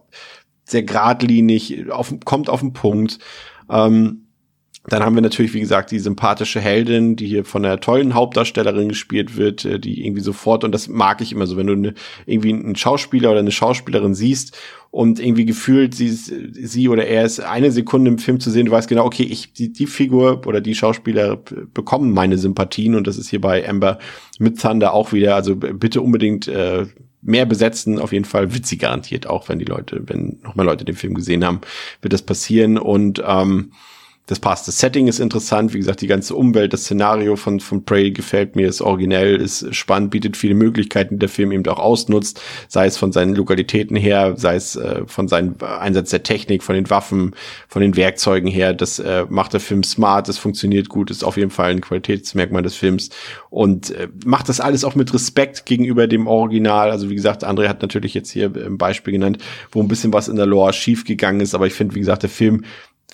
sehr 0.72 0.84
geradlinig, 0.84 1.92
auf, 1.92 2.14
kommt 2.26 2.50
auf 2.50 2.62
den 2.62 2.74
Punkt. 2.74 3.20
Ähm, 3.70 4.28
dann 4.88 5.04
haben 5.04 5.14
wir 5.14 5.22
natürlich, 5.22 5.54
wie 5.54 5.60
gesagt, 5.60 5.92
die 5.92 6.00
sympathische 6.00 6.60
Heldin, 6.60 7.16
die 7.16 7.28
hier 7.28 7.46
von 7.46 7.64
einer 7.64 7.80
tollen 7.80 8.16
Hauptdarstellerin 8.16 8.90
gespielt 8.90 9.38
wird, 9.38 9.64
äh, 9.64 9.80
die 9.80 10.04
irgendwie 10.04 10.24
sofort, 10.24 10.64
und 10.64 10.72
das 10.72 10.88
mag 10.88 11.22
ich 11.22 11.32
immer 11.32 11.46
so, 11.46 11.56
wenn 11.56 11.68
du 11.68 11.74
eine, 11.74 11.94
irgendwie 12.26 12.52
einen 12.52 12.76
Schauspieler 12.76 13.30
oder 13.30 13.42
eine 13.42 13.52
Schauspielerin 13.52 14.16
siehst 14.16 14.58
und 14.90 15.20
irgendwie 15.20 15.46
gefühlt 15.46 15.94
sie, 15.94 16.10
sie 16.10 16.90
oder 16.90 17.06
er 17.06 17.26
ist 17.26 17.42
eine 17.42 17.72
Sekunde 17.72 18.10
im 18.10 18.18
Film 18.18 18.40
zu 18.40 18.50
sehen, 18.50 18.66
du 18.66 18.72
weißt 18.72 18.90
genau, 18.90 19.06
okay, 19.06 19.24
ich, 19.24 19.54
die, 19.54 19.72
die 19.72 19.86
Figur 19.86 20.42
oder 20.48 20.62
die 20.62 20.74
Schauspieler 20.74 21.38
bekommen 21.74 22.12
meine 22.12 22.40
Sympathien 22.40 22.96
und 22.96 23.06
das 23.06 23.20
ist 23.20 23.30
hier 23.30 23.42
bei 23.42 23.68
Amber 23.70 24.00
mit 24.40 24.60
Thunder 24.60 24.94
auch 24.94 25.14
wieder, 25.14 25.36
also 25.36 25.56
bitte 25.56 26.02
unbedingt 26.02 26.48
äh, 26.48 26.88
mehr 27.22 27.46
besetzen, 27.46 28.00
auf 28.00 28.12
jeden 28.12 28.26
Fall 28.26 28.54
wird 28.54 28.66
sie 28.66 28.78
garantiert 28.78 29.28
auch, 29.28 29.50
wenn 29.50 29.60
die 29.60 29.66
Leute, 29.66 30.02
wenn 30.08 30.40
noch 30.44 30.56
mehr 30.56 30.66
Leute 30.66 30.86
den 30.86 30.96
Film 30.96 31.14
gesehen 31.14 31.46
haben, 31.46 31.62
wird 32.02 32.14
das 32.14 32.24
passieren. 32.24 32.78
Und 32.78 33.22
ähm, 33.26 33.72
das 34.32 34.40
passt. 34.40 34.66
Das 34.66 34.80
Setting 34.80 35.10
ist 35.10 35.20
interessant. 35.20 35.74
Wie 35.74 35.78
gesagt, 35.78 36.00
die 36.00 36.08
ganze 36.08 36.36
Umwelt, 36.36 36.72
das 36.72 36.84
Szenario 36.84 37.36
von, 37.36 37.60
von 37.60 37.84
Prey 37.84 38.12
gefällt 38.12 38.56
mir, 38.56 38.70
ist 38.70 38.80
originell, 38.80 39.36
ist 39.36 39.76
spannend, 39.76 40.10
bietet 40.12 40.38
viele 40.38 40.56
Möglichkeiten, 40.56 41.16
die 41.16 41.20
der 41.20 41.28
Film 41.28 41.52
eben 41.52 41.68
auch 41.68 41.80
ausnutzt. 41.80 42.40
Sei 42.70 42.86
es 42.86 42.96
von 42.96 43.12
seinen 43.12 43.36
Lokalitäten 43.36 43.98
her, 43.98 44.36
sei 44.38 44.56
es 44.56 44.78
äh, 44.78 45.02
von 45.06 45.28
seinem 45.28 45.56
Einsatz 45.60 46.12
der 46.12 46.24
Technik, 46.24 46.64
von 46.64 46.76
den 46.76 46.90
Waffen, 46.90 47.36
von 47.68 47.82
den 47.82 47.98
Werkzeugen 47.98 48.50
her. 48.50 48.74
Das 48.74 49.00
äh, 49.00 49.26
macht 49.28 49.52
der 49.52 49.60
Film 49.60 49.84
smart, 49.84 50.30
das 50.30 50.38
funktioniert 50.38 50.88
gut, 50.88 51.12
ist 51.12 51.26
auf 51.26 51.36
jeden 51.36 51.52
Fall 51.52 51.72
ein 51.72 51.82
Qualitätsmerkmal 51.82 52.62
des 52.62 52.76
Films 52.76 53.10
und 53.50 53.92
äh, 53.92 54.08
macht 54.24 54.48
das 54.48 54.62
alles 54.62 54.86
auch 54.86 54.96
mit 54.96 55.14
Respekt 55.14 55.66
gegenüber 55.66 56.08
dem 56.08 56.28
Original. 56.28 56.90
Also 56.90 57.10
wie 57.10 57.16
gesagt, 57.16 57.46
André 57.46 57.68
hat 57.68 57.82
natürlich 57.82 58.14
jetzt 58.14 58.32
hier 58.32 58.46
ein 58.46 58.78
Beispiel 58.78 59.12
genannt, 59.12 59.40
wo 59.74 59.82
ein 59.82 59.90
bisschen 59.90 60.14
was 60.14 60.30
in 60.30 60.38
der 60.38 60.46
Lore 60.46 60.72
schiefgegangen 60.72 61.42
ist, 61.42 61.54
aber 61.54 61.68
ich 61.68 61.74
finde, 61.74 61.96
wie 61.96 62.00
gesagt, 62.00 62.24
der 62.24 62.30
Film 62.30 62.64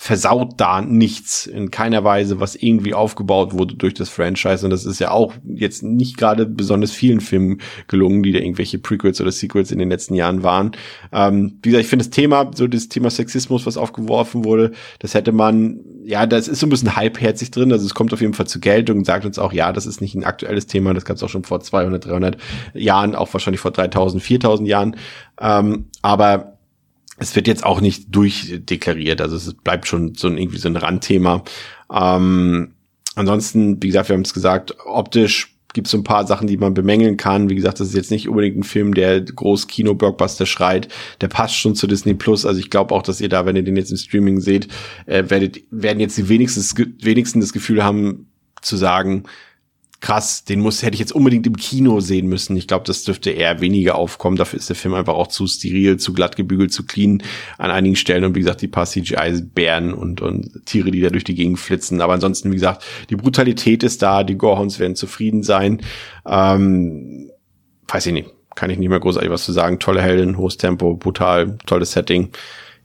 versaut 0.00 0.52
da 0.58 0.80
nichts 0.80 1.46
in 1.46 1.72
keiner 1.72 2.04
Weise, 2.04 2.38
was 2.38 2.54
irgendwie 2.54 2.94
aufgebaut 2.94 3.52
wurde 3.52 3.74
durch 3.74 3.94
das 3.94 4.08
Franchise. 4.08 4.64
Und 4.64 4.70
das 4.70 4.86
ist 4.86 5.00
ja 5.00 5.10
auch 5.10 5.34
jetzt 5.44 5.82
nicht 5.82 6.16
gerade 6.16 6.46
besonders 6.46 6.92
vielen 6.92 7.20
Filmen 7.20 7.60
gelungen, 7.88 8.22
die 8.22 8.30
da 8.30 8.38
irgendwelche 8.38 8.78
Prequels 8.78 9.20
oder 9.20 9.32
Sequels 9.32 9.72
in 9.72 9.80
den 9.80 9.90
letzten 9.90 10.14
Jahren 10.14 10.44
waren. 10.44 10.70
Ähm, 11.10 11.58
wie 11.62 11.70
gesagt, 11.70 11.82
ich 11.82 11.90
finde 11.90 12.04
das 12.04 12.10
Thema, 12.10 12.48
so 12.54 12.68
das 12.68 12.88
Thema 12.88 13.10
Sexismus, 13.10 13.66
was 13.66 13.76
aufgeworfen 13.76 14.44
wurde, 14.44 14.70
das 15.00 15.14
hätte 15.14 15.32
man, 15.32 15.80
ja, 16.04 16.26
das 16.26 16.46
ist 16.46 16.60
so 16.60 16.66
ein 16.66 16.70
bisschen 16.70 16.94
halbherzig 16.94 17.50
drin. 17.50 17.72
Also 17.72 17.84
es 17.84 17.94
kommt 17.94 18.12
auf 18.12 18.20
jeden 18.20 18.34
Fall 18.34 18.46
zur 18.46 18.60
Geltung 18.60 18.98
und 18.98 19.04
sagt 19.04 19.26
uns 19.26 19.40
auch, 19.40 19.52
ja, 19.52 19.72
das 19.72 19.86
ist 19.86 20.00
nicht 20.00 20.14
ein 20.14 20.22
aktuelles 20.22 20.68
Thema. 20.68 20.94
Das 20.94 21.04
gab 21.04 21.16
es 21.16 21.24
auch 21.24 21.28
schon 21.28 21.42
vor 21.42 21.58
200, 21.58 22.06
300 22.06 22.36
Jahren, 22.72 23.16
auch 23.16 23.32
wahrscheinlich 23.32 23.60
vor 23.60 23.72
3000, 23.72 24.22
4000 24.22 24.68
Jahren. 24.68 24.96
Ähm, 25.40 25.86
aber 26.02 26.57
es 27.18 27.34
wird 27.36 27.46
jetzt 27.46 27.64
auch 27.64 27.80
nicht 27.80 28.14
durchdeklariert, 28.14 29.20
also 29.20 29.36
es 29.36 29.54
bleibt 29.54 29.86
schon 29.86 30.14
so 30.14 30.28
ein, 30.28 30.38
irgendwie 30.38 30.58
so 30.58 30.68
ein 30.68 30.76
Randthema. 30.76 31.42
Ähm, 31.92 32.74
ansonsten, 33.14 33.82
wie 33.82 33.88
gesagt, 33.88 34.08
wir 34.08 34.14
haben 34.14 34.22
es 34.22 34.34
gesagt, 34.34 34.76
optisch 34.84 35.54
gibt 35.74 35.86
es 35.86 35.90
so 35.90 35.98
ein 35.98 36.04
paar 36.04 36.26
Sachen, 36.26 36.46
die 36.46 36.56
man 36.56 36.74
bemängeln 36.74 37.16
kann. 37.16 37.50
Wie 37.50 37.54
gesagt, 37.54 37.78
das 37.78 37.88
ist 37.88 37.94
jetzt 37.94 38.10
nicht 38.10 38.28
unbedingt 38.28 38.56
ein 38.56 38.62
Film, 38.62 38.94
der 38.94 39.20
groß 39.20 39.68
Kino-Blockbuster 39.68 40.46
schreit. 40.46 40.88
Der 41.20 41.28
passt 41.28 41.56
schon 41.56 41.74
zu 41.74 41.86
Disney 41.86 42.14
Plus. 42.14 42.46
Also 42.46 42.58
ich 42.58 42.70
glaube 42.70 42.94
auch, 42.94 43.02
dass 43.02 43.20
ihr 43.20 43.28
da, 43.28 43.44
wenn 43.44 43.54
ihr 43.54 43.62
den 43.62 43.76
jetzt 43.76 43.90
im 43.90 43.98
Streaming 43.98 44.40
seht, 44.40 44.68
äh, 45.06 45.24
werdet, 45.28 45.60
werden 45.70 46.00
jetzt 46.00 46.16
die 46.16 46.28
wenigsten, 46.28 46.62
wenigsten 47.02 47.40
das 47.40 47.52
Gefühl 47.52 47.84
haben, 47.84 48.28
zu 48.62 48.76
sagen, 48.76 49.24
krass, 50.00 50.44
den 50.44 50.60
muss, 50.60 50.82
hätte 50.82 50.94
ich 50.94 51.00
jetzt 51.00 51.12
unbedingt 51.12 51.46
im 51.46 51.56
Kino 51.56 52.00
sehen 52.00 52.28
müssen. 52.28 52.56
Ich 52.56 52.68
glaube, 52.68 52.84
das 52.86 53.02
dürfte 53.02 53.30
eher 53.30 53.60
weniger 53.60 53.96
aufkommen. 53.96 54.36
Dafür 54.36 54.58
ist 54.58 54.68
der 54.68 54.76
Film 54.76 54.94
einfach 54.94 55.14
auch 55.14 55.26
zu 55.26 55.46
steril, 55.46 55.96
zu 55.96 56.12
glatt 56.12 56.36
gebügelt, 56.36 56.72
zu 56.72 56.84
clean 56.84 57.22
an 57.58 57.70
einigen 57.70 57.96
Stellen. 57.96 58.24
Und 58.24 58.36
wie 58.36 58.40
gesagt, 58.40 58.62
die 58.62 58.68
paar 58.68 58.86
CGI-Bären 58.86 59.92
und, 59.92 60.20
und 60.20 60.64
Tiere, 60.66 60.92
die 60.92 61.00
da 61.00 61.10
durch 61.10 61.24
die 61.24 61.34
Gegend 61.34 61.58
flitzen. 61.58 62.00
Aber 62.00 62.12
ansonsten, 62.12 62.50
wie 62.50 62.56
gesagt, 62.56 62.84
die 63.10 63.16
Brutalität 63.16 63.82
ist 63.82 64.02
da, 64.02 64.22
die 64.22 64.36
Gorehorns 64.38 64.78
werden 64.78 64.94
zufrieden 64.94 65.42
sein. 65.42 65.80
Ähm, 66.24 67.30
weiß 67.88 68.06
ich 68.06 68.12
nicht, 68.12 68.30
kann 68.54 68.70
ich 68.70 68.78
nicht 68.78 68.90
mehr 68.90 69.00
großartig 69.00 69.30
was 69.30 69.44
zu 69.44 69.52
sagen. 69.52 69.80
Tolle 69.80 70.02
Heldin, 70.02 70.38
hohes 70.38 70.58
Tempo, 70.58 70.94
brutal, 70.94 71.58
tolles 71.66 71.92
Setting. 71.92 72.30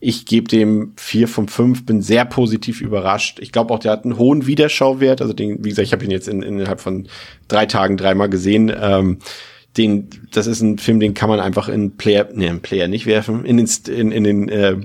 Ich 0.05 0.25
gebe 0.25 0.49
dem 0.49 0.91
vier 0.97 1.29
von 1.29 1.47
fünf, 1.47 1.85
bin 1.85 2.01
sehr 2.01 2.25
positiv 2.25 2.81
überrascht. 2.81 3.39
Ich 3.39 3.53
glaube 3.53 3.73
auch, 3.73 3.79
der 3.79 3.93
hat 3.93 4.03
einen 4.03 4.17
hohen 4.17 4.45
Wiederschauwert. 4.45 5.21
Also 5.21 5.31
den, 5.33 5.63
wie 5.63 5.69
gesagt, 5.69 5.87
ich 5.87 5.93
habe 5.93 6.03
ihn 6.03 6.11
jetzt 6.11 6.27
in, 6.27 6.43
innerhalb 6.43 6.81
von 6.81 7.07
drei 7.47 7.65
Tagen 7.67 7.95
dreimal 7.95 8.27
gesehen. 8.27 8.69
Ähm, 8.77 9.19
den, 9.77 10.09
das 10.33 10.47
ist 10.47 10.61
ein 10.61 10.77
Film, 10.77 10.99
den 10.99 11.13
kann 11.13 11.29
man 11.29 11.39
einfach 11.39 11.69
in 11.69 11.95
Player, 11.95 12.27
ne, 12.33 12.47
in 12.47 12.59
Player 12.59 12.89
nicht 12.89 13.05
werfen, 13.05 13.45
in 13.45 13.55
den, 13.55 13.69
in, 13.87 14.11
in 14.11 14.23
den, 14.25 14.49
äh, 14.49 14.75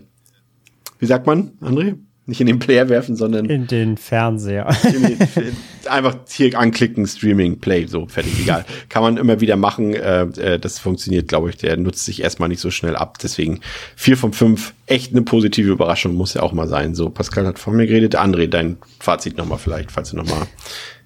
wie 1.00 1.06
sagt 1.06 1.26
man, 1.26 1.50
André? 1.60 1.96
Nicht 2.28 2.42
in 2.42 2.46
den 2.46 2.58
Player 2.58 2.90
werfen, 2.90 3.16
sondern 3.16 3.46
in 3.46 3.66
den 3.66 3.96
Fernseher. 3.96 4.68
In 4.84 5.02
den, 5.02 5.56
einfach 5.88 6.14
hier 6.28 6.58
anklicken, 6.58 7.06
Streaming, 7.06 7.58
Play, 7.58 7.86
so 7.86 8.06
fertig, 8.06 8.38
egal. 8.38 8.66
Kann 8.90 9.02
man 9.02 9.16
immer 9.16 9.40
wieder 9.40 9.56
machen. 9.56 9.94
Äh, 9.94 10.24
äh, 10.36 10.58
das 10.58 10.78
funktioniert, 10.78 11.28
glaube 11.28 11.48
ich. 11.48 11.56
Der 11.56 11.78
nutzt 11.78 12.04
sich 12.04 12.22
erstmal 12.22 12.50
nicht 12.50 12.60
so 12.60 12.70
schnell 12.70 12.96
ab. 12.96 13.16
Deswegen 13.22 13.60
vier 13.96 14.18
von 14.18 14.34
fünf, 14.34 14.74
echt 14.84 15.12
eine 15.12 15.22
positive 15.22 15.70
Überraschung, 15.70 16.16
muss 16.16 16.34
ja 16.34 16.42
auch 16.42 16.52
mal 16.52 16.68
sein. 16.68 16.94
So, 16.94 17.08
Pascal 17.08 17.46
hat 17.46 17.58
von 17.58 17.74
mir 17.74 17.86
geredet. 17.86 18.18
André, 18.18 18.46
dein 18.46 18.76
Fazit 19.00 19.38
nochmal 19.38 19.56
vielleicht, 19.56 19.90
falls 19.90 20.10
du 20.10 20.16
nochmal 20.16 20.46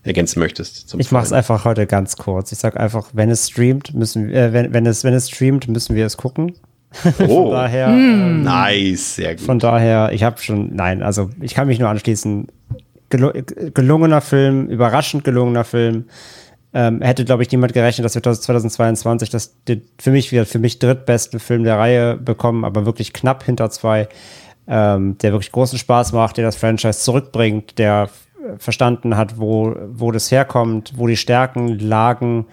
ergänzen 0.03 0.41
möchtest. 0.41 0.93
ich 0.99 1.13
mache 1.13 1.25
es 1.25 1.33
einfach 1.33 1.65
heute 1.65 1.87
ganz 1.87 2.17
kurz. 2.17 2.51
Ich 2.51 2.59
sag 2.59 2.77
einfach, 2.77 3.11
wenn 3.13 3.31
es 3.31 3.49
streamt, 3.49 3.95
müssen 3.95 4.27
wir, 4.27 4.35
äh, 4.35 4.53
wenn, 4.53 4.75
wenn 4.75 4.87
es 4.87 5.05
wenn 5.05 5.15
es 5.15 5.31
streamt, 5.31 5.69
müssen 5.69 5.95
wir 5.95 6.05
es 6.05 6.17
gucken. 6.17 6.55
Oh, 7.27 7.45
von 7.45 7.51
daher, 7.53 7.89
ähm, 7.89 8.43
nice, 8.43 9.17
sehr 9.17 9.37
gut. 9.37 9.45
Von 9.45 9.59
daher, 9.59 10.13
ich 10.13 10.23
habe 10.23 10.41
schon, 10.41 10.75
nein, 10.75 11.03
also 11.03 11.31
ich 11.41 11.55
kann 11.55 11.69
mich 11.69 11.79
nur 11.79 11.89
anschließen. 11.89 12.49
Gelu 13.11 13.31
gelungener 13.75 14.21
Film, 14.21 14.69
überraschend 14.69 15.25
gelungener 15.25 15.65
Film. 15.65 16.07
Ähm, 16.75 17.03
hätte, 17.03 17.27
glaube 17.27 17.43
ich, 17.43 17.53
niemand 17.53 17.75
gerechnet, 17.75 18.07
dass 18.07 18.15
wir 18.15 18.23
2022 18.23 19.29
das 19.29 19.55
für 19.99 20.11
mich 20.11 20.33
wieder 20.33 20.47
für 20.47 20.59
mich 20.59 20.79
drittbesten 20.79 21.39
Film 21.39 21.65
der 21.65 21.79
Reihe 21.79 22.17
bekommen, 22.17 22.65
aber 22.65 22.87
wirklich 22.87 23.13
knapp 23.13 23.45
hinter 23.45 23.69
zwei, 23.69 24.09
ähm, 24.67 25.19
der 25.19 25.33
wirklich 25.33 25.53
großen 25.53 25.79
Spaß 25.79 26.15
macht, 26.15 26.39
der 26.39 26.47
das 26.47 26.57
Franchise 26.57 27.01
zurückbringt, 27.01 27.79
der 27.79 28.09
verstanden 28.59 29.17
hat, 29.17 29.39
wo, 29.39 29.75
wo 29.89 30.11
das 30.11 30.31
herkommt, 30.31 30.93
wo 30.97 31.07
die 31.07 31.17
Stärken 31.17 31.79
lagen 31.79 32.47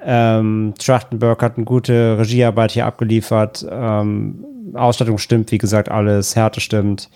ähm, 0.00 0.74
Trachtenberg 0.78 1.42
hat 1.42 1.56
eine 1.56 1.64
gute 1.64 2.18
Regiearbeit 2.18 2.72
hier 2.72 2.86
abgeliefert. 2.86 3.66
Ähm, 3.68 4.44
Ausstattung 4.74 5.18
stimmt, 5.18 5.50
wie 5.52 5.58
gesagt, 5.58 5.90
alles. 5.90 6.36
Härte 6.36 6.60
stimmt. 6.60 7.10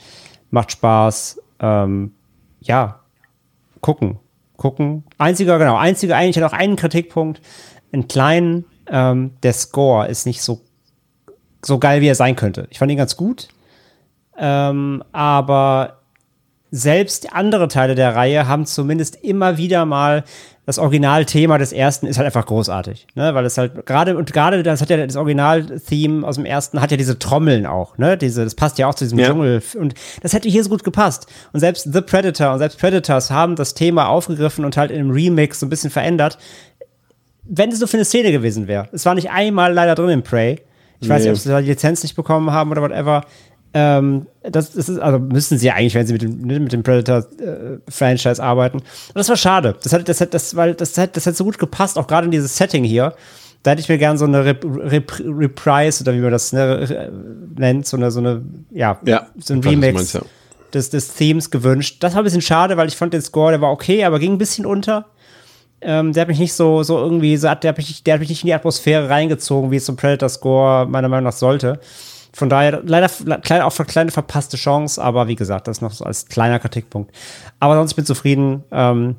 Macht 0.51 0.73
Spaß. 0.73 1.41
Ähm, 1.61 2.13
ja, 2.61 3.01
gucken. 3.81 4.19
Gucken. 4.57 5.05
Einziger, 5.19 5.59
genau, 5.59 5.77
einziger, 5.77 6.17
eigentlich 6.17 6.43
hat 6.43 6.53
auch 6.53 6.57
einen 6.57 6.77
Kritikpunkt. 6.77 7.41
Einen 7.93 8.09
kleinen, 8.09 8.65
ähm, 8.89 9.33
der 9.43 9.53
Score 9.53 10.07
ist 10.07 10.27
nicht 10.27 10.43
so, 10.43 10.61
so 11.63 11.79
geil, 11.79 12.01
wie 12.01 12.09
er 12.09 12.15
sein 12.15 12.37
könnte. 12.37 12.67
Ich 12.71 12.79
fand 12.79 12.91
ihn 12.93 12.99
ganz 12.99 13.17
gut. 13.17 13.49
Ähm, 14.39 15.03
aber 15.13 16.01
selbst 16.71 17.33
andere 17.33 17.69
Teile 17.69 17.95
der 17.95 18.15
Reihe 18.15 18.47
haben 18.47 18.65
zumindest 18.65 19.17
immer 19.25 19.57
wieder 19.57 19.87
mal 19.87 20.25
das 20.71 20.79
Originalthema 20.79 21.59
des 21.59 21.73
ersten 21.73 22.07
ist 22.07 22.17
halt 22.17 22.27
einfach 22.27 22.47
großartig, 22.47 23.09
ne? 23.17 23.35
Weil 23.35 23.45
es 23.45 23.59
halt 23.59 23.85
gerade 23.87 24.17
und 24.17 24.33
gerade 24.33 24.63
das 24.63 24.81
hat 24.81 24.89
ja 24.89 25.05
das 25.05 25.17
Originaltheme 25.17 26.25
aus 26.25 26.37
dem 26.37 26.45
ersten 26.45 26.81
hat 26.81 26.93
ja 26.93 26.97
diese 26.97 27.19
Trommeln 27.19 27.67
auch, 27.67 27.99
ne? 27.99 28.17
Diese 28.17 28.45
das 28.45 28.55
passt 28.55 28.79
ja 28.79 28.87
auch 28.87 28.95
zu 28.95 29.05
diesem 29.05 29.19
ja. 29.19 29.27
Dschungel 29.27 29.63
und 29.77 29.95
das 30.23 30.33
hätte 30.33 30.49
hier 30.49 30.63
so 30.63 30.71
gut 30.71 30.85
gepasst. 30.85 31.27
Und 31.53 31.59
selbst 31.59 31.93
The 31.93 32.03
Predator 32.03 32.53
und 32.53 32.61
selbst 32.61 32.79
Predators 32.79 33.33
haben 33.33 33.57
das 33.57 33.75
Thema 33.75 34.09
aufgegriffen 34.09 34.65
und 34.65 34.77
halt 34.77 34.93
in 34.93 35.01
einem 35.01 35.11
Remix 35.11 35.59
so 35.59 35.67
ein 35.67 35.71
bisschen 35.71 35.91
verändert. 35.91 36.39
Wenn 37.43 37.73
es 37.73 37.81
so 37.81 37.89
für 37.89 37.97
eine 37.97 38.05
Szene 38.05 38.31
gewesen 38.31 38.69
wäre. 38.69 38.89
Es 38.93 39.05
war 39.05 39.17
nicht 39.17 39.33
einmal 39.33 39.73
leider 39.73 39.97
drin 39.97 40.11
im 40.11 40.23
Prey. 40.23 40.61
Ich 41.01 41.09
nee. 41.09 41.15
weiß 41.15 41.23
nicht, 41.25 41.33
ob 41.33 41.39
sie 41.39 41.63
die 41.63 41.71
Lizenz 41.71 42.05
nicht 42.05 42.15
bekommen 42.15 42.53
haben 42.53 42.71
oder 42.71 42.83
whatever. 42.83 43.25
Ähm, 43.73 44.27
das, 44.43 44.73
das, 44.73 44.89
ist, 44.89 44.99
also 44.99 45.19
müssen 45.19 45.59
sie 45.59 45.71
eigentlich, 45.71 45.95
wenn 45.95 46.07
sie 46.07 46.13
mit 46.15 46.23
dem, 46.23 46.41
mit 46.41 46.73
dem 46.73 46.83
Predator-Franchise 46.83 48.41
äh, 48.41 48.45
arbeiten. 48.45 48.79
Und 48.79 49.15
das 49.15 49.29
war 49.29 49.37
schade. 49.37 49.77
Das 49.83 49.93
hat, 49.93 50.09
das 50.09 50.21
hat, 50.21 50.35
das, 50.35 50.57
weil 50.57 50.75
das 50.75 50.99
hat, 50.99 51.17
das 51.17 51.27
hat 51.27 51.37
so 51.37 51.45
gut 51.45 51.59
gepasst, 51.59 51.97
auch 51.97 52.07
gerade 52.07 52.25
in 52.25 52.33
dieses 52.33 52.57
Setting 52.57 52.83
hier. 52.83 53.15
da 53.63 53.73
hätte 53.73 53.81
ich 53.81 53.89
mir 53.89 53.99
gern 53.99 54.19
so 54.19 54.25
eine 54.25 54.45
Rep 54.45 54.65
Rep 54.65 55.13
Reprise 55.21 56.03
oder 56.03 56.15
wie 56.15 56.19
man 56.19 56.33
das 56.33 56.53
ne, 56.53 57.11
nennt, 57.57 57.87
so 57.87 57.97
eine, 57.97 58.11
so 58.11 58.19
eine, 58.19 58.43
ja, 58.73 58.99
Ja, 59.05 59.29
so 59.39 59.55
ein 59.55 59.61
Remix 59.61 59.95
meinst, 59.95 60.15
ja. 60.15 60.23
des, 60.75 60.91
des 60.91 61.15
Themes 61.15 61.51
gewünscht. 61.51 61.99
Das 62.03 62.15
war 62.15 62.23
ein 62.23 62.25
bisschen 62.25 62.43
schade, 62.43 62.77
weil 62.77 62.89
ich 62.89 62.97
fand 62.97 63.15
den 63.15 63.23
Score, 63.23 63.53
der 63.53 63.61
war 63.61 63.71
okay, 63.71 64.05
aber 64.05 64.19
ging 64.19 64.33
ein 64.33 64.39
bisschen 64.39 64.67
unter. 64.67 65.07
Ähm, 65.83 66.13
der 66.13 66.23
hat 66.23 66.29
mich 66.29 66.41
nicht 66.41 66.53
so, 66.53 66.83
so 66.83 66.99
irgendwie, 66.99 67.37
so 67.37 67.49
hat, 67.49 67.63
der, 67.63 67.71
hat 67.71 67.79
mich, 67.79 68.03
der 68.03 68.15
hat 68.15 68.21
mich 68.21 68.29
nicht 68.29 68.43
in 68.43 68.49
die 68.49 68.55
Atmosphäre 68.55 69.09
reingezogen, 69.09 69.71
wie 69.71 69.77
es 69.77 69.87
so 69.87 69.93
ein 69.93 69.97
Predator-Score 69.97 70.87
meiner 70.87 71.09
Meinung 71.09 71.25
nach 71.25 71.33
sollte. 71.33 71.81
Von 72.33 72.49
daher, 72.49 72.83
leider, 72.85 73.09
klein, 73.39 73.63
auch 73.63 73.77
eine 73.79 73.87
kleine 73.87 74.11
verpasste 74.11 74.57
Chance, 74.57 75.03
aber 75.03 75.29
wie 75.29 75.37
gesagt, 75.37 75.67
das 75.69 75.81
noch 75.81 75.93
so 75.93 76.05
als 76.05 76.27
kleiner 76.27 76.59
Kritikpunkt. 76.59 77.13
Aber 77.59 77.75
sonst 77.75 77.95
bin 77.95 78.03
ich 78.03 78.07
zufrieden. 78.07 78.65
Ähm, 78.71 79.17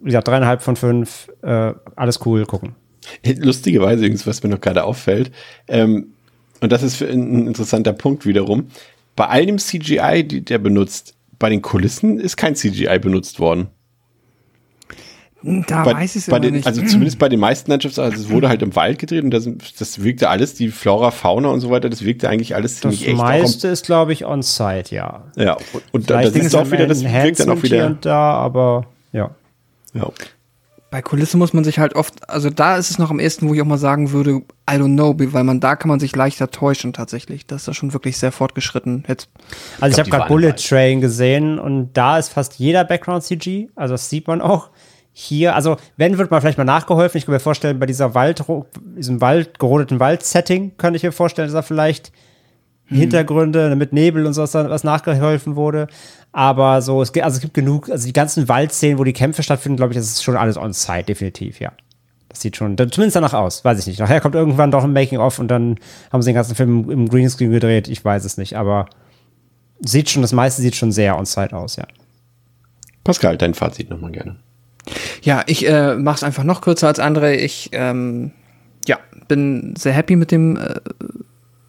wie 0.00 0.06
gesagt, 0.06 0.28
dreieinhalb 0.28 0.62
von 0.62 0.76
fünf, 0.76 1.28
äh, 1.42 1.72
alles 1.96 2.20
cool, 2.26 2.44
gucken. 2.46 2.74
Lustigerweise 3.24 4.00
übrigens, 4.00 4.26
was 4.26 4.42
mir 4.42 4.50
noch 4.50 4.60
gerade 4.60 4.84
auffällt, 4.84 5.32
ähm, 5.68 6.08
und 6.60 6.72
das 6.72 6.82
ist 6.82 7.02
ein 7.02 7.46
interessanter 7.46 7.92
Punkt 7.92 8.24
wiederum, 8.24 8.68
bei 9.16 9.26
all 9.26 9.46
dem 9.46 9.58
CGI, 9.58 10.24
die 10.26 10.44
der 10.44 10.58
benutzt, 10.58 11.14
bei 11.38 11.50
den 11.50 11.62
Kulissen 11.62 12.18
ist 12.18 12.36
kein 12.36 12.54
CGI 12.54 12.98
benutzt 12.98 13.38
worden. 13.38 13.68
Da 15.66 15.84
bei, 15.84 15.94
weiß 15.94 16.16
ich 16.16 16.22
es 16.22 16.28
immer 16.28 16.40
den, 16.40 16.54
nicht. 16.54 16.66
Also 16.66 16.82
zumindest 16.82 17.18
bei 17.18 17.28
den 17.28 17.40
meisten 17.40 17.70
Landschafts, 17.70 17.98
also 17.98 18.16
es 18.16 18.30
wurde 18.30 18.48
halt 18.48 18.62
im 18.62 18.74
Wald 18.76 18.98
gedreht 18.98 19.24
und 19.24 19.30
das, 19.30 19.48
das 19.78 20.02
wirkte 20.02 20.28
alles, 20.28 20.54
die 20.54 20.68
Flora, 20.68 21.10
Fauna 21.10 21.48
und 21.48 21.60
so 21.60 21.70
weiter, 21.70 21.90
das 21.90 22.04
wirkte 22.04 22.28
eigentlich 22.28 22.54
alles 22.54 22.80
Das 22.80 22.92
ziemlich 22.92 23.08
echt. 23.08 23.18
auch 23.18 23.22
meiste 23.22 23.68
ist, 23.68 23.84
glaube 23.84 24.12
ich, 24.12 24.24
on-site, 24.24 24.94
ja. 24.94 25.24
ja, 25.36 25.54
und, 25.72 25.82
und 25.92 26.10
da, 26.10 26.22
das 26.22 26.34
ist 26.34 26.54
auch 26.54 26.70
wieder, 26.70 26.86
das 26.86 27.04
wirkt 27.04 27.40
dann 27.40 27.50
auch 27.50 27.62
wieder. 27.62 27.86
und 27.86 28.04
da, 28.06 28.32
aber 28.32 28.86
ja. 29.12 29.30
Ja. 29.92 30.10
Bei 30.90 31.02
Kulisse 31.02 31.36
muss 31.36 31.52
man 31.52 31.64
sich 31.64 31.80
halt 31.80 31.96
oft, 31.96 32.28
also 32.30 32.50
da 32.50 32.76
ist 32.76 32.88
es 32.88 32.98
noch 32.98 33.10
am 33.10 33.18
ehesten, 33.18 33.48
wo 33.48 33.54
ich 33.54 33.60
auch 33.60 33.66
mal 33.66 33.78
sagen 33.78 34.12
würde, 34.12 34.42
I 34.70 34.74
don't 34.74 34.94
know, 34.94 35.12
weil 35.18 35.42
man 35.42 35.58
da 35.58 35.74
kann 35.74 35.88
man 35.88 35.98
sich 35.98 36.14
leichter 36.14 36.52
täuschen 36.52 36.92
tatsächlich. 36.92 37.48
Das 37.48 37.62
ist 37.62 37.68
da 37.68 37.74
schon 37.74 37.92
wirklich 37.92 38.16
sehr 38.16 38.30
fortgeschritten. 38.30 39.02
Jetzt, 39.08 39.28
Also 39.80 40.00
ich, 40.00 40.04
glaub, 40.04 40.20
habe 40.20 40.28
gerade 40.28 40.28
Bullet. 40.28 40.52
Train 40.52 41.00
gesehen 41.00 41.58
und 41.58 41.92
da 41.94 42.16
ist 42.18 42.28
fast 42.28 42.60
jeder 42.60 42.84
Background 42.84 43.24
CG, 43.24 43.70
also 43.74 43.94
das 43.94 44.08
sieht 44.08 44.28
man 44.28 44.40
auch. 44.40 44.70
Hier, 45.16 45.54
also 45.54 45.76
wenn 45.96 46.18
wird 46.18 46.32
man 46.32 46.40
vielleicht 46.40 46.58
mal 46.58 46.64
nachgeholfen. 46.64 47.18
Ich 47.18 47.24
kann 47.24 47.32
mir 47.32 47.40
vorstellen, 47.40 47.78
bei 47.78 47.86
dieser 47.86 48.14
Wald, 48.14 48.44
diesem 48.96 49.20
Wald, 49.20 49.60
gerodeten 49.60 50.00
Wald-Setting, 50.00 50.76
könnte 50.76 50.96
ich 50.96 51.04
mir 51.04 51.12
vorstellen, 51.12 51.46
dass 51.46 51.54
da 51.54 51.62
vielleicht 51.62 52.10
Hintergründe 52.86 53.76
mit 53.76 53.92
Nebel 53.92 54.26
und 54.26 54.34
sowas 54.34 54.50
dann 54.50 54.68
was 54.68 54.82
nachgeholfen 54.82 55.54
wurde. 55.54 55.86
Aber 56.32 56.82
so, 56.82 57.00
es 57.00 57.12
gibt, 57.12 57.24
also 57.24 57.36
es 57.36 57.40
gibt 57.40 57.54
genug, 57.54 57.88
also 57.88 58.06
die 58.06 58.12
ganzen 58.12 58.48
Waldszenen, 58.48 58.98
wo 58.98 59.04
die 59.04 59.12
Kämpfe 59.12 59.44
stattfinden, 59.44 59.76
glaube 59.76 59.92
ich, 59.92 59.96
das 59.96 60.06
ist 60.06 60.24
schon 60.24 60.36
alles 60.36 60.56
on-site, 60.56 61.04
definitiv, 61.04 61.60
ja. 61.60 61.72
Das 62.28 62.40
sieht 62.40 62.56
schon, 62.56 62.76
zumindest 62.76 63.14
danach 63.14 63.34
aus, 63.34 63.64
weiß 63.64 63.78
ich 63.78 63.86
nicht. 63.86 64.00
Nachher 64.00 64.20
kommt 64.20 64.34
irgendwann 64.34 64.72
doch 64.72 64.82
ein 64.82 64.92
Making-of 64.92 65.38
und 65.38 65.46
dann 65.46 65.76
haben 66.12 66.22
sie 66.22 66.30
den 66.30 66.34
ganzen 66.34 66.56
Film 66.56 66.90
im 66.90 67.08
Greenscreen 67.08 67.52
gedreht, 67.52 67.86
ich 67.86 68.04
weiß 68.04 68.24
es 68.24 68.36
nicht, 68.36 68.56
aber 68.56 68.86
sieht 69.78 70.10
schon, 70.10 70.22
das 70.22 70.32
meiste 70.32 70.60
sieht 70.60 70.74
schon 70.74 70.90
sehr 70.90 71.16
on-site 71.16 71.56
aus, 71.56 71.76
ja. 71.76 71.86
Pascal, 73.04 73.38
dein 73.38 73.54
Fazit 73.54 73.88
nochmal 73.90 74.10
gerne. 74.10 74.36
Ja, 75.22 75.42
ich 75.46 75.68
äh, 75.68 75.96
mache 75.96 76.16
es 76.16 76.22
einfach 76.22 76.44
noch 76.44 76.60
kürzer 76.60 76.88
als 76.88 76.98
andere. 76.98 77.34
Ich 77.34 77.70
ähm, 77.72 78.32
ja, 78.86 78.98
bin 79.28 79.74
sehr 79.76 79.92
happy 79.92 80.16
mit 80.16 80.30
dem 80.30 80.56
äh, 80.56 80.80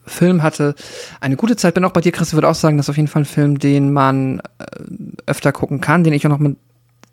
Film, 0.06 0.42
hatte 0.42 0.74
eine 1.20 1.36
gute 1.36 1.56
Zeit. 1.56 1.74
Bin 1.74 1.84
auch 1.84 1.92
bei 1.92 2.00
dir, 2.00 2.12
Chris, 2.12 2.34
würde 2.34 2.48
auch 2.48 2.54
sagen, 2.54 2.76
das 2.76 2.86
ist 2.86 2.90
auf 2.90 2.96
jeden 2.96 3.08
Fall 3.08 3.22
ein 3.22 3.26
Film, 3.26 3.58
den 3.58 3.92
man 3.92 4.40
äh, 4.58 4.64
öfter 5.26 5.52
gucken 5.52 5.80
kann, 5.80 6.04
den 6.04 6.12
ich 6.12 6.26
auch 6.26 6.30
noch 6.30 6.38
mit 6.38 6.56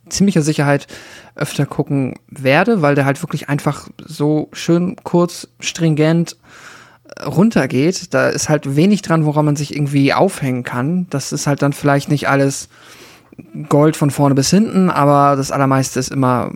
ziemlicher 0.09 0.41
Sicherheit 0.41 0.88
öfter 1.35 1.65
gucken 1.65 2.15
werde, 2.30 2.81
weil 2.81 2.95
der 2.95 3.05
halt 3.05 3.21
wirklich 3.23 3.49
einfach 3.49 3.88
so 3.97 4.49
schön 4.53 4.97
kurz, 5.03 5.47
stringent 5.59 6.38
äh, 7.15 7.23
runtergeht. 7.23 8.13
Da 8.13 8.30
ist 8.30 8.49
halt 8.49 8.75
wenig 8.75 9.01
dran, 9.01 9.25
woran 9.25 9.45
man 9.45 9.55
sich 9.55 9.73
irgendwie 9.73 10.13
aufhängen 10.13 10.63
kann. 10.63 11.07
Das 11.09 11.31
ist 11.31 11.47
halt 11.47 11.61
dann 11.61 11.73
vielleicht 11.73 12.09
nicht 12.09 12.27
alles 12.27 12.69
Gold 13.69 13.95
von 13.95 14.11
vorne 14.11 14.35
bis 14.35 14.49
hinten, 14.49 14.89
aber 14.89 15.35
das 15.35 15.51
allermeiste 15.51 15.99
ist 15.99 16.11
immer 16.11 16.51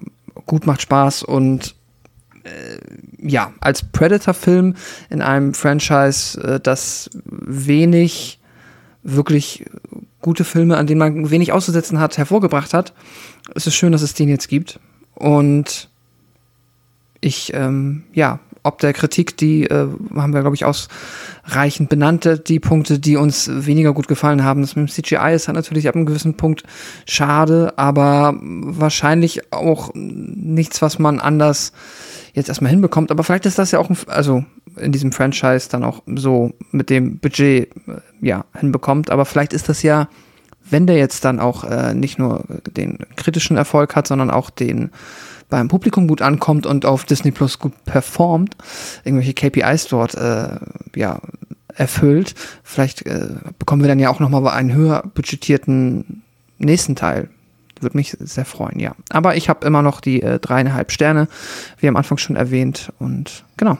gut, 0.45 0.65
macht 0.65 0.81
Spaß 0.81 1.23
und 1.23 1.75
äh, 2.43 2.77
ja, 3.19 3.53
als 3.59 3.83
Predator-Film 3.83 4.75
in 5.09 5.21
einem 5.21 5.53
Franchise, 5.53 6.39
äh, 6.41 6.59
das 6.59 7.09
wenig 7.25 8.39
wirklich 9.03 9.65
gute 10.21 10.43
Filme, 10.43 10.77
an 10.77 10.87
denen 10.87 10.99
man 10.99 11.29
wenig 11.29 11.51
auszusetzen 11.51 11.99
hat, 11.99 12.17
hervorgebracht 12.17 12.73
hat, 12.73 12.93
ist 13.55 13.67
es 13.67 13.75
schön, 13.75 13.91
dass 13.91 14.01
es 14.01 14.13
den 14.13 14.29
jetzt 14.29 14.49
gibt. 14.49 14.79
Und 15.13 15.89
ich, 17.21 17.53
ähm, 17.53 18.03
ja, 18.13 18.39
ob 18.67 18.79
der 18.79 18.93
Kritik, 18.93 19.37
die 19.37 19.63
äh, 19.63 19.87
haben 20.15 20.33
wir, 20.33 20.41
glaube 20.41 20.55
ich, 20.55 20.65
ausreichend 20.65 21.89
benannte, 21.89 22.37
die 22.37 22.59
Punkte, 22.59 22.99
die 22.99 23.17
uns 23.17 23.49
weniger 23.51 23.93
gut 23.93 24.07
gefallen 24.07 24.43
haben. 24.43 24.61
Das 24.61 24.75
mit 24.75 24.87
dem 24.87 24.91
CGI 24.91 25.33
ist 25.33 25.47
halt 25.47 25.55
natürlich 25.55 25.87
ab 25.87 25.95
einem 25.95 26.05
gewissen 26.05 26.35
Punkt 26.35 26.63
schade, 27.07 27.73
aber 27.77 28.35
wahrscheinlich 28.41 29.51
auch 29.53 29.91
nichts, 29.93 30.81
was 30.81 30.99
man 30.99 31.19
anders 31.19 31.71
jetzt 32.33 32.49
erstmal 32.49 32.71
hinbekommt. 32.71 33.11
Aber 33.11 33.23
vielleicht 33.23 33.45
ist 33.45 33.57
das 33.57 33.71
ja 33.71 33.79
auch, 33.79 33.89
ein, 33.89 33.97
also 34.07 34.45
in 34.75 34.91
diesem 34.91 35.11
Franchise 35.11 35.69
dann 35.69 35.83
auch 35.83 36.03
so 36.05 36.53
mit 36.71 36.89
dem 36.89 37.17
Budget 37.19 37.69
äh, 37.87 38.01
ja 38.21 38.45
hinbekommt. 38.57 39.09
Aber 39.09 39.25
vielleicht 39.25 39.53
ist 39.53 39.69
das 39.69 39.81
ja, 39.83 40.07
wenn 40.69 40.87
der 40.87 40.97
jetzt 40.97 41.25
dann 41.25 41.39
auch 41.39 41.63
äh, 41.63 41.93
nicht 41.93 42.19
nur 42.19 42.43
den 42.75 42.99
kritischen 43.15 43.57
Erfolg 43.57 43.95
hat, 43.95 44.07
sondern 44.07 44.29
auch 44.29 44.49
den 44.49 44.91
beim 45.49 45.67
Publikum 45.67 46.07
gut 46.07 46.21
ankommt 46.21 46.65
und 46.65 46.85
auf 46.85 47.05
Disney 47.05 47.31
Plus 47.31 47.59
gut 47.59 47.73
performt, 47.85 48.55
irgendwelche 49.03 49.33
KPIs 49.33 49.87
dort 49.87 50.15
äh, 50.15 50.57
ja 50.95 51.19
erfüllt, 51.73 52.33
vielleicht 52.63 53.05
äh, 53.05 53.35
bekommen 53.59 53.83
wir 53.83 53.87
dann 53.87 53.99
ja 53.99 54.09
auch 54.09 54.19
noch 54.19 54.29
mal 54.29 54.45
einen 54.47 54.73
höher 54.73 55.03
budgetierten 55.13 56.23
nächsten 56.57 56.95
Teil. 56.95 57.29
Würde 57.79 57.95
mich 57.95 58.17
sehr 58.19 58.45
freuen, 58.45 58.79
ja. 58.79 58.95
Aber 59.09 59.35
ich 59.35 59.49
habe 59.49 59.65
immer 59.65 59.83
noch 59.83 60.01
die 60.01 60.23
äh, 60.23 60.39
dreieinhalb 60.39 60.91
Sterne, 60.91 61.27
wie 61.79 61.87
am 61.87 61.95
Anfang 61.95 62.17
schon 62.17 62.35
erwähnt. 62.35 62.91
Und 62.97 63.45
genau. 63.55 63.77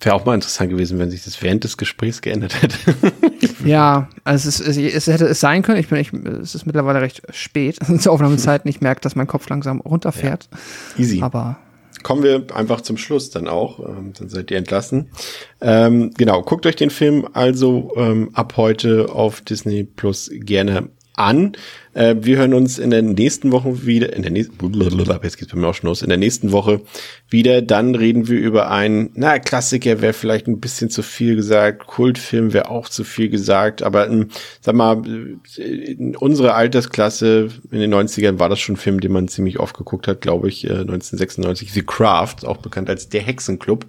Wäre 0.00 0.14
auch 0.14 0.24
mal 0.24 0.34
interessant 0.34 0.70
gewesen, 0.70 0.98
wenn 0.98 1.10
sich 1.10 1.24
das 1.24 1.42
während 1.42 1.64
des 1.64 1.76
Gesprächs 1.76 2.22
geändert 2.22 2.62
hätte. 2.62 2.78
Ja, 3.64 4.08
also 4.24 4.48
es, 4.48 4.60
ist, 4.60 4.78
es, 4.78 5.06
es 5.06 5.06
hätte 5.06 5.26
es 5.26 5.40
sein 5.40 5.62
können. 5.62 5.78
Ich 5.78 5.88
bin, 5.88 5.98
ich, 5.98 6.12
es 6.14 6.54
ist 6.54 6.64
mittlerweile 6.64 7.02
recht 7.02 7.22
spät 7.30 7.78
zur 8.00 8.12
Aufnahmezeit. 8.12 8.62
Ich 8.64 8.80
merke, 8.80 9.02
dass 9.02 9.16
mein 9.16 9.26
Kopf 9.26 9.48
langsam 9.50 9.80
runterfährt. 9.80 10.48
Easy. 10.96 11.20
Aber 11.20 11.58
Kommen 12.02 12.22
wir 12.22 12.46
einfach 12.54 12.80
zum 12.80 12.96
Schluss 12.96 13.30
dann 13.30 13.48
auch. 13.48 13.78
Ähm, 13.80 14.12
dann 14.18 14.28
seid 14.28 14.50
ihr 14.50 14.56
entlassen. 14.56 15.10
Ähm, 15.60 16.12
genau, 16.16 16.42
guckt 16.42 16.64
euch 16.64 16.76
den 16.76 16.90
Film 16.90 17.28
also 17.34 17.92
ähm, 17.96 18.30
ab 18.32 18.54
heute 18.56 19.10
auf 19.12 19.42
Disney 19.42 19.84
Plus 19.84 20.30
gerne 20.32 20.88
an. 21.14 21.52
Äh, 21.92 22.16
wir 22.20 22.36
hören 22.36 22.54
uns 22.54 22.78
in 22.78 22.90
der 22.90 23.02
nächsten 23.02 23.50
Woche 23.50 23.84
wieder, 23.84 24.12
in 24.12 24.22
der 24.22 24.30
nächsten, 24.30 24.54
jetzt 25.22 25.38
geht's 25.38 25.52
bei 25.52 25.58
mir 25.58 25.68
auch 25.68 25.74
schon 25.74 25.88
los, 25.88 26.02
in 26.02 26.08
der 26.08 26.18
nächsten 26.18 26.52
Woche 26.52 26.82
wieder. 27.28 27.62
Dann 27.62 27.94
reden 27.94 28.28
wir 28.28 28.38
über 28.38 28.70
einen, 28.70 29.10
na, 29.14 29.38
Klassiker 29.38 30.00
wäre 30.00 30.12
vielleicht 30.12 30.46
ein 30.46 30.60
bisschen 30.60 30.90
zu 30.90 31.02
viel 31.02 31.36
gesagt, 31.36 31.86
Kultfilm 31.86 32.52
wäre 32.52 32.70
auch 32.70 32.88
zu 32.88 33.02
viel 33.02 33.28
gesagt, 33.28 33.82
aber 33.82 34.08
ähm, 34.08 34.28
sag 34.60 34.74
mal, 34.76 35.02
in 35.56 36.16
unserer 36.16 36.54
Altersklasse 36.54 37.48
in 37.70 37.80
den 37.80 37.92
90ern 37.92 38.38
war 38.38 38.48
das 38.48 38.60
schon 38.60 38.74
ein 38.74 38.78
Film, 38.78 39.00
den 39.00 39.12
man 39.12 39.28
ziemlich 39.28 39.58
oft 39.58 39.76
geguckt 39.76 40.06
hat, 40.06 40.20
glaube 40.20 40.48
ich, 40.48 40.64
äh, 40.64 40.70
1996, 40.70 41.72
The 41.72 41.82
Craft, 41.82 42.44
auch 42.44 42.58
bekannt 42.58 42.88
als 42.88 43.08
Der 43.08 43.22
Hexenclub. 43.22 43.86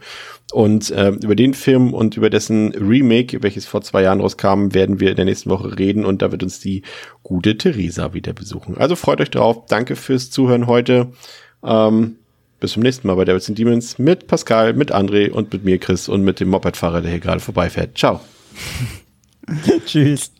Und 0.51 0.91
äh, 0.91 1.09
über 1.09 1.35
den 1.35 1.53
Film 1.53 1.93
und 1.93 2.17
über 2.17 2.29
dessen 2.29 2.73
Remake, 2.73 3.41
welches 3.41 3.65
vor 3.65 3.81
zwei 3.81 4.03
Jahren 4.03 4.19
rauskam, 4.19 4.73
werden 4.73 4.99
wir 4.99 5.11
in 5.11 5.15
der 5.15 5.25
nächsten 5.25 5.49
Woche 5.49 5.79
reden 5.79 6.05
und 6.05 6.21
da 6.21 6.31
wird 6.31 6.43
uns 6.43 6.59
die 6.59 6.83
gute 7.23 7.57
Theresa 7.57 8.13
wieder 8.13 8.33
besuchen. 8.33 8.77
Also 8.77 8.95
freut 8.95 9.21
euch 9.21 9.31
drauf. 9.31 9.65
Danke 9.67 9.95
fürs 9.95 10.29
Zuhören 10.29 10.67
heute. 10.67 11.11
Ähm, 11.63 12.17
bis 12.59 12.73
zum 12.73 12.83
nächsten 12.83 13.07
Mal 13.07 13.15
bei 13.15 13.25
Devils 13.25 13.49
and 13.49 13.57
Demons 13.57 13.97
mit 13.97 14.27
Pascal, 14.27 14.73
mit 14.73 14.93
André 14.93 15.31
und 15.31 15.51
mit 15.51 15.63
mir, 15.63 15.79
Chris, 15.79 16.07
und 16.07 16.23
mit 16.23 16.39
dem 16.39 16.49
Mopedfahrer, 16.49 17.01
der 17.01 17.11
hier 17.11 17.19
gerade 17.19 17.39
vorbeifährt. 17.39 17.97
Ciao. 17.97 18.21
Tschüss. 19.85 20.31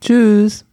tschüss. 0.00 0.67